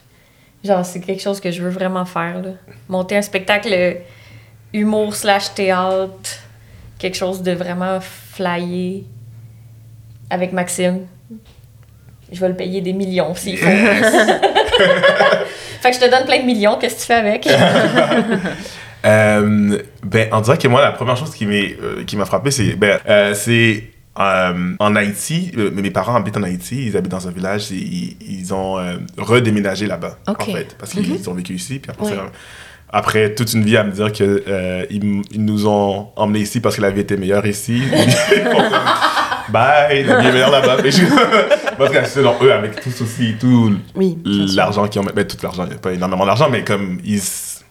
Genre, 0.65 0.86
c'est 0.86 1.01
quelque 1.01 1.20
chose 1.23 1.39
que 1.39 1.51
je 1.51 1.62
veux 1.62 1.69
vraiment 1.69 2.07
faire, 2.07 2.40
là. 2.43 2.51
Monter 2.89 3.19
un 3.19 3.23
spectacle 3.23 3.69
euh, 3.73 3.93
humour 4.73 5.15
slash 5.15 5.53
théâtre. 5.53 6.31
Quelque 6.98 7.16
chose 7.16 7.43
de 7.43 7.53
vraiment 7.53 8.01
flyé. 8.01 9.05
Avec 10.31 10.53
Maxime. 10.55 11.01
Je 12.32 12.40
vais 12.40 12.48
le 12.48 12.57
payer 12.57 12.81
des 12.81 12.93
millions 12.93 13.35
s'il 13.35 13.57
faut. 13.57 13.66
fait 15.81 15.90
que 15.90 15.94
je 15.94 16.01
te 16.01 16.11
donne 16.11 16.24
plein 16.27 16.40
de 16.40 16.44
millions, 16.47 16.77
qu'est-ce 16.81 16.97
que 16.97 17.01
tu 17.01 17.07
fais 17.07 17.15
avec? 17.15 17.48
Euh, 19.05 19.78
ben, 20.03 20.28
on 20.32 20.40
dirait 20.40 20.59
que 20.59 20.66
moi, 20.66 20.81
la 20.82 20.90
première 20.90 21.16
chose 21.16 21.32
qui 21.32 21.44
euh, 21.47 22.03
m'a 22.16 22.24
frappé, 22.24 22.51
c'est, 22.51 22.74
ben, 22.74 22.98
euh, 23.09 23.35
c'est 23.35 23.85
euh, 24.19 24.74
en 24.81 24.97
Haïti. 24.97 25.53
euh, 25.57 25.70
mes 25.70 25.90
parents 25.93 26.16
habitent 26.16 26.36
en 26.39 26.43
Haïti. 26.43 26.86
Ils 26.86 26.97
habitent 26.97 27.12
dans 27.12 27.28
un 27.28 27.31
village. 27.31 27.70
et 27.70 27.77
Ils, 27.77 28.16
ils 28.28 28.53
ont 28.55 28.78
euh, 28.78 28.97
redéménagé 29.16 29.86
là-bas, 29.86 30.19
en 30.27 30.35
fait, 30.44 30.74
parce 30.77 30.90
qu'ils 30.90 31.31
ont 31.31 31.35
vécu 31.35 31.55
ici. 31.55 31.78
Puis 31.78 31.90
après, 31.93 32.07
Ouais. 32.16 32.23
Après 32.97 33.35
toute 33.35 33.52
une 33.52 33.62
vie 33.64 33.77
à 33.77 33.85
me 33.85 33.93
dire 33.93 34.10
que 34.10 34.43
euh, 34.48 34.86
ils, 34.90 35.23
nous 35.44 35.66
ont 35.66 36.09
emmenés 36.16 36.40
ici 36.40 36.60
parce 36.60 36.77
que 36.77 36.81
la 36.81 36.90
vie 36.90 37.01
était 37.01 37.16
meilleure 37.18 37.44
ici. 37.47 37.82
Bye, 39.51 40.02
la 40.05 40.20
vie 40.20 40.28
est 40.28 40.32
meilleure 40.32 40.51
là-bas. 40.51 40.78
Mais 40.82 40.90
je- 40.90 41.05
Parce 41.78 41.90
que 41.93 42.05
selon 42.06 42.35
eux, 42.43 42.52
avec 42.52 42.81
tout 42.81 42.89
aussi, 43.02 43.35
tout 43.39 43.74
Oui. 43.94 44.18
l'argent 44.55 44.89
qu'ils 44.89 45.01
ont. 45.02 45.05
Ben, 45.14 45.27
tout 45.27 45.36
l'argent, 45.43 45.64
il 45.64 45.68
n'y 45.70 45.74
a 45.74 45.78
pas 45.78 45.93
énormément 45.93 46.24
d'argent, 46.27 46.48
mais 46.51 46.64
comme 46.64 46.98
ils. 47.05 47.20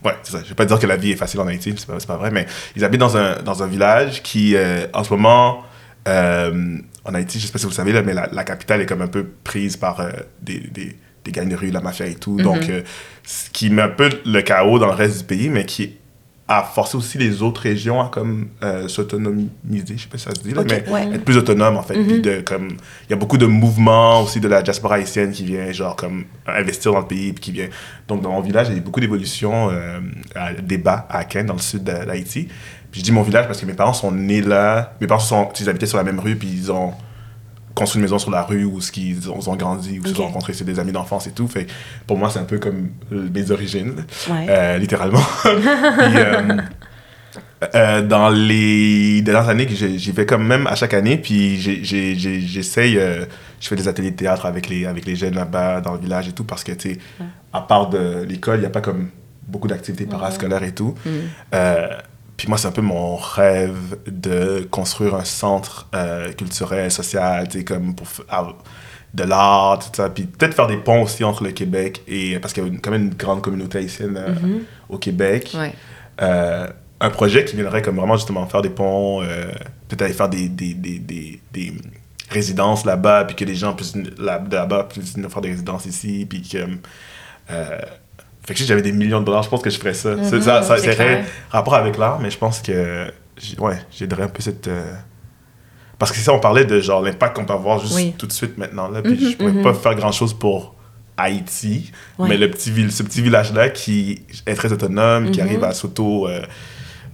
Ouais, 0.03 0.13
c'est 0.23 0.33
ça. 0.33 0.39
Je 0.43 0.49
vais 0.49 0.55
pas 0.55 0.65
dire 0.65 0.77
que 0.79 0.85
la 0.87 0.95
vie 0.95 1.11
est 1.11 1.15
facile 1.15 1.39
en 1.39 1.47
Haïti, 1.47 1.73
c'est 1.75 1.87
pas, 1.87 1.97
pas 2.05 2.17
vrai, 2.17 2.29
mais 2.31 2.45
ils 2.75 2.85
habitent 2.85 2.99
dans 2.99 3.17
un, 3.17 3.41
dans 3.43 3.63
un 3.63 3.67
village 3.67 4.21
qui, 4.21 4.55
euh, 4.55 4.85
en 4.93 5.03
ce 5.03 5.09
moment, 5.11 5.63
euh, 6.07 6.77
en 7.03 7.13
Haïti, 7.15 7.39
je 7.39 7.47
sais 7.47 7.51
pas 7.51 7.57
si 7.57 7.65
vous 7.65 7.71
le 7.71 7.75
savez, 7.75 7.91
là, 7.91 8.03
mais 8.03 8.13
la, 8.13 8.29
la 8.31 8.43
capitale 8.43 8.81
est 8.81 8.85
comme 8.85 9.01
un 9.01 9.07
peu 9.07 9.25
prise 9.43 9.75
par 9.77 9.99
euh, 10.01 10.09
des, 10.41 10.59
des, 10.59 10.95
des 11.25 11.31
gangs 11.31 11.49
de 11.49 11.55
rue, 11.55 11.71
la 11.71 11.81
mafia 11.81 12.05
et 12.05 12.15
tout. 12.15 12.37
Donc, 12.37 12.69
euh, 12.69 12.81
ce 13.23 13.49
qui 13.49 13.69
met 13.69 13.81
un 13.81 13.89
peu 13.89 14.09
le 14.25 14.41
chaos 14.41 14.79
dans 14.79 14.87
le 14.87 14.93
reste 14.93 15.19
du 15.19 15.23
pays, 15.25 15.49
mais 15.49 15.65
qui 15.65 15.95
a 16.47 16.61
forcé 16.61 16.95
aussi 16.95 17.17
les 17.17 17.41
autres 17.41 17.61
régions 17.61 17.99
à 17.99 18.09
comme 18.09 18.49
euh, 18.63 18.87
s'autonomiser, 18.87 19.49
je 19.97 20.03
sais 20.03 20.07
pas 20.07 20.19
si 20.19 20.25
ça 20.25 20.35
se 20.35 20.41
dit, 20.41 20.53
là, 20.53 20.61
mais 20.63 20.87
ouais. 20.89 21.15
être 21.15 21.25
plus 21.25 21.37
autonome 21.37 21.75
en 21.75 21.81
fait. 21.81 21.95
Puis 21.95 22.21
de, 22.21 22.41
comme, 22.41 22.67
il 23.07 23.09
y 23.09 23.13
a 23.13 23.15
beaucoup 23.15 23.39
de 23.39 23.47
mouvements 23.47 24.21
aussi 24.21 24.39
de 24.39 24.47
la 24.47 24.61
diaspora 24.61 24.95
haïtienne 24.95 25.31
qui 25.31 25.43
vient 25.43 25.71
genre 25.71 25.95
comme 25.95 26.25
investir 26.45 26.91
dans 26.91 26.99
le 26.99 27.07
pays 27.07 27.33
puis 27.33 27.45
qui 27.45 27.51
vient. 27.51 27.69
Donc 28.07 28.21
dans 28.21 28.31
mon 28.31 28.41
village, 28.41 28.67
il 28.67 28.73
y 28.73 28.75
a 28.75 28.77
eu 28.77 28.81
beaucoup 28.81 28.99
d'évolutions 28.99 29.71
euh, 29.71 29.99
à 30.35 30.53
débat 30.53 31.07
à 31.09 31.19
Aken 31.19 31.47
dans 31.47 31.55
le 31.55 31.59
sud 31.59 31.83
de 31.83 31.91
l'Haïti. 31.91 32.47
Puis 32.91 32.99
je 32.99 33.05
dis 33.05 33.11
mon 33.11 33.23
village 33.23 33.47
parce 33.47 33.59
que 33.59 33.65
mes 33.65 33.73
parents 33.73 33.93
sont 33.93 34.11
nés 34.11 34.41
là. 34.41 34.95
Mes 35.01 35.07
parents 35.07 35.19
sont, 35.19 35.49
ils 35.59 35.67
habitaient 35.67 35.87
sur 35.87 35.97
la 35.97 36.03
même 36.03 36.19
rue 36.19 36.35
puis 36.35 36.47
ils 36.47 36.71
ont 36.71 36.93
construit 37.75 37.99
une 37.99 38.05
maison 38.05 38.17
sur 38.17 38.31
la 38.31 38.41
rue 38.41 38.63
où 38.63 38.79
ce 38.81 38.91
qu'ils 38.91 39.29
ont, 39.29 39.55
grandi, 39.55 39.99
où 39.99 40.01
ils 40.03 40.09
se 40.09 40.15
sont 40.15 40.23
rencontrés, 40.23 40.53
c'est 40.53 40.63
des 40.63 40.79
amis 40.79 40.91
d'enfance 40.93 41.27
et 41.27 41.31
tout. 41.31 41.47
Fait 41.47 41.67
pour 42.07 42.17
moi, 42.17 42.29
c'est 42.29 42.39
un 42.39 42.43
peu 42.45 42.57
comme 42.57 42.89
euh, 43.11 43.27
mes 43.33 43.51
origines 43.51 44.05
Ouais. 44.29 44.45
euh, 44.49 44.77
littéralement. 44.77 45.21
Puis, 45.43 45.53
euh, 45.53 46.57
euh, 47.73 48.01
dans 48.01 48.29
les 48.29 49.21
dernières 49.21 49.49
années, 49.49 49.67
j'y 49.69 50.11
vais 50.11 50.25
quand 50.25 50.37
même 50.39 50.67
à 50.67 50.75
chaque 50.75 50.93
année, 50.93 51.17
puis 51.17 51.57
j'essaye, 51.59 52.93
je 52.95 53.67
fais 53.67 53.75
des 53.75 53.87
ateliers 53.87 54.11
de 54.11 54.15
théâtre 54.15 54.45
avec 54.45 54.69
les, 54.69 54.85
avec 54.85 55.05
les 55.05 55.15
jeunes 55.15 55.35
là-bas 55.35 55.81
dans 55.81 55.93
le 55.93 55.99
village 55.99 56.27
et 56.27 56.31
tout, 56.31 56.43
parce 56.43 56.63
que, 56.63 56.71
tu 56.73 56.93
sais, 56.93 56.99
à 57.53 57.61
part 57.61 57.89
de 57.89 58.23
l'école, 58.27 58.57
il 58.57 58.61
n'y 58.61 58.65
a 58.67 58.69
pas 58.69 58.81
comme 58.81 59.09
beaucoup 59.47 59.67
d'activités 59.67 60.05
parascolaires 60.05 60.63
et 60.63 60.73
tout. 60.73 60.95
Euh, 61.53 61.87
puis 62.37 62.47
moi, 62.47 62.57
c'est 62.57 62.67
un 62.67 62.71
peu 62.71 62.81
mon 62.81 63.15
rêve 63.15 63.97
de 64.07 64.67
construire 64.69 65.15
un 65.15 65.23
centre 65.23 65.87
euh, 65.95 66.31
culturel, 66.33 66.91
social, 66.91 67.47
tu 67.47 67.59
sais, 67.59 67.63
comme 67.63 67.95
pour 67.95 68.07
ah, 68.29 68.47
de 69.13 69.23
l'art, 69.23 69.79
tout 69.79 69.89
ça. 69.95 70.09
Puis 70.09 70.25
peut-être 70.25 70.53
faire 70.53 70.67
des 70.67 70.77
ponts 70.77 71.03
aussi 71.03 71.23
entre 71.23 71.43
le 71.43 71.51
Québec 71.51 72.01
et... 72.07 72.37
Parce 72.39 72.53
qu'il 72.53 72.63
y 72.63 72.65
a 72.65 72.69
une- 72.69 72.81
quand 72.81 72.91
même 72.91 73.03
une 73.03 73.13
grande 73.13 73.41
communauté 73.41 73.77
haïtienne 73.77 74.17
euh, 74.17 74.59
au 74.89 74.97
Québec. 74.97 75.51
Ouais. 75.55 75.73
Euh, 76.21 76.67
un 76.99 77.09
projet 77.09 77.45
qui 77.45 77.55
viendrait 77.55 77.81
comme 77.81 77.95
vraiment 77.95 78.17
justement 78.17 78.45
faire 78.47 78.61
des 78.61 78.69
ponts, 78.69 79.21
peut-être 79.87 80.01
aller 80.01 80.13
faire 80.13 80.29
des, 80.29 80.49
des, 80.49 80.73
des, 80.73 80.99
des, 80.99 81.41
des 81.53 81.73
résidences 82.29 82.85
là-bas, 82.85 83.25
puis 83.25 83.35
que 83.35 83.45
les 83.45 83.55
gens 83.55 83.73
puissent 83.73 83.95
là-bas 84.17 84.87
puissent 84.89 85.15
faire 85.15 85.41
des 85.41 85.51
résidences 85.51 85.85
ici, 85.85 86.25
puis 86.29 86.41
que... 86.41 86.57
fait 88.47 88.53
que 88.53 88.59
si 88.59 88.65
j'avais 88.65 88.81
des 88.81 88.91
millions 88.91 89.19
de 89.21 89.25
dollars, 89.25 89.43
je 89.43 89.49
pense 89.49 89.61
que 89.61 89.69
je 89.69 89.77
ferais 89.79 89.93
ça. 89.93 90.15
C'est- 90.23 90.41
ça, 90.41 90.61
ça 90.61 90.75
Mhm, 90.75 90.81
c'est 90.83 91.23
rapport 91.49 91.75
avec 91.75 91.97
l'art, 91.97 92.19
mais 92.19 92.29
je 92.29 92.37
pense 92.37 92.59
que... 92.61 93.07
Ouais, 93.59 93.77
j'aiderais 93.91 94.23
un 94.23 94.27
peu 94.27 94.41
cette... 94.41 94.67
euh, 94.67 94.93
Parce 95.97 96.11
que 96.11 96.17
ça, 96.17 96.31
on 96.33 96.39
parlait 96.39 96.65
de 96.65 96.79
genre 96.79 97.01
l'impact 97.01 97.35
qu'on 97.35 97.45
peut 97.45 97.53
avoir 97.53 97.79
juste 97.79 97.95
Oui. 97.95 98.13
tout 98.17 98.27
de 98.27 98.31
suite 98.33 98.57
maintenant, 98.57 98.87
là, 98.89 99.01
puis 99.01 99.31
je 99.31 99.37
pourrais 99.37 99.61
pas 99.61 99.73
faire 99.73 99.95
grand-chose 99.95 100.33
pour 100.33 100.75
Haïti, 101.17 101.91
Ouais. 102.19 102.27
mais 102.29 102.37
le 102.37 102.51
petit 102.51 102.73
ce 102.91 103.01
petit 103.03 103.21
village-là 103.21 103.69
qui 103.69 104.21
est 104.45 104.55
très 104.55 104.71
autonome, 104.73 105.31
qui 105.31 105.39
Mhm. 105.41 105.47
arrive 105.47 105.63
à 105.63 105.73
s'auto 105.73 106.27
euh, 106.27 106.41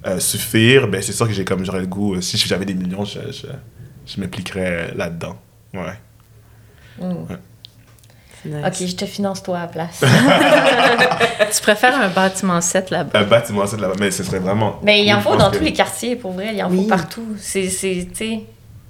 euh, 0.08 0.20
suffire, 0.20 0.88
ben 0.88 1.00
c'est 1.02 1.12
sûr 1.14 1.28
que 1.28 1.34
j'ai 1.34 1.46
comme 1.46 1.64
j'aurais 1.64 1.82
le 1.82 1.86
goût. 1.88 2.16
euh, 2.16 2.22
si 2.22 2.36
j'avais 2.38 2.66
des 2.66 2.74
millions, 2.74 3.06
je, 3.06 3.20
je, 3.32 3.46
je 4.08 4.20
m'impliquerais 4.20 4.92
là-dedans. 4.96 5.38
Ouais. 5.76 5.94
Mm. 7.00 7.26
Nice. 8.46 8.66
Ok, 8.66 8.88
je 8.88 8.96
te 8.96 9.06
finance 9.06 9.44
toi 9.44 9.58
à 9.58 9.62
la 9.62 9.68
place. 9.68 10.02
Tu 11.54 11.62
préfères 11.62 12.00
un 12.00 12.08
bâtiment 12.10 12.62
7 12.62 12.90
là-bas? 12.92 13.20
Un 13.20 13.24
bâtiment, 13.24 13.66
c'est 13.68 13.80
là-bas, 13.80 13.96
mais 14.00 14.12
ce 14.12 14.24
serait 14.24 14.40
vraiment. 14.40 14.76
Mais 14.84 15.04
il 15.06 15.14
en 15.14 15.20
faut 15.22 15.36
dans 15.36 15.52
tous 15.52 15.64
les 15.64 15.74
quartiers, 15.74 16.16
pour 16.16 16.32
vrai. 16.32 16.52
Il 16.54 16.64
en 16.64 16.70
Oui. 16.70 16.84
faut 16.84 16.88
partout. 16.90 17.26
C'est, 17.38 17.68
c'est, 17.70 18.08
tu 18.14 18.16
sais, 18.16 18.40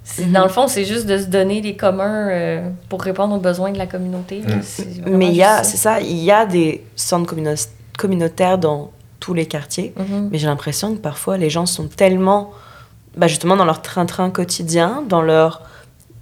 c'est- 0.04 0.26
Mhm. 0.26 0.32
Dans 0.34 0.44
le 0.44 0.50
fond, 0.50 0.68
c'est 0.68 0.86
juste 0.86 1.06
de 1.08 1.18
se 1.18 1.26
donner 1.26 1.62
des 1.62 1.76
communs 1.76 2.30
euh, 2.30 2.70
pour 2.90 3.02
répondre 3.02 3.36
aux 3.36 3.40
besoins 3.40 3.72
de 3.72 3.78
la 3.78 3.88
communauté. 3.88 4.42
Mm. 4.42 5.18
Mais 5.18 5.28
il 5.28 5.36
y 5.36 5.44
a, 5.44 5.64
c'est 5.64 5.78
ça. 5.78 6.02
il 6.02 6.18
y 6.18 6.32
a 6.32 6.46
des 6.46 6.84
centres 6.96 7.26
communo- 7.34 7.68
communautaires 7.98 8.58
dans 8.58 8.92
tous 9.20 9.34
les 9.34 9.46
quartiers, 9.46 9.94
Mhm. 9.98 10.30
mais 10.32 10.38
j'ai 10.40 10.48
l'impression 10.48 10.94
que 10.96 11.00
parfois 11.00 11.38
les 11.38 11.50
gens 11.52 11.66
sont 11.68 11.88
tellement, 11.88 12.52
bah 13.16 13.28
justement 13.28 13.56
dans 13.56 13.66
leur 13.66 13.82
train-train 13.84 14.30
quotidien, 14.32 15.04
dans 15.08 15.22
leur 15.22 15.62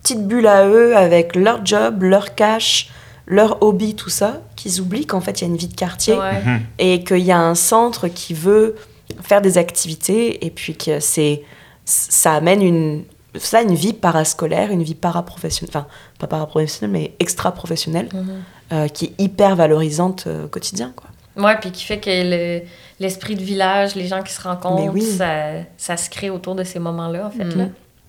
petite 0.02 0.28
bulle 0.28 0.48
à 0.48 0.68
eux, 0.68 0.96
avec 0.98 1.36
leur 1.36 1.66
job, 1.66 2.04
leur 2.04 2.36
cash, 2.36 2.90
leur 3.30 3.62
hobby, 3.64 3.96
tout 3.96 4.10
ça, 4.10 4.42
qu'ils 4.58 4.82
oublient 4.82 5.06
qu'en 5.06 5.22
fait 5.22 5.40
il 5.40 5.44
y 5.44 5.48
a 5.48 5.50
une 5.50 5.58
vie 5.58 5.68
de 5.70 5.76
quartier 5.76 6.16
Ouais. 6.18 6.42
Mhm. 6.44 6.60
et 6.80 7.04
qu'il 7.04 7.20
y 7.20 7.32
a 7.32 7.40
un 7.40 7.56
centre 7.56 8.08
qui 8.10 8.34
veut 8.34 8.76
faire 9.22 9.42
des 9.42 9.58
activités 9.58 10.46
et 10.46 10.50
puis 10.50 10.76
que 10.76 11.00
c'est 11.00 11.44
ça 11.86 12.34
amène 12.34 12.62
une 12.62 13.04
ça 13.36 13.62
une 13.62 13.76
vie 13.76 13.94
parascolaire, 13.94 14.72
une 14.72 14.82
vie 14.84 14.96
paraprofessionnelle, 14.96 15.70
enfin 15.76 15.88
pas 16.18 16.26
paraprofessionnelle 16.28 16.92
mais 16.92 17.14
extra-professionnelle 17.20 18.10
Mhm. 18.14 18.28
euh, 18.74 18.88
qui 18.88 19.06
est 19.06 19.14
hyper 19.24 19.56
valorisante 19.56 20.26
euh, 20.28 20.46
au 20.46 20.48
quotidien 20.48 20.92
quoi. 20.96 21.08
Ouais, 21.38 21.56
puis 21.62 21.72
qui 21.72 21.86
fait 21.86 22.00
que 22.00 22.10
le- 22.10 22.62
l'esprit 23.00 23.36
de 23.36 23.44
village, 23.44 23.96
les 23.96 24.08
gens 24.08 24.24
qui 24.24 24.34
se 24.34 24.42
rencontrent, 24.42 24.92
oui. 24.94 25.04
ça, 25.04 25.52
ça 25.78 25.96
se 25.96 26.10
crée 26.10 26.30
autour 26.32 26.54
de 26.56 26.64
ces 26.66 26.80
moments-là, 26.80 27.28
en 27.28 27.32
fait. 27.32 27.46
Mhm. 27.46 27.58
là. 27.58 27.66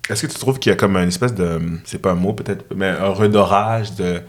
Est-ce 0.09 0.27
que 0.27 0.33
tu 0.33 0.39
trouves 0.39 0.59
qu'il 0.59 0.71
y 0.71 0.73
a 0.73 0.77
comme 0.77 0.97
une 0.97 1.09
espèce 1.09 1.35
de. 1.35 1.61
C'est 1.85 2.01
pas 2.01 2.11
un 2.11 2.15
mot 2.17 2.33
peut-être, 2.33 2.65
mais 2.75 2.89
un 2.89 3.11
redorage 3.11 3.95
de. 3.95 4.21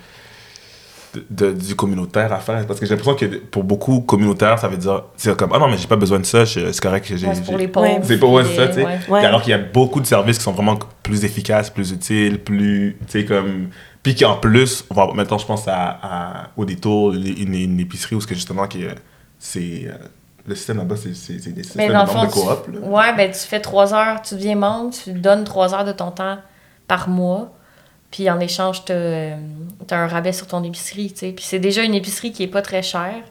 De- 1.30 1.52
du 1.52 1.76
communautaire 1.76 2.32
à 2.34 2.40
faire? 2.40 2.66
Parce 2.68 2.80
que 2.80 2.86
j'ai 2.86 2.96
l'impression 2.96 3.16
que 3.16 3.26
pour 3.38 3.64
beaucoup, 3.64 4.02
communautaire, 4.02 4.58
ça 4.60 4.68
veut 4.68 4.78
dire, 4.78 5.04
c'est 5.18 5.36
comme, 5.38 5.52
ah 5.54 5.60
non, 5.60 5.68
mais 5.68 5.78
j'ai 5.78 5.88
pas 5.88 5.96
besoin 5.96 6.20
de 6.20 6.26
ça, 6.26 6.46
c'est 6.46 6.80
correct 6.80 7.08
que 7.08 7.18
j'ai. 7.18 7.28
Ouais, 7.28 7.36
c'est 7.36 7.44
pour 7.46 7.58
les 7.58 7.68
pauvres. 7.68 8.00
C'est 8.04 8.20
pas 8.20 8.28
ouais, 8.28 8.44
ça, 8.46 8.68
tu 8.68 8.74
sais. 8.76 8.88
ouais. 9.10 9.26
Alors 9.26 9.42
qu'il 9.42 9.52
y 9.52 9.54
a 9.54 9.58
beaucoup 9.58 10.00
de 10.02 10.06
services 10.06 10.38
qui 10.38 10.44
sont 10.44 10.54
vraiment 10.54 10.78
plus 11.04 11.26
efficaces, 11.26 11.70
plus 11.70 11.92
utiles, 11.92 12.40
plus. 12.40 12.98
Tu 13.08 13.20
sais, 13.22 13.26
comme. 13.26 13.70
Puis 14.04 14.16
qu'en 14.16 14.38
plus, 14.38 14.84
on 14.90 14.96
va, 14.96 15.08
maintenant, 15.14 15.38
je 15.38 15.46
pense 15.46 15.68
à, 15.68 16.00
à- 16.02 16.48
au 16.58 16.66
détour, 16.66 17.14
une, 17.14 17.28
une- 17.28 17.54
une 17.56 17.80
épicerie 17.80 18.16
où 18.16 18.22
ce 18.22 18.28
que 18.28 18.34
justement, 18.36 18.68
qui, 18.68 18.84
c'est. 19.40 19.86
euh, 19.88 19.92
le 20.48 20.56
système 20.56 20.78
là-bas, 20.78 20.96
c'est 20.96 21.14
c'est- 21.16 21.38
c'est 21.40 21.52
des 21.52 21.58
Mais 21.58 21.64
systèmes 21.64 21.94
dans 21.94 22.04
le 22.06 22.10
énormes 22.12 22.30
fond, 22.30 22.42
de 22.46 22.48
coop. 22.56 22.70
tu, 22.74 22.80
ouais, 22.90 23.16
ben, 23.16 23.32
tu 23.32 23.38
fais 23.40 23.60
trois 23.60 23.94
heures, 23.94 24.22
tu 24.24 24.34
deviens 24.36 24.56
membre, 24.56 24.92
tu 24.92 25.12
donnes 25.14 25.44
trois 25.44 25.76
heures 25.76 25.86
de 25.86 25.92
ton 25.92 26.10
temps 26.10 26.38
par 26.88 27.10
mois. 27.10 27.54
Puis 28.12 28.30
en 28.30 28.40
échange, 28.40 28.84
tu 28.86 28.92
as, 28.92 29.38
un 29.92 30.08
rabais 30.08 30.34
sur 30.34 30.48
ton 30.48 30.64
épicerie. 30.64 31.12
tu 31.14 31.20
sais. 31.20 31.32
Puis 31.32 31.46
c'est 31.48 31.60
déjà 31.60 31.82
une 31.84 31.94
épicerie 31.96 32.32
qui 32.32 32.44
est 32.44 32.48
pas 32.48 32.62
très 32.62 32.82
chère. 32.84 33.24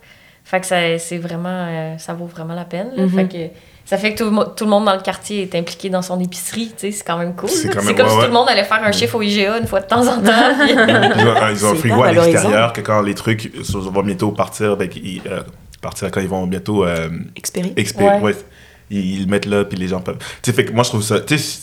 Fait 0.44 0.60
que 0.60 0.66
ça, 0.66 0.98
c'est 0.98 1.18
vraiment, 1.18 1.48
euh, 1.68 1.98
ça 1.98 2.14
vaut 2.14 2.26
vraiment 2.26 2.54
la 2.54 2.64
peine. 2.64 2.90
Fait 3.14 3.26
que 3.28 3.54
ça 3.84 3.98
fait 3.98 4.14
que 4.14 4.18
tout 4.24 4.44
tout 4.56 4.64
le 4.64 4.70
monde 4.70 4.84
dans 4.86 4.94
le 4.94 5.00
quartier 5.02 5.42
est 5.42 5.54
impliqué 5.54 5.90
dans 5.90 6.02
son 6.02 6.18
épicerie. 6.18 6.68
tu 6.68 6.74
sais, 6.78 6.92
C'est 6.92 7.04
quand 7.04 7.18
même 7.18 7.36
cool. 7.36 7.48
C'est 7.50 7.68
comme 7.68 7.86
ouais, 7.86 7.94
si 7.94 8.00
ouais. 8.00 8.08
tout 8.08 8.20
le 8.26 8.32
monde 8.32 8.48
allait 8.48 8.64
faire 8.64 8.82
un 8.82 8.90
chiffre 8.92 9.16
au 9.16 9.22
IGA 9.22 9.58
une 9.58 9.66
fois 9.66 9.80
de 9.80 9.86
temps 9.86 10.00
en 10.06 10.20
temps. 10.20 10.54
puis- 10.60 10.70
Ils 10.72 10.78
ont, 10.78 11.36
un- 11.36 11.50
ils 11.52 11.64
ont 11.66 11.70
un 11.70 11.74
C'est 11.74 11.76
frigo 11.76 12.02
à 12.02 12.12
l'extérieur 12.12 12.72
que 12.72 12.80
quand 12.80 13.02
les 13.02 13.14
trucs 13.14 13.46
euh, 13.54 13.78
vont 13.90 14.02
bientôt 14.02 14.32
partir, 14.32 14.76
ben, 14.76 14.88
ils, 14.96 15.20
euh, 15.26 15.42
partir 15.82 16.10
quand 16.10 16.20
ils 16.20 16.28
vont 16.28 16.46
bientôt 16.46 16.84
euh, 16.84 17.08
Expéri. 17.36 17.72
expé- 17.76 18.02
Ouais. 18.04 18.20
ouais, 18.20 18.36
ils, 18.90 19.14
ils 19.18 19.20
le 19.24 19.26
mettent 19.30 19.46
là, 19.46 19.64
puis 19.64 19.78
les 19.78 19.88
gens 19.88 20.00
peuvent. 20.00 20.18
Tu 20.42 20.50
sais, 20.50 20.52
fait 20.52 20.64
que 20.64 20.72
moi, 20.72 20.82
je 20.84 20.88
trouve 20.88 21.02
ça. 21.02 21.20
Tu 21.20 21.38
sais, 21.38 21.60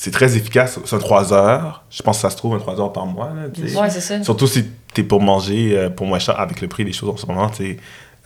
c'est 0.00 0.12
très 0.12 0.36
efficace. 0.36 0.78
C'est 0.84 0.94
un 0.94 0.98
3 1.00 1.32
heures. 1.32 1.82
Je 1.90 2.02
pense 2.04 2.18
que 2.18 2.22
ça 2.22 2.30
se 2.30 2.36
trouve 2.36 2.54
un 2.54 2.58
3 2.60 2.80
heures 2.80 2.92
par 2.92 3.04
mois. 3.06 3.30
Là, 3.34 3.80
ouais, 3.80 3.90
c'est 3.90 4.00
ça. 4.00 4.22
Surtout 4.22 4.46
si 4.46 4.64
t'es 4.94 5.02
pour 5.02 5.20
manger 5.20 5.76
euh, 5.76 5.90
pour 5.90 6.06
moins 6.06 6.20
cher 6.20 6.38
avec 6.38 6.60
le 6.60 6.68
prix 6.68 6.84
des 6.84 6.92
choses 6.92 7.10
en 7.10 7.16
ce 7.16 7.26
moment, 7.26 7.50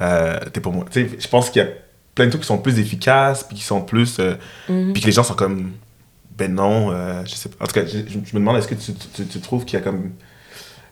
euh, 0.03 0.39
t'es 0.53 0.61
pour 0.61 0.73
moi. 0.75 0.85
Je 0.95 1.29
pense 1.29 1.49
qu'il 1.49 1.63
y 1.63 1.65
a 1.65 1.69
plein 2.15 2.27
de 2.27 2.31
trucs 2.31 2.43
qui 2.43 2.47
sont 2.49 2.59
plus 2.59 2.79
efficaces, 2.79 3.43
puis 3.45 3.57
qui 3.57 3.63
sont 3.63 3.81
plus. 3.81 4.19
euh, 4.19 4.35
Mhm. 4.69 4.93
puis 4.93 5.01
que 5.01 5.07
les 5.07 5.13
gens 5.13 5.23
sont 5.25 5.35
comme. 5.35 5.73
Ben 6.37 6.55
non, 6.55 6.91
je 7.25 7.35
sais 7.35 7.49
pas. 7.49 7.65
En 7.65 7.67
tout 7.67 7.75
cas, 7.75 7.87
je, 7.87 7.99
me 8.19 8.33
demande, 8.35 8.57
est-ce 8.59 8.69
que 8.69 8.75
tu, 8.75 8.93
tu, 8.95 9.27
tu 9.27 9.41
trouves 9.41 9.65
qu'il 9.65 9.79
y 9.79 9.83
a 9.83 9.85
comme. 9.85 10.13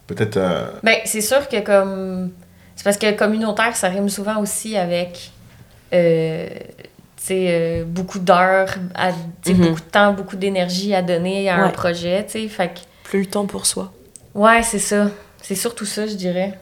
Peut-être. 0.06 0.36
euh, 0.38 0.70
Ben, 0.82 0.96
c'est 1.04 1.20
sûr 1.20 1.46
que 1.48 1.60
comme. 1.60 2.30
C'est 2.74 2.84
parce 2.84 2.96
que 2.96 3.10
communautaire, 3.12 3.76
ça 3.76 3.88
rime 3.88 4.08
souvent 4.08 4.38
aussi 4.40 4.76
avec. 4.76 5.30
euh, 5.92 6.48
euh, 7.48 7.84
beaucoup 7.84 8.18
d'heures, 8.18 8.74
Mhm. 9.46 9.54
beaucoup 9.56 9.80
de 9.80 9.90
temps, 9.90 10.12
beaucoup 10.12 10.36
d'énergie 10.36 10.94
à 10.94 11.02
donner 11.02 11.48
à 11.48 11.56
un 11.64 11.68
projet, 11.70 12.24
tu 12.26 12.32
sais. 12.42 12.48
Fait 12.48 12.68
que. 12.68 12.80
Plus 13.04 13.20
le 13.20 13.26
temps 13.26 13.46
pour 13.46 13.66
soi. 13.66 13.92
Ouais, 14.34 14.62
c'est 14.62 14.78
ça. 14.78 15.10
C'est 15.42 15.54
surtout 15.54 15.84
ça, 15.86 16.06
je 16.06 16.14
dirais. 16.14 16.58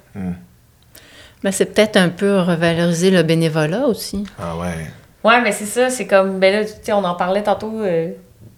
Ben, 1.43 1.53
c'est 1.53 1.67
peut-être 1.67 1.97
un 1.97 2.09
peu 2.09 2.41
revaloriser 2.41 3.11
le 3.11 3.23
bénévolat 3.23 3.87
aussi. 3.87 4.25
Ah 4.39 4.57
ouais. 4.57 4.87
Ouais, 5.25 5.41
mais 5.43 5.53
c'est 5.53 5.67
ça, 5.67 5.91
c'est 5.91 6.07
comme. 6.07 6.39
Ben 6.41 6.53
là, 6.53 6.65
tu 6.65 6.73
sais, 6.83 6.93
on 6.93 7.05
en 7.05 7.15
parlait 7.15 7.43
tantôt 7.43 7.81
euh, 7.81 8.11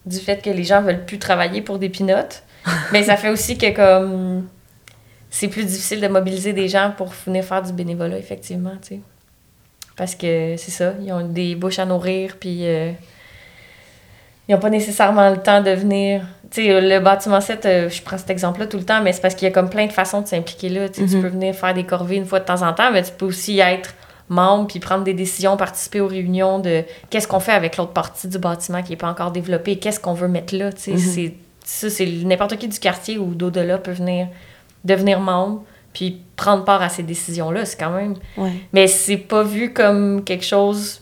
du 0.07 0.19
fait 0.19 0.43
que 0.43 0.51
les 0.51 0.65
gens 0.65 0.81
veulent 0.82 1.05
plus 1.05 1.19
travailler 1.19 1.62
pour 1.62 1.78
des 1.78 1.89
pinottes. 1.89 2.43
mais 2.93 3.03
ça 3.03 3.16
fait 3.16 3.31
aussi 3.31 3.59
que, 3.59 3.70
comme. 3.74 4.47
C'est 5.31 5.49
plus 5.49 5.65
difficile 5.65 6.01
de 6.01 6.09
mobiliser 6.09 6.53
des 6.53 6.69
gens 6.69 6.93
pour 6.97 7.09
venir 7.27 7.45
faire 7.45 7.62
du 7.62 7.73
bénévolat, 7.73 8.19
effectivement, 8.19 8.73
tu 8.82 8.97
sais. 8.97 9.01
Parce 10.01 10.14
que 10.14 10.55
c'est 10.56 10.70
ça, 10.70 10.94
ils 11.05 11.12
ont 11.12 11.20
des 11.28 11.55
bouches 11.55 11.78
à 11.78 11.85
nourrir, 11.85 12.36
puis. 12.40 12.60
euh, 12.62 12.90
ils 14.48 14.55
n'ont 14.55 14.59
pas 14.59 14.70
nécessairement 14.70 15.28
le 15.28 15.36
temps 15.36 15.60
de 15.62 15.70
venir. 15.72 16.22
Tu 16.51 16.62
sais, 16.64 16.81
le 16.81 16.98
bâtiment 17.01 17.40
7, 17.43 17.66
euh, 17.66 17.89
je 17.90 18.01
prends 18.02 18.16
cet 18.16 18.31
exemple-là 18.31 18.66
tout 18.66 18.78
le 18.78 18.85
temps, 18.85 19.02
mais 19.02 19.12
c'est 19.12 19.20
parce 19.20 19.35
qu'il 19.35 19.47
y 19.47 19.51
a 19.51 19.55
comme 19.55 19.68
plein 19.68 19.86
de 19.86 19.93
façons 19.93 20.22
de 20.22 20.27
s'impliquer 20.27 20.70
là. 20.70 20.89
Tu 20.89 21.02
Mhm. 21.02 21.20
peux 21.20 21.28
venir 21.28 21.55
faire 21.55 21.74
des 21.74 21.85
corvées 21.85 22.16
une 22.16 22.24
fois 22.24 22.40
de 22.40 22.47
temps 22.47 22.62
en 22.66 22.72
temps, 22.72 22.90
mais 22.90 23.02
tu 23.02 23.12
peux 23.12 23.27
aussi 23.27 23.59
être 23.60 23.94
membre 24.31 24.66
puis 24.68 24.81
prendre 24.81 25.05
des 25.05 25.12
décisions, 25.12 25.56
participer 25.59 26.01
aux 26.01 26.06
réunions 26.09 26.59
de 26.60 26.82
qu'est-ce 27.10 27.28
qu'on 27.28 27.39
fait 27.40 27.52
avec 27.52 27.77
l'autre 27.77 27.93
partie 27.93 28.27
du 28.27 28.39
bâtiment 28.39 28.82
qui 28.82 28.90
n'est 28.93 28.97
pas 28.97 29.09
encore 29.10 29.31
développée, 29.32 29.77
qu'est-ce 29.77 30.01
qu'on 30.01 30.14
veut 30.14 30.28
mettre 30.28 30.56
là. 30.56 30.72
Tu 30.72 30.81
sais, 30.81 30.90
Mhm. 30.93 30.98
c'est, 30.98 31.35
ça, 31.64 31.90
c'est 31.90 32.06
n'importe 32.06 32.56
qui 32.56 32.66
du 32.68 32.78
quartier 32.81 33.18
ou 33.18 33.35
d'au-delà 33.35 33.77
peut 33.78 33.93
venir 33.93 34.28
devenir 34.82 35.20
membre 35.20 35.62
puis 35.92 36.22
prendre 36.36 36.64
part 36.64 36.82
à 36.82 36.88
ces 36.88 37.02
décisions-là. 37.02 37.64
C'est 37.64 37.78
quand 37.78 37.90
même 37.90 38.14
Ouais. 38.36 38.52
mais 38.72 38.86
c'est 38.86 39.16
pas 39.16 39.42
vu 39.42 39.72
comme 39.72 40.22
quelque 40.24 40.44
chose. 40.44 41.00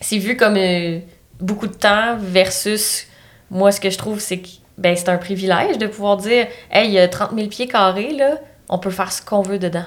C'est 0.00 0.18
vu 0.18 0.36
comme 0.36 0.56
euh, 0.56 0.98
beaucoup 1.40 1.66
de 1.66 1.74
temps 1.74 2.16
versus 2.18 3.06
moi, 3.50 3.70
ce 3.72 3.80
que 3.80 3.90
je 3.90 3.98
trouve, 3.98 4.20
c'est 4.20 4.38
que 4.38 4.48
ben, 4.76 4.96
c'est 4.96 5.08
un 5.08 5.18
privilège 5.18 5.78
de 5.78 5.86
pouvoir 5.86 6.16
dire 6.16 6.46
Hey, 6.70 6.88
il 6.88 6.92
y 6.94 6.98
a 6.98 7.06
30 7.08 7.30
000 7.36 7.48
pieds 7.48 7.68
carrés, 7.68 8.12
là, 8.12 8.38
on 8.68 8.78
peut 8.78 8.90
faire 8.90 9.12
ce 9.12 9.22
qu'on 9.22 9.42
veut 9.42 9.58
dedans. 9.58 9.84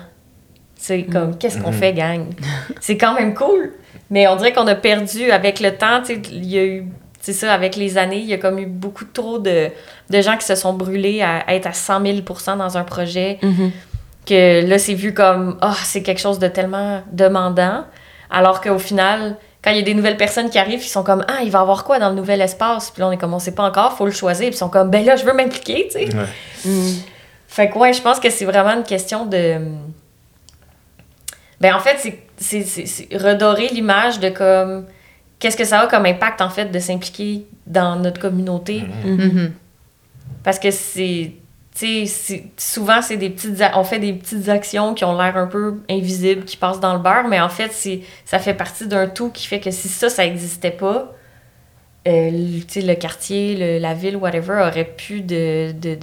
C'est 0.75 1.03
comme, 1.03 1.37
qu'est-ce 1.37 1.57
qu'on 1.59 1.71
Mhm. 1.71 1.77
fait, 1.77 1.93
gang? 1.93 2.25
c'est 2.79 2.97
quand 2.97 3.13
même 3.15 3.33
cool. 3.33 3.73
Mais 4.09 4.27
on 4.27 4.35
dirait 4.37 4.53
qu'on 4.53 4.67
a 4.67 4.75
perdu 4.75 5.31
avec 5.31 5.59
le 5.59 5.75
temps. 5.75 6.01
tu 6.01 6.15
sais, 6.15 6.21
Il 6.31 6.45
y 6.45 6.57
a 6.59 6.63
eu, 6.63 6.85
c'est 7.19 7.33
ça, 7.33 7.51
avec 7.53 7.75
les 7.75 7.97
années, 7.97 8.19
il 8.19 8.25
y 8.27 8.33
a 8.33 8.37
comme 8.37 8.59
eu 8.59 8.67
beaucoup 8.67 9.03
trop 9.03 9.39
de, 9.39 9.69
de 10.09 10.21
gens 10.21 10.37
qui 10.37 10.45
se 10.45 10.55
sont 10.55 10.73
brûlés 10.73 11.21
à 11.21 11.43
être 11.53 11.65
à 11.67 11.73
100 11.73 12.01
000 12.05 12.17
dans 12.57 12.77
un 12.77 12.83
projet 12.83 13.39
Mhm. 13.41 13.71
Que 14.27 14.65
là, 14.67 14.77
c'est 14.79 14.93
vu 14.93 15.13
comme, 15.13 15.57
ah, 15.61 15.75
c'est 15.83 16.03
quelque 16.03 16.19
chose 16.21 16.39
de 16.39 16.47
tellement 16.47 17.01
demandant. 17.11 17.85
Alors 18.29 18.61
qu'au 18.61 18.77
final, 18.79 19.37
quand 19.63 19.71
il 19.71 19.77
y 19.77 19.79
a 19.79 19.83
des 19.83 19.93
nouvelles 19.93 20.17
personnes 20.17 20.49
qui 20.49 20.59
arrivent, 20.59 20.81
ils 20.83 20.87
sont 20.89 21.03
comme, 21.03 21.25
ah, 21.27 21.39
il 21.43 21.49
va 21.51 21.59
y 21.59 21.61
avoir 21.61 21.83
quoi 21.83 21.97
dans 21.99 22.09
le 22.09 22.15
nouvel 22.15 22.41
espace? 22.41 22.91
Puis 22.91 23.01
là, 23.01 23.07
on 23.07 23.11
est 23.11 23.17
comme, 23.17 23.33
on 23.33 23.39
sait 23.39 23.53
pas 23.55 23.63
encore, 23.63 23.93
faut 23.97 24.05
le 24.05 24.11
choisir. 24.11 24.47
Puis 24.47 24.55
ils 24.55 24.57
sont 24.59 24.69
comme, 24.69 24.89
ben 24.91 25.03
là, 25.05 25.15
je 25.15 25.25
veux 25.25 25.33
m'impliquer, 25.33 25.87
tu 25.91 25.99
sais. 25.99 26.15
Ouais. 26.15 26.25
Mhm. 26.65 26.95
Fait 27.47 27.69
que, 27.69 27.77
ouais, 27.77 27.93
je 27.93 28.01
pense 28.01 28.19
que 28.19 28.29
c'est 28.29 28.45
vraiment 28.45 28.73
une 28.73 28.83
question 28.83 29.25
de. 29.25 29.55
Ben, 31.59 31.73
en 31.75 31.79
fait, 31.79 31.97
c'est- 31.99 32.19
c'est 32.37 32.63
c'est- 32.63 32.85
c'est 32.85 33.17
redorer 33.17 33.67
l'image 33.69 34.19
de 34.19 34.29
comme. 34.29 34.85
Qu'est-ce 35.39 35.57
que 35.57 35.65
ça 35.65 35.81
a 35.81 35.87
comme 35.87 36.05
impact, 36.05 36.41
en 36.41 36.49
fait, 36.49 36.65
de 36.65 36.79
s'impliquer 36.79 37.45
dans 37.65 37.95
notre 37.95 38.19
communauté? 38.19 38.83
Mhm. 39.05 39.53
Parce 40.43 40.59
que 40.59 40.71
c'est- 40.71 41.31
souvent, 42.57 43.01
c'est 43.01 43.17
des 43.17 43.29
petites. 43.29 43.61
On 43.75 43.83
fait 43.83 43.99
des 43.99 44.13
petites 44.13 44.49
actions 44.49 44.93
qui 44.93 45.05
ont 45.05 45.15
l'air 45.17 45.37
un 45.37 45.47
peu 45.47 45.75
invisibles, 45.89 46.43
qui 46.43 46.57
passent 46.57 46.79
dans 46.79 46.93
le 46.93 46.99
beurre, 46.99 47.27
mais 47.27 47.39
en 47.39 47.49
fait, 47.49 47.71
c'est 47.71 48.01
ça 48.25 48.39
fait 48.39 48.53
partie 48.55 48.87
d'un 48.87 49.07
tout 49.07 49.29
qui 49.29 49.45
fait 49.47 49.59
que 49.59 49.69
si 49.71 49.87
ça, 49.87 50.09
ça 50.09 50.25
n'existait 50.25 50.71
pas, 50.71 51.13
euh, 52.07 52.29
le- 52.31 52.63
quartier, 52.95 53.55
le- 53.55 53.79
la 53.79 53.93
ville, 53.93 54.15
whatever, 54.15 54.65
aurait 54.67 54.85
plus 54.97 55.21
de, 55.21 55.71
de, 55.73 55.95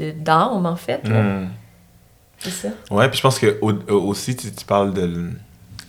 en 0.66 0.76
fait. 0.76 1.00
Hmm. 1.08 1.48
C'est 2.38 2.50
ça. 2.50 2.68
Ouais, 2.90 3.08
puis 3.08 3.16
je 3.16 3.22
pense 3.22 3.38
que 3.38 3.58
au- 3.62 3.72
au- 3.72 4.08
aussi, 4.08 4.36
tu, 4.36 4.52
tu 4.52 4.64
parles 4.66 4.92
de 4.94 5.30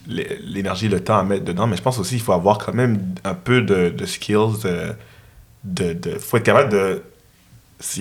l'énergie, 0.07 0.87
le 0.87 0.99
temps 1.03 1.17
à 1.17 1.23
mettre 1.23 1.43
dedans, 1.45 1.67
mais 1.67 1.75
je 1.77 1.81
pense 1.81 1.99
aussi 1.99 2.15
qu'il 2.15 2.23
faut 2.23 2.33
avoir 2.33 2.57
quand 2.59 2.73
même 2.73 2.99
un 3.23 3.33
peu 3.33 3.61
de, 3.61 3.89
de 3.89 4.05
skills. 4.05 4.65
euh, 4.65 4.93
de, 5.63 5.93
de, 5.93 6.11
faut 6.19 6.37
être 6.37 6.43
capable 6.43 6.71
de. 6.71 7.01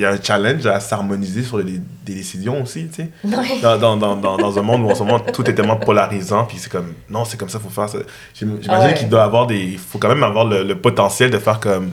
A 0.02 0.10
un 0.10 0.22
challenge 0.22 0.66
à 0.66 0.78
s'harmoniser 0.78 1.42
sur 1.42 1.62
des 1.62 1.80
décisions 2.06 2.62
aussi, 2.62 2.86
tu 2.88 3.02
sais. 3.02 3.10
Ouais. 3.24 3.60
Dans, 3.60 3.76
dans, 3.76 3.96
dans, 3.96 4.36
dans, 4.36 4.58
un 4.58 4.62
monde 4.62 4.82
où 4.82 4.90
en 4.90 4.94
ce 4.94 5.02
moment 5.02 5.18
tout 5.18 5.48
est 5.50 5.54
tellement 5.54 5.76
polarisant, 5.76 6.44
puis 6.44 6.58
c'est 6.58 6.70
comme 6.70 6.92
non, 7.10 7.24
c'est 7.24 7.36
comme 7.36 7.48
ça, 7.48 7.58
faut 7.58 7.68
faire 7.68 7.88
ça. 7.88 7.98
J'im- 8.34 8.58
J'imagine 8.62 8.86
ouais. 8.88 8.94
qu'il 8.94 9.08
doit 9.08 9.24
avoir 9.24 9.46
des. 9.48 9.58
Il 9.58 9.78
faut 9.78 9.98
quand 9.98 10.08
même 10.08 10.22
avoir 10.22 10.44
le, 10.44 10.62
le 10.62 10.74
potentiel 10.76 11.30
de 11.30 11.38
faire 11.38 11.58
comme. 11.58 11.90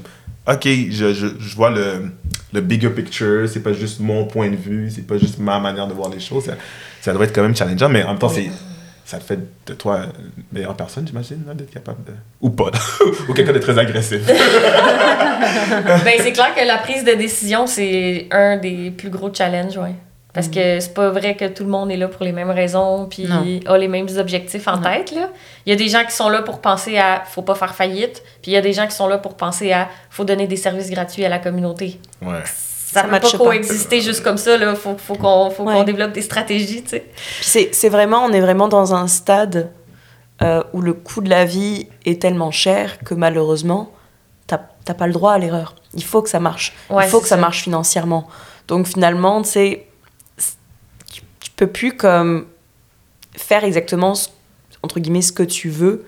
Ok, 0.47 0.65
je, 0.65 1.13
je, 1.13 1.27
je 1.39 1.55
vois 1.55 1.69
le, 1.71 2.11
le 2.53 2.61
bigger 2.61 2.89
picture, 2.89 3.47
c'est 3.49 3.61
pas 3.61 3.73
juste 3.73 3.99
mon 3.99 4.25
point 4.25 4.49
de 4.49 4.55
vue, 4.55 4.89
c'est 4.93 5.05
pas 5.05 5.17
juste 5.17 5.39
ma 5.39 5.59
manière 5.59 5.87
de 5.87 5.93
voir 5.93 6.09
les 6.09 6.19
choses. 6.19 6.45
Ça, 6.45 6.53
ça 7.01 7.13
doit 7.13 7.25
être 7.25 7.33
quand 7.33 7.43
même 7.43 7.55
challengeant, 7.55 7.89
mais 7.89 8.03
en 8.03 8.09
même 8.09 8.19
temps, 8.19 8.29
c'est, 8.29 8.49
ça 9.11 9.19
te 9.19 9.25
fait 9.25 9.39
de 9.65 9.73
toi 9.73 10.03
une 10.03 10.43
meilleure 10.53 10.75
personne, 10.77 11.05
j'imagine, 11.05 11.43
là, 11.45 11.53
d'être 11.53 11.69
capable 11.69 12.01
de. 12.05 12.13
Ou 12.39 12.49
pas, 12.49 12.71
ou 13.27 13.33
quelqu'un 13.33 13.51
de 13.51 13.59
très 13.59 13.77
agressif. 13.77 14.25
ben, 14.25 16.13
c'est 16.19 16.31
clair 16.31 16.55
que 16.55 16.65
la 16.65 16.77
prise 16.77 17.03
de 17.03 17.11
décision, 17.13 17.67
c'est 17.67 18.27
un 18.31 18.55
des 18.55 18.89
plus 18.89 19.09
gros 19.09 19.29
challenges, 19.33 19.75
ouais. 19.77 19.95
Parce 20.33 20.47
que 20.47 20.79
c'est 20.79 20.93
pas 20.93 21.09
vrai 21.09 21.35
que 21.35 21.43
tout 21.49 21.65
le 21.65 21.69
monde 21.69 21.91
est 21.91 21.97
là 21.97 22.07
pour 22.07 22.23
les 22.23 22.31
mêmes 22.31 22.51
raisons, 22.51 23.05
puis 23.09 23.27
a 23.65 23.77
les 23.77 23.89
mêmes 23.89 24.07
objectifs 24.17 24.65
en 24.69 24.77
Non. 24.77 24.83
tête, 24.83 25.11
là. 25.11 25.29
Il 25.65 25.71
y 25.71 25.73
a 25.73 25.75
des 25.75 25.89
gens 25.89 26.05
qui 26.05 26.15
sont 26.15 26.29
là 26.29 26.41
pour 26.41 26.61
penser 26.61 26.97
à 26.97 27.21
faut 27.25 27.41
pas 27.41 27.55
faire 27.55 27.75
faillite, 27.75 28.23
puis 28.41 28.51
il 28.51 28.53
y 28.53 28.57
a 28.57 28.61
des 28.61 28.71
gens 28.71 28.87
qui 28.87 28.95
sont 28.95 29.09
là 29.09 29.17
pour 29.17 29.35
penser 29.35 29.73
à 29.73 29.89
faut 30.09 30.23
donner 30.23 30.47
des 30.47 30.55
services 30.55 30.89
gratuits 30.89 31.25
à 31.25 31.29
la 31.29 31.39
communauté. 31.39 31.99
Ouais. 32.21 32.39
Ça, 32.91 33.01
Ça 33.03 33.07
peut 33.07 33.19
pas 33.19 33.37
coexister 33.37 34.01
juste 34.01 34.21
comme 34.23 34.37
ça, 34.37 34.57
là. 34.57 34.75
Faut, 34.75 34.97
faut 34.97 35.15
qu'on 35.15 35.49
Ouais. 35.65 35.83
développe 35.85 36.11
des 36.11 36.21
stratégies, 36.21 36.83
tu 36.83 37.01
c'est, 37.41 37.89
vraiment, 37.89 38.25
on 38.25 38.31
est 38.33 38.41
vraiment 38.41 38.67
dans 38.67 38.93
un 38.93 39.07
stade 39.07 39.71
euh, 40.41 40.61
où 40.73 40.81
le 40.81 40.93
coût 40.93 41.21
de 41.21 41.29
la 41.29 41.45
vie 41.45 41.87
est 42.05 42.21
tellement 42.21 42.51
cher 42.51 42.99
que 43.05 43.13
malheureusement, 43.13 43.91
t'as, 44.47 44.59
t'as 44.83 44.93
pas 44.95 45.07
le 45.07 45.13
droit 45.13 45.31
à 45.33 45.37
l'erreur. 45.37 45.75
Il 45.93 46.03
faut 46.03 46.21
que 46.21 46.29
ça 46.29 46.39
marche. 46.39 46.73
Ouais, 46.89 47.05
Il 47.05 47.09
faut 47.09 47.19
que 47.21 47.27
ça 47.27 47.35
ça. 47.35 47.41
marche 47.41 47.61
financièrement. 47.63 48.27
Donc 48.67 48.87
finalement, 48.87 49.41
tu 49.41 49.77
tu, 51.11 51.21
tu 51.39 51.51
peux 51.55 51.67
plus 51.67 51.95
comme 51.95 52.45
faire 53.37 53.63
exactement, 53.63 54.15
ce- 54.15 54.29
entre 54.83 54.99
guillemets, 54.99 55.21
ce 55.21 55.31
que 55.31 55.43
tu 55.43 55.69
veux, 55.69 56.05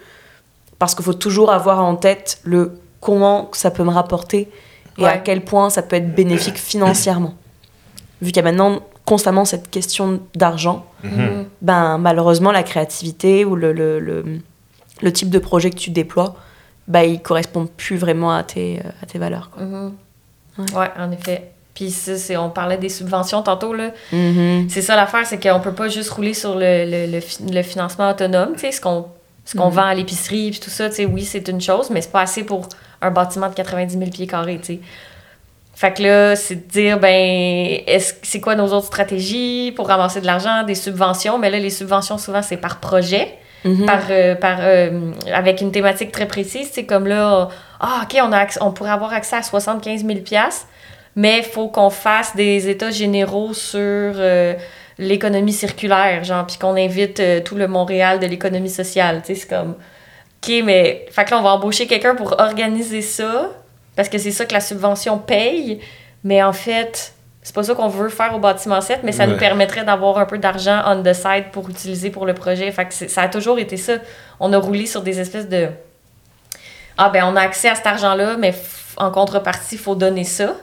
parce 0.80 0.96
qu'il 0.96 1.06
faut 1.06 1.14
toujours 1.14 1.52
avoir 1.52 1.84
en 1.84 1.96
tête 1.96 2.40
le 2.44 2.80
comment 3.00 3.50
ça 3.54 3.70
peut 3.72 3.84
me 3.84 3.92
rapporter 3.92 4.50
et 4.98 5.06
à 5.06 5.18
quel 5.18 5.41
point 5.41 5.70
ça 5.70 5.82
peut 5.82 5.95
être 5.95 6.14
bénéfique 6.14 6.57
financièrement. 6.57 7.34
Vu 8.22 8.32
qu'il 8.32 8.38
y 8.44 8.48
a 8.48 8.52
maintenant 8.52 8.80
constamment 9.06 9.45
cette 9.45 9.70
question 9.70 10.22
d'argent, 10.36 10.86
Mhm. 11.03 11.45
ben 11.61 11.98
malheureusement 11.98 12.52
la 12.53 12.64
créativité 12.64 13.44
ou 13.44 13.56
le, 13.57 13.74
le, 13.74 13.99
le, 13.99 14.24
le 15.02 15.11
type 15.14 15.30
de 15.30 15.40
projet 15.40 15.70
que 15.70 15.76
tu 15.76 15.90
déploies, 15.90 16.34
ben 16.88 17.02
il 17.02 17.22
correspond 17.22 17.68
plus 17.76 17.98
vraiment 17.98 18.34
à 18.34 18.44
tes, 18.44 18.80
euh, 18.80 18.90
à 19.02 19.06
tes 19.06 19.20
valeurs. 19.20 19.49
quoi. 19.49 19.64
Mhm. 19.64 19.94
Ouais. 20.60 20.65
Ouais, 20.80 20.90
en 20.98 21.11
effet. 21.11 21.49
Puis 21.74 21.90
ça, 21.91 22.15
c'est, 22.18 22.38
on 22.38 22.49
parlait 22.52 22.78
des 22.78 22.88
subventions 22.90 23.41
tantôt, 23.41 23.74
là. 23.74 23.90
Mhm. 24.14 24.70
C'est 24.70 24.82
ça 24.84 24.95
l'affaire, 24.95 25.26
c'est 25.26 25.41
qu'on 25.41 25.60
peut 25.60 25.74
pas 25.74 25.90
juste 25.90 26.11
rouler 26.11 26.34
sur 26.36 26.53
le, 26.56 26.86
le, 26.86 27.11
le, 27.11 27.20
fi- 27.20 27.44
le 27.52 27.64
financement 27.64 28.10
autonome, 28.11 28.53
tu 28.53 28.60
sais, 28.60 28.72
ce 28.72 28.80
qu'on, 28.80 29.07
ce 29.44 29.57
qu'on 29.57 29.70
Mhm. 29.70 29.74
vend 29.76 29.86
à 29.86 29.94
l'épicerie, 29.95 30.52
puis 30.52 30.60
tout 30.60 30.70
ça, 30.70 30.88
tu 30.90 30.95
sais, 30.98 31.06
oui, 31.06 31.26
c'est 31.26 31.48
une 31.49 31.60
chose, 31.60 31.90
mais 31.90 32.02
c'est 32.02 32.11
pas 32.11 32.22
assez 32.22 32.44
pour 32.44 32.70
un 33.04 33.12
bâtiment 33.12 33.50
de 33.50 33.54
90 33.54 33.98
000 33.98 34.10
pieds 34.12 34.28
carrés, 34.28 34.60
tu 34.60 34.76
sais. 34.76 34.80
Fait 35.76 35.92
que 35.92 36.04
là, 36.04 36.36
c'est 36.36 36.68
de 36.68 36.72
dire, 36.72 37.00
ben, 37.00 37.80
est-ce, 37.88 38.14
c'est 38.22 38.40
quoi 38.40 38.56
nos 38.56 38.68
autres 38.74 38.86
stratégies 38.88 39.74
pour 39.76 39.88
ramasser 39.88 40.22
de 40.22 40.26
l'argent, 40.28 40.64
des 40.64 40.76
subventions? 40.76 41.40
Mais 41.40 41.50
là, 41.50 41.58
les 41.60 41.72
subventions, 41.72 42.18
souvent, 42.18 42.42
c'est 42.42 42.58
par 42.58 42.80
projet 42.80 43.28
Mhm. 43.66 43.86
par, 43.86 44.02
euh, 44.10 44.36
par, 44.36 44.58
euh, 44.60 45.12
avec 45.34 45.62
une 45.62 45.72
thématique 45.72 46.12
très 46.12 46.28
précise. 46.28 46.70
C'est 46.74 46.86
comme 46.86 47.08
là, 47.08 47.48
ah, 47.80 48.02
OK, 48.04 48.20
on, 48.22 48.32
a 48.34 48.44
acc- 48.44 48.58
on 48.60 48.72
pourrait 48.72 48.90
avoir 48.92 49.14
accès 49.14 49.38
à 49.38 49.42
75 49.42 50.04
000 50.06 50.20
mais 51.16 51.38
il 51.38 51.44
faut 51.46 51.70
qu'on 51.70 51.90
fasse 51.90 52.36
des 52.36 52.68
états 52.68 52.92
généraux 52.92 53.54
sur 53.54 53.80
euh, 53.82 54.54
l'économie 54.98 55.54
circulaire, 55.54 56.24
genre, 56.26 56.46
puis 56.46 56.58
qu'on 56.58 56.76
invite 56.76 57.22
tout 57.46 57.56
le 57.56 57.68
Montréal 57.70 58.20
de 58.20 58.26
l'économie 58.26 58.70
sociale. 58.70 59.22
Tu 59.26 59.34
sais, 59.34 59.42
c'est 59.42 59.48
comme, 59.48 59.76
OK, 60.44 60.52
mais, 60.65 61.06
fait 61.11 61.26
que 61.26 61.32
là, 61.32 61.40
on 61.40 61.41
va 61.44 61.49
embaucher 61.52 61.88
quelqu'un 61.88 62.15
pour 62.15 62.36
organiser 62.40 63.02
ça, 63.02 63.49
parce 63.95 64.10
que 64.10 64.18
c'est 64.18 64.32
ça 64.32 64.45
que 64.45 64.53
la 64.53 64.60
subvention 64.60 65.18
paye, 65.18 65.80
mais 66.24 66.44
en 66.44 66.52
fait, 66.53 67.14
c'est 67.41 67.56
pas 67.56 67.64
ça 67.64 67.76
qu'on 67.76 67.88
veut 67.88 68.10
faire 68.10 68.34
au 68.36 68.40
bâtiment 68.40 68.82
7, 68.82 68.99
mais 69.03 69.11
ça 69.11 69.28
nous 69.28 69.38
permettrait 69.38 69.84
d'avoir 69.84 70.18
un 70.18 70.26
peu 70.26 70.38
d'argent 70.38 70.82
on 70.86 71.02
the 71.03 71.14
side 71.14 71.45
pour 71.52 71.70
utiliser 71.70 72.10
pour 72.10 72.26
le 72.26 72.34
projet. 72.34 72.72
Fait 72.72 72.86
que 72.86 72.94
ça 72.94 73.22
a 73.22 73.28
toujours 73.28 73.60
été 73.60 73.78
ça. 73.78 73.94
On 74.40 74.52
a 74.53 74.57
roulé 74.57 74.86
sur 74.86 75.02
des 75.02 75.20
espèces 75.20 75.48
de. 75.49 75.70
Ah, 76.98 77.10
ben, 77.10 77.24
on 77.26 77.36
a 77.36 77.41
accès 77.41 77.70
à 77.70 77.76
cet 77.76 77.88
argent-là, 77.88 78.38
mais 78.38 78.53
en 78.98 79.11
contrepartie, 79.11 79.76
il 79.76 79.80
faut 79.80 79.95
donner 79.95 80.24
ça. 80.24 80.53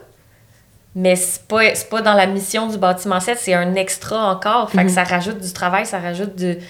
Mais 0.95 1.17
c'est 1.17 1.47
pas, 1.47 1.61
pas 1.91 2.01
dans 2.03 2.15
la 2.15 2.27
mission 2.27 2.67
du 2.67 2.79
bâtiment 2.79 3.21
7, 3.21 3.39
c'est 3.39 3.55
un 3.55 3.75
extra 3.75 4.31
encore. 4.31 4.71
Fait 4.71 4.79
que 4.79 4.83
Mhm. 4.85 4.89
ça 4.89 5.05
rajoute 5.05 5.39
du 5.39 5.53
travail, 5.53 5.87
ça 5.87 5.99
rajoute 6.01 6.35
de, 6.37 6.55
tu 6.55 6.61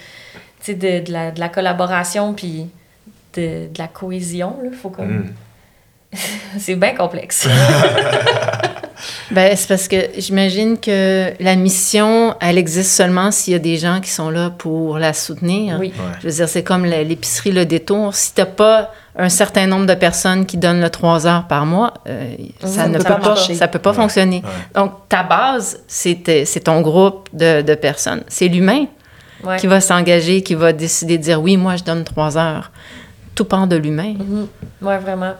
sais, 0.60 0.74
de, 0.74 1.04
de, 1.06 1.12
la, 1.12 1.30
de 1.30 1.40
la 1.40 1.48
collaboration, 1.48 2.34
puis 2.34 2.68
de, 3.34 3.66
de 3.72 3.78
la 3.78 3.88
cohésion. 3.88 4.56
Là. 4.62 4.70
Faut 4.80 4.90
comme... 4.90 5.08
Mhm. 5.08 5.32
c'est 6.58 6.74
bien 6.76 6.94
complexe. 6.94 7.46
Ben, 9.30 9.56
c'est 9.56 9.68
parce 9.68 9.88
que 9.88 9.96
j'imagine 10.18 10.76
que 10.78 11.32
la 11.40 11.56
mission, 11.56 12.34
elle 12.40 12.58
existe 12.58 12.90
seulement 12.90 13.30
s'il 13.30 13.52
y 13.54 13.56
a 13.56 13.60
des 13.60 13.76
gens 13.78 14.00
qui 14.00 14.10
sont 14.10 14.28
là 14.28 14.50
pour 14.50 14.98
la 14.98 15.14
soutenir. 15.14 15.78
oui. 15.80 15.92
Ouais. 15.96 16.12
Je 16.20 16.28
veux 16.28 16.34
dire, 16.34 16.48
c'est 16.48 16.62
comme 16.64 16.84
la- 16.84 17.02
l'épicerie 17.02 17.52
Le 17.52 17.64
Détour. 17.64 18.14
Si 18.14 18.34
t'as 18.34 18.44
pas 18.44 18.92
un 19.16 19.28
certain 19.30 19.66
nombre 19.66 19.86
de 19.86 19.94
personnes 19.94 20.44
qui 20.44 20.58
donnent 20.58 20.80
le 20.82 20.90
3 20.90 21.26
heures 21.26 21.46
par 21.46 21.64
mois, 21.64 21.94
euh, 22.08 22.34
ça, 22.60 22.66
Ça 22.68 22.88
ne 22.88 22.98
peut 22.98 23.04
peut 23.04 23.20
pas 23.20 23.36
ça 23.36 23.68
peut 23.68 23.78
pas 23.78 23.90
Ouais. 23.90 23.96
fonctionner. 23.96 24.42
Ouais. 24.44 24.50
Donc, 24.82 24.92
ta 25.08 25.22
base, 25.22 25.80
c'est 25.86 26.22
tes- 26.24 26.44
c'est 26.44 26.60
ton 26.60 26.82
groupe 26.82 27.28
de, 27.32 27.62
de 27.62 27.74
personnes. 27.74 28.22
C'est 28.28 28.48
l'humain 28.48 28.84
Ouais. 29.44 29.56
qui 29.56 29.66
va 29.66 29.80
s'engager, 29.80 30.42
qui 30.42 30.54
va 30.54 30.74
décider 30.74 31.16
de 31.16 31.22
dire 31.22 31.40
oui, 31.40 31.56
moi, 31.56 31.76
je 31.76 31.84
donne 31.84 32.04
3 32.04 32.36
heures. 32.36 32.70
Tout 33.34 33.44
part 33.44 33.66
de 33.66 33.76
l'humain. 33.76 34.14
Mhm. 34.18 34.46
Ouais, 34.82 34.98
vraiment. 34.98 35.34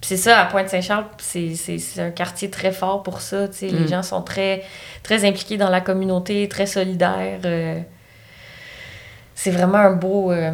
Puis 0.00 0.08
c'est 0.08 0.16
ça, 0.16 0.40
à 0.40 0.46
Pointe-Saint-Charles, 0.46 1.04
c'est, 1.18 1.54
c'est, 1.54 1.78
c'est 1.78 2.00
un 2.02 2.10
quartier 2.10 2.50
très 2.50 2.72
fort 2.72 3.02
pour 3.04 3.20
ça. 3.20 3.46
tu 3.48 3.54
sais. 3.58 3.68
Les 3.68 3.84
Mm. 3.84 3.88
gens 3.88 4.02
sont 4.02 4.22
très, 4.22 4.64
très 5.04 5.24
impliqués 5.24 5.56
dans 5.56 5.70
la 5.70 5.80
communauté, 5.80 6.48
très 6.48 6.66
solidaires. 6.66 7.38
euh. 7.44 7.80
c'est 9.34 9.50
vraiment 9.50 9.78
un 9.78 9.92
beau, 9.92 10.30
euh, 10.32 10.52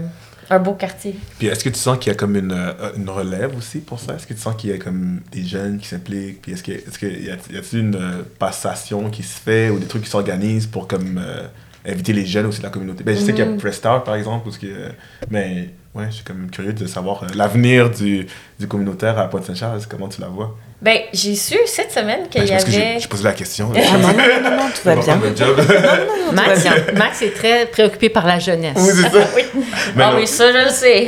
un 0.50 0.58
beau 0.58 0.72
quartier. 0.74 1.14
Puis 1.38 1.46
est-ce 1.48 1.62
que 1.64 1.68
tu 1.70 1.78
sens 1.78 1.98
qu'il 1.98 2.10
y 2.12 2.14
a 2.14 2.18
comme 2.18 2.36
une, 2.36 2.52
euh, 2.52 2.72
une 2.96 3.08
relève 3.10 3.56
aussi 3.56 3.78
pour 3.80 3.98
ça? 4.00 4.14
Est-ce 4.14 4.26
que 4.26 4.34
tu 4.34 4.40
sens 4.40 4.54
qu'il 4.56 4.70
y 4.70 4.72
a 4.72 4.78
comme 4.78 5.20
des 5.32 5.44
jeunes 5.44 5.78
qui 5.78 5.86
s'impliquent? 5.88 6.40
Puis 6.42 6.52
est-ce 6.52 6.62
que 6.62 6.72
est-ce 6.72 6.98
que 6.98 7.06
y 7.06 7.30
a, 7.30 7.34
y 7.50 7.56
a-t-il 7.58 7.78
une 7.80 8.24
passation 8.38 9.10
qui 9.10 9.22
se 9.22 9.38
fait 9.38 9.68
ou 9.70 9.78
des 9.78 9.86
trucs 9.86 10.04
qui 10.04 10.10
s'organisent 10.10 10.66
pour 10.66 10.88
comme 10.88 11.18
euh, 11.22 11.46
inviter 11.86 12.12
les 12.12 12.24
jeunes 12.26 12.46
aussi 12.46 12.58
de 12.60 12.64
la 12.64 12.70
communauté? 12.70 13.02
Ben, 13.04 13.14
je 13.14 13.20
sais 13.20 13.32
qu'il 13.32 13.44
y 13.44 13.48
a 13.48 13.50
Mhm. 13.50 13.58
Prestar 13.58 14.04
par 14.04 14.14
exemple, 14.14 14.44
parce 14.44 14.58
que, 14.58 14.90
mais 15.30 15.70
ouais, 15.94 16.06
je 16.08 16.14
suis 16.16 16.24
comme 16.24 16.50
curieux 16.50 16.72
de 16.72 16.86
savoir 16.86 17.22
euh, 17.22 17.26
l'avenir 17.34 17.90
du, 17.90 18.26
du 18.58 18.66
communautaire 18.68 19.18
à 19.18 19.28
Pointe-Saint-Charles. 19.28 19.80
Comment 19.88 20.08
tu 20.08 20.20
la 20.20 20.28
vois? 20.28 20.56
Ben, 20.80 20.98
j'ai 21.12 21.34
su 21.34 21.56
cette 21.66 21.90
semaine 21.90 22.28
qu'il 22.28 22.40
Ben, 22.42 22.48
y 22.48 22.52
avait... 22.52 23.00
j'ai 23.00 23.08
posé 23.08 23.24
la 23.24 23.32
question. 23.32 23.72
Ah 23.76 23.98
non, 23.98 24.08
non, 24.08 24.14
non, 24.14 24.56
non, 24.56 24.68
tout 24.74 24.82
va 24.84 24.94
bien. 25.02 25.16
Max, 26.32 26.66
Max 26.96 27.22
est 27.22 27.34
très 27.34 27.66
préoccupé 27.66 28.08
par 28.10 28.26
la 28.26 28.38
jeunesse. 28.38 28.76
oui, 28.76 28.90
c'est 28.94 29.10
ça. 29.10 29.26
oui. 29.34 29.42
Mais 29.96 30.04
ah 30.04 30.12
oui, 30.16 30.26
ça, 30.26 30.52
je 30.52 30.64
le 30.66 30.70
sais. 30.70 31.06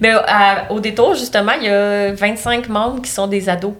Mais 0.00 0.12
à- 0.12 0.66
au 0.72 0.80
détour, 0.80 1.14
justement, 1.14 1.52
il 1.60 1.66
y 1.66 1.68
a 1.68 2.12
25 2.14 2.68
membres 2.70 3.02
qui 3.02 3.10
sont 3.10 3.26
des 3.26 3.48
ados. 3.50 3.74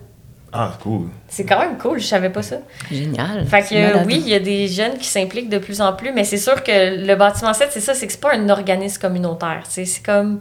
Ah, 0.52 0.72
cool. 0.82 1.08
C'est 1.28 1.44
quand 1.44 1.60
même 1.60 1.78
cool, 1.78 2.00
je 2.00 2.06
savais 2.06 2.30
pas 2.30 2.42
ça. 2.42 2.56
Génial. 2.90 3.46
Fait 3.46 3.62
que 3.62 3.74
malade. 3.74 4.04
oui, 4.06 4.16
il 4.20 4.28
y 4.28 4.34
a 4.34 4.40
des 4.40 4.66
jeunes 4.66 4.98
qui 4.98 5.06
s'impliquent 5.06 5.48
de 5.48 5.58
plus 5.58 5.80
en 5.80 5.92
plus, 5.92 6.12
mais 6.12 6.24
c'est 6.24 6.38
sûr 6.38 6.62
que 6.64 7.06
le 7.06 7.14
bâtiment 7.14 7.54
7, 7.54 7.68
c'est 7.70 7.80
ça, 7.80 7.94
c'est 7.94 8.06
que 8.06 8.12
c'est 8.12 8.20
pas 8.20 8.34
un 8.34 8.48
organisme 8.48 9.00
communautaire. 9.00 9.62
C'est 9.68 9.84
c'est 9.84 10.02
comme. 10.04 10.40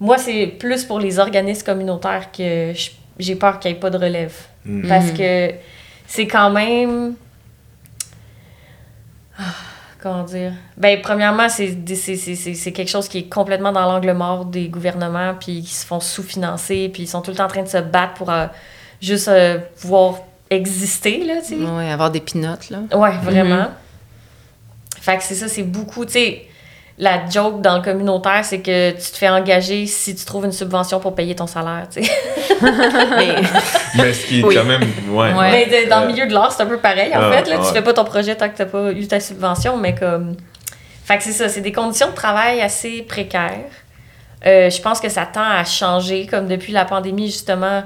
Moi, 0.00 0.18
c'est 0.18 0.46
plus 0.48 0.82
pour 0.84 0.98
les 0.98 1.20
organismes 1.20 1.64
communautaires 1.64 2.32
que 2.36 2.72
j'ai 3.18 3.36
peur 3.36 3.60
qu'il 3.60 3.70
n'y 3.70 3.76
ait 3.76 3.80
pas 3.80 3.90
de 3.90 3.98
relève. 3.98 4.34
Mm. 4.64 4.88
Parce 4.88 5.12
que 5.12 5.52
c'est 6.08 6.26
quand 6.26 6.50
même. 6.50 7.14
Ah, 9.38 9.42
Comment 10.00 10.24
dire? 10.24 10.52
Ben, 10.76 11.00
premièrement, 11.00 11.48
c'est 11.48 11.68
des- 11.68 11.94
c'est- 11.94 12.16
c'est- 12.16 12.34
c'est- 12.34 12.54
c'est 12.54 12.72
quelque 12.72 12.88
chose 12.88 13.06
qui 13.08 13.18
est 13.18 13.28
complètement 13.32 13.70
dans 13.70 13.84
l'angle 13.84 14.12
mort 14.14 14.44
des 14.46 14.66
gouvernements, 14.68 15.34
puis 15.38 15.62
qui 15.62 15.72
se 15.72 15.86
font 15.86 16.00
sous-financer, 16.00 16.90
puis 16.92 17.04
ils 17.04 17.06
sont 17.06 17.20
tout 17.22 17.30
le 17.30 17.36
temps 17.36 17.44
en 17.44 17.48
train 17.48 17.62
de 17.62 17.68
se 17.68 17.78
battre 17.78 18.14
pour 18.14 18.28
euh, 18.30 18.46
juste 19.02 19.28
euh, 19.28 19.58
pouvoir 19.80 20.14
exister, 20.50 21.24
là, 21.24 21.34
tu 21.40 21.48
sais. 21.48 21.56
Oui, 21.58 21.90
avoir 21.90 22.10
des 22.10 22.20
pinottes, 22.20 22.70
là. 22.70 22.78
Ouais, 22.96 23.10
vraiment. 23.22 23.68
Fait 25.00 25.16
que 25.18 25.22
c'est 25.24 25.34
ça, 25.34 25.48
c'est 25.48 25.62
beaucoup, 25.64 26.04
tu 26.04 26.12
sais, 26.12 26.46
la 26.98 27.28
joke 27.28 27.60
dans 27.62 27.76
le 27.76 27.82
communautaire, 27.82 28.44
c'est 28.44 28.60
que 28.60 28.90
tu 28.92 29.10
te 29.10 29.16
fais 29.16 29.28
engager 29.28 29.86
si 29.86 30.14
tu 30.14 30.24
trouves 30.24 30.44
une 30.44 30.52
subvention 30.52 31.00
pour 31.00 31.14
payer 31.14 31.34
ton 31.34 31.46
salaire, 31.46 31.86
tu 31.92 32.04
sais. 32.04 32.10
Mais 32.62 33.34
Mais 33.96 34.12
ce 34.12 34.26
qui 34.26 34.40
est 34.40 34.44
Oui. 34.44 34.54
quand 34.54 34.64
même. 34.64 34.82
Ouais. 35.10 35.32
Ouais. 35.32 35.50
Mais 35.50 35.66
de- 35.84 35.88
dans 35.90 35.98
Euh, 36.02 36.06
le 36.06 36.12
milieu 36.12 36.26
de 36.26 36.32
l'art, 36.34 36.52
c'est 36.52 36.62
un 36.62 36.66
peu 36.66 36.78
pareil, 36.78 37.10
en 37.16 37.20
Ah, 37.22 37.32
fait. 37.32 37.48
Là, 37.50 37.58
ouais. 37.58 37.66
Tu 37.66 37.72
fais 37.72 37.82
pas 37.82 37.92
ton 37.94 38.04
projet 38.04 38.36
tant 38.36 38.48
que 38.48 38.56
t'as 38.56 38.66
pas 38.66 38.92
eu 38.92 39.06
ta 39.08 39.18
subvention, 39.20 39.76
mais 39.76 39.94
comme... 39.94 40.36
Fait 41.04 41.16
que 41.18 41.24
c'est 41.24 41.32
ça, 41.32 41.48
c'est 41.48 41.62
des 41.62 41.72
conditions 41.72 42.10
de 42.10 42.14
travail 42.14 42.60
assez 42.60 43.02
précaires. 43.02 43.64
Euh, 44.46 44.70
je 44.70 44.80
pense 44.80 45.00
que 45.00 45.08
ça 45.08 45.26
tend 45.26 45.42
à 45.42 45.64
changer, 45.64 46.26
comme 46.26 46.46
depuis 46.46 46.72
la 46.72 46.84
pandémie, 46.84 47.26
justement, 47.26 47.82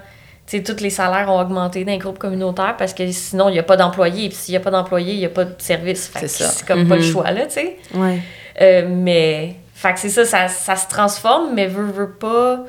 tous 0.46 0.80
les 0.80 0.90
salaires 0.90 1.28
ont 1.28 1.40
augmenté 1.40 1.84
dans 1.84 1.92
les 1.92 1.98
groupes 1.98 2.18
communautaires 2.18 2.76
parce 2.78 2.94
que 2.94 3.10
sinon, 3.10 3.48
il 3.48 3.52
n'y 3.52 3.58
a 3.58 3.62
pas 3.64 3.76
d'employés. 3.76 4.28
Puis 4.28 4.38
s'il 4.38 4.52
n'y 4.52 4.56
a 4.56 4.60
pas 4.60 4.70
d'employés, 4.70 5.14
il 5.14 5.18
n'y 5.18 5.24
a 5.26 5.30
pas 5.30 5.44
de 5.44 5.54
service. 5.58 6.06
Fait 6.08 6.28
C'est 6.28 6.66
comme 6.66 6.86
pas 6.88 6.96
le 6.96 7.02
Mhm. 7.02 7.10
choix, 7.12 7.30
là, 7.32 7.46
tu 7.46 7.52
sais. 7.54 7.76
ouais. 7.94 8.18
Euh, 8.62 8.88
mais, 8.88 9.56
fait 9.74 9.92
que 9.94 10.00
c'est 10.00 10.08
ça, 10.08 10.24
ça, 10.24 10.48
ça 10.48 10.76
se 10.76 10.88
transforme, 10.88 11.52
mais 11.54 11.66
veut, 11.66 11.84
veut 11.84 12.10
pas. 12.10 12.60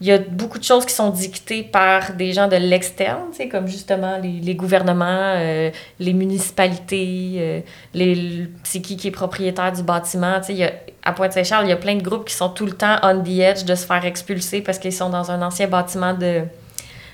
Il 0.00 0.06
y 0.06 0.12
a 0.12 0.18
beaucoup 0.18 0.58
de 0.58 0.64
choses 0.64 0.86
qui 0.86 0.94
sont 0.94 1.10
dictées 1.10 1.62
par 1.62 2.14
des 2.14 2.32
gens 2.32 2.48
de 2.48 2.56
l'externe, 2.56 3.24
tu 3.32 3.36
sais, 3.36 3.48
comme 3.48 3.68
justement 3.68 4.16
les, 4.16 4.40
les 4.40 4.54
gouvernements, 4.54 5.34
euh, 5.36 5.70
les 5.98 6.14
municipalités, 6.14 7.34
euh, 7.36 7.60
les, 7.94 8.48
c'est 8.64 8.80
qui 8.80 8.96
qui 8.96 9.08
est 9.08 9.12
propriétaire 9.12 9.72
du 9.72 9.82
bâtiment. 9.82 10.40
Tu 10.40 10.46
sais, 10.46 10.52
il 10.54 10.58
y 10.58 10.64
a- 10.64 10.72
à 11.04 11.12
Pointe-Saint-Charles, 11.12 11.66
il 11.66 11.70
y 11.70 11.72
a 11.72 11.76
plein 11.76 11.96
de 11.96 12.02
groupes 12.02 12.24
qui 12.26 12.34
sont 12.34 12.48
tout 12.48 12.66
le 12.66 12.72
temps 12.72 12.96
on 13.02 13.22
the 13.22 13.28
edge 13.40 13.64
de 13.64 13.74
se 13.74 13.86
faire 13.86 14.04
expulser 14.04 14.60
parce 14.62 14.78
qu'ils 14.78 14.92
sont 14.92 15.10
dans 15.10 15.30
un 15.30 15.42
ancien 15.42 15.66
bâtiment 15.68 16.14
de, 16.14 16.42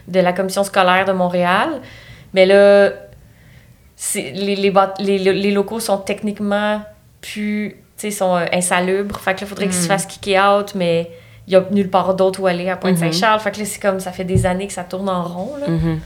de 0.08 0.20
la 0.20 0.32
commission 0.32 0.64
scolaire 0.64 1.04
de 1.04 1.12
Montréal. 1.12 1.80
Mais 2.34 2.46
là, 2.46 2.90
c'est- 3.96 4.32
les, 4.32 4.56
les, 4.56 4.72
les, 5.00 5.18
les 5.18 5.50
locaux 5.50 5.80
sont 5.80 5.98
techniquement 5.98 6.82
plus, 7.20 7.76
tu 7.96 8.02
sais, 8.02 8.10
sont 8.10 8.36
euh, 8.36 8.44
insalubres. 8.52 9.18
Fait 9.18 9.34
que 9.34 9.40
là, 9.40 9.46
il 9.46 9.48
faudrait 9.48 9.64
qu'ils 9.66 9.74
se 9.74 9.84
Mm. 9.86 9.88
fassent 9.88 10.06
kicker 10.06 10.38
out, 10.40 10.74
mais 10.74 11.10
il 11.46 11.52
y 11.54 11.56
a 11.56 11.64
nulle 11.70 11.90
part 11.90 12.14
d'autre 12.14 12.40
où 12.40 12.46
aller 12.46 12.68
à 12.68 12.76
Pointe-Saint-Charles. 12.76 13.40
Fait 13.40 13.52
que 13.52 13.58
là, 13.60 13.64
c'est 13.64 13.80
comme, 13.80 14.00
ça 14.00 14.12
fait 14.12 14.24
des 14.24 14.46
années 14.46 14.66
que 14.66 14.72
ça 14.72 14.84
tourne 14.84 15.08
en 15.08 15.22
rond, 15.24 15.56
là. 15.60 15.68
Mhm. 15.68 16.00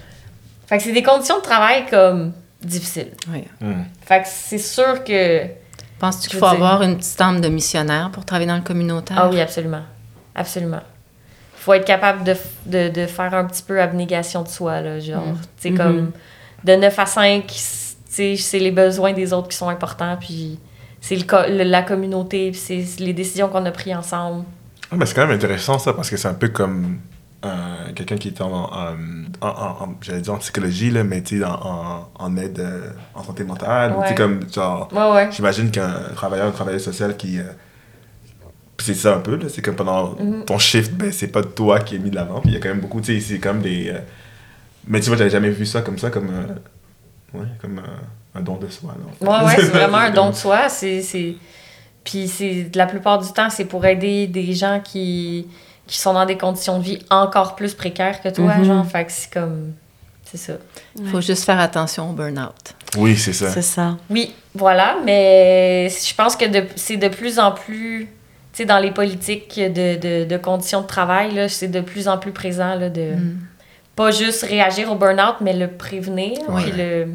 Fait 0.66 0.77
que 0.78 0.82
c'est 0.85 0.93
des 0.93 1.02
conditions 1.02 1.39
de 1.39 1.43
travail, 1.43 1.85
comme, 1.90 2.32
difficiles. 2.62 3.10
Oui. 3.32 3.44
Mm. 3.60 3.82
Fait 4.02 4.22
que 4.22 4.28
c'est 4.28 4.59
sûr 4.59 5.02
que... 5.02 5.43
Penses-tu 5.98 6.28
qu'il 6.31 6.39
faut 6.39 6.47
dire- 6.47 6.55
avoir 6.55 6.82
une 6.82 6.97
petite 6.97 7.20
âme 7.20 7.40
de 7.40 7.48
missionnaire 7.48 8.10
pour 8.12 8.24
travailler 8.24 8.48
dans 8.48 8.56
le 8.56 8.62
communautaire? 8.62 9.16
Ah 9.20 9.28
oui, 9.28 9.40
absolument. 9.40 9.82
Absolument. 10.35 10.81
Faut 11.60 11.74
être 11.74 11.84
capable 11.84 12.24
de, 12.24 12.32
f- 12.32 12.38
de, 12.66 12.88
de 12.88 13.06
faire 13.06 13.34
un 13.34 13.44
petit 13.44 13.62
peu 13.62 13.80
abnégation 13.82 14.42
de 14.42 14.48
soi, 14.48 14.80
là, 14.80 14.98
genre. 14.98 15.26
Mm. 15.26 15.36
Tu 15.36 15.62
sais, 15.62 15.70
Mhm. 15.70 15.76
comme 15.76 16.10
de 16.64 16.72
9 16.74 16.98
à 16.98 17.06
5, 17.06 17.46
tu 17.46 17.52
sais, 18.06 18.36
c'est 18.36 18.58
les 18.58 18.70
besoins 18.70 19.12
des 19.12 19.32
autres 19.32 19.48
qui 19.48 19.56
sont 19.56 19.68
importants, 19.68 20.16
puis 20.18 20.58
c'est 21.02 21.16
le, 21.16 21.24
co- 21.24 21.46
le- 21.48 21.64
la 21.64 21.82
communauté, 21.82 22.50
puis 22.50 22.58
c'est 22.60 22.84
les 23.02 23.12
décisions 23.12 23.48
qu'on 23.48 23.64
a 23.66 23.70
prises 23.70 23.94
ensemble. 23.94 24.44
Ah, 24.90 24.96
mais 24.96 25.04
c'est 25.06 25.14
quand 25.14 25.26
même 25.26 25.36
intéressant 25.36 25.78
ça 25.78 25.92
parce 25.92 26.08
que 26.10 26.16
c'est 26.16 26.28
un 26.28 26.34
peu 26.34 26.48
comme 26.48 26.98
un- 27.42 27.92
quelqu'un 27.94 28.16
qui 28.16 28.28
était 28.28 28.42
en, 28.42 28.52
en, 28.52 28.94
en- 29.42 29.46
en- 29.48 29.94
j'allais 30.00 30.20
dire 30.22 30.34
en 30.34 30.38
psychologie, 30.38 30.90
là, 30.90 31.04
mais 31.04 31.22
tu 31.22 31.38
sais, 31.40 31.44
en, 31.44 31.52
en, 31.52 32.08
en 32.18 32.36
aide 32.36 32.58
euh, 32.60 32.90
en 33.14 33.22
santé 33.22 33.44
mentale. 33.44 33.92
ou 33.92 33.96
Tu 33.96 34.00
sais, 34.02 34.08
Ouais. 34.10 34.14
comme, 34.14 34.40
genre, 34.52 34.88
Ouais, 34.92 35.10
ouais. 35.14 35.28
j'imagine 35.30 35.70
qu'un 35.70 35.92
travailleur, 36.14 36.46
une 36.46 36.52
travailleuse 36.54 36.84
sociale 36.84 37.16
qui. 37.18 37.38
euh, 37.38 37.44
c'est 38.82 38.94
ça 38.94 39.15
un 39.16 39.20
peu, 39.20 39.36
là. 39.36 39.47
C'est 39.48 39.62
comme 39.62 39.77
pendant 39.77 40.15
Mhm. 40.19 40.44
ton 40.44 40.59
shift, 40.59 40.93
ben, 40.93 41.12
c'est 41.12 41.28
pas 41.28 41.43
toi 41.43 41.81
qui 41.81 41.97
est 41.97 41.98
mis 41.98 42.11
de 42.11 42.15
l'avant. 42.16 42.40
Puis 42.40 42.51
il 42.51 42.55
y 42.55 42.57
a 42.57 42.61
quand 42.61 42.69
même 42.69 42.81
beaucoup, 42.81 43.01
tu 43.01 43.19
sais, 43.19 43.20
c'est 43.35 43.39
comme 43.39 43.61
des. 43.61 43.89
euh, 43.90 43.98
mais 44.86 45.01
tu 45.01 45.09
vois, 45.09 45.16
j'avais 45.19 45.31
jamais 45.31 45.51
vu 45.51 45.66
ça 45.66 45.82
comme 45.82 45.98
ça, 45.98 46.11
comme. 46.11 46.31
euh, 46.31 47.39
ouais, 47.39 47.47
comme 47.61 47.78
euh, 47.78 48.39
un 48.39 48.40
don 48.43 48.57
de 48.57 48.69
soi, 48.69 48.94
là. 48.98 49.28
en 49.28 49.32
Ouais, 49.44 49.51
fait. 49.51 49.57
ouais, 49.57 49.62
c'est 49.66 49.70
vraiment 49.78 49.98
un 49.98 50.11
don 50.11 50.31
de 50.31 50.35
soi. 50.36 50.69
C'est, 50.69 51.02
c'est... 51.02 51.35
Puis 52.05 52.28
c'est, 52.28 52.70
la 52.74 52.86
plupart 52.86 53.19
du 53.19 53.31
temps, 53.32 53.51
c'est 53.51 53.66
pour 53.66 53.85
aider 53.85 54.27
des 54.27 54.55
gens 54.55 54.81
qui, 54.82 55.47
qui 55.86 55.98
sont 55.98 56.15
dans 56.15 56.24
des 56.24 56.39
conditions 56.39 56.78
de 56.78 56.85
vie 56.85 56.98
encore 57.11 57.55
plus 57.57 57.74
précaires 57.74 58.23
que 58.23 58.28
toi, 58.31 58.57
Mhm. 58.57 58.65
genre. 58.65 58.86
Fait 58.86 59.05
que 59.05 59.12
c'est 59.12 59.32
comme... 59.32 59.73
C'est 60.24 60.36
ça. 60.39 60.52
Il 60.97 61.09
faut 61.09 61.20
juste 61.20 61.44
faire 61.44 61.59
attention 61.59 62.11
au 62.11 62.12
burn-out. 62.12 62.74
Oui, 62.97 63.16
c'est 63.16 63.32
ça. 63.32 63.51
C'est 63.51 63.62
ça. 63.62 63.97
Oui, 64.09 64.32
voilà, 64.55 64.97
mais 65.05 65.89
je 65.90 66.15
pense 66.15 66.36
que 66.36 66.44
de- 66.47 66.69
c'est 66.77 66.97
de 66.97 67.09
plus 67.09 67.39
en 67.40 67.51
plus... 67.51 68.09
Sais, 68.60 68.66
dans 68.66 68.78
les 68.78 68.90
politiques 68.90 69.58
de, 69.58 69.96
de, 69.96 70.24
de 70.28 70.36
conditions 70.36 70.82
de 70.82 70.86
travail, 70.86 71.32
là, 71.34 71.48
c'est 71.48 71.68
de 71.68 71.80
plus 71.80 72.08
en 72.08 72.18
plus 72.18 72.32
présent, 72.32 72.74
là, 72.74 72.90
de... 72.90 73.14
Mm. 73.14 73.38
Pas 73.96 74.10
juste 74.10 74.42
réagir 74.42 74.90
au 74.92 74.96
burn-out, 74.96 75.36
mais 75.40 75.54
le 75.54 75.68
prévenir, 75.68 76.38
Ouais. 76.48 76.62
puis 76.62 76.72
le, 76.76 77.08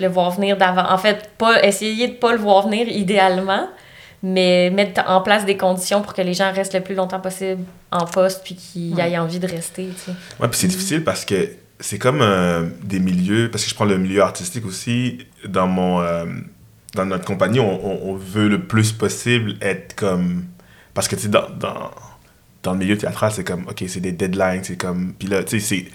le 0.00 0.06
voir 0.08 0.30
venir 0.30 0.56
d'avant. 0.56 0.88
En 0.90 0.98
fait, 0.98 1.30
pas 1.38 1.62
essayer 1.64 2.06
de 2.08 2.12
pas 2.14 2.32
le 2.32 2.38
voir 2.38 2.68
venir 2.68 2.86
idéalement, 2.88 3.68
mais 4.22 4.70
mettre 4.70 5.02
en 5.08 5.20
place 5.22 5.44
des 5.44 5.56
conditions 5.56 6.02
pour 6.02 6.14
que 6.14 6.22
les 6.22 6.34
gens 6.34 6.52
restent 6.52 6.74
le 6.74 6.80
plus 6.80 6.94
longtemps 6.94 7.18
possible 7.20 7.62
en 7.90 8.04
poste 8.06 8.42
puis 8.44 8.54
qu'ils 8.54 8.94
Ouais. 8.94 9.10
aient 9.10 9.18
envie 9.18 9.40
de 9.40 9.46
rester, 9.48 9.88
tu 9.88 10.00
sais. 10.00 10.12
Ouais, 10.40 10.48
puis 10.48 10.58
c'est 10.58 10.68
difficile 10.68 11.02
parce 11.04 11.24
que 11.24 11.48
c'est 11.80 11.98
comme 11.98 12.20
euh, 12.22 12.68
des 12.84 13.00
milieux, 13.00 13.50
parce 13.50 13.64
que 13.64 13.70
je 13.70 13.74
prends 13.74 13.84
le 13.84 13.98
milieu 13.98 14.22
artistique 14.22 14.64
aussi, 14.66 15.18
dans 15.48 15.66
mon 15.66 16.00
euh, 16.00 16.24
dans 16.94 17.06
notre 17.06 17.24
compagnie, 17.24 17.58
on, 17.60 17.84
on- 17.86 18.10
on 18.10 18.14
veut 18.14 18.48
le 18.48 18.62
plus 18.66 18.92
possible 18.92 19.56
être 19.60 19.94
comme. 19.96 20.44
Parce 20.94 21.08
que 21.08 21.16
tu 21.16 21.22
sais, 21.22 21.28
dans, 21.28 21.48
dans, 21.58 21.90
dans 22.62 22.72
le 22.72 22.78
milieu 22.78 22.96
théâtral, 22.98 23.32
c'est 23.32 23.44
comme, 23.44 23.62
ok, 23.68 23.84
c'est 23.88 24.00
des 24.00 24.12
deadlines, 24.12 24.62
c'est 24.62 24.76
comme. 24.76 25.14
Puis 25.18 25.28
là, 25.28 25.42
tu 25.44 25.60
sais, 25.60 25.66
c'est. 25.66 25.86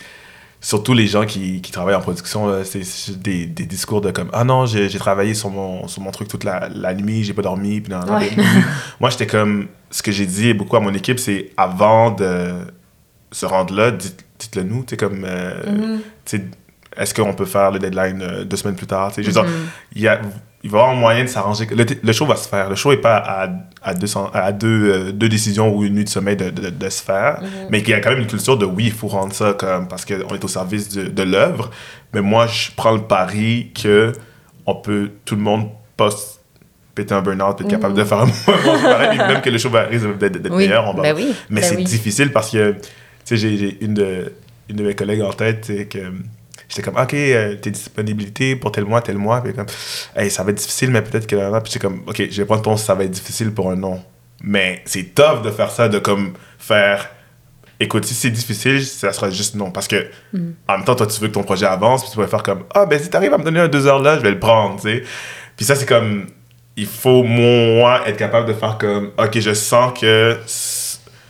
Surtout 0.60 0.96
les 0.96 1.06
gens 1.06 1.24
qui, 1.28 1.62
qui 1.62 1.72
travaillent 1.72 1.94
en 1.94 2.02
production, 2.02 2.64
c'est 2.64 2.82
des, 3.22 3.46
des 3.46 3.66
discours 3.68 4.02
de 4.02 4.10
comme 4.10 4.30
Ah 4.34 4.44
non, 4.44 4.66
j'ai 4.66 4.90
travaillé 4.98 5.36
sur 5.36 5.52
mon, 5.52 5.88
sur 5.88 6.02
mon 6.02 6.10
truc 6.10 6.28
toute 6.28 6.44
la, 6.44 6.68
la 6.74 6.96
nuit, 6.96 7.24
j'ai 7.24 7.36
pas 7.36 7.44
dormi. 7.44 7.80
Puis 7.80 7.94
non, 7.94 8.00
non, 8.00 8.16
Ouais. 8.18 8.32
moi, 9.00 9.12
j'étais 9.12 9.28
comme. 9.28 9.68
Ce 9.92 10.02
que 10.02 10.12
j'ai 10.12 10.26
dit 10.26 10.54
beaucoup 10.56 10.76
à 10.76 10.80
mon 10.80 10.94
équipe, 10.96 11.20
c'est 11.20 11.52
avant 11.58 12.10
de 12.12 12.56
se 13.32 13.46
rendre 13.46 13.74
là, 13.76 13.92
dites, 13.92 14.26
dites-le 14.40 14.64
nous, 14.64 14.84
tu 14.84 14.92
sais, 14.92 14.98
comme. 14.98 15.24
euh, 15.26 16.00
tu 16.26 16.38
sais, 16.38 16.44
est-ce 16.98 17.14
qu'on 17.14 17.36
peut 17.36 17.46
faire 17.46 17.70
le 17.70 17.78
deadline 17.78 18.22
euh, 18.24 18.44
deux 18.44 18.58
semaines 18.58 18.76
plus 18.76 18.88
tard? 18.88 19.10
tu 19.14 19.16
sais, 19.16 19.24
Je 19.24 19.28
veux 19.28 19.34
dire, 19.34 19.44
Mhm. 19.44 19.68
il, 19.96 20.02
y 20.02 20.08
a, 20.08 20.20
il 20.64 20.70
va 20.72 20.80
y 20.80 20.82
avoir 20.82 20.96
moyen 20.96 21.24
de 21.24 21.30
s'arranger. 21.30 21.66
Le, 21.72 21.86
le 22.04 22.14
show 22.14 22.26
va 22.26 22.36
se 22.36 22.48
faire. 22.50 22.70
Le 22.70 22.76
show 22.76 22.90
n'est 22.92 22.98
pas 22.98 23.18
à, 23.18 23.48
à, 23.84 23.94
200, 23.94 24.32
à 24.34 24.52
deux, 24.52 24.68
euh, 24.92 25.12
deux 25.12 25.30
décisions 25.30 25.74
ou 25.76 25.84
une 25.84 25.94
nuit 25.94 26.04
de 26.04 26.10
sommeil 26.10 26.36
de, 26.36 26.50
de, 26.50 26.70
de 26.70 26.90
se 26.90 27.02
faire. 27.04 27.40
Mhm. 27.42 27.48
Mais 27.70 27.82
qu'il 27.82 27.92
y 27.92 27.94
a 27.94 28.00
quand 28.00 28.10
même 28.10 28.20
une 28.20 28.28
culture 28.28 28.58
de 28.58 28.66
oui, 28.66 28.86
il 28.86 28.92
faut 28.92 29.08
rendre 29.08 29.34
ça 29.34 29.54
comme 29.54 29.88
parce 29.88 30.04
qu'on 30.04 30.34
est 30.34 30.44
au 30.44 30.48
service 30.48 30.90
de, 30.90 31.04
de 31.04 31.24
l'œuvre. 31.24 31.70
Mais 32.14 32.22
moi, 32.22 32.48
je 32.48 32.70
prends 32.76 32.94
le 32.94 33.02
pari 33.02 33.72
que 33.80 34.12
on 34.66 34.76
peut, 34.76 35.12
tout 35.26 35.36
le 35.36 35.42
monde 35.42 35.70
pas 35.96 36.12
se 36.12 36.38
péter 36.96 37.14
un 37.14 37.22
burn-out, 37.22 37.62
être 37.62 37.68
capable 37.68 37.94
de 37.94 38.04
faire 38.04 38.20
un 38.22 38.26
bon 38.26 39.28
même 39.28 39.42
que 39.42 39.50
le 39.52 39.58
show 39.60 39.70
va 39.70 39.84
risque 39.84 40.18
d'être 40.18 40.50
Oui, 40.50 40.64
meilleur. 40.66 40.88
On 40.90 40.94
va, 40.96 41.04
ben 41.04 41.16
oui. 41.16 41.34
mais 41.50 41.62
Ben 41.62 41.68
c'est 41.70 41.76
oui. 41.78 41.84
difficile 41.84 42.32
parce 42.32 42.50
que, 42.50 42.72
tu 42.72 42.80
sais, 43.24 43.38
j'ai 43.38 43.78
une 43.86 43.94
de, 43.94 44.34
une 44.68 44.78
de 44.78 44.84
mes 44.84 44.96
collègues 44.96 45.22
en 45.22 45.32
tête, 45.32 45.66
sais, 45.66 45.86
que 45.86 46.00
j'étais 46.70 46.82
comme, 46.82 46.98
OK, 46.98 47.14
euh, 47.14 47.56
tes 47.56 47.72
disponibilités 47.72 48.56
pour 48.56 48.72
tel 48.72 48.86
mois, 48.86 49.02
tel 49.02 49.18
mois, 49.18 49.42
puis 49.42 49.54
comme, 49.54 49.66
hey, 50.16 50.30
ça 50.30 50.44
va 50.44 50.52
être 50.52 50.58
difficile, 50.58 50.92
mais 50.92 51.02
peut-être 51.02 51.28
que 51.28 51.36
puis 51.60 51.72
j'étais 51.72 51.80
comme, 51.80 52.04
OK, 52.08 52.22
je 52.30 52.42
vais 52.42 52.46
prendre 52.46 52.62
ton 52.62 52.78
ça 52.78 52.96
va 52.96 53.04
être 53.04 53.12
difficile 53.12 53.52
pour 53.52 53.72
un 53.72 53.76
non. 53.76 54.02
Mais 54.42 54.82
c'est 54.86 55.16
tough 55.16 55.42
de 55.44 55.50
faire 55.50 55.72
ça, 55.72 55.90
de 55.90 56.00
comme 56.00 56.34
faire, 56.60 57.10
écoute, 57.80 58.06
si 58.06 58.14
c'est 58.14 58.30
difficile, 58.30 58.86
ça 58.86 59.12
sera 59.14 59.30
juste 59.30 59.56
non. 59.56 59.72
Parce 59.72 59.88
que, 59.88 60.08
en 60.68 60.78
même 60.78 60.86
temps, 60.86 60.96
toi, 60.96 61.08
tu 61.08 61.20
veux 61.20 61.28
que 61.28 61.34
ton 61.34 61.44
projet 61.44 61.66
avance, 61.66 62.02
puis 62.02 62.12
tu 62.12 62.16
pourrais 62.16 62.28
faire 62.28 62.44
comme, 62.44 62.64
ah, 62.74 62.86
ben 62.86 63.00
si 63.00 63.10
t'arrives 63.10 63.34
à 63.34 63.38
me 63.38 63.44
donner 63.44 63.62
un 63.62 63.68
deux 63.68 63.88
heures 63.88 64.02
là, 64.02 64.18
je 64.18 64.24
vais 64.24 64.32
le 64.32 64.40
prendre, 64.40 64.76
tu 64.80 64.90
sais. 64.90 65.04
Puis 65.56 65.66
ça, 65.66 65.76
c'est 65.76 65.88
comme, 65.88 66.28
il 66.76 66.86
faut, 66.86 67.24
moi, 67.24 68.08
être 68.08 68.18
capable 68.18 68.48
de 68.48 68.54
faire 68.54 68.78
comme, 68.78 69.12
OK, 69.18 69.40
je 69.40 69.54
sens 69.54 70.00
que 70.00 70.38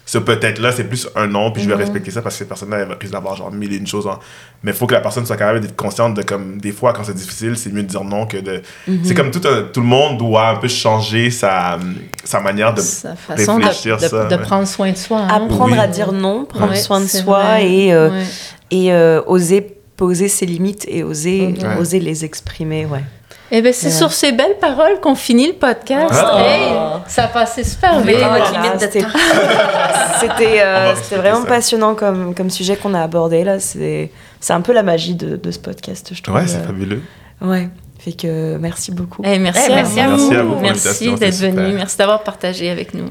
ce 0.07 0.17
peut-être-là, 0.17 0.71
c'est 0.71 0.85
plus 0.85 1.07
un 1.15 1.27
non, 1.27 1.51
puis 1.51 1.61
je 1.61 1.67
vais 1.67 1.75
Mhm. 1.75 1.81
respecter 1.81 2.09
ça 2.11 2.21
parce 2.23 2.33
que 2.35 2.39
cette 2.39 2.47
personne-là, 2.47 2.77
elle 2.79 2.97
risque 2.99 3.11
d'avoir 3.13 3.35
genre 3.35 3.51
mille 3.51 3.73
et 3.73 3.77
une 3.77 3.85
choses. 3.85 4.07
en- 4.07 4.17
Mais 4.63 4.71
il 4.71 4.73
faut 4.77 4.87
que 4.87 4.93
la 4.95 5.01
personne 5.01 5.25
soit 5.25 5.35
capable 5.37 5.59
d'être 5.59 5.75
consciente 5.75 6.15
de 6.15 6.23
comme, 6.23 6.59
des 6.59 6.71
fois, 6.71 6.93
quand 6.93 7.03
c'est 7.03 7.13
difficile, 7.13 7.55
c'est 7.57 7.71
mieux 7.71 7.83
de 7.83 7.87
dire 7.87 8.03
non 8.03 8.25
que 8.25 8.37
de. 8.37 8.61
C'est 9.03 9.13
comme 9.13 9.29
tout, 9.31 9.41
un- 9.47 9.63
tout 9.71 9.81
le 9.81 9.85
monde 9.85 10.17
doit 10.17 10.47
un 10.49 10.55
peu 10.55 10.67
changer 10.69 11.29
sa, 11.29 11.77
sa 12.23 12.39
manière 12.39 12.73
de. 12.73 12.81
Sa 12.81 13.15
façon 13.15 13.59
de, 13.59 13.65
réfléchir 13.65 13.97
de- 13.97 14.07
ça, 14.07 14.25
de 14.25 14.35
ouais. 14.35 14.41
prendre 14.41 14.65
soin 14.67 14.91
de 14.91 14.97
soi. 14.97 15.19
hein. 15.19 15.27
Apprendre 15.45 15.73
Oui. 15.73 15.77
à 15.79 15.87
dire 15.87 16.11
non, 16.13 16.45
prendre 16.45 16.71
Ouais, 16.71 16.77
soin 16.77 17.01
de 17.01 17.07
soi 17.07 17.43
vrai. 17.43 17.69
et, 17.69 17.93
euh, 17.93 18.09
Ouais. 18.09 18.23
et 18.71 18.93
euh, 18.93 19.21
oser 19.27 19.73
poser 19.97 20.27
ses 20.27 20.45
limites 20.45 20.85
et 20.87 21.03
oser, 21.03 21.47
Ouais. 21.59 21.77
oser 21.79 21.99
les 21.99 22.23
exprimer, 22.23 22.85
ouais. 22.85 23.03
Eh 23.51 23.61
bien, 23.61 23.71
c'est 23.71 23.87
Ouais. 23.87 23.93
sur 23.93 24.11
ces 24.11 24.31
belles 24.33 24.57
paroles 24.59 24.99
qu'on 25.01 25.15
finit 25.15 25.47
le 25.47 25.53
podcast. 25.53 26.13
Ah. 26.13 26.39
Hey, 26.39 26.73
ça 27.07 27.23
a 27.23 27.27
passé 27.27 27.63
super 27.63 27.99
vite. 28.01 28.17
de 28.17 28.79
c'était- 28.79 29.03
euh, 30.63 30.93
vraiment 31.15 31.41
ça. 31.41 31.47
passionnant 31.47 31.95
comme, 31.95 32.35
comme 32.35 32.49
sujet 32.49 32.75
qu'on 32.75 32.93
a 32.93 33.01
abordé 33.01 33.43
là. 33.43 33.59
C'est 33.59 34.11
c'est 34.39 34.53
un 34.53 34.61
peu 34.61 34.73
la 34.73 34.83
magie 34.83 35.15
de, 35.15 35.35
de 35.37 35.51
ce 35.51 35.59
podcast, 35.59 36.09
je 36.13 36.21
trouve. 36.21 36.35
Ouais, 36.35 36.47
c'est 36.47 36.57
Euh, 36.57 36.63
fabuleux. 36.67 37.01
ouais. 37.41 37.69
Fait 37.99 38.11
que 38.11 38.57
merci 38.57 38.91
beaucoup. 38.91 39.21
Eh, 39.25 39.39
merci, 39.39 39.61
Eh, 39.67 39.71
à 39.71 39.75
merci 39.77 39.99
à 39.99 40.07
vous. 40.43 40.59
Merci 40.61 41.13
d'être 41.15 41.35
venu. 41.35 41.73
Merci 41.73 41.97
d'avoir 41.97 42.23
partagé 42.23 42.69
avec 42.69 42.93
nous. 42.93 43.07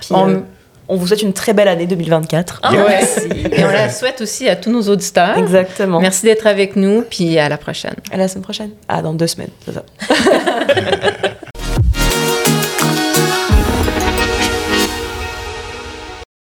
Puis, 0.00 0.10
on- 0.10 0.28
euh, 0.28 0.40
on 0.90 0.96
vous 0.96 1.06
souhaite 1.06 1.22
une 1.22 1.32
très 1.32 1.52
belle 1.54 1.68
année 1.68 1.86
2024. 1.86 2.60
Ah, 2.62 2.72
Ouais. 2.72 3.00
Et 3.56 3.64
on 3.64 3.68
la 3.70 3.88
souhaite 3.90 4.20
aussi 4.20 4.48
à 4.48 4.56
tous 4.56 4.70
nos 4.70 4.82
auditeurs. 4.82 5.38
Exactement. 5.38 6.00
Merci 6.00 6.26
d'être 6.26 6.46
avec 6.46 6.76
nous, 6.76 7.02
puis 7.08 7.38
à 7.38 7.48
la 7.48 7.56
prochaine. 7.58 7.94
À 8.10 8.16
la 8.16 8.28
semaine 8.28 8.42
prochaine. 8.42 8.70
Ah, 8.88 9.00
dans 9.00 9.14
deux 9.14 9.26
semaines, 9.28 9.50
c'est 9.64 9.72
ça. 9.72 9.84